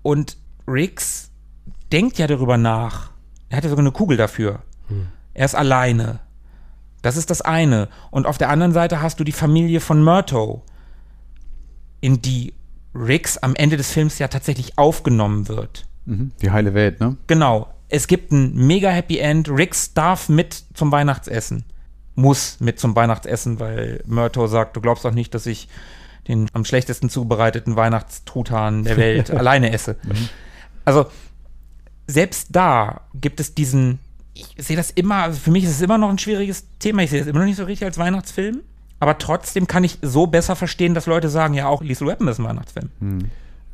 und 0.03 0.37
Riggs 0.67 1.31
denkt 1.93 2.19
ja 2.19 2.27
darüber 2.27 2.57
nach. 2.57 3.11
Er 3.49 3.59
hat 3.59 3.65
ja 3.65 3.71
sogar 3.71 3.85
eine 3.85 3.93
Kugel 3.93 4.17
dafür. 4.17 4.63
Er 5.35 5.45
ist 5.45 5.55
alleine. 5.55 6.21
Das 7.03 7.17
ist 7.17 7.31
das 7.31 7.43
eine. 7.43 7.89
Und 8.11 8.27
auf 8.27 8.39
der 8.39 8.49
anderen 8.49 8.73
Seite 8.73 9.03
hast 9.03 9.19
du 9.21 9.25
die 9.25 9.33
Familie 9.33 9.81
von 9.81 10.03
Murto, 10.03 10.63
in 12.01 12.23
die 12.23 12.55
Riggs 12.95 13.39
am 13.39 13.55
Ende 13.55 13.77
des 13.77 13.91
Films 13.93 14.19
ja 14.19 14.29
tatsächlich 14.29 14.79
aufgenommen 14.79 15.49
wird. 15.49 15.87
Mhm. 16.05 16.33
Die 16.43 16.51
heile 16.51 16.75
Welt, 16.75 17.01
ne? 17.01 17.17
Genau. 17.27 17.73
Es 17.89 18.07
gibt 18.07 18.33
ein 18.33 18.55
mega 18.55 18.91
Happy 18.91 19.19
End. 19.19 19.49
Riggs 19.49 19.95
darf 19.95 20.29
mit 20.29 20.65
zum 20.75 20.93
Weihnachtsessen. 20.93 21.65
Muss 22.15 22.61
mit 22.61 22.79
zum 22.79 22.95
Weihnachtsessen, 22.95 23.61
weil 23.61 24.03
Murto 24.07 24.47
sagt, 24.47 24.77
du 24.77 24.81
glaubst 24.81 25.05
doch 25.05 25.13
nicht, 25.13 25.35
dass 25.35 25.47
ich 25.47 25.69
den 26.29 26.49
am 26.53 26.65
schlechtesten 26.65 27.09
zubereiteten 27.09 27.77
Weihnachtstruthahn 27.77 28.85
der 28.85 28.97
Welt 28.97 29.31
alleine 29.33 29.73
esse. 29.73 29.97
Also, 30.85 31.07
selbst 32.07 32.49
da 32.51 33.03
gibt 33.15 33.41
es 33.41 33.55
diesen, 33.55 33.99
ich 34.35 34.55
sehe 34.59 34.77
das 34.77 34.91
immer, 34.91 35.17
also 35.17 35.39
für 35.39 35.51
mich 35.51 35.65
ist 35.65 35.71
es 35.71 35.81
immer 35.81 35.99
noch 35.99 36.11
ein 36.11 36.19
schwieriges 36.19 36.67
Thema. 36.79 37.03
Ich 37.03 37.11
sehe 37.11 37.21
das 37.21 37.29
immer 37.29 37.41
noch 37.41 37.47
nicht 37.47 37.57
so 37.57 37.65
richtig 37.65 37.87
als 37.87 37.99
Weihnachtsfilm. 37.99 38.61
Aber 39.01 39.19
trotzdem 39.19 39.67
kann 39.67 39.83
ich 39.83 39.99
so 40.01 40.29
besser 40.29 40.55
verstehen, 40.55 40.95
dass 40.95 41.07
Leute 41.07 41.29
sagen, 41.29 41.55
ja, 41.55 41.67
auch 41.67 41.83
Lethal 41.83 42.07
Weapon 42.07 42.29
ist 42.29 42.39
ein 42.39 42.45
Weihnachtsfilm. 42.45 42.91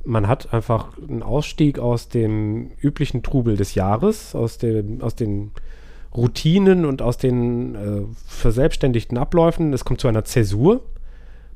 Man 0.05 0.26
hat 0.26 0.55
einfach 0.55 0.96
einen 0.96 1.22
Ausstieg 1.22 1.78
aus 1.78 2.09
dem 2.09 2.70
üblichen 2.80 3.22
Trubel 3.22 3.59
des 3.59 3.74
Jahres, 3.74 4.34
aus, 4.34 4.57
dem, 4.57 5.03
aus 5.03 5.14
den 5.14 5.51
Routinen 6.14 6.86
und 6.86 7.03
aus 7.03 7.18
den 7.18 7.74
äh, 7.74 8.03
verselbstständigten 8.26 9.18
Abläufen. 9.18 9.74
Es 9.74 9.84
kommt 9.84 10.01
zu 10.01 10.09
einer 10.09 10.24
Zäsur, 10.24 10.80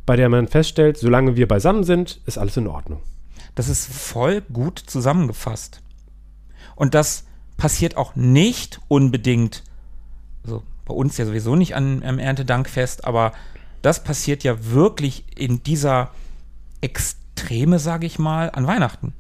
bei 0.07 0.17
der 0.17 0.29
man 0.29 0.49
feststellt, 0.49 0.99
solange 0.99 1.37
wir 1.37 1.49
beisammen 1.49 1.85
sind, 1.85 2.21
ist 2.27 2.39
alles 2.39 2.57
in 2.57 2.67
Ordnung. 2.67 3.01
Das 3.55 3.69
ist 3.69 3.93
voll 3.93 4.41
gut 4.41 4.79
zusammengefasst. 4.79 5.81
Und 6.75 6.95
das 6.95 7.25
passiert 7.57 7.97
auch 7.97 8.17
nicht 8.17 8.81
unbedingt, 8.89 9.63
also 10.45 10.63
bei 10.85 10.95
uns 10.95 11.17
ja 11.19 11.27
sowieso 11.27 11.55
nicht 11.55 11.75
an, 11.75 12.03
am 12.03 12.19
Erntedankfest, 12.19 13.05
aber 13.05 13.33
das 13.83 14.03
passiert 14.03 14.43
ja 14.43 14.57
wirklich 14.73 15.25
in 15.37 15.63
dieser 15.63 16.11
Extreme, 16.81 17.79
sage 17.79 18.07
ich 18.07 18.19
mal, 18.19 18.51
an 18.51 18.67
Weihnachten. 18.67 19.13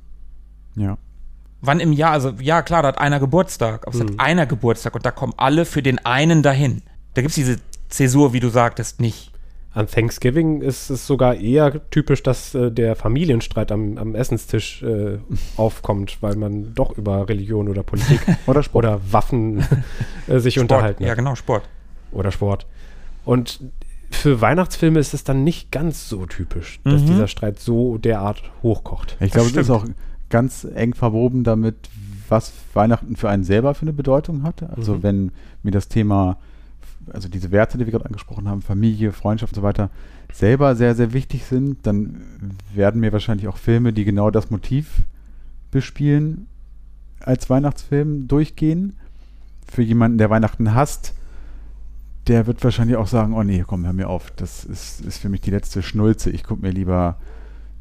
Ja. 0.74 0.96
Wann 1.60 1.78
im 1.78 1.92
Jahr, 1.92 2.12
also 2.12 2.30
ja 2.40 2.62
klar, 2.62 2.82
da 2.82 2.88
hat 2.88 2.98
einer 2.98 3.20
Geburtstag, 3.20 3.86
aber 3.86 3.94
es 3.94 4.00
hat 4.00 4.18
einer 4.18 4.46
Geburtstag 4.46 4.94
und 4.94 5.06
da 5.06 5.12
kommen 5.12 5.34
alle 5.36 5.64
für 5.64 5.82
den 5.82 6.04
einen 6.04 6.42
dahin. 6.42 6.82
Da 7.14 7.22
gibt 7.22 7.30
es 7.30 7.36
diese 7.36 7.60
Zäsur, 7.88 8.32
wie 8.32 8.40
du 8.40 8.48
sagtest, 8.48 9.00
nicht. 9.00 9.31
An 9.74 9.86
Thanksgiving 9.86 10.60
ist 10.60 10.90
es 10.90 11.06
sogar 11.06 11.34
eher 11.36 11.88
typisch, 11.90 12.22
dass 12.22 12.54
äh, 12.54 12.70
der 12.70 12.94
Familienstreit 12.94 13.72
am, 13.72 13.96
am 13.96 14.14
Essenstisch 14.14 14.82
äh, 14.82 15.18
aufkommt, 15.56 16.18
weil 16.20 16.36
man 16.36 16.74
doch 16.74 16.96
über 16.98 17.28
Religion 17.28 17.68
oder 17.68 17.82
Politik 17.82 18.20
Oder 18.46 18.62
Sport. 18.62 18.84
oder 18.84 19.00
Waffen 19.10 19.64
äh, 20.28 20.38
sich 20.40 20.54
Sport, 20.54 20.64
unterhalten. 20.72 21.02
Ja, 21.04 21.10
hat. 21.10 21.16
genau, 21.18 21.34
Sport. 21.34 21.62
Oder 22.12 22.30
Sport. 22.32 22.66
Und 23.24 23.60
für 24.10 24.42
Weihnachtsfilme 24.42 24.98
ist 25.00 25.14
es 25.14 25.24
dann 25.24 25.42
nicht 25.42 25.70
ganz 25.72 26.06
so 26.08 26.26
typisch, 26.26 26.80
dass 26.84 27.00
Mhm. 27.00 27.06
dieser 27.06 27.28
Streit 27.28 27.58
so 27.58 27.96
derart 27.96 28.42
hochkocht. 28.62 29.16
Ich 29.20 29.30
glaube, 29.32 29.46
es 29.46 29.52
stimmt. 29.52 29.64
ist 29.64 29.70
auch 29.70 29.84
ganz 30.28 30.64
eng 30.74 30.92
verwoben 30.94 31.44
damit, 31.44 31.76
was 32.28 32.52
Weihnachten 32.74 33.16
für 33.16 33.30
einen 33.30 33.44
selber 33.44 33.74
für 33.74 33.82
eine 33.82 33.92
Bedeutung 33.94 34.42
hat. 34.42 34.62
Also 34.76 34.94
Mhm. 34.96 35.02
wenn 35.02 35.32
mir 35.62 35.70
das 35.70 35.88
Thema, 35.88 36.36
also 37.10 37.28
diese 37.28 37.50
Werte, 37.50 37.78
die 37.78 37.86
wir 37.86 37.92
gerade 37.92 38.06
angesprochen 38.06 38.48
haben, 38.48 38.62
Familie, 38.62 39.12
Freundschaft 39.12 39.52
und 39.52 39.56
so 39.56 39.62
weiter, 39.62 39.90
selber 40.32 40.76
sehr, 40.76 40.94
sehr 40.94 41.12
wichtig 41.12 41.44
sind, 41.44 41.86
dann 41.86 42.22
werden 42.74 43.00
mir 43.00 43.12
wahrscheinlich 43.12 43.48
auch 43.48 43.56
Filme, 43.56 43.92
die 43.92 44.04
genau 44.04 44.30
das 44.30 44.50
Motiv 44.50 45.02
bespielen, 45.70 46.46
als 47.20 47.50
Weihnachtsfilm 47.50 48.28
durchgehen. 48.28 48.96
Für 49.70 49.82
jemanden, 49.82 50.18
der 50.18 50.30
Weihnachten 50.30 50.74
hasst, 50.74 51.14
der 52.26 52.46
wird 52.46 52.62
wahrscheinlich 52.62 52.96
auch 52.96 53.06
sagen, 53.06 53.34
oh 53.34 53.42
nee, 53.42 53.64
komm, 53.66 53.84
hör 53.84 53.92
mir 53.92 54.08
auf, 54.08 54.30
das 54.32 54.64
ist, 54.64 55.00
ist 55.00 55.18
für 55.18 55.28
mich 55.28 55.40
die 55.40 55.50
letzte 55.50 55.82
Schnulze. 55.82 56.30
Ich 56.30 56.44
gucke 56.44 56.62
mir 56.62 56.70
lieber 56.72 57.18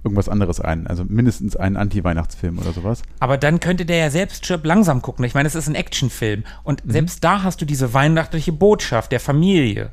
irgendwas 0.03 0.29
anderes 0.29 0.59
ein. 0.59 0.87
Also 0.87 1.03
mindestens 1.07 1.55
einen 1.55 1.77
Anti-Weihnachtsfilm 1.77 2.57
oder 2.59 2.71
sowas. 2.73 3.01
Aber 3.19 3.37
dann 3.37 3.59
könnte 3.59 3.85
der 3.85 3.97
ja 3.97 4.09
selbst 4.09 4.43
Chirp 4.43 4.65
langsam 4.65 5.01
gucken. 5.01 5.23
Ich 5.25 5.33
meine, 5.33 5.47
es 5.47 5.55
ist 5.55 5.67
ein 5.67 5.75
Actionfilm. 5.75 6.43
Und 6.63 6.85
Mhm. 6.85 6.91
selbst 6.91 7.23
da 7.23 7.43
hast 7.43 7.61
du 7.61 7.65
diese 7.65 7.93
weihnachtliche 7.93 8.51
Botschaft 8.51 9.11
der 9.11 9.19
Familie. 9.19 9.91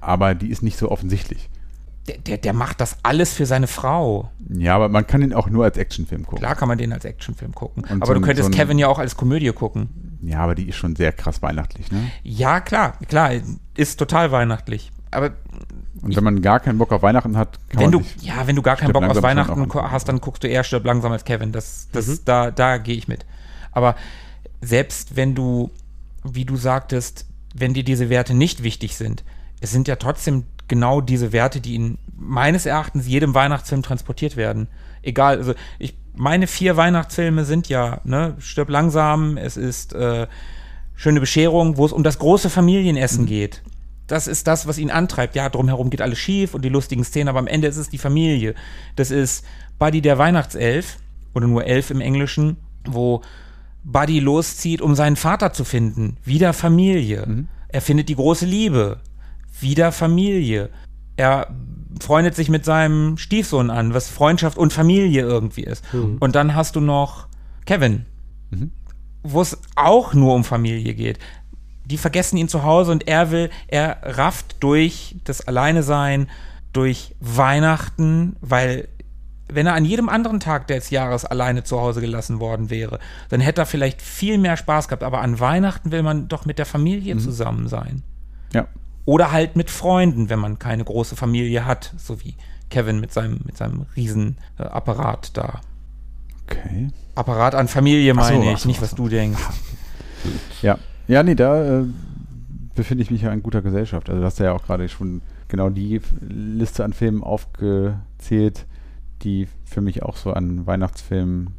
Aber 0.00 0.34
die 0.34 0.48
ist 0.48 0.62
nicht 0.62 0.78
so 0.78 0.90
offensichtlich. 0.90 1.48
Der, 2.08 2.18
der, 2.18 2.36
der 2.38 2.52
macht 2.52 2.80
das 2.80 2.96
alles 3.04 3.32
für 3.32 3.46
seine 3.46 3.68
Frau. 3.68 4.30
Ja, 4.48 4.74
aber 4.74 4.88
man 4.88 5.06
kann 5.06 5.22
ihn 5.22 5.32
auch 5.32 5.48
nur 5.48 5.64
als 5.64 5.76
Actionfilm 5.76 6.24
gucken. 6.24 6.40
Klar 6.40 6.56
kann 6.56 6.66
man 6.66 6.76
den 6.78 6.92
als 6.92 7.04
Actionfilm 7.04 7.54
gucken. 7.54 7.84
Und 7.84 8.02
aber 8.02 8.06
so 8.06 8.14
du 8.14 8.20
könntest 8.20 8.52
so 8.52 8.58
Kevin 8.58 8.78
ja 8.78 8.88
auch 8.88 8.98
als 8.98 9.16
Komödie 9.16 9.52
gucken. 9.52 10.18
Ja, 10.22 10.40
aber 10.40 10.56
die 10.56 10.68
ist 10.68 10.76
schon 10.76 10.96
sehr 10.96 11.12
krass 11.12 11.42
weihnachtlich, 11.42 11.92
ne? 11.92 12.10
Ja, 12.24 12.60
klar, 12.60 12.98
klar, 13.08 13.30
ist 13.76 13.98
total 13.98 14.32
weihnachtlich. 14.32 14.90
Aber 15.12 15.30
Und 16.02 16.16
wenn 16.16 16.24
man 16.24 16.42
gar 16.42 16.60
keinen 16.60 16.78
Bock 16.78 16.92
auf 16.92 17.02
Weihnachten 17.02 17.36
hat, 17.36 17.58
kann 17.68 17.80
wenn 17.80 17.90
man 17.90 17.92
du, 17.92 17.98
sich 18.02 18.22
ja, 18.22 18.46
wenn 18.46 18.56
du 18.56 18.62
gar 18.62 18.76
keinen 18.76 18.92
Bock 18.92 19.04
auf 19.04 19.22
Weihnachten 19.22 19.72
hast, 19.72 20.08
dann 20.08 20.20
guckst 20.20 20.42
du 20.42 20.48
eher 20.48 20.64
Stirb 20.64 20.84
langsam 20.84 21.12
als 21.12 21.24
Kevin. 21.24 21.52
Das, 21.52 21.88
das, 21.92 22.24
da, 22.24 22.50
da 22.50 22.78
gehe 22.78 22.96
ich 22.96 23.06
mit. 23.06 23.24
Aber 23.70 23.94
selbst 24.60 25.16
wenn 25.16 25.34
du, 25.34 25.70
wie 26.24 26.44
du 26.44 26.56
sagtest, 26.56 27.26
wenn 27.54 27.72
dir 27.72 27.84
diese 27.84 28.10
Werte 28.10 28.34
nicht 28.34 28.62
wichtig 28.62 28.96
sind, 28.96 29.22
es 29.60 29.70
sind 29.70 29.86
ja 29.86 29.96
trotzdem 29.96 30.44
genau 30.66 31.00
diese 31.00 31.32
Werte, 31.32 31.60
die 31.60 31.76
in 31.76 31.98
meines 32.16 32.66
Erachtens 32.66 33.06
jedem 33.06 33.34
Weihnachtsfilm 33.34 33.82
transportiert 33.82 34.36
werden. 34.36 34.68
Egal, 35.02 35.38
also 35.38 35.54
ich, 35.78 35.96
meine 36.14 36.46
vier 36.46 36.76
Weihnachtsfilme 36.76 37.44
sind 37.44 37.68
ja, 37.68 38.00
ne, 38.04 38.34
Stirb 38.38 38.70
langsam, 38.70 39.36
es 39.36 39.56
ist 39.56 39.92
äh, 39.92 40.26
Schöne 40.94 41.18
Bescherung, 41.18 41.78
wo 41.78 41.86
es 41.86 41.92
um 41.92 42.04
das 42.04 42.20
große 42.20 42.48
Familienessen 42.48 43.26
geht. 43.26 43.62
Das 44.06 44.26
ist 44.26 44.46
das, 44.46 44.66
was 44.66 44.78
ihn 44.78 44.90
antreibt. 44.90 45.34
Ja, 45.34 45.48
drumherum 45.48 45.90
geht 45.90 46.02
alles 46.02 46.18
schief 46.18 46.54
und 46.54 46.64
die 46.64 46.68
lustigen 46.68 47.04
Szenen, 47.04 47.28
aber 47.28 47.38
am 47.38 47.46
Ende 47.46 47.68
ist 47.68 47.76
es 47.76 47.88
die 47.88 47.98
Familie. 47.98 48.54
Das 48.96 49.10
ist 49.10 49.44
Buddy 49.78 50.00
der 50.00 50.18
Weihnachtself 50.18 50.98
oder 51.34 51.46
nur 51.46 51.64
Elf 51.64 51.90
im 51.90 52.00
Englischen, 52.00 52.56
wo 52.84 53.22
Buddy 53.84 54.20
loszieht, 54.20 54.80
um 54.80 54.94
seinen 54.94 55.16
Vater 55.16 55.52
zu 55.52 55.64
finden. 55.64 56.16
Wieder 56.24 56.52
Familie. 56.52 57.26
Er 57.68 57.80
findet 57.80 58.08
die 58.08 58.16
große 58.16 58.46
Liebe. 58.46 59.00
Wieder 59.60 59.92
Familie. 59.92 60.70
Er 61.16 61.54
freundet 62.00 62.34
sich 62.34 62.48
mit 62.48 62.64
seinem 62.64 63.16
Stiefsohn 63.16 63.70
an, 63.70 63.94
was 63.94 64.08
Freundschaft 64.08 64.58
und 64.58 64.72
Familie 64.72 65.22
irgendwie 65.22 65.62
ist. 65.62 65.84
Und 66.20 66.34
dann 66.34 66.54
hast 66.54 66.76
du 66.76 66.80
noch 66.80 67.28
Kevin, 67.64 68.06
wo 69.22 69.40
es 69.40 69.58
auch 69.76 70.14
nur 70.14 70.34
um 70.34 70.44
Familie 70.44 70.94
geht. 70.94 71.18
Die 71.84 71.98
vergessen 71.98 72.36
ihn 72.36 72.48
zu 72.48 72.62
Hause 72.62 72.92
und 72.92 73.08
er 73.08 73.30
will, 73.30 73.50
er 73.68 73.98
rafft 74.02 74.56
durch 74.60 75.16
das 75.24 75.46
Alleinesein, 75.46 76.28
durch 76.72 77.14
Weihnachten, 77.20 78.36
weil 78.40 78.88
wenn 79.48 79.66
er 79.66 79.74
an 79.74 79.84
jedem 79.84 80.08
anderen 80.08 80.40
Tag 80.40 80.66
des 80.68 80.90
Jahres 80.90 81.24
alleine 81.24 81.64
zu 81.64 81.80
Hause 81.80 82.00
gelassen 82.00 82.40
worden 82.40 82.70
wäre, 82.70 82.98
dann 83.28 83.40
hätte 83.40 83.62
er 83.62 83.66
vielleicht 83.66 84.00
viel 84.00 84.38
mehr 84.38 84.56
Spaß 84.56 84.88
gehabt. 84.88 85.02
Aber 85.02 85.20
an 85.20 85.40
Weihnachten 85.40 85.92
will 85.92 86.02
man 86.02 86.28
doch 86.28 86.46
mit 86.46 86.58
der 86.58 86.66
Familie 86.66 87.16
zusammen 87.18 87.68
sein. 87.68 88.02
Ja. 88.54 88.66
Oder 89.04 89.32
halt 89.32 89.56
mit 89.56 89.70
Freunden, 89.70 90.30
wenn 90.30 90.38
man 90.38 90.58
keine 90.58 90.84
große 90.84 91.16
Familie 91.16 91.66
hat, 91.66 91.92
so 91.96 92.22
wie 92.22 92.36
Kevin 92.70 93.00
mit 93.00 93.12
seinem, 93.12 93.40
mit 93.44 93.56
seinem 93.56 93.86
riesen 93.96 94.38
äh, 94.58 94.64
da. 94.64 95.60
Okay. 96.46 96.88
Apparat 97.14 97.54
an 97.54 97.68
Familie 97.68 98.14
so, 98.14 98.20
meine 98.20 98.50
ach 98.50 98.54
ich, 98.54 98.60
so, 98.60 98.68
nicht 98.68 98.80
was 98.80 98.90
so. 98.90 98.96
du 98.96 99.08
denkst. 99.08 99.42
Ja. 100.62 100.78
Ja, 101.08 101.22
nee, 101.22 101.34
da 101.34 101.80
äh, 101.80 101.84
befinde 102.74 103.02
ich 103.02 103.10
mich 103.10 103.22
ja 103.22 103.32
in 103.32 103.42
guter 103.42 103.62
Gesellschaft. 103.62 104.08
Also 104.08 104.20
du 104.20 104.26
hast 104.26 104.38
ja 104.38 104.52
auch 104.52 104.62
gerade 104.62 104.88
schon 104.88 105.22
genau 105.48 105.70
die 105.70 106.00
Liste 106.20 106.84
an 106.84 106.92
Filmen 106.92 107.22
aufgezählt, 107.22 108.66
die 109.22 109.48
für 109.64 109.80
mich 109.80 110.02
auch 110.02 110.16
so 110.16 110.32
an 110.32 110.66
Weihnachtsfilmen 110.66 111.50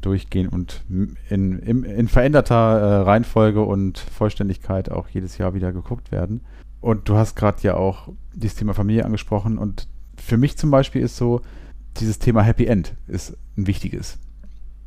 durchgehen 0.00 0.48
und 0.48 0.82
in, 0.88 1.58
im, 1.60 1.84
in 1.84 2.08
veränderter 2.08 2.54
äh, 2.54 2.96
Reihenfolge 3.02 3.62
und 3.62 3.98
Vollständigkeit 3.98 4.90
auch 4.90 5.08
jedes 5.08 5.38
Jahr 5.38 5.54
wieder 5.54 5.72
geguckt 5.72 6.12
werden. 6.12 6.42
Und 6.80 7.08
du 7.08 7.16
hast 7.16 7.36
gerade 7.36 7.62
ja 7.62 7.74
auch 7.74 8.08
dieses 8.34 8.56
Thema 8.56 8.74
Familie 8.74 9.04
angesprochen 9.04 9.58
und 9.58 9.88
für 10.16 10.36
mich 10.36 10.56
zum 10.56 10.70
Beispiel 10.70 11.02
ist 11.02 11.16
so, 11.16 11.40
dieses 11.98 12.18
Thema 12.18 12.42
Happy 12.42 12.66
End 12.66 12.94
ist 13.06 13.36
ein 13.56 13.66
wichtiges 13.66 14.18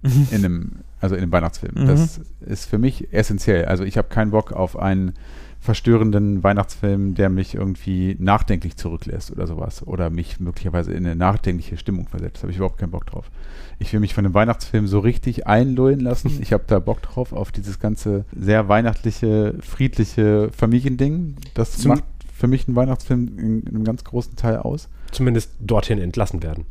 in 0.04 0.43
einem, 0.45 0.72
also 0.99 1.16
in 1.16 1.22
einem 1.22 1.32
Weihnachtsfilm. 1.32 1.76
Mhm. 1.84 1.88
Das 1.88 2.20
ist 2.41 2.66
für 2.66 2.78
mich 2.78 3.14
essentiell. 3.14 3.66
Also 3.66 3.84
ich 3.84 3.97
habe 3.97 4.08
keinen 4.10 4.32
Bock 4.32 4.52
auf 4.52 4.78
einen 4.78 5.14
verstörenden 5.60 6.43
Weihnachtsfilm, 6.43 7.14
der 7.14 7.30
mich 7.30 7.54
irgendwie 7.54 8.16
nachdenklich 8.20 8.78
zurücklässt 8.78 9.32
oder 9.32 9.45
sowas. 9.45 9.86
Oder 9.86 10.10
mich 10.10 10.39
möglicherweise 10.39 10.91
in 10.91 11.06
eine 11.06 11.16
nachdenkliche 11.16 11.78
Stimmung 11.78 12.08
versetzt. 12.08 12.38
Da 12.38 12.41
habe 12.43 12.52
ich 12.52 12.58
überhaupt 12.58 12.80
keinen 12.80 12.89
Bock 12.89 13.06
drauf. 13.06 13.30
Ich 13.78 13.93
will 13.93 13.99
mich 13.99 14.16
von 14.16 14.26
einem 14.26 14.34
Weihnachtsfilm 14.34 14.88
so 14.88 14.99
richtig 14.99 15.45
einlullen 15.45 15.99
lassen. 15.99 16.32
Ich 16.41 16.52
habe 16.52 16.64
da 16.66 16.80
Bock 16.80 17.04
drauf, 17.04 17.32
auf 17.32 17.52
dieses 17.52 17.80
ganze 17.80 18.26
sehr 18.36 18.70
weihnachtliche, 18.70 19.56
friedliche 19.62 20.49
Familiending. 20.52 21.36
Das 21.54 21.78
Zum- 21.78 21.89
macht 21.89 22.04
für 22.36 22.47
mich 22.47 22.68
einen 22.68 22.76
Weihnachtsfilm 22.76 23.38
in, 23.38 23.62
in 23.62 23.68
einem 23.76 23.84
ganz 23.84 24.04
großen 24.04 24.36
Teil 24.36 24.58
aus. 24.58 24.89
Zumindest 25.12 25.52
dorthin 25.60 25.99
entlassen 25.99 26.41
werden. 26.41 26.66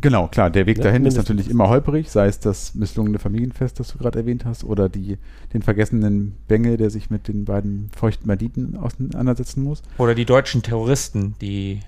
Genau, 0.00 0.28
klar, 0.28 0.50
der 0.50 0.66
Weg 0.66 0.78
Ja, 0.78 0.84
dahin 0.84 1.06
ist 1.06 1.16
natürlich 1.16 1.48
immer 1.48 1.68
holperig, 1.68 2.10
sei 2.10 2.26
es 2.26 2.38
das 2.38 2.74
misslungene 2.74 3.18
Familienfest, 3.18 3.80
das 3.80 3.88
du 3.88 3.98
gerade 3.98 4.18
erwähnt 4.18 4.44
hast, 4.44 4.64
oder 4.64 4.88
die, 4.88 5.18
den 5.54 5.62
vergessenen 5.62 6.36
Bengel, 6.48 6.76
der 6.76 6.90
sich 6.90 7.10
mit 7.10 7.28
den 7.28 7.44
beiden 7.44 7.90
feuchten 7.96 8.26
Banditen 8.26 8.76
auseinandersetzen 8.76 9.62
muss. 9.62 9.82
Oder 9.98 10.14
die 10.14 10.26
deutschen 10.26 10.62
Terroristen, 10.62 11.34
die 11.40 11.80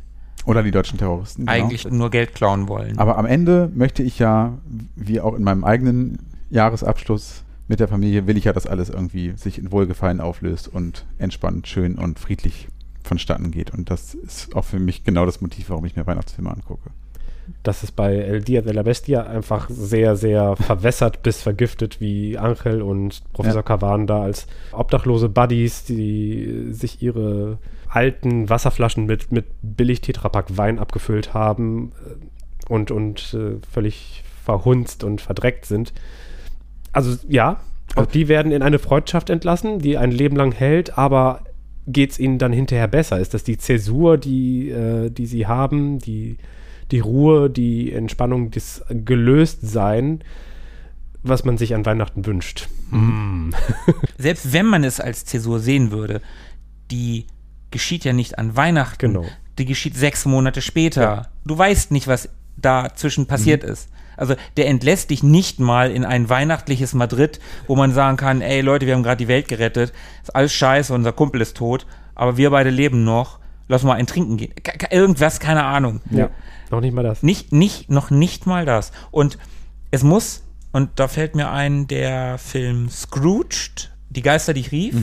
Oder 0.47 0.63
die 0.63 0.71
deutschen 0.71 0.99
Terroristen. 0.99 1.47
genau. 1.47 1.53
eigentlich 1.53 1.91
nur 1.91 2.11
Geld 2.11 2.35
klauen 2.35 2.69
wollen. 2.69 2.99
Aber 2.99 3.19
am 3.19 3.27
Ende 3.27 3.71
möchte 3.75 4.03
ich 4.03 4.19
ja, 4.19 4.59
wie 4.97 5.21
auch 5.21 5.35
in 5.35 5.43
meinem 5.43 5.65
eigenen 5.65 6.19
Jahresabschluss 6.51 7.45
mit 7.69 7.81
der 7.81 7.89
Familie, 7.89 8.27
will 8.27 8.39
ich 8.39 8.45
ja, 8.45 8.55
dass 8.55 8.67
alles 8.67 8.89
irgendwie 8.89 9.35
sich 9.37 9.59
in 9.59 9.71
Wohlgefallen 9.71 10.21
auflöst 10.21 10.69
und 10.69 11.05
entspannt, 11.19 11.69
schön 11.69 11.97
und 11.97 12.19
friedlich 12.19 12.69
vonstatten 13.03 13.51
geht. 13.51 13.73
Und 13.73 13.91
das 13.91 14.15
ist 14.15 14.55
auch 14.57 14.65
für 14.65 14.79
mich 14.79 15.05
genau 15.05 15.27
das 15.27 15.43
Motiv, 15.43 15.69
warum 15.69 15.85
ich 15.85 15.95
mir 15.95 16.07
Weihnachtsfilme 16.07 16.51
angucke. 16.51 16.91
Das 17.63 17.83
ist 17.83 17.93
bei 17.93 18.15
El 18.17 18.43
Dia 18.43 18.63
de 18.63 18.73
la 18.73 18.83
Bestia 18.83 19.23
einfach 19.23 19.69
sehr, 19.71 20.17
sehr 20.17 20.57
verwässert 20.57 21.23
bis 21.23 21.43
vergiftet, 21.43 22.01
wie 22.01 22.39
Angel 22.39 22.83
und 22.83 23.23
Professor 23.33 23.65
Ja. 23.69 23.99
Da 23.99 24.23
als 24.23 24.47
obdachlose 24.73 25.29
Buddies, 25.29 25.85
die 25.85 26.69
sich 26.71 27.03
ihre 27.03 27.59
alten 27.89 28.49
Wasserflaschen 28.51 29.07
mit, 29.07 29.33
mit 29.33 29.47
billig 29.63 30.01
Tetrapack 30.01 30.57
Wein 30.57 30.79
abgefüllt 30.79 31.35
haben 31.35 31.93
äh, 32.07 32.73
und, 32.73 32.91
und 32.91 33.35
äh, 33.35 33.57
völlig 33.71 34.25
verhunzt 34.45 35.05
und 35.05 35.21
verdreckt 35.21 35.67
sind. 35.67 35.93
Also 36.93 37.17
ja, 37.29 37.61
auch 37.97 38.07
die 38.07 38.29
werden 38.29 38.53
in 38.53 38.63
eine 38.63 38.79
Freundschaft 38.79 39.31
entlassen, 39.31 39.79
die 39.79 39.97
ein 39.97 40.11
Leben 40.11 40.37
lang 40.37 40.53
hält, 40.53 40.99
aber 40.99 41.43
geht 41.87 42.13
es 42.13 42.19
ihnen 42.19 42.39
dann 42.39 42.53
hinterher 42.53 42.87
besser? 42.89 43.19
Ist 43.19 43.35
das 43.35 43.45
die 43.45 43.59
Zäsur, 43.59 44.19
die, 44.19 44.71
äh, 44.71 45.11
die 45.11 45.27
sie 45.27 45.47
haben, 45.47 45.99
die, 45.99 46.37
die 46.91 47.01
Ruhe, 47.01 47.51
die 47.51 47.93
Entspannung, 47.93 48.51
das 48.51 48.85
Gelöstsein, 48.89 50.25
was 51.23 51.45
man 51.45 51.59
sich 51.59 51.75
an 51.75 51.85
Weihnachten 51.85 52.25
wünscht? 52.27 52.69
Mm. 52.91 53.51
Selbst 54.19 54.53
wenn 54.53 54.67
man 54.67 54.85
es 54.85 55.01
als 55.01 55.25
Zäsur 55.25 55.61
sehen 55.61 55.91
würde, 55.91 56.21
die 56.91 57.27
geschieht 57.71 58.05
ja 58.05 58.13
nicht 58.13 58.39
an 58.39 58.57
Weihnachten. 58.57 59.13
Genau. 59.15 59.27
die 59.59 59.67
geschieht 59.67 59.97
sechs 59.97 60.25
Monate 60.25 60.63
später. 60.63 61.03
Ja. 61.03 61.29
Du 61.45 61.59
weißt 61.59 61.91
nicht, 61.91 62.07
was 62.07 62.29
dazwischen 62.57 63.27
passiert 63.27 63.65
ist. 63.65 63.91
Also 64.17 64.35
der 64.57 64.67
entlässt 64.67 65.11
dich 65.11 65.23
nicht 65.23 65.61
mal 65.61 65.93
in 65.93 66.05
ein 66.05 66.29
weihnachtliches 66.29 66.93
Madrid, 66.93 67.39
wo 67.69 67.77
man 67.77 67.93
sagen 67.93 68.17
kann, 68.17 68.41
ey 68.41 68.61
Leute, 68.61 68.87
wir 68.87 68.95
haben 68.95 69.05
gerade 69.05 69.19
die 69.19 69.29
Welt 69.29 69.47
gerettet, 69.47 69.93
ist 70.23 70.35
alles 70.35 70.53
scheiße, 70.53 70.93
unser 70.93 71.13
Kumpel 71.13 71.41
ist 71.41 71.57
tot, 71.57 71.87
aber 72.17 72.37
wir 72.37 72.51
beide 72.51 72.71
leben 72.71 73.05
noch, 73.05 73.39
lass 73.69 73.85
mal 73.85 73.95
ein 73.95 74.07
Trinken 74.07 74.37
gehen. 74.37 74.53
Irgendwas, 74.91 75.41
keine 75.41 75.65
Ahnung. 75.65 76.01
Ja. 76.11 76.31
Noch 76.71 76.81
nicht 76.81 76.95
mal 76.95 77.05
das. 77.05 77.23
Nicht, 77.23 77.53
nicht, 77.53 77.91
noch 77.91 78.11
nicht 78.11 78.47
mal 78.47 78.65
das. 78.65 78.93
Und 79.11 79.39
es 79.91 80.03
muss, 80.03 80.43
und 80.73 80.91
da 80.97 81.09
fällt 81.09 81.35
mir 81.35 81.51
ein, 81.51 81.87
der 81.87 82.39
Film 82.39 82.89
Scrooged, 82.91 83.93
Die 84.11 84.23
Geister, 84.23 84.55
die 84.55 84.61
ich 84.61 84.73
rief, 84.73 84.95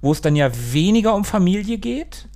wo 0.00 0.12
es 0.12 0.20
dann 0.20 0.36
ja 0.36 0.50
weniger 0.72 1.14
um 1.14 1.24
Familie 1.24 1.78
geht, 1.78 2.28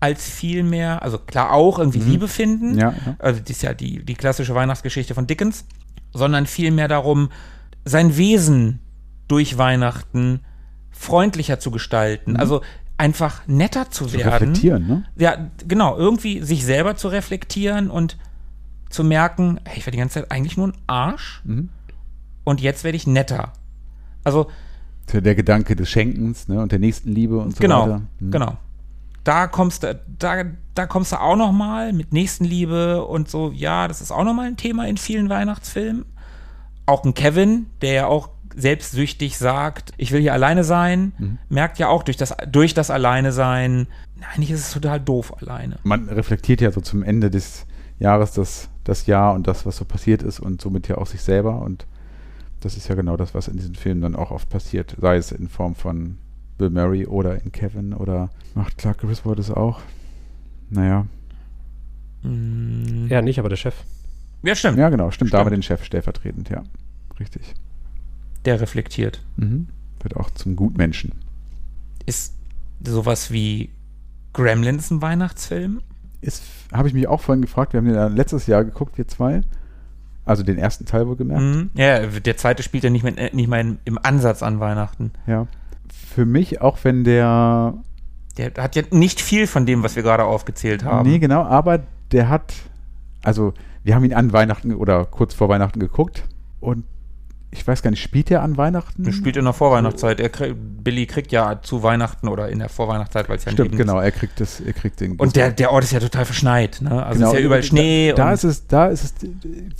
als 0.00 0.28
vielmehr, 0.28 1.02
also 1.02 1.18
klar 1.18 1.52
auch 1.52 1.78
irgendwie 1.78 2.00
Liebe 2.00 2.26
finden. 2.26 2.78
Ja, 2.78 2.94
ja. 3.06 3.16
Also 3.18 3.40
das 3.40 3.50
ist 3.50 3.62
ja 3.62 3.74
die, 3.74 4.04
die 4.04 4.14
klassische 4.14 4.54
Weihnachtsgeschichte 4.54 5.14
von 5.14 5.26
Dickens, 5.26 5.66
sondern 6.12 6.46
vielmehr 6.46 6.88
darum, 6.88 7.30
sein 7.84 8.16
Wesen 8.16 8.80
durch 9.28 9.58
Weihnachten 9.58 10.40
freundlicher 10.90 11.60
zu 11.60 11.70
gestalten. 11.70 12.36
Also 12.36 12.62
einfach 13.00 13.40
netter 13.46 13.90
zu, 13.90 14.04
Zu 14.04 14.18
werden 14.18 14.30
reflektieren, 14.30 14.86
ne? 14.86 15.04
ja, 15.16 15.50
genau, 15.66 15.96
irgendwie 15.96 16.42
sich 16.42 16.66
selber 16.66 16.96
zu 16.96 17.08
reflektieren 17.08 17.90
und 17.90 18.18
zu 18.90 19.04
merken, 19.04 19.58
hey, 19.64 19.78
ich 19.78 19.86
war 19.86 19.90
die 19.90 19.96
ganze 19.96 20.20
Zeit 20.20 20.30
eigentlich 20.30 20.58
nur 20.58 20.68
ein 20.68 20.76
Arsch 20.86 21.42
und 22.44 22.60
jetzt 22.60 22.84
werde 22.84 22.96
ich 22.96 23.06
netter. 23.06 23.54
Also, 24.22 24.50
So 25.10 25.20
Der 25.20 25.34
Gedanke 25.34 25.76
des 25.76 25.88
Schenkens 25.88 26.46
ne? 26.48 26.60
und 26.60 26.72
der 26.72 26.78
Nächstenliebe 26.78 27.38
und 27.38 27.56
so 27.56 27.60
genau, 27.60 27.82
weiter. 27.84 28.02
Mhm. 28.18 28.30
genau. 28.32 28.56
Da 29.24 29.46
kommst 29.46 29.82
du, 29.82 29.98
da, 30.18 30.44
da 30.74 30.86
kommst 30.86 31.12
du 31.12 31.20
auch 31.20 31.36
noch 31.36 31.52
mal 31.52 31.94
mit 31.94 32.12
Nächstenliebe 32.12 33.04
und 33.04 33.30
so, 33.30 33.50
ja, 33.50 33.88
das 33.88 34.02
ist 34.02 34.10
auch 34.10 34.24
noch 34.24 34.34
mal 34.34 34.46
ein 34.46 34.56
Thema 34.58 34.86
in 34.86 34.98
vielen 34.98 35.30
Weihnachtsfilmen. 35.30 36.04
Auch 36.84 37.04
ein 37.04 37.14
Kevin, 37.14 37.66
der 37.80 37.92
ja 37.92 38.06
auch 38.06 38.28
selbstsüchtig 38.56 39.38
sagt, 39.38 39.92
ich 39.96 40.12
will 40.12 40.20
hier 40.20 40.32
alleine 40.32 40.64
sein, 40.64 41.12
Mhm. 41.18 41.38
merkt 41.48 41.78
ja 41.78 41.88
auch 41.88 42.02
durch 42.02 42.16
das, 42.16 42.34
durch 42.50 42.74
das 42.74 42.90
Alleine 42.90 43.32
sein, 43.32 43.86
eigentlich 44.34 44.50
ist 44.50 44.60
es 44.60 44.72
total 44.72 45.00
doof 45.00 45.40
alleine. 45.40 45.78
Man 45.84 46.08
reflektiert 46.08 46.60
ja 46.60 46.70
so 46.72 46.80
zum 46.80 47.02
Ende 47.02 47.30
des 47.30 47.66
Jahres 47.98 48.32
das, 48.32 48.68
das 48.84 49.06
Jahr 49.06 49.34
und 49.34 49.46
das, 49.46 49.66
was 49.66 49.76
so 49.76 49.84
passiert 49.84 50.22
ist 50.22 50.40
und 50.40 50.60
somit 50.60 50.88
ja 50.88 50.98
auch 50.98 51.06
sich 51.06 51.22
selber. 51.22 51.60
Und 51.62 51.86
das 52.60 52.76
ist 52.76 52.88
ja 52.88 52.94
genau 52.94 53.16
das, 53.16 53.34
was 53.34 53.48
in 53.48 53.56
diesen 53.56 53.74
Filmen 53.74 54.00
dann 54.02 54.16
auch 54.16 54.30
oft 54.30 54.48
passiert. 54.48 54.96
Sei 55.00 55.16
es 55.16 55.32
in 55.32 55.48
Form 55.48 55.74
von 55.74 56.18
Bill 56.58 56.70
Murray 56.70 57.06
oder 57.06 57.40
in 57.42 57.52
Kevin 57.52 57.94
oder 57.94 58.30
macht 58.54 58.76
Clark 58.78 58.98
Griswold 58.98 59.38
es 59.38 59.50
auch. 59.50 59.80
Naja, 60.70 61.06
Mm, 62.22 63.06
Ja, 63.08 63.22
nicht, 63.22 63.38
aber 63.38 63.48
der 63.48 63.56
Chef. 63.56 63.74
ja, 64.42 64.54
stimmt. 64.54 64.76
ja 64.78 64.88
genau, 64.90 65.10
stimmt. 65.10 65.32
Da 65.32 65.38
haben 65.38 65.46
wir 65.46 65.50
Stimmt. 65.52 65.64
den 65.64 65.78
Chef 65.78 65.84
stellvertretend, 65.84 66.50
ja. 66.50 66.62
Richtig. 67.18 67.54
Der 68.44 68.60
reflektiert. 68.60 69.22
Mhm. 69.36 69.68
Wird 70.02 70.16
auch 70.16 70.30
zum 70.30 70.56
Gutmenschen. 70.56 71.12
Ist 72.06 72.34
sowas 72.84 73.30
wie 73.30 73.70
Gremlins 74.32 74.90
ein 74.90 75.02
Weihnachtsfilm? 75.02 75.82
Ist, 76.20 76.42
habe 76.72 76.88
ich 76.88 76.94
mich 76.94 77.06
auch 77.08 77.20
vorhin 77.20 77.42
gefragt, 77.42 77.72
wir 77.72 77.78
haben 77.78 77.86
den 77.86 77.94
ja 77.94 78.06
letztes 78.06 78.46
Jahr 78.46 78.64
geguckt, 78.64 78.96
wir 78.98 79.08
zwei. 79.08 79.42
Also 80.24 80.42
den 80.42 80.58
ersten 80.58 80.86
Teil 80.86 81.06
wohl 81.08 81.16
gemerkt. 81.16 81.42
Mhm. 81.42 81.70
Ja, 81.74 82.06
der 82.06 82.36
zweite 82.36 82.62
spielt 82.62 82.84
ja 82.84 82.90
nicht, 82.90 83.02
mehr, 83.02 83.16
äh, 83.18 83.34
nicht 83.34 83.48
mal 83.48 83.78
im 83.84 83.98
Ansatz 84.02 84.42
an 84.42 84.60
Weihnachten. 84.60 85.12
Ja. 85.26 85.46
Für 86.14 86.24
mich, 86.24 86.60
auch 86.60 86.78
wenn 86.82 87.04
der 87.04 87.74
Der 88.36 88.52
hat 88.58 88.76
ja 88.76 88.82
nicht 88.90 89.20
viel 89.20 89.46
von 89.46 89.66
dem, 89.66 89.82
was 89.82 89.96
wir 89.96 90.02
gerade 90.02 90.24
aufgezählt 90.24 90.84
haben. 90.84 91.08
Nee, 91.08 91.18
genau, 91.18 91.42
aber 91.42 91.80
der 92.12 92.28
hat, 92.28 92.52
also 93.22 93.54
wir 93.82 93.94
haben 93.94 94.04
ihn 94.04 94.14
an 94.14 94.32
Weihnachten 94.32 94.74
oder 94.74 95.04
kurz 95.04 95.34
vor 95.34 95.48
Weihnachten 95.48 95.80
geguckt 95.80 96.24
und 96.60 96.84
ich 97.52 97.66
weiß 97.66 97.82
gar 97.82 97.90
nicht, 97.90 98.02
spielt 98.02 98.30
er 98.30 98.42
an 98.42 98.56
Weihnachten? 98.56 99.02
Der 99.02 99.12
spielt 99.12 99.36
in 99.36 99.44
der 99.44 99.52
Vorweihnachtszeit. 99.52 100.20
Er 100.20 100.28
krieg, 100.28 100.54
Billy 100.56 101.06
kriegt 101.06 101.32
ja 101.32 101.60
zu 101.62 101.82
Weihnachten 101.82 102.28
oder 102.28 102.48
in 102.48 102.60
der 102.60 102.68
Vorweihnachtszeit, 102.68 103.28
weil 103.28 103.38
es 103.38 103.44
ja 103.44 103.50
ein 103.50 103.54
Stimmt, 103.54 103.76
genau, 103.76 103.98
er 103.98 104.12
kriegt 104.12 104.38
das, 104.40 104.60
er 104.60 104.72
kriegt 104.72 105.00
den. 105.00 105.16
Und 105.16 105.34
der, 105.34 105.50
der 105.50 105.72
Ort 105.72 105.82
ist 105.82 105.92
ja 105.92 105.98
total 106.00 106.24
verschneit. 106.24 106.80
Ne? 106.80 107.04
Also 107.04 107.18
genau, 107.18 107.32
ist 107.32 107.38
ja 107.38 107.44
überall 107.44 107.62
Schnee 107.62 108.10
Da, 108.10 108.26
da 108.26 108.32
ist 108.32 108.44
es, 108.44 108.66
da 108.68 108.86
ist 108.86 109.04
es, 109.04 109.30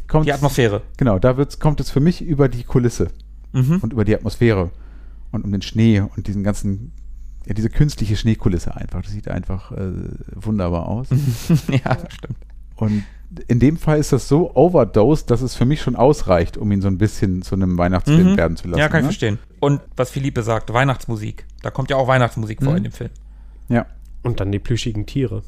kommt, 0.09 0.27
die 0.27 0.33
Atmosphäre. 0.33 0.83
Genau, 0.97 1.19
da 1.21 1.37
wird's, 1.37 1.61
kommt 1.61 1.81
es 1.81 1.91
für 1.91 2.01
mich 2.01 2.23
über 2.23 2.49
die 2.49 2.65
Kulisse 2.65 3.09
Mhm. 3.53 3.79
und 3.83 3.93
über 3.93 4.05
die 4.05 4.15
Atmosphäre 4.15 4.71
und 5.33 5.45
um 5.45 5.53
den 5.53 5.63
Schnee 5.63 6.01
und 6.01 6.27
diesen 6.27 6.45
ganzen, 6.45 6.93
ja, 7.47 7.55
diese 7.55 7.71
künstliche 7.71 8.17
Schneekulisse 8.17 8.77
einfach. 8.77 9.03
Das 9.03 9.13
sieht 9.13 9.29
einfach 9.29 9.73
äh, 9.73 9.93
wunderbar 10.35 10.87
aus. 10.87 11.09
ja, 11.69 11.97
stimmt. 12.09 12.39
Und 12.77 13.05
in 13.47 13.61
dem 13.61 13.77
Fall 13.77 13.99
ist 13.99 14.13
das 14.13 14.27
so 14.29 14.55
overdosed, 14.57 15.31
dass 15.31 15.41
es 15.41 15.55
für 15.55 15.65
mich 15.65 15.81
schon 15.83 15.95
ausreicht, 15.97 16.57
um 16.57 16.71
ihn 16.73 16.81
so 16.81 16.89
ein 16.89 16.99
bisschen 16.99 17.43
zu 17.43 17.55
einem 17.55 17.79
Weihnachtsfilm 17.79 18.33
Mhm. 18.33 18.37
werden 18.37 18.57
zu 18.57 18.67
lassen. 18.69 18.81
Ja, 18.81 18.89
kann 18.89 18.99
ich 19.01 19.03
ne? 19.05 19.09
verstehen. 19.09 19.39
Und 19.61 19.81
was 19.97 20.11
Philippe 20.11 20.43
sagt, 20.43 20.73
Weihnachtsmusik. 20.73 21.47
Da 21.63 21.71
kommt 21.71 21.91
ja 21.91 21.97
auch 21.97 22.09
Weihnachtsmusik 22.09 22.63
vor 22.63 22.73
Mhm. 22.73 22.79
in 22.79 22.83
dem 22.85 22.93
Film. 22.93 23.11
Ja, 23.69 23.87
Und 24.23 24.41
dann 24.41 24.51
die 24.53 24.59
plüschigen 24.59 25.07
Tiere. 25.07 25.43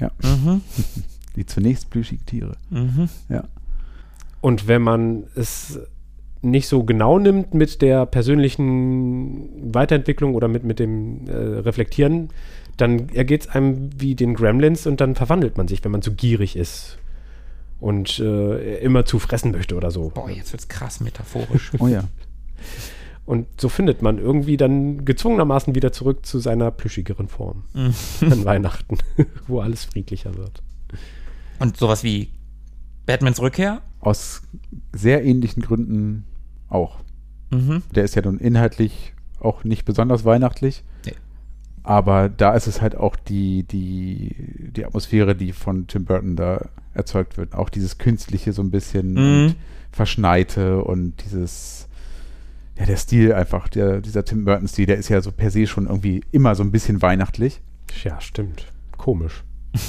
ja. 0.00 0.10
Mhm. 0.22 0.60
Die 1.36 1.46
zunächst 1.46 1.88
plüschigen 1.90 2.26
Tiere. 2.26 2.56
Mhm. 2.70 3.08
Ja. 3.28 3.44
Und 4.40 4.66
wenn 4.66 4.82
man 4.82 5.24
es 5.36 5.78
nicht 6.42 6.68
so 6.68 6.84
genau 6.84 7.18
nimmt 7.18 7.54
mit 7.54 7.82
der 7.82 8.06
persönlichen 8.06 9.74
Weiterentwicklung 9.74 10.34
oder 10.34 10.48
mit, 10.48 10.64
mit 10.64 10.78
dem 10.78 11.26
äh, 11.26 11.32
Reflektieren, 11.32 12.30
dann 12.76 13.08
ergeht 13.08 13.42
es 13.42 13.48
einem 13.48 13.90
wie 13.98 14.14
den 14.14 14.34
Gremlins 14.34 14.86
und 14.86 15.00
dann 15.00 15.14
verwandelt 15.14 15.56
man 15.56 15.68
sich, 15.68 15.84
wenn 15.84 15.90
man 15.90 16.02
zu 16.02 16.14
gierig 16.14 16.56
ist 16.56 16.98
und 17.80 18.18
äh, 18.20 18.78
immer 18.78 19.04
zu 19.04 19.18
fressen 19.18 19.50
möchte 19.50 19.74
oder 19.74 19.90
so. 19.90 20.10
Boah, 20.14 20.30
jetzt 20.30 20.52
wird's 20.52 20.68
krass 20.68 21.00
metaphorisch. 21.00 21.72
Oh 21.78 21.88
ja. 21.88 22.04
Und 23.26 23.46
so 23.60 23.68
findet 23.68 24.00
man 24.00 24.18
irgendwie 24.18 24.56
dann 24.56 25.04
gezwungenermaßen 25.04 25.74
wieder 25.74 25.92
zurück 25.92 26.24
zu 26.24 26.38
seiner 26.38 26.70
plüschigeren 26.70 27.28
Form 27.28 27.64
an 28.22 28.44
Weihnachten, 28.46 28.96
wo 29.46 29.60
alles 29.60 29.84
friedlicher 29.84 30.34
wird. 30.36 30.62
Und 31.58 31.76
sowas 31.76 32.02
wie 32.02 32.30
Batmans 33.04 33.40
Rückkehr? 33.40 33.82
Aus 34.00 34.42
sehr 34.94 35.24
ähnlichen 35.24 35.62
Gründen 35.62 36.24
auch. 36.68 36.98
Mhm. 37.50 37.82
Der 37.94 38.04
ist 38.04 38.14
ja 38.14 38.22
nun 38.22 38.38
inhaltlich 38.38 39.14
auch 39.40 39.64
nicht 39.64 39.84
besonders 39.84 40.24
weihnachtlich. 40.24 40.84
Nee. 41.06 41.14
Aber 41.82 42.28
da 42.28 42.54
ist 42.54 42.66
es 42.66 42.82
halt 42.82 42.96
auch 42.96 43.16
die, 43.16 43.62
die, 43.64 44.34
die 44.76 44.84
Atmosphäre, 44.84 45.34
die 45.34 45.52
von 45.52 45.86
Tim 45.86 46.04
Burton 46.04 46.36
da 46.36 46.68
erzeugt 46.94 47.36
wird. 47.38 47.54
Auch 47.54 47.70
dieses 47.70 47.98
Künstliche 47.98 48.52
so 48.52 48.62
ein 48.62 48.70
bisschen 48.70 49.14
Mhm. 49.14 49.46
und 49.46 49.56
Verschneite 49.92 50.84
und 50.84 51.14
dieses, 51.24 51.88
ja, 52.78 52.84
der 52.84 52.98
Stil 52.98 53.32
einfach, 53.32 53.68
der, 53.68 54.00
dieser 54.02 54.24
Tim 54.24 54.44
Burton-Stil, 54.44 54.86
der 54.86 54.98
ist 54.98 55.08
ja 55.08 55.20
so 55.22 55.32
per 55.32 55.50
se 55.50 55.66
schon 55.66 55.86
irgendwie 55.86 56.22
immer 56.30 56.54
so 56.54 56.62
ein 56.62 56.70
bisschen 56.70 57.00
weihnachtlich. 57.00 57.60
Ja, 58.04 58.20
stimmt. 58.20 58.72
Komisch. 58.96 59.42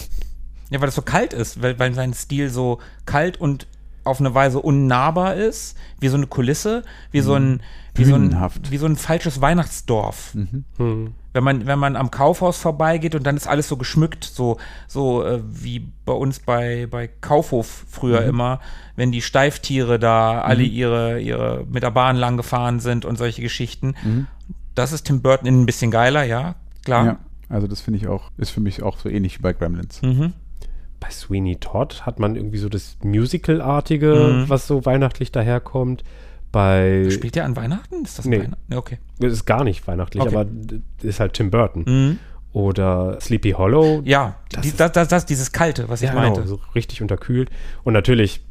Ja, 0.71 0.79
weil 0.79 0.85
das 0.85 0.93
so 0.93 1.01
kalt 1.01 1.33
ist, 1.33 1.63
weil, 1.63 1.79
weil 1.79 1.95
sein 1.95 2.13
Stil 2.13 2.51
so 2.51 2.77
kalt 3.07 3.37
und 3.41 3.65
auf 4.09 4.19
eine 4.19 4.33
Weise 4.33 4.59
unnahbar 4.59 5.35
ist, 5.35 5.77
wie 5.99 6.07
so 6.07 6.17
eine 6.17 6.27
Kulisse, 6.27 6.83
wie 7.11 7.21
so 7.21 7.33
ein, 7.35 7.61
wie 7.95 8.05
so 8.05 8.15
ein, 8.15 8.35
wie 8.69 8.77
so 8.77 8.85
ein 8.85 8.95
falsches 8.95 9.41
Weihnachtsdorf. 9.41 10.35
Mhm. 10.35 10.65
Hm. 10.77 11.13
Wenn 11.31 11.43
man, 11.43 11.67
wenn 11.67 11.79
man 11.79 11.95
am 11.95 12.09
Kaufhaus 12.11 12.57
vorbeigeht 12.57 13.13
und 13.13 13.23
dann 13.23 13.37
ist 13.37 13.47
alles 13.47 13.67
so 13.67 13.77
geschmückt, 13.77 14.23
so, 14.23 14.57
so 14.87 15.23
äh, 15.23 15.41
wie 15.45 15.91
bei 16.05 16.13
uns 16.13 16.39
bei, 16.39 16.87
bei 16.89 17.07
Kaufhof 17.07 17.85
früher 17.87 18.23
immer, 18.23 18.59
wenn 18.95 19.11
die 19.11 19.21
Steiftiere 19.21 19.99
da 19.99 20.41
alle 20.41 20.63
ihre, 20.63 21.19
ihre 21.19 21.65
mit 21.69 21.83
der 21.83 21.91
Bahn 21.91 22.15
lang 22.15 22.35
gefahren 22.35 22.79
sind 22.79 23.05
und 23.05 23.17
solche 23.17 23.41
Geschichten. 23.41 23.95
Das 24.73 24.91
ist 24.91 25.03
Tim 25.03 25.21
Burton 25.21 25.47
ein 25.47 25.65
bisschen 25.65 25.91
geiler, 25.91 26.23
ja, 26.23 26.55
klar. 26.83 27.05
Ja, 27.05 27.19
also 27.47 27.67
das 27.67 27.81
finde 27.81 27.99
ich 27.99 28.07
auch, 28.07 28.31
ist 28.37 28.49
für 28.49 28.61
mich 28.61 28.81
auch 28.81 28.97
so 28.97 29.07
ähnlich 29.09 29.37
wie 29.37 29.43
bei 29.43 29.53
Gremlins. 29.53 30.01
Mhm. 30.01 30.33
Bei 30.99 31.09
Sweeney 31.09 31.55
Todd 31.57 32.05
hat 32.05 32.19
man 32.19 32.35
irgendwie 32.35 32.57
so 32.57 32.67
das 32.69 32.97
Musical-artige, 33.03 34.13
Mhm. 34.45 34.49
was 34.49 34.67
so 34.67 34.85
weihnachtlich 34.85 35.31
daherkommt. 35.31 36.03
Bei 36.51 37.07
Spielt 37.11 37.35
der 37.35 37.45
an 37.45 37.55
Weihnachten? 37.55 38.03
Ist 38.03 38.17
das 38.17 38.25
Nee. 38.25 38.39
Weihnachten? 38.39 38.71
Ja, 38.71 38.77
okay. 38.77 38.97
das 39.19 39.33
ist 39.33 39.45
gar 39.45 39.63
nicht 39.63 39.87
weihnachtlich, 39.87 40.23
Okay. 40.23 40.35
aber 40.35 40.49
ist 41.03 41.19
halt 41.19 41.33
Tim 41.33 41.51
Burton. 41.51 41.83
Mhm. 41.85 42.19
Oder 42.51 43.19
Sleepy 43.21 43.51
Hollow. 43.51 44.01
Ja, 44.05 44.35
Das 44.51 44.61
die, 44.63 44.69
ist- 44.69 44.79
das, 44.79 44.91
das, 44.91 45.07
das, 45.07 45.25
dieses 45.27 45.51
Kalte, 45.51 45.87
was 45.87 46.01
ich 46.01 46.09
Ja, 46.09 46.15
meinte. 46.15 46.41
genau, 46.41 46.55
so 46.55 46.59
richtig 46.73 47.01
unterkühlt. 47.03 47.49
Und 47.83 47.93
natürlich, 47.93 48.41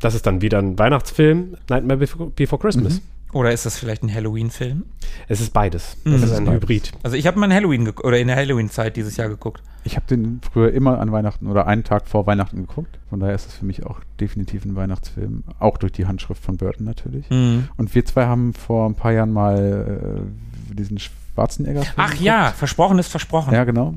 das 0.00 0.16
ist 0.16 0.26
dann 0.26 0.42
wieder 0.42 0.58
ein 0.58 0.76
Weihnachtsfilm, 0.78 1.56
Nightmare 1.70 1.98
Before, 1.98 2.30
Before 2.34 2.60
Christmas. 2.60 3.00
Oder 3.34 3.52
ist 3.52 3.66
das 3.66 3.76
vielleicht 3.76 4.04
ein 4.04 4.14
Halloween-Film? 4.14 4.84
Es 5.28 5.40
ist 5.40 5.52
beides. 5.52 5.96
Mhm. 6.04 6.14
Es 6.14 6.22
Es 6.22 6.30
ist 6.30 6.36
ein. 6.36 6.50
Hybrid. 6.50 6.92
Also 7.02 7.16
ich 7.16 7.26
habe 7.26 7.38
mal 7.38 7.46
in 7.46 7.52
Halloween 7.52 7.88
oder 7.88 8.18
in 8.18 8.28
der 8.28 8.36
Halloween-Zeit 8.36 8.96
dieses 8.96 9.16
Jahr 9.16 9.28
geguckt. 9.28 9.62
Ich 9.82 9.96
habe 9.96 10.06
den 10.06 10.40
früher 10.40 10.72
immer 10.72 11.00
an 11.00 11.12
Weihnachten 11.12 11.48
oder 11.48 11.66
einen 11.66 11.84
Tag 11.84 12.06
vor 12.06 12.26
Weihnachten 12.26 12.56
geguckt. 12.56 12.98
Von 13.10 13.20
daher 13.20 13.34
ist 13.34 13.48
es 13.48 13.54
für 13.54 13.66
mich 13.66 13.84
auch 13.84 14.00
definitiv 14.20 14.64
ein 14.64 14.76
Weihnachtsfilm. 14.76 15.42
Auch 15.58 15.78
durch 15.78 15.92
die 15.92 16.06
Handschrift 16.06 16.42
von 16.42 16.56
Burton 16.56 16.86
natürlich. 16.86 17.28
Mhm. 17.28 17.68
Und 17.76 17.94
wir 17.94 18.04
zwei 18.04 18.26
haben 18.26 18.54
vor 18.54 18.88
ein 18.88 18.94
paar 18.94 19.12
Jahren 19.12 19.32
mal 19.32 20.22
äh, 20.70 20.74
diesen 20.74 20.98
Schwarzenegger. 20.98 21.82
Ach 21.96 22.14
ja, 22.14 22.52
versprochen 22.52 22.98
ist 23.00 23.08
versprochen. 23.08 23.52
Ja, 23.52 23.64
genau. 23.64 23.94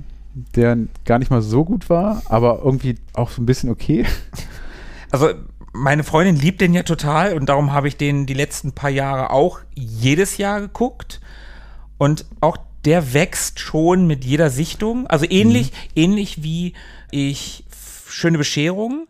der 0.56 0.78
gar 1.06 1.20
nicht 1.20 1.30
mal 1.30 1.44
so 1.44 1.64
gut 1.64 1.90
war, 1.90 2.24
aber 2.26 2.62
irgendwie 2.64 2.98
auch 3.14 3.30
so 3.30 3.42
ein 3.42 3.46
bisschen 3.46 3.70
okay. 3.70 4.06
Also 5.10 5.30
meine 5.78 6.04
Freundin 6.04 6.36
liebt 6.36 6.60
den 6.62 6.74
ja 6.74 6.84
total 6.84 7.36
und 7.36 7.48
darum 7.50 7.72
habe 7.72 7.88
ich 7.88 7.98
den 7.98 8.26
die 8.26 8.34
letzten 8.34 8.74
paar 8.74 8.90
Jahre 8.90 9.30
auch 9.30 9.60
jedes 9.76 10.38
Jahr 10.38 10.60
geguckt. 10.60 11.22
Und 11.98 12.26
auch 12.42 12.58
der 12.86 13.14
wächst 13.14 13.60
schon 13.60 14.08
mit 14.08 14.26
jeder 14.26 14.50
Sichtung. 14.50 15.08
Also 15.08 15.26
ähnlich, 15.30 15.72
mhm. 15.72 15.78
ähnlich 15.96 16.44
wie 16.44 16.74
ich 17.12 17.64
Schöne 18.10 18.38
Bescherung. 18.38 19.08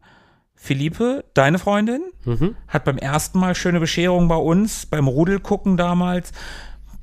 Philippe, 0.55 1.23
deine 1.33 1.59
Freundin, 1.59 2.01
mhm. 2.25 2.55
hat 2.67 2.83
beim 2.83 2.97
ersten 2.97 3.39
Mal 3.39 3.55
Schöne 3.55 3.79
Bescherung 3.79 4.27
bei 4.27 4.35
uns, 4.35 4.85
beim 4.85 5.07
Rudelgucken 5.07 5.77
damals, 5.77 6.33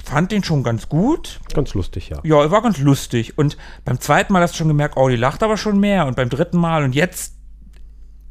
fand 0.04 0.32
den 0.32 0.44
schon 0.44 0.62
ganz 0.62 0.88
gut. 0.88 1.40
Ganz 1.54 1.72
lustig, 1.72 2.10
ja. 2.10 2.18
Ja, 2.24 2.42
er 2.42 2.50
war 2.50 2.60
ganz 2.60 2.78
lustig. 2.78 3.38
Und 3.38 3.56
beim 3.84 4.00
zweiten 4.00 4.34
Mal 4.34 4.42
hast 4.42 4.52
du 4.52 4.58
schon 4.58 4.68
gemerkt, 4.68 4.96
oh, 4.98 5.08
die 5.08 5.16
lacht 5.16 5.42
aber 5.42 5.56
schon 5.56 5.80
mehr. 5.80 6.06
Und 6.06 6.16
beim 6.16 6.28
dritten 6.28 6.58
Mal 6.58 6.84
und 6.84 6.94
jetzt, 6.94 7.36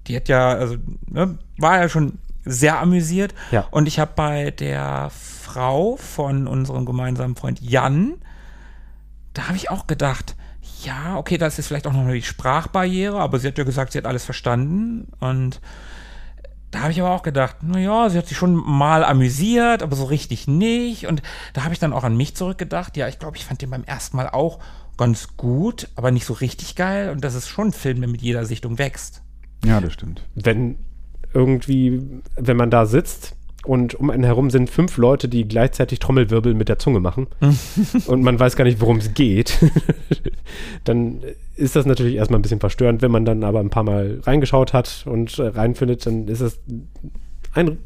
die 0.07 0.15
hat 0.15 0.27
ja, 0.27 0.49
also, 0.49 0.77
ne, 1.07 1.37
war 1.57 1.79
ja 1.79 1.89
schon 1.89 2.19
sehr 2.45 2.79
amüsiert. 2.79 3.33
Ja. 3.51 3.67
Und 3.71 3.87
ich 3.87 3.99
habe 3.99 4.11
bei 4.15 4.51
der 4.51 5.09
Frau 5.11 5.95
von 5.95 6.47
unserem 6.47 6.85
gemeinsamen 6.85 7.35
Freund 7.35 7.61
Jan, 7.61 8.15
da 9.33 9.47
habe 9.47 9.57
ich 9.57 9.69
auch 9.69 9.87
gedacht, 9.87 10.35
ja, 10.83 11.17
okay, 11.17 11.37
das 11.37 11.59
ist 11.59 11.67
vielleicht 11.67 11.87
auch 11.87 11.93
noch 11.93 12.09
die 12.09 12.21
Sprachbarriere, 12.21 13.19
aber 13.19 13.39
sie 13.39 13.47
hat 13.47 13.57
ja 13.57 13.63
gesagt, 13.63 13.93
sie 13.93 13.97
hat 13.97 14.05
alles 14.05 14.25
verstanden. 14.25 15.07
Und 15.19 15.61
da 16.71 16.81
habe 16.81 16.91
ich 16.91 17.01
aber 17.01 17.11
auch 17.11 17.23
gedacht, 17.23 17.63
naja, 17.63 18.09
sie 18.09 18.17
hat 18.17 18.27
sich 18.27 18.37
schon 18.37 18.55
mal 18.55 19.03
amüsiert, 19.03 19.83
aber 19.83 19.95
so 19.95 20.05
richtig 20.05 20.47
nicht. 20.47 21.07
Und 21.07 21.21
da 21.53 21.63
habe 21.63 21.73
ich 21.73 21.79
dann 21.79 21.93
auch 21.93 22.03
an 22.03 22.17
mich 22.17 22.35
zurückgedacht. 22.35 22.97
Ja, 22.97 23.07
ich 23.07 23.19
glaube, 23.19 23.37
ich 23.37 23.45
fand 23.45 23.61
den 23.61 23.69
beim 23.69 23.83
ersten 23.83 24.17
Mal 24.17 24.29
auch 24.29 24.59
ganz 24.97 25.37
gut, 25.37 25.89
aber 25.95 26.11
nicht 26.11 26.25
so 26.25 26.33
richtig 26.33 26.75
geil. 26.75 27.09
Und 27.09 27.23
das 27.23 27.35
ist 27.35 27.47
schon 27.47 27.67
ein 27.67 27.73
Film, 27.73 28.01
der 28.01 28.09
mit 28.09 28.21
jeder 28.21 28.45
Sichtung 28.45 28.77
wächst. 28.77 29.22
Ja, 29.65 29.81
das 29.81 29.93
stimmt. 29.93 30.23
Wenn 30.35 30.75
irgendwie, 31.33 32.01
wenn 32.35 32.57
man 32.57 32.69
da 32.69 32.85
sitzt 32.85 33.35
und 33.65 33.95
um 33.95 34.09
einen 34.09 34.23
herum 34.23 34.49
sind 34.49 34.69
fünf 34.69 34.97
Leute, 34.97 35.29
die 35.29 35.47
gleichzeitig 35.47 35.99
Trommelwirbel 35.99 36.53
mit 36.53 36.69
der 36.69 36.79
Zunge 36.79 36.99
machen 36.99 37.27
und 38.07 38.21
man 38.21 38.39
weiß 38.39 38.55
gar 38.55 38.65
nicht, 38.65 38.81
worum 38.81 38.97
es 38.97 39.13
geht, 39.13 39.57
dann 40.83 41.21
ist 41.55 41.75
das 41.75 41.85
natürlich 41.85 42.15
erstmal 42.15 42.39
ein 42.39 42.43
bisschen 42.43 42.59
verstörend. 42.59 43.01
Wenn 43.01 43.11
man 43.11 43.25
dann 43.25 43.43
aber 43.43 43.59
ein 43.59 43.69
paar 43.69 43.83
Mal 43.83 44.19
reingeschaut 44.23 44.73
hat 44.73 45.05
und 45.07 45.39
reinfindet, 45.39 46.05
dann 46.05 46.27
ist 46.27 46.41
es 46.41 46.59
ein 47.53 47.77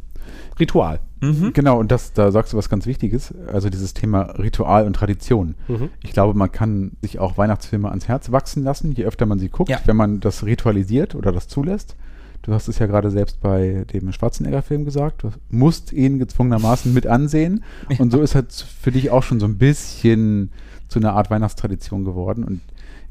Ritual. 0.59 0.99
Mhm. 1.21 1.53
Genau, 1.53 1.79
und 1.79 1.91
das, 1.91 2.13
da 2.13 2.31
sagst 2.31 2.53
du 2.53 2.57
was 2.57 2.69
ganz 2.69 2.85
Wichtiges, 2.85 3.33
also 3.51 3.69
dieses 3.69 3.93
Thema 3.93 4.21
Ritual 4.37 4.85
und 4.85 4.93
Tradition. 4.93 5.55
Mhm. 5.67 5.89
Ich 6.03 6.11
glaube, 6.11 6.37
man 6.37 6.51
kann 6.51 6.91
sich 7.01 7.19
auch 7.19 7.37
Weihnachtsfilme 7.37 7.89
ans 7.89 8.07
Herz 8.07 8.31
wachsen 8.31 8.63
lassen, 8.63 8.91
je 8.91 9.05
öfter 9.05 9.25
man 9.25 9.39
sie 9.39 9.49
guckt, 9.49 9.69
ja. 9.69 9.79
wenn 9.85 9.95
man 9.95 10.19
das 10.19 10.45
ritualisiert 10.45 11.15
oder 11.15 11.31
das 11.31 11.47
zulässt. 11.47 11.95
Du 12.43 12.53
hast 12.53 12.67
es 12.67 12.79
ja 12.79 12.85
gerade 12.85 13.09
selbst 13.11 13.41
bei 13.41 13.85
dem 13.91 14.11
Schwarzenegger-Film 14.11 14.85
gesagt. 14.85 15.23
Du 15.23 15.31
musst 15.49 15.91
ihn 15.91 16.17
gezwungenermaßen 16.17 16.93
mit 16.93 17.05
ansehen. 17.05 17.63
Und 17.97 18.11
so 18.11 18.21
ist 18.21 18.35
halt 18.35 18.53
für 18.53 18.91
dich 18.91 19.09
auch 19.09 19.23
schon 19.23 19.41
so 19.41 19.45
ein 19.45 19.57
bisschen 19.57 20.51
zu 20.87 20.99
einer 20.99 21.13
Art 21.13 21.29
Weihnachtstradition 21.29 22.05
geworden. 22.05 22.45
Und 22.45 22.61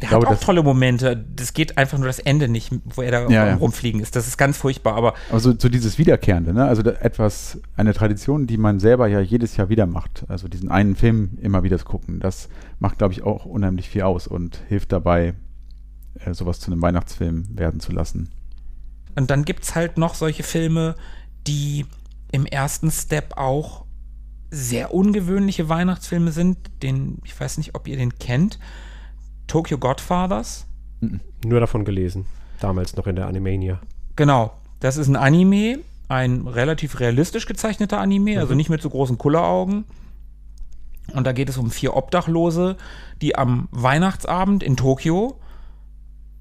der 0.00 0.10
glaube, 0.10 0.28
hat 0.28 0.36
auch 0.36 0.40
tolle 0.40 0.62
Momente. 0.62 1.16
Das 1.16 1.54
geht 1.54 1.78
einfach 1.78 1.96
nur 1.96 2.06
das 2.06 2.18
Ende 2.18 2.48
nicht, 2.48 2.70
wo 2.84 3.00
er 3.00 3.10
da 3.10 3.28
ja, 3.28 3.54
rumfliegen 3.54 4.00
ist. 4.00 4.14
Das 4.14 4.26
ist 4.26 4.36
ganz 4.36 4.58
furchtbar. 4.58 4.94
Aber 4.94 5.14
also 5.32 5.54
so 5.56 5.70
dieses 5.70 5.96
Wiederkehrende, 5.96 6.52
ne? 6.52 6.66
Also 6.66 6.82
etwas, 6.82 7.60
eine 7.76 7.94
Tradition, 7.94 8.46
die 8.46 8.58
man 8.58 8.78
selber 8.78 9.06
ja 9.06 9.20
jedes 9.20 9.56
Jahr 9.56 9.70
wieder 9.70 9.86
macht. 9.86 10.24
Also 10.28 10.48
diesen 10.48 10.70
einen 10.70 10.96
Film 10.96 11.38
immer 11.40 11.62
wieder 11.62 11.78
gucken. 11.78 12.20
Das 12.20 12.48
macht, 12.78 12.98
glaube 12.98 13.14
ich, 13.14 13.22
auch 13.22 13.46
unheimlich 13.46 13.88
viel 13.88 14.02
aus 14.02 14.26
und 14.26 14.60
hilft 14.68 14.92
dabei, 14.92 15.34
äh, 16.24 16.34
sowas 16.34 16.60
zu 16.60 16.70
einem 16.70 16.82
Weihnachtsfilm 16.82 17.46
werden 17.56 17.80
zu 17.80 17.92
lassen. 17.92 18.28
Und 19.14 19.30
dann 19.30 19.46
gibt 19.46 19.62
es 19.62 19.74
halt 19.74 19.96
noch 19.96 20.14
solche 20.14 20.42
Filme, 20.42 20.94
die 21.46 21.86
im 22.32 22.44
ersten 22.44 22.90
Step 22.90 23.38
auch 23.38 23.86
sehr 24.50 24.92
ungewöhnliche 24.92 25.70
Weihnachtsfilme 25.70 26.32
sind. 26.32 26.58
Den, 26.82 27.18
ich 27.24 27.38
weiß 27.38 27.56
nicht, 27.56 27.74
ob 27.74 27.88
ihr 27.88 27.96
den 27.96 28.18
kennt. 28.18 28.58
Tokyo 29.46 29.78
Godfathers. 29.78 30.66
Nur 31.44 31.60
davon 31.60 31.84
gelesen. 31.84 32.26
Damals 32.60 32.96
noch 32.96 33.06
in 33.06 33.16
der 33.16 33.26
Animania. 33.26 33.80
Genau. 34.16 34.52
Das 34.80 34.96
ist 34.96 35.08
ein 35.08 35.16
Anime, 35.16 35.78
ein 36.08 36.46
relativ 36.46 37.00
realistisch 37.00 37.46
gezeichneter 37.46 37.98
Anime, 37.98 38.32
also 38.32 38.36
mhm. 38.36 38.42
also 38.42 38.54
nicht 38.54 38.70
mit 38.70 38.82
so 38.82 38.90
großen 38.90 39.18
Kulleraugen. 39.18 39.84
Und 41.12 41.26
da 41.26 41.32
geht 41.32 41.48
es 41.48 41.56
um 41.56 41.70
vier 41.70 41.94
Obdachlose, 41.94 42.76
die 43.22 43.36
am 43.36 43.68
Weihnachtsabend 43.70 44.62
in 44.62 44.76
Tokio 44.76 45.38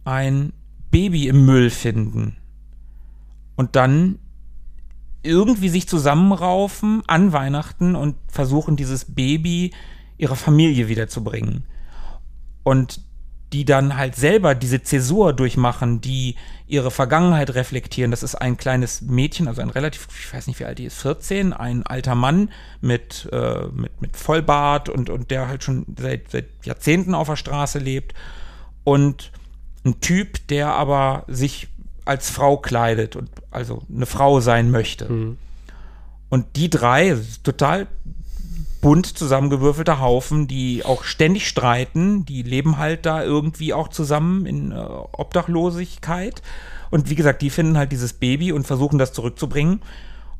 ein 0.03 0.53
Baby 0.91 1.27
im 1.27 1.45
Müll 1.45 1.69
finden 1.69 2.37
und 3.55 3.75
dann 3.75 4.19
irgendwie 5.23 5.69
sich 5.69 5.87
zusammenraufen 5.87 7.01
an 7.07 7.33
Weihnachten 7.33 7.95
und 7.95 8.15
versuchen, 8.27 8.75
dieses 8.75 9.15
Baby 9.15 9.73
ihrer 10.17 10.35
Familie 10.35 10.87
wiederzubringen. 10.87 11.65
Und 12.65 12.99
die 13.53 13.63
dann 13.63 13.95
halt 13.95 14.17
selber 14.17 14.53
diese 14.53 14.83
Zäsur 14.83 15.31
durchmachen, 15.31 16.01
die 16.01 16.35
ihre 16.67 16.91
Vergangenheit 16.91 17.53
reflektieren. 17.53 18.11
Das 18.11 18.21
ist 18.21 18.35
ein 18.35 18.57
kleines 18.57 19.01
Mädchen, 19.01 19.47
also 19.47 19.61
ein 19.61 19.69
relativ, 19.69 20.09
ich 20.19 20.33
weiß 20.33 20.47
nicht, 20.47 20.59
wie 20.59 20.65
alt 20.65 20.77
die 20.77 20.83
ist, 20.85 20.99
14, 21.01 21.53
ein 21.53 21.83
alter 21.83 22.15
Mann 22.15 22.49
mit, 22.81 23.29
äh, 23.31 23.67
mit, 23.71 24.01
mit 24.01 24.17
Vollbart 24.17 24.89
und, 24.89 25.09
und 25.09 25.31
der 25.31 25.47
halt 25.47 25.63
schon 25.63 25.85
seit, 25.97 26.31
seit 26.31 26.47
Jahrzehnten 26.63 27.13
auf 27.13 27.27
der 27.27 27.37
Straße 27.37 27.79
lebt. 27.79 28.13
Und 28.83 29.31
ein 29.85 30.01
Typ, 30.01 30.47
der 30.49 30.73
aber 30.73 31.23
sich 31.27 31.69
als 32.03 32.29
Frau 32.29 32.57
kleidet 32.57 33.15
und 33.15 33.29
also 33.51 33.83
eine 33.93 34.05
Frau 34.05 34.41
sein 34.41 34.69
möchte. 34.69 35.09
Mhm. 35.09 35.37
Und 36.29 36.57
die 36.57 36.69
drei, 36.69 37.17
total 37.43 37.87
bunt 38.85 39.17
zusammengewürfelter 39.17 39.99
Haufen, 39.99 40.47
die 40.47 40.85
auch 40.85 41.05
ständig 41.05 41.47
streiten, 41.47 42.23
die 42.23 42.43
leben 42.43 42.77
halt 42.77 43.07
da 43.07 43.23
irgendwie 43.23 43.73
auch 43.73 43.87
zusammen 43.87 44.45
in 44.45 44.71
äh, 44.71 44.75
Obdachlosigkeit. 44.75 46.43
Und 46.91 47.09
wie 47.09 47.15
gesagt, 47.15 47.41
die 47.41 47.49
finden 47.49 47.79
halt 47.79 47.91
dieses 47.91 48.13
Baby 48.13 48.51
und 48.51 48.67
versuchen 48.67 48.99
das 48.99 49.11
zurückzubringen. 49.11 49.81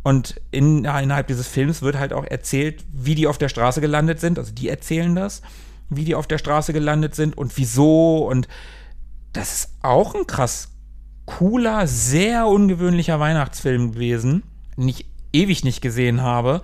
Und 0.04 0.40
in, 0.52 0.86
innerhalb 0.86 1.26
dieses 1.26 1.48
Films 1.48 1.82
wird 1.82 1.98
halt 1.98 2.14
auch 2.14 2.24
erzählt, 2.24 2.84
wie 2.94 3.16
die 3.16 3.26
auf 3.26 3.40
der 3.40 3.50
Straße 3.50 3.82
gelandet 3.82 4.20
sind. 4.20 4.38
Also 4.38 4.54
die 4.54 4.70
erzählen 4.70 5.16
das, 5.16 5.42
wie 5.90 6.06
die 6.06 6.14
auf 6.14 6.28
der 6.28 6.38
Straße 6.38 6.72
gelandet 6.72 7.16
sind 7.16 7.36
und 7.36 7.58
wieso. 7.58 8.28
Und 8.30 8.48
das 9.34 9.56
ist 9.56 9.70
auch 9.82 10.14
ein 10.14 10.28
krass 10.28 10.70
cooler, 11.26 11.88
sehr 11.88 12.46
ungewöhnlicher 12.46 13.20
Weihnachtsfilm 13.20 13.94
gewesen, 13.94 14.44
den 14.78 14.90
ich 14.90 15.08
ewig 15.34 15.64
nicht 15.64 15.82
gesehen 15.82 16.22
habe. 16.22 16.62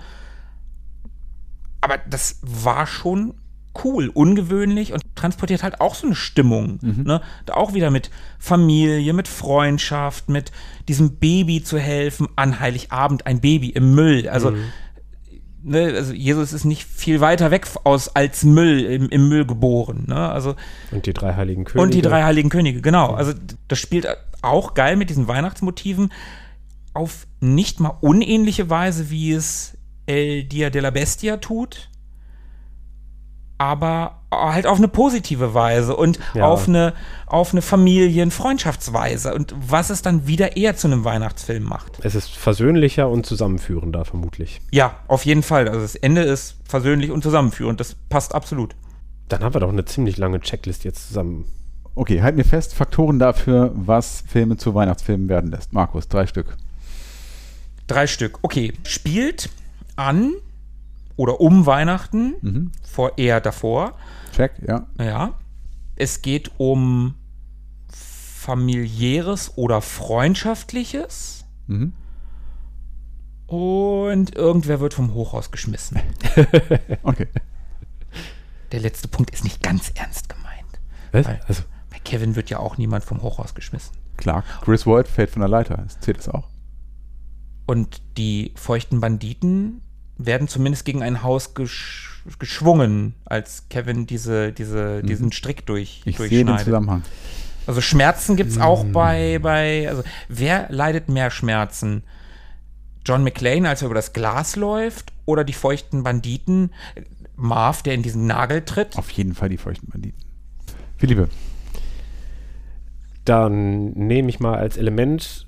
Aber 1.81 1.97
das 1.97 2.39
war 2.41 2.87
schon 2.87 3.33
cool, 3.83 4.09
ungewöhnlich 4.09 4.91
und 4.93 5.03
transportiert 5.15 5.63
halt 5.63 5.79
auch 5.79 5.95
so 5.95 6.05
eine 6.05 6.15
Stimmung. 6.15 6.79
Mhm. 6.81 7.03
Ne? 7.03 7.21
Da 7.45 7.53
auch 7.53 7.73
wieder 7.73 7.89
mit 7.89 8.11
Familie, 8.37 9.13
mit 9.13 9.27
Freundschaft, 9.27 10.29
mit 10.29 10.51
diesem 10.87 11.17
Baby 11.17 11.63
zu 11.63 11.79
helfen, 11.79 12.27
an 12.35 12.59
Heiligabend 12.59 13.25
ein 13.25 13.39
Baby 13.39 13.69
im 13.69 13.95
Müll. 13.95 14.27
Also 14.27 14.51
mhm 14.51 14.65
ne, 15.63 15.93
also 15.95 16.13
Jesus 16.13 16.53
ist 16.53 16.65
nicht 16.65 16.83
viel 16.83 17.21
weiter 17.21 17.51
weg 17.51 17.67
aus 17.83 18.15
als 18.15 18.43
Müll 18.43 18.81
im, 18.81 19.09
im 19.09 19.29
Müll 19.29 19.45
geboren. 19.45 20.05
Ne? 20.07 20.15
Also, 20.15 20.55
und 20.91 21.05
die 21.05 21.13
drei 21.13 21.35
heiligen 21.35 21.63
Könige. 21.63 21.83
Und 21.83 21.93
die 21.93 22.01
drei 22.01 22.23
heiligen 22.23 22.49
Könige, 22.49 22.81
genau. 22.81 23.13
Also 23.13 23.33
das 23.67 23.79
spielt 23.79 24.07
auch 24.41 24.73
geil 24.73 24.95
mit 24.95 25.09
diesen 25.09 25.27
Weihnachtsmotiven 25.27 26.11
auf 26.93 27.27
nicht 27.39 27.79
mal 27.79 27.97
unähnliche 28.01 28.69
Weise, 28.69 29.09
wie 29.09 29.31
es 29.31 29.77
El 30.05 30.43
Dia 30.43 30.69
de 30.69 30.81
la 30.81 30.89
Bestia 30.89 31.37
tut 31.37 31.91
aber 33.61 34.23
halt 34.31 34.65
auf 34.65 34.79
eine 34.79 34.87
positive 34.87 35.53
Weise 35.53 35.95
und 35.95 36.17
ja. 36.33 36.47
auf 36.47 36.67
eine, 36.67 36.95
auf 37.27 37.51
eine 37.51 37.61
Familien-Freundschaftsweise 37.61 39.35
und 39.35 39.53
was 39.55 39.91
es 39.91 40.01
dann 40.01 40.25
wieder 40.25 40.57
eher 40.57 40.75
zu 40.75 40.87
einem 40.87 41.03
Weihnachtsfilm 41.03 41.65
macht. 41.65 41.99
Es 42.03 42.15
ist 42.15 42.31
versöhnlicher 42.31 43.07
und 43.07 43.27
zusammenführender, 43.27 44.03
vermutlich. 44.03 44.61
Ja, 44.71 44.95
auf 45.07 45.25
jeden 45.25 45.43
Fall. 45.43 45.67
Also 45.67 45.81
das 45.81 45.93
Ende 45.93 46.23
ist 46.23 46.55
versöhnlich 46.63 47.11
und 47.11 47.21
zusammenführend. 47.21 47.79
Das 47.79 47.95
passt 48.09 48.33
absolut. 48.33 48.75
Dann 49.29 49.43
haben 49.43 49.53
wir 49.53 49.61
doch 49.61 49.69
eine 49.69 49.85
ziemlich 49.85 50.17
lange 50.17 50.39
Checklist 50.39 50.83
jetzt 50.83 51.09
zusammen. 51.09 51.45
Okay, 51.93 52.23
halt 52.23 52.37
mir 52.37 52.45
fest, 52.45 52.73
Faktoren 52.73 53.19
dafür, 53.19 53.71
was 53.75 54.23
Filme 54.27 54.57
zu 54.57 54.73
Weihnachtsfilmen 54.73 55.29
werden 55.29 55.51
lässt. 55.51 55.71
Markus, 55.71 56.07
drei 56.07 56.25
Stück. 56.25 56.57
Drei 57.85 58.07
Stück. 58.07 58.39
Okay. 58.41 58.73
Spielt 58.85 59.51
an 60.01 60.33
oder 61.15 61.39
um 61.39 61.65
Weihnachten, 61.65 62.35
mhm. 62.41 62.71
vor 62.83 63.17
eher 63.17 63.41
davor. 63.41 63.95
Check, 64.35 64.53
ja. 64.67 64.87
Ja. 64.97 65.33
Es 65.95 66.21
geht 66.21 66.51
um 66.57 67.15
familiäres 67.87 69.55
oder 69.55 69.81
freundschaftliches. 69.81 71.45
Mhm. 71.67 71.93
Und 73.45 74.35
irgendwer 74.35 74.79
wird 74.79 74.93
vom 74.93 75.13
Hochhaus 75.13 75.51
geschmissen. 75.51 75.99
okay. 77.03 77.27
Der 78.71 78.79
letzte 78.79 79.09
Punkt 79.09 79.31
ist 79.31 79.43
nicht 79.43 79.61
ganz 79.61 79.91
ernst 79.93 80.29
gemeint. 80.29 80.79
Was? 81.11 81.27
Weil, 81.27 81.41
Also, 81.47 81.63
bei 81.89 81.99
Kevin 81.99 82.35
wird 82.35 82.49
ja 82.49 82.59
auch 82.59 82.77
niemand 82.77 83.03
vom 83.03 83.21
Hochhaus 83.21 83.53
geschmissen. 83.53 83.95
Klar, 84.17 84.43
Chris 84.61 84.87
Ward 84.87 85.07
fällt 85.07 85.29
von 85.29 85.41
der 85.41 85.49
Leiter. 85.49 85.77
Das 85.77 85.99
zählt 85.99 86.17
das 86.17 86.29
auch. 86.29 86.47
Und 87.67 88.01
die 88.17 88.53
feuchten 88.55 89.01
Banditen 89.01 89.81
werden 90.25 90.47
zumindest 90.47 90.85
gegen 90.85 91.03
ein 91.03 91.23
Haus 91.23 91.53
gesch 91.53 92.07
geschwungen, 92.37 93.15
als 93.25 93.63
Kevin 93.69 94.05
diese, 94.05 94.51
diese, 94.51 95.01
diesen 95.01 95.31
Strick 95.31 95.65
durch, 95.65 96.03
Mhm. 96.05 96.09
Ich 96.11 96.17
sehe 96.17 96.29
den 96.29 96.47
durchschneidet. 96.47 96.65
Zusammenhang. 96.65 97.03
Also 97.65 97.81
Schmerzen 97.81 98.35
gibt 98.35 98.51
es 98.51 98.59
auch 98.59 98.85
bei, 98.85 99.39
bei, 99.39 99.87
also 99.89 100.03
wer 100.29 100.67
leidet 100.69 101.09
mehr 101.09 101.31
Schmerzen? 101.31 102.03
John 103.05 103.23
McClane, 103.23 103.67
als 103.67 103.81
er 103.81 103.87
über 103.87 103.95
das 103.95 104.13
Glas 104.13 104.55
läuft, 104.55 105.13
oder 105.25 105.43
die 105.43 105.53
feuchten 105.53 106.03
Banditen? 106.03 106.71
Marv, 107.35 107.81
der 107.81 107.95
in 107.95 108.03
diesen 108.03 108.27
Nagel 108.27 108.63
tritt? 108.63 108.97
Auf 108.97 109.09
jeden 109.09 109.33
Fall 109.33 109.49
die 109.49 109.57
feuchten 109.57 109.89
Banditen. 109.89 110.21
Philippe, 110.97 111.29
dann 113.25 113.91
nehme 113.93 114.29
ich 114.29 114.39
mal 114.39 114.57
als 114.57 114.77
Element 114.77 115.47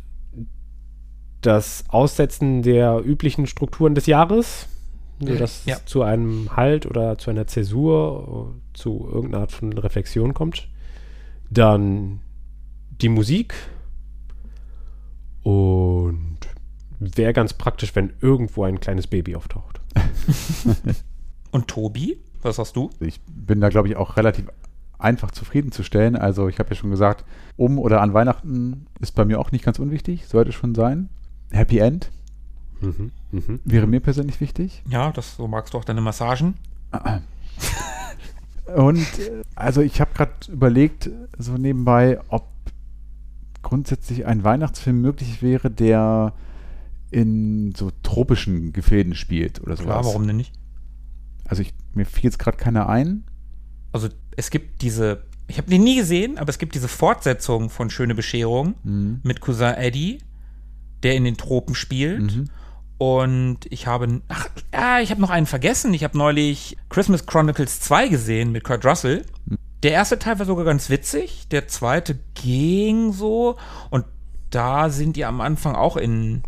das 1.46 1.84
Aussetzen 1.90 2.62
der 2.64 3.02
üblichen 3.06 3.48
Strukturen 3.48 3.96
des 3.96 4.06
Jahres, 4.06 4.68
sodass 5.20 5.66
Ja. 5.66 5.76
es 5.76 5.86
zu 5.86 6.02
einem 6.04 6.56
Halt 6.56 6.86
oder 6.86 7.18
zu 7.18 7.30
einer 7.30 7.48
Zäsur, 7.48 8.56
zu 8.74 9.08
irgendeiner 9.12 9.44
Art 9.44 9.52
von 9.52 9.74
Reflexion 9.74 10.34
kommt. 10.34 10.68
Dann 11.50 12.20
die 13.02 13.10
Musik 13.10 13.54
und 15.44 16.38
wäre 17.00 17.34
ganz 17.34 17.54
praktisch, 17.54 17.96
wenn 17.96 18.14
irgendwo 18.22 18.64
ein 18.64 18.80
kleines 18.80 19.08
Baby 19.08 19.36
auftaucht. 19.36 19.82
Und 21.52 21.68
Tobi? 21.68 22.18
Was 22.42 22.58
hast 22.60 22.76
du? 22.76 22.90
ich 23.00 23.20
bin 23.28 23.62
da, 23.62 23.70
glaube 23.70 23.88
ich, 23.88 23.96
auch 23.96 24.18
relativ 24.18 24.46
einfach 24.98 25.32
zufriedenzustellen. 25.32 26.16
Also 26.16 26.48
ich 26.48 26.60
habe 26.60 26.70
ja 26.70 26.76
schon 26.76 26.90
gesagt, 26.92 27.26
um 27.58 27.78
oder 27.78 28.02
an 28.02 28.14
Weihnachten 28.14 28.88
ist 29.02 29.14
bei 29.16 29.26
mir 29.26 29.40
auch 29.40 29.52
nicht 29.52 29.64
ganz 29.66 29.80
unwichtig, 29.80 30.26
sollte 30.28 30.52
schon 30.54 30.76
sein. 30.76 31.10
Happy 31.54 31.78
End 31.80 32.12
Mhm. 32.82 33.12
Mhm. 33.32 33.60
wäre 33.64 33.88
mir 33.88 34.02
persönlich 34.02 34.42
wichtig. 34.42 34.84
Ja, 34.90 35.12
das, 35.14 35.38
so 35.38 35.48
magst 35.48 35.74
du 35.74 35.78
auch 35.78 35.86
deine 35.86 36.02
Massagen. 36.02 36.56
Und 38.76 38.98
äh, 39.20 39.44
also 39.56 39.82
ich 39.82 40.00
habe 40.02 40.12
gerade 40.14 40.32
überlegt, 40.50 41.10
so 41.38 41.54
nebenbei, 41.58 42.20
ob 42.30 42.48
grundsätzlich 43.62 44.26
ein 44.26 44.44
Weihnachtsfilm 44.44 45.02
möglich 45.02 45.42
wäre, 45.42 45.70
der 45.72 46.34
in 47.12 47.74
so 47.76 47.92
tropischen 48.04 48.74
Gefilden 48.74 49.16
spielt 49.16 49.62
oder 49.62 49.76
sowas. 49.78 49.86
Klar, 49.86 50.06
warum 50.06 50.28
denn 50.28 50.38
nicht? 50.38 50.54
Also 51.46 51.62
ich, 51.62 51.74
mir 51.94 52.06
fiel 52.06 52.26
jetzt 52.26 52.40
gerade 52.40 52.58
keiner 52.58 52.90
ein. 52.90 53.24
Also 53.92 54.10
es 54.36 54.50
gibt 54.50 54.82
diese, 54.82 55.24
ich 55.48 55.58
habe 55.58 55.70
die 55.70 55.78
nie 55.80 55.96
gesehen, 55.98 56.38
aber 56.38 56.50
es 56.50 56.58
gibt 56.58 56.74
diese 56.76 56.88
Fortsetzung 56.88 57.70
von 57.70 57.90
Schöne 57.90 58.16
Bescherung 58.16 58.76
Mhm. 58.84 59.20
mit 59.24 59.42
Cousin 59.42 59.76
Eddie, 59.76 60.20
der 61.04 61.16
in 61.16 61.24
den 61.24 61.38
Tropen 61.38 61.76
spielt. 61.76 62.36
Mhm. 62.36 62.50
Und 62.98 63.60
ich 63.70 63.88
habe, 63.88 64.22
ach, 64.30 64.48
ja, 64.74 65.00
ich 65.00 65.12
habe 65.12 65.20
noch 65.20 65.30
einen 65.30 65.46
vergessen. 65.46 65.94
Ich 65.94 66.04
habe 66.04 66.18
neulich 66.18 66.78
Christmas 66.90 67.26
Chronicles 67.26 67.82
2 67.82 68.08
gesehen 68.08 68.52
mit 68.52 68.64
Kurt 68.64 68.86
Russell. 68.86 69.26
Der 69.84 69.92
erste 69.92 70.18
Teil 70.18 70.40
war 70.40 70.46
sogar 70.46 70.64
ganz 70.64 70.90
witzig, 70.90 71.50
der 71.50 71.68
zweite 71.68 72.18
ging 72.36 73.12
so. 73.12 73.58
Und 73.90 74.06
da 74.50 74.90
sind 74.90 75.18
die 75.18 75.26
am 75.26 75.42
Anfang 75.42 75.76
auch 75.76 75.98
in 75.98 76.44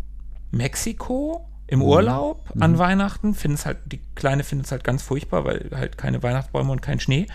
Mexiko 0.50 1.46
im 1.66 1.82
Urlaub 1.82 2.48
an 2.60 2.78
Weihnachten. 2.78 3.34
Finden 3.34 3.56
es 3.56 3.66
halt, 3.66 3.78
die 3.86 4.00
Kleine 4.14 4.42
findet 4.44 4.66
es 4.66 4.72
halt 4.72 4.84
ganz 4.84 5.02
furchtbar, 5.02 5.44
weil 5.44 5.70
halt 5.74 5.98
keine 5.98 6.22
Weihnachtsbäume 6.22 6.72
und 6.72 6.80
kein 6.80 7.00
Schnee. 7.00 7.26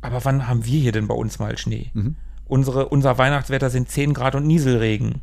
Aber 0.00 0.24
wann 0.24 0.46
haben 0.46 0.64
wir 0.64 0.78
hier 0.78 0.92
denn 0.92 1.08
bei 1.08 1.14
uns 1.14 1.40
mal 1.40 1.58
Schnee? 1.58 1.90
Unsere, 2.46 2.88
unser 2.90 3.18
Weihnachtswetter 3.18 3.70
sind 3.70 3.90
10 3.90 4.14
Grad 4.14 4.36
und 4.36 4.46
Nieselregen. 4.46 5.22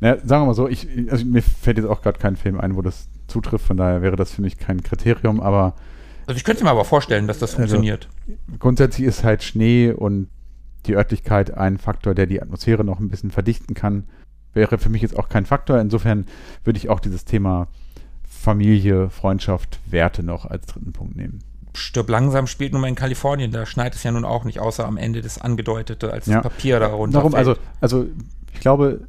Naja, 0.00 0.16
sagen 0.24 0.42
wir 0.42 0.46
mal 0.46 0.54
so, 0.54 0.68
ich, 0.68 0.88
also 1.10 1.24
mir 1.24 1.42
fällt 1.42 1.78
jetzt 1.78 1.86
auch 1.86 2.02
gerade 2.02 2.18
kein 2.18 2.36
Film 2.36 2.60
ein, 2.60 2.76
wo 2.76 2.82
das 2.82 3.08
zutrifft, 3.28 3.66
von 3.66 3.76
daher 3.76 4.02
wäre 4.02 4.16
das 4.16 4.32
für 4.32 4.42
mich 4.42 4.58
kein 4.58 4.82
Kriterium, 4.82 5.40
aber 5.40 5.74
Also 6.26 6.36
ich 6.36 6.44
könnte 6.44 6.64
mir 6.64 6.70
aber 6.70 6.84
vorstellen, 6.84 7.26
dass 7.26 7.38
das 7.38 7.50
Also- 7.52 7.58
funktioniert. 7.58 8.08
grundsätzlich 8.58 9.06
ist 9.06 9.24
halt 9.24 9.42
Schnee 9.42 9.90
und 9.92 10.28
die 10.86 10.96
Örtlichkeit 10.96 11.52
ein 11.54 11.78
Faktor, 11.78 12.14
der 12.14 12.26
die 12.26 12.42
Atmosphäre 12.42 12.84
noch 12.84 13.00
ein 13.00 13.08
bisschen 13.08 13.30
verdichten 13.30 13.74
kann. 13.74 14.04
Wäre 14.52 14.76
für 14.78 14.90
mich 14.90 15.00
jetzt 15.02 15.18
auch 15.18 15.28
kein 15.30 15.46
Faktor. 15.46 15.80
Insofern 15.80 16.26
würde 16.62 16.76
ich 16.76 16.88
auch 16.90 17.00
dieses 17.00 17.24
Thema 17.24 17.68
Familie, 18.28 19.10
Freundschaft, 19.10 19.78
Werte 19.86 20.22
noch 20.22 20.44
als 20.44 20.66
dritten 20.66 20.92
Punkt 20.92 21.16
nehmen. 21.16 21.38
Stirb 21.74 22.08
langsam 22.08 22.46
spielt 22.46 22.72
nun 22.72 22.82
mal 22.82 22.88
in 22.88 22.94
Kalifornien, 22.94 23.50
da 23.50 23.66
schneit 23.66 23.94
es 23.94 24.02
ja 24.04 24.12
nun 24.12 24.24
auch 24.24 24.44
nicht, 24.44 24.60
außer 24.60 24.86
am 24.86 24.96
Ende 24.96 25.22
das 25.22 25.40
Angedeutete, 25.40 26.12
als 26.12 26.26
Ja. 26.26 26.40
das 26.40 26.52
Papier 26.52 26.78
da 26.78 26.86
runterfällt. 26.88 27.14
Darum, 27.14 27.34
also, 27.34 27.56
also 27.80 28.06
ich 28.52 28.60
glaube, 28.60 29.00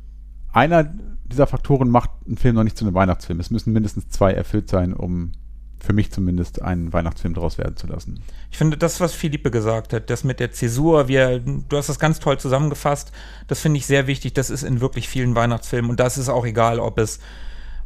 einer 0.56 0.90
dieser 1.26 1.48
Faktoren 1.48 1.90
macht 1.90 2.12
einen 2.26 2.38
Film 2.38 2.56
noch 2.56 2.64
nicht 2.64 2.78
zu 2.78 2.86
einem 2.86 2.94
Weihnachtsfilm. 2.94 3.40
Es 3.40 3.52
müssen 3.52 3.74
mindestens 3.74 4.10
zwei 4.10 4.32
erfüllt 4.32 4.70
sein, 4.70 4.94
um 4.94 5.34
für 5.80 5.94
mich 5.94 6.12
zumindest 6.12 6.62
einen 6.62 6.94
Weihnachtsfilm 6.94 7.34
daraus 7.34 7.58
werden 7.58 7.76
zu 7.76 7.88
lassen. 7.88 8.22
Ich 8.50 8.58
finde 8.58 8.78
das, 8.78 9.00
was 9.00 9.14
Philippe 9.14 9.52
gesagt 9.52 9.94
hat, 9.94 10.10
das 10.10 10.24
mit 10.24 10.40
der 10.40 10.52
Zäsur, 10.52 11.08
wie 11.08 11.16
er, 11.16 11.40
du 11.40 11.78
hast 11.78 11.90
das 11.90 12.00
ganz 12.00 12.20
toll 12.20 12.40
zusammengefasst, 12.40 13.12
das 13.48 13.60
finde 13.60 13.78
ich 13.78 13.86
sehr 13.86 14.08
wichtig, 14.08 14.34
das 14.34 14.50
ist 14.50 14.64
in 14.64 14.82
wirklich 14.82 15.10
vielen 15.10 15.36
Weihnachtsfilmen 15.36 15.92
und 15.92 16.00
das 16.00 16.18
ist 16.18 16.30
auch 16.30 16.46
egal, 16.46 16.80
ob 16.80 16.98
es 16.98 17.20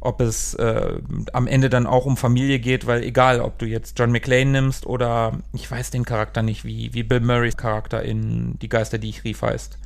ob 0.01 0.21
es 0.21 0.53
äh, 0.53 1.01
am 1.33 1.45
Ende 1.45 1.69
dann 1.69 1.85
auch 1.85 2.05
um 2.05 2.15
Familie 2.15 2.59
geht, 2.59 2.87
weil 2.87 3.03
egal, 3.03 3.41
ob 3.41 3.59
du 3.59 3.65
jetzt 3.65 3.99
John 3.99 4.13
McClane 4.13 4.49
nimmst 4.49 4.85
oder 4.85 5.39
ich 5.51 5.69
weiß 5.69 5.91
den 5.91 6.05
Charakter 6.05 6.41
nicht, 6.41 6.63
wie, 6.63 6.93
wie 6.93 7.03
Bill 7.03 7.19
Murrays 7.19 7.57
Charakter 7.57 8.01
in 8.01 8.57
Die 8.59 8.69
Geister, 8.69 8.97
die 8.97 9.09
ich 9.09 9.25
rief 9.25 9.41
heißt. 9.41 9.77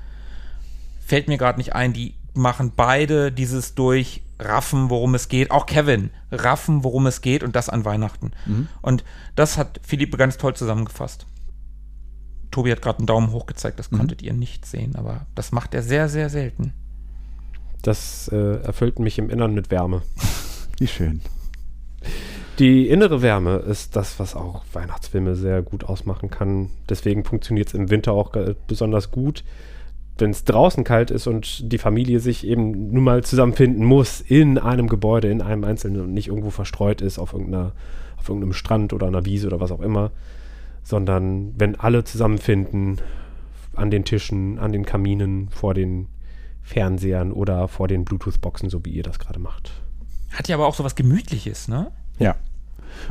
Fällt 1.04 1.28
mir 1.28 1.40
gerade 1.40 1.58
nicht 1.58 1.74
ein, 1.74 1.94
die 1.94 2.14
machen 2.34 2.72
beide 2.76 3.32
dieses 3.32 3.76
durch 3.76 4.24
Raffen, 4.40 4.90
worum 4.90 5.16
es 5.16 5.28
geht. 5.30 5.52
Auch 5.52 5.66
Kevin, 5.66 6.10
Raffen, 6.32 6.84
worum 6.84 7.06
es 7.08 7.22
geht 7.22 7.44
und 7.44 7.56
das 7.56 7.70
an 7.70 7.86
Weihnachten. 7.86 8.32
Und 8.82 9.04
das 9.36 9.58
hat 9.58 9.80
Philippe 9.84 10.18
ganz 10.18 10.38
toll 10.38 10.56
zusammengefasst. 10.56 11.26
Tobi 12.52 12.72
hat 12.72 12.82
gerade 12.82 13.00
einen 13.00 13.08
Daumen 13.08 13.32
hoch 13.32 13.48
gezeigt, 13.48 13.80
das 13.80 13.90
konntet 13.90 14.22
ihr 14.22 14.34
nicht 14.34 14.66
sehen, 14.66 14.96
aber 14.96 15.26
das 15.34 15.52
macht 15.52 15.74
er 15.74 15.82
sehr, 15.82 16.08
sehr 16.08 16.30
selten. 16.30 16.74
Das 17.82 18.30
äh, 18.32 18.62
erfüllt 18.64 19.00
mich 19.00 19.18
im 19.18 19.30
Innern 19.30 19.54
mit 19.54 19.72
Wärme. 19.72 20.04
Wie 20.78 20.88
schön. 20.88 21.22
Die 22.60 22.88
innere 22.88 23.24
Wärme 23.24 23.56
ist 23.56 23.96
das, 23.96 24.20
was 24.20 24.36
auch 24.36 24.64
Weihnachtsfilme 24.72 25.36
sehr 25.36 25.64
gut 25.64 25.84
ausmachen 25.84 26.30
kann. 26.30 26.70
Deswegen 26.88 27.26
funktioniert 27.26 27.70
es 27.70 27.74
im 27.74 27.90
Winter 27.90 28.14
auch 28.14 28.32
besonders 28.68 29.10
gut. 29.10 29.44
Wenn 30.18 30.30
es 30.30 30.44
draußen 30.44 30.84
kalt 30.84 31.11
ist 31.11 31.27
und 31.27 31.72
die 31.72 31.77
Familie 31.77 32.19
sich 32.19 32.45
eben 32.45 32.91
nun 32.91 33.03
mal 33.03 33.23
zusammenfinden 33.23 33.84
muss 33.84 34.22
in 34.22 34.57
einem 34.57 34.88
Gebäude, 34.88 35.30
in 35.30 35.41
einem 35.41 35.64
einzelnen 35.64 36.02
und 36.02 36.14
nicht 36.14 36.27
irgendwo 36.27 36.52
verstreut 36.52 37.02
ist 37.02 37.18
auf, 37.18 37.34
irgendeiner, 37.34 37.72
auf 38.18 38.30
irgendeinem 38.30 38.53
Strand 38.53 38.94
oder 38.94 39.07
einer 39.07 39.26
Wiese 39.26 39.48
oder 39.48 39.60
was 39.60 39.72
auch 39.72 39.81
immer, 39.81 40.11
sondern 40.84 41.53
wenn 41.57 41.80
alle 41.80 42.03
zusammenfinden 42.03 42.99
an 43.76 43.90
den 43.90 44.06
Tischen, 44.06 44.60
an 44.60 44.72
den 44.72 44.85
Kaminen, 44.85 45.49
vor 45.49 45.73
den 45.73 46.07
Fernsehern 46.61 47.31
oder 47.31 47.68
vor 47.68 47.88
den 47.88 48.06
Bluetooth-Boxen, 48.06 48.69
so 48.69 48.85
wie 48.85 48.91
ihr 48.91 49.03
das 49.03 49.19
gerade 49.19 49.40
macht. 49.40 49.72
Hat 50.31 50.48
ja 50.48 50.56
aber 50.56 50.68
auch 50.68 50.76
so 50.76 50.84
was 50.84 50.95
Gemütliches, 50.95 51.68
ne? 51.68 51.91
Ja. 52.19 52.35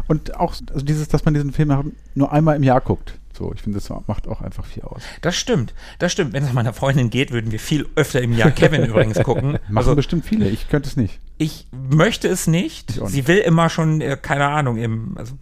Und 0.09 0.36
auch 0.38 0.54
also 0.72 0.84
dieses, 0.84 1.09
dass 1.09 1.24
man 1.24 1.34
diesen 1.34 1.52
Film 1.52 1.92
nur 2.14 2.32
einmal 2.32 2.56
im 2.56 2.62
Jahr 2.62 2.80
guckt. 2.80 3.14
So, 3.36 3.52
ich 3.54 3.62
finde, 3.62 3.78
das 3.78 3.88
macht 4.06 4.28
auch 4.28 4.42
einfach 4.42 4.66
viel 4.66 4.82
aus. 4.82 5.02
Das 5.22 5.34
stimmt, 5.36 5.72
das 5.98 6.12
stimmt. 6.12 6.34
Wenn 6.34 6.44
es 6.44 6.52
meiner 6.52 6.74
Freundin 6.74 7.09
geht, 7.09 7.30
würden 7.32 7.50
wir 7.50 7.59
viel 7.59 7.88
öfter 7.96 8.20
im 8.20 8.34
Jahr 8.36 8.50
Kevin 8.50 8.84
übrigens 8.86 9.18
gucken. 9.22 9.52
Machen 9.52 9.76
Also 9.78 9.96
bestimmt 9.96 10.26
viele. 10.26 10.48
Ich 10.50 10.68
könnte 10.68 10.88
es 10.88 10.96
nicht. 10.96 11.18
ich 11.38 11.66
möchte 11.72 12.28
es 12.28 12.46
nicht. 12.46 13.00
Nicht. 13.00 13.09
Sie 13.09 13.26
will 13.28 13.38
immer 13.38 13.70
schon, 13.70 14.00
äh, 14.02 14.18
keine 14.20 14.48
Ahnung, 14.48 14.76
im, 14.76 15.16
also, 15.16 15.34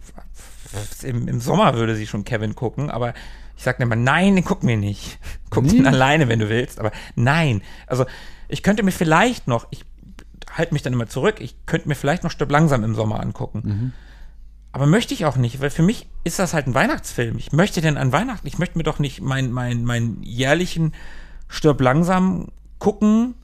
im, 1.03 1.27
im 1.27 1.41
Sommer 1.41 1.75
würde 1.75 1.95
sie 1.97 2.07
schon 2.07 2.23
Kevin 2.23 2.55
gucken, 2.55 2.89
aber 2.89 3.13
ich 3.57 3.63
sage 3.63 3.83
immer, 3.83 3.97
nein, 3.97 4.41
guck 4.45 4.63
mir 4.63 4.77
nicht. 4.77 5.19
Guck 5.49 5.65
Nee. 5.65 5.75
ihn 5.79 5.85
alleine, 5.85 6.29
wenn 6.29 6.39
du 6.39 6.47
willst, 6.49 6.79
aber 6.79 6.91
nein. 7.15 7.61
Also 7.87 8.05
ich 8.47 8.63
könnte 8.63 8.83
mir 8.83 8.91
vielleicht 8.93 9.47
noch, 9.49 9.67
ich 9.69 9.83
halte 10.49 10.73
mich 10.73 10.81
dann 10.81 10.93
immer 10.93 11.07
zurück, 11.07 11.35
ich 11.41 11.55
könnte 11.65 11.89
mir 11.89 11.95
vielleicht 11.95 12.23
noch 12.23 12.31
Stirb 12.31 12.49
langsam 12.51 12.85
im 12.85 12.95
Sommer 12.95 13.19
angucken. 13.19 13.93
Aber 14.71 14.85
möchte 14.85 15.13
ich 15.13 15.25
auch 15.25 15.35
nicht, 15.35 15.59
weil 15.59 15.69
für 15.69 15.83
mich 15.83 16.07
ist 16.23 16.39
das 16.39 16.53
halt 16.53 16.67
ein 16.67 16.73
Weihnachtsfilm. 16.73 17.37
Ich 17.37 17.51
möchte 17.51 17.81
denn 17.81 17.97
an 17.97 18.11
Weihnachten, 18.11 18.47
ich 18.47 18.57
möchte 18.57 18.77
mir 18.77 18.83
doch 18.83 18.99
nicht 18.99 19.21
meinen 19.21 19.51
mein, 19.51 19.83
mein 19.83 20.17
jährlichen 20.21 20.93
Stirb 21.49 21.81
langsam 21.81 22.47
gucken, 22.79 23.35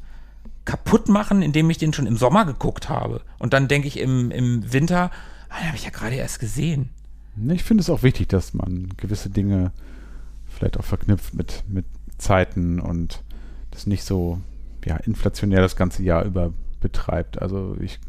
kaputt 0.63 1.09
machen, 1.09 1.41
indem 1.41 1.69
ich 1.69 1.77
den 1.77 1.93
schon 1.93 2.07
im 2.07 2.17
Sommer 2.17 2.45
geguckt 2.45 2.87
habe. 2.89 3.21
Und 3.39 3.53
dann 3.53 3.67
denke 3.67 3.87
ich 3.87 3.99
im, 3.99 4.31
im 4.31 4.71
Winter, 4.71 5.11
ah, 5.49 5.59
den 5.59 5.67
habe 5.67 5.77
ich 5.77 5.85
ja 5.85 5.89
gerade 5.89 6.15
erst 6.15 6.39
gesehen. 6.39 6.89
Ich 7.49 7.63
finde 7.63 7.81
es 7.81 7.89
auch 7.89 8.03
wichtig, 8.03 8.29
dass 8.29 8.53
man 8.53 8.89
gewisse 8.97 9.29
Dinge 9.29 9.71
vielleicht 10.47 10.77
auch 10.77 10.85
verknüpft 10.85 11.33
mit, 11.33 11.63
mit 11.67 11.85
Zeiten 12.17 12.79
und 12.79 13.23
das 13.71 13.85
nicht 13.85 14.03
so 14.03 14.41
ja, 14.85 14.95
inflationär 14.97 15.61
das 15.61 15.75
ganze 15.75 16.03
Jahr 16.03 16.23
über 16.23 16.51
betreibt. 16.79 17.41
Also 17.41 17.75
ich 17.79 17.99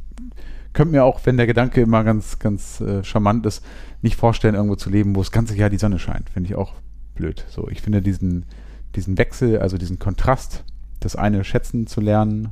könnte 0.78 0.92
mir 0.92 1.02
auch, 1.02 1.18
wenn 1.24 1.36
der 1.36 1.48
Gedanke 1.48 1.80
immer 1.80 2.04
ganz, 2.04 2.38
ganz 2.38 2.80
äh, 2.80 3.02
charmant 3.02 3.44
ist, 3.46 3.64
nicht 4.00 4.14
vorstellen, 4.14 4.54
irgendwo 4.54 4.76
zu 4.76 4.90
leben, 4.90 5.16
wo 5.16 5.20
das 5.20 5.32
ganze 5.32 5.56
Jahr 5.56 5.70
die 5.70 5.76
Sonne 5.76 5.98
scheint. 5.98 6.30
Finde 6.30 6.48
ich 6.48 6.54
auch 6.54 6.72
blöd. 7.16 7.44
So, 7.48 7.68
ich 7.68 7.82
finde 7.82 8.00
diesen, 8.00 8.46
diesen 8.94 9.18
Wechsel, 9.18 9.58
also 9.58 9.76
diesen 9.76 9.98
Kontrast, 9.98 10.62
das 11.00 11.16
eine 11.16 11.42
schätzen 11.42 11.88
zu 11.88 12.00
lernen, 12.00 12.50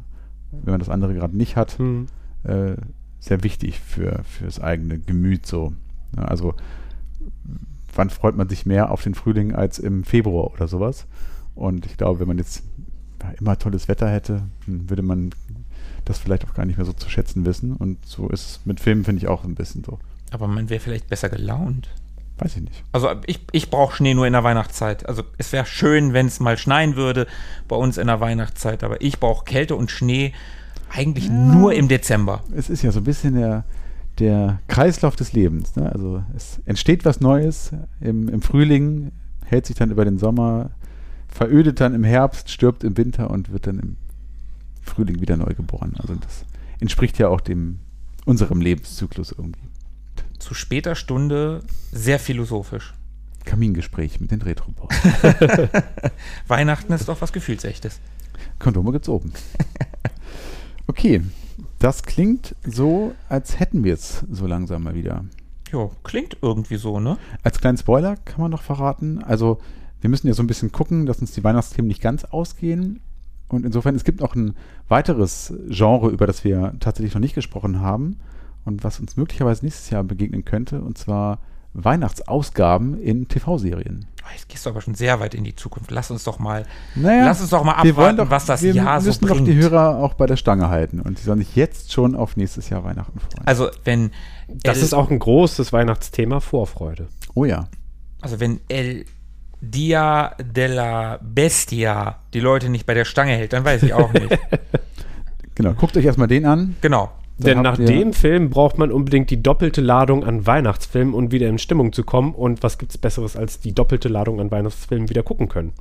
wenn 0.51 0.73
man 0.73 0.81
das 0.81 0.89
andere 0.89 1.15
gerade 1.15 1.37
nicht 1.37 1.55
hat, 1.55 1.79
Hm. 1.79 2.07
äh, 2.43 2.75
sehr 3.21 3.45
wichtig 3.45 3.79
für 3.79 4.25
fürs 4.25 4.59
eigene 4.59 4.99
Gemüt 4.99 5.47
so. 5.47 5.75
Ja, 6.17 6.25
also 6.25 6.55
wann 7.95 8.11
freut 8.11 8.37
man 8.37 8.49
sich 8.49 8.67
mehr 8.67 8.91
auf 8.91 9.05
den 9.05 9.15
Frühling 9.15 9.55
als 9.55 9.79
im 9.79 10.03
Februar 10.03 10.53
oder 10.53 10.67
sowas? 10.67 11.07
Und 11.55 11.87
ich 11.87 11.97
glaube, 11.97 12.19
wenn 12.19 12.29
man 12.29 12.39
jetzt 12.39 12.65
immer 13.39 13.57
tolles 13.57 13.87
Wetter 13.87 14.11
hätte, 14.11 14.43
würde 14.67 15.03
man 15.03 15.31
das 16.07 16.19
vielleicht 16.19 16.47
auch 16.47 16.55
gar 16.55 16.65
nicht 16.65 16.79
mehr 16.79 16.87
so 16.87 16.93
zu 16.93 17.11
schätzen 17.11 17.45
wissen. 17.45 17.77
Und 17.77 18.05
so 18.07 18.29
ist 18.29 18.51
es 18.51 18.61
mit 18.65 18.81
Filmen, 18.81 19.05
finde 19.05 19.21
ich, 19.21 19.29
auch 19.29 19.45
ein 19.45 19.55
bisschen 19.55 19.85
so. 19.85 19.99
Aber 20.31 20.47
man 20.47 20.71
wäre 20.71 20.81
vielleicht 20.81 21.09
besser 21.09 21.29
gelaunt. 21.29 21.89
Weiß 22.39 22.57
ich 22.57 22.63
nicht. 22.63 22.85
Also 22.93 23.09
ich, 23.27 23.41
ich 23.53 23.71
brauche 23.71 23.97
Schnee 23.97 24.15
nur 24.15 24.27
in 24.27 24.35
der 24.35 24.45
Weihnachtszeit. 24.45 25.07
Also 25.09 25.23
es 25.39 25.53
wäre 25.53 25.65
schön, 25.65 26.13
wenn 26.13 26.27
es 26.27 26.39
mal 26.39 26.59
schneien 26.59 26.97
würde 26.97 27.27
bei 27.67 27.77
uns 27.77 27.97
in 27.97 28.09
der 28.09 28.21
Weihnachtszeit, 28.21 28.85
aber 28.85 29.01
ich 29.01 29.21
brauche 29.21 29.45
Kälte 29.45 29.75
und 29.75 29.91
Schnee 29.91 30.33
eigentlich 30.93 31.31
nur 31.31 31.73
im 31.73 31.89
Dezember. 31.89 32.43
Es 32.55 32.71
ist 32.71 32.83
ja 32.83 32.93
so 32.93 33.01
ein 33.01 33.05
bisschen 33.05 33.35
der, 33.35 33.65
der 34.19 34.61
Kreislauf 34.69 35.17
des 35.17 35.33
Lebens. 35.33 35.77
Ne? 35.77 35.91
Also 35.91 36.23
es 36.37 36.61
entsteht 36.67 37.05
was 37.05 37.21
Neues 37.21 37.73
im, 38.01 38.29
im 38.29 38.43
Frühling, 38.43 39.13
hält 39.45 39.67
sich 39.67 39.77
dann 39.77 39.91
über 39.91 40.05
den 40.05 40.19
Sommer, 40.19 40.71
verödet 41.29 41.81
dann 41.81 41.95
im 41.95 42.05
Herbst, 42.05 42.51
stirbt 42.51 42.85
im 42.85 42.97
Winter 42.99 43.31
und 43.31 43.51
wird 43.51 43.67
dann 43.67 43.79
im 43.79 43.97
Frühling 44.87 45.21
wieder 45.21 45.37
neu 45.37 45.55
geboren. 45.55 45.95
Also 45.99 46.15
das 46.15 46.45
entspricht 46.81 47.19
ja 47.19 47.29
auch 47.29 47.41
dem 47.41 47.81
unserem 48.25 48.61
Lebenszyklus 48.61 49.33
irgendwie. 49.33 49.61
Zu 50.39 50.55
später 50.55 50.95
Stunde 50.95 51.63
sehr 51.93 52.19
philosophisch. 52.19 52.95
Kamingespräch 53.45 54.21
mit 54.21 54.33
den 54.33 54.43
retro 54.43 54.73
-Boys. 54.73 55.69
Weihnachten 56.49 56.93
ist 56.93 57.09
doch 57.09 57.21
was 57.21 57.33
Gefühlsechtes. 57.33 58.01
Kondome 58.59 58.93
gibt's 58.93 59.09
oben. 59.09 59.33
Okay, 60.89 61.23
das 61.79 62.03
klingt 62.05 62.55
so, 62.65 63.15
als 63.29 63.59
hätten 63.59 63.85
wir 63.85 63.95
es 63.95 64.25
so 64.31 64.47
langsam 64.47 64.85
mal 64.85 64.95
wieder. 64.95 65.25
Jo, 65.73 65.93
klingt 66.05 66.37
irgendwie 66.43 66.77
so, 66.77 67.01
ne? 67.01 67.19
Als 67.43 67.59
kleinen 67.59 67.77
Spoiler 67.77 68.17
kann 68.17 68.41
man 68.41 68.51
noch 68.51 68.63
verraten, 68.63 69.23
also 69.23 69.59
wir 70.01 70.11
müssen 70.11 70.29
ja 70.29 70.35
so 70.35 70.43
ein 70.43 70.47
bisschen 70.47 70.73
gucken, 70.73 71.07
dass 71.07 71.19
uns 71.19 71.33
die 71.33 71.43
Weihnachtsthemen 71.43 71.89
nicht 71.89 72.01
ganz 72.01 72.25
ausgehen. 72.25 73.01
Und 73.49 73.65
insofern, 73.65 73.95
es 73.95 74.05
gibt 74.05 74.21
noch 74.21 74.35
ein 74.35 74.55
weiteres 74.89 75.53
Genre, 75.69 76.11
über 76.11 76.27
das 76.27 76.43
wir 76.45 76.75
tatsächlich 76.81 77.15
noch 77.15 77.21
nicht 77.21 77.35
gesprochen 77.35 77.81
haben 77.81 78.19
und 78.65 78.83
was 78.85 78.99
uns 79.01 79.17
möglicherweise 79.17 79.65
nächstes 79.65 79.91
Jahr 79.91 80.03
begegnen 80.03 80.45
könnte, 80.45 80.81
und 80.81 80.99
zwar 80.99 81.39
Weihnachtsausgaben 81.75 83.01
in 83.01 83.29
TV-Serien. 83.29 84.07
Oh, 84.23 84.29
Jetzt 84.35 84.49
gehst 84.49 84.67
du 84.67 84.71
aber 84.71 84.81
schon 84.81 84.95
sehr 84.95 85.21
weit 85.21 85.35
in 85.35 85.45
die 85.45 85.55
Zukunft. 85.55 85.91
Lass 85.91 86.11
uns 86.11 86.25
doch 86.25 86.39
mal, 86.39 86.65
Naja, 86.95 87.25
lass 87.27 87.41
uns 87.41 87.51
doch 87.51 87.63
mal 87.63 87.83
wir 87.83 87.91
abwarten, 87.93 88.17
doch, 88.17 88.31
was 88.31 88.47
das 88.47 88.63
wir 88.63 88.73
Jahr 88.75 89.01
so 89.01 89.09
müssen 89.09 89.27
doch 89.27 89.35
bringt. 89.37 89.49
die 89.49 89.55
Hörer 89.55 89.99
auch 89.99 90.15
bei 90.15 90.27
der 90.27 90.37
Stange 90.37 90.69
halten 90.69 91.01
und 91.01 91.19
sie 91.19 91.25
sollen 91.25 91.39
sich 91.39 91.55
jetzt 91.55 91.93
schon 91.93 92.15
auf 92.17 92.37
nächstes 92.37 92.69
Jahr 92.71 92.83
Weihnachten 92.85 93.21
freuen. 93.21 93.47
also 93.47 93.69
wenn 93.85 94.11
Das 94.49 94.83
ist 94.83 94.95
auch 94.95 95.11
ein 95.11 95.19
großes 95.19 95.73
Weihnachtsthema, 95.73 96.41
Vorfreude. 96.41 97.09
oh 97.35 97.45
ja. 97.45 97.69
also 98.21 98.41
wenn 98.41 98.61
El 98.69 99.05
Dia 99.61 100.35
della 100.43 101.19
Bestia 101.23 102.21
die 102.35 102.41
Leute 102.41 102.69
nicht 102.69 102.87
bei 102.87 102.95
der 102.95 103.05
Stange 103.05 103.33
hält, 103.33 103.53
dann 103.53 103.65
weiß 103.65 103.83
ich 103.83 103.95
auch 103.95 104.13
nicht. 104.13 104.39
Genau, 105.55 105.73
guckt 105.73 105.97
euch 105.97 106.05
erstmal 106.05 106.29
den 106.29 106.45
an. 106.45 106.77
genau. 106.83 107.11
Dann 107.39 107.47
Denn 107.47 107.63
nach 107.63 107.77
dem 107.79 108.13
Film 108.13 108.51
braucht 108.51 108.77
man 108.79 108.91
unbedingt 108.93 109.31
die 109.31 109.43
doppelte 109.43 109.81
Ladung 109.81 110.23
an 110.25 110.47
Weihnachtsfilmen, 110.47 111.13
um 111.15 111.33
wieder 111.33 111.49
in 111.49 111.59
Stimmung 111.59 111.93
zu 111.95 112.03
kommen. 112.05 112.35
Und 112.35 112.63
was 112.63 112.77
gibt's 112.79 112.97
Besseres, 112.99 113.37
als 113.37 113.59
die 113.61 113.73
doppelte 113.75 114.09
Ladung 114.09 114.39
an 114.41 114.51
Weihnachtsfilmen 114.51 115.09
wieder 115.09 115.23
gucken 115.23 115.49
können? 115.49 115.73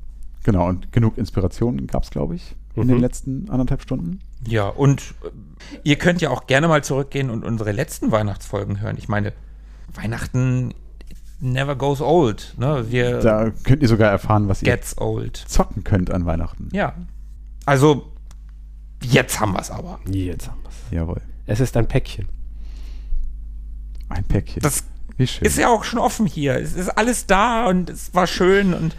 Genau, 0.43 0.67
und 0.67 0.91
genug 0.93 1.17
Inspiration 1.17 1.87
gab 1.87 2.03
es, 2.03 2.09
glaube 2.09 2.35
ich, 2.35 2.55
in 2.75 2.83
Mhm. 2.83 2.87
den 2.87 2.99
letzten 2.99 3.49
anderthalb 3.49 3.81
Stunden. 3.81 4.19
Ja, 4.47 4.67
und 4.67 5.01
äh, 5.23 5.29
ihr 5.83 5.97
könnt 5.97 6.21
ja 6.21 6.29
auch 6.29 6.45
gerne 6.47 6.67
mal 6.69 6.83
zurückgehen 6.83 7.29
und 7.29 7.43
unsere 7.43 7.71
letzten 7.73 8.11
Weihnachtsfolgen 8.11 8.79
hören. 8.81 8.95
Ich 8.97 9.07
meine, 9.09 9.33
Weihnachten 9.93 10.73
never 11.39 11.75
goes 11.75 12.01
old. 12.01 12.53
Ne? 12.57 12.85
Wir 12.89 13.19
Da 13.19 13.51
könnt 13.63 13.81
ihr 13.81 13.87
sogar 13.87 14.11
erfahren, 14.11 14.47
was 14.47 14.61
ihr 14.63 14.77
old. 14.97 15.37
zocken 15.37 15.83
könnt 15.83 16.11
an 16.11 16.25
Weihnachten. 16.25 16.69
Ja. 16.71 16.93
Also, 17.65 18.11
jetzt 19.01 19.39
haben 19.39 19.53
wir 19.53 19.59
es 19.59 19.71
aber. 19.71 19.99
Jetzt 20.07 20.47
haben 20.49 20.61
wir's. 20.63 20.75
Jawohl. 20.91 21.21
Es 21.45 21.59
ist 21.59 21.75
ein 21.77 21.87
Päckchen. 21.87 22.27
Ein 24.09 24.23
Päckchen. 24.23 24.61
Das 24.61 24.83
Wie 25.17 25.27
schön. 25.27 25.45
ist 25.45 25.57
ja 25.57 25.69
auch 25.69 25.83
schon 25.83 25.99
offen 25.99 26.25
hier. 26.25 26.55
Es 26.59 26.73
ist 26.73 26.89
alles 26.89 27.25
da 27.25 27.67
und 27.67 27.89
es 27.89 28.13
war 28.13 28.27
schön 28.27 28.73
und 28.73 28.95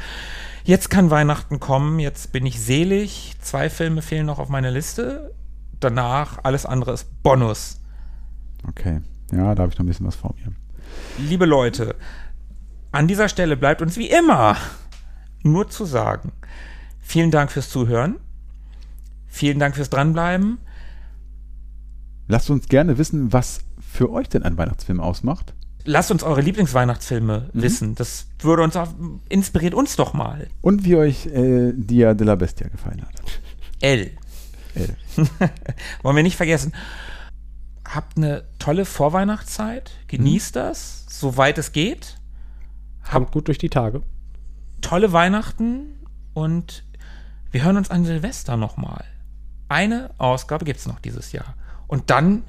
jetzt 0.64 0.90
kann 0.90 1.10
Weihnachten 1.10 1.60
kommen. 1.60 1.98
Jetzt 2.00 2.32
bin 2.32 2.44
ich 2.46 2.60
selig. 2.60 3.34
Zwei 3.40 3.70
Filme 3.70 4.02
fehlen 4.02 4.26
noch 4.26 4.38
auf 4.38 4.48
meiner 4.48 4.70
Liste. 4.70 5.32
Danach 5.80 6.38
alles 6.42 6.66
andere 6.66 6.92
ist 6.92 7.22
Bonus. 7.22 7.80
okay. 8.68 9.00
Ja, 9.32 9.54
da 9.56 9.62
habe 9.64 9.72
ich 9.72 9.78
noch 9.78 9.84
ein 9.84 9.88
bisschen 9.88 10.06
was 10.06 10.14
vor 10.14 10.34
mir. 10.38 10.52
Liebe 11.18 11.46
Leute, 11.46 11.96
an 12.96 13.06
dieser 13.08 13.28
Stelle 13.28 13.56
bleibt 13.56 13.82
uns 13.82 13.96
wie 13.96 14.08
immer 14.08 14.56
nur 15.42 15.68
zu 15.68 15.84
sagen, 15.84 16.32
vielen 17.00 17.30
Dank 17.30 17.52
fürs 17.52 17.70
Zuhören. 17.70 18.16
Vielen 19.28 19.58
Dank 19.58 19.76
fürs 19.76 19.90
Dranbleiben. 19.90 20.58
Lasst 22.26 22.48
uns 22.50 22.68
gerne 22.68 22.96
wissen, 22.98 23.32
was 23.32 23.60
für 23.78 24.10
euch 24.10 24.28
denn 24.28 24.42
ein 24.42 24.56
Weihnachtsfilm 24.56 24.98
ausmacht. 25.00 25.52
Lasst 25.84 26.10
uns 26.10 26.22
eure 26.22 26.40
Lieblingsweihnachtsfilme 26.40 27.50
Mhm. 27.52 27.62
wissen. 27.62 27.94
Das 27.94 28.26
würde 28.40 28.62
uns 28.62 28.76
auch, 28.76 28.88
inspiriert 29.28 29.74
uns 29.74 29.94
doch 29.96 30.14
mal. 30.14 30.48
Und 30.62 30.84
wie 30.84 30.96
euch 30.96 31.26
äh, 31.26 31.72
Dia 31.76 32.14
de 32.14 32.26
la 32.26 32.34
Bestia 32.34 32.68
gefallen 32.68 33.02
hat. 33.02 33.12
L. 33.80 34.10
L. 34.74 34.96
Wollen 36.02 36.16
wir 36.16 36.22
nicht 36.24 36.36
vergessen. 36.36 36.72
Habt 37.88 38.16
eine 38.16 38.44
tolle 38.58 38.84
Vorweihnachtszeit. 38.84 39.92
Genießt 40.08 40.56
das, 40.56 41.04
soweit 41.08 41.58
es 41.58 41.70
geht. 41.72 42.16
Kommt 43.10 43.32
gut 43.32 43.48
durch 43.48 43.58
die 43.58 43.70
Tage. 43.70 44.02
Tolle 44.80 45.12
Weihnachten 45.12 46.00
und 46.34 46.84
wir 47.50 47.64
hören 47.64 47.76
uns 47.76 47.90
an 47.90 48.04
Silvester 48.04 48.56
nochmal. 48.56 49.04
Eine 49.68 50.10
Ausgabe 50.18 50.64
gibt 50.64 50.80
es 50.80 50.86
noch 50.86 51.00
dieses 51.00 51.32
Jahr. 51.32 51.54
Und 51.86 52.10
dann 52.10 52.44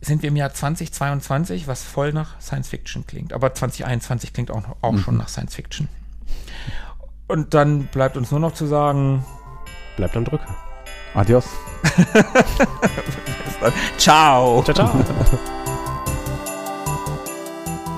sind 0.00 0.22
wir 0.22 0.28
im 0.28 0.36
Jahr 0.36 0.52
2022, 0.52 1.68
was 1.68 1.82
voll 1.82 2.12
nach 2.12 2.40
Science 2.40 2.68
Fiction 2.68 3.06
klingt. 3.06 3.32
Aber 3.32 3.54
2021 3.54 4.32
klingt 4.32 4.50
auch, 4.50 4.62
auch 4.82 4.98
schon 4.98 5.16
nach 5.16 5.28
Science 5.28 5.54
Fiction. 5.54 5.88
Und 7.28 7.54
dann 7.54 7.86
bleibt 7.86 8.16
uns 8.16 8.30
nur 8.30 8.40
noch 8.40 8.52
zu 8.52 8.66
sagen, 8.66 9.24
Bleibt 9.96 10.16
am 10.16 10.24
Drücker. 10.24 10.54
Adios. 11.14 11.46
ciao. 13.96 14.62
Ciao, 14.62 14.74
ciao. 14.74 15.04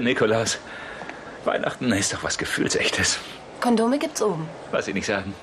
Alter 0.00 0.08
Nikolaus. 0.08 0.58
Weihnachten 1.44 1.92
ist 1.92 2.14
doch 2.14 2.22
was 2.22 2.38
Gefühlsechtes. 2.38 3.18
Kondome 3.60 3.98
gibt's 3.98 4.22
oben. 4.22 4.48
Was 4.70 4.86
Sie 4.86 4.94
nicht 4.94 5.04
sagen. 5.04 5.34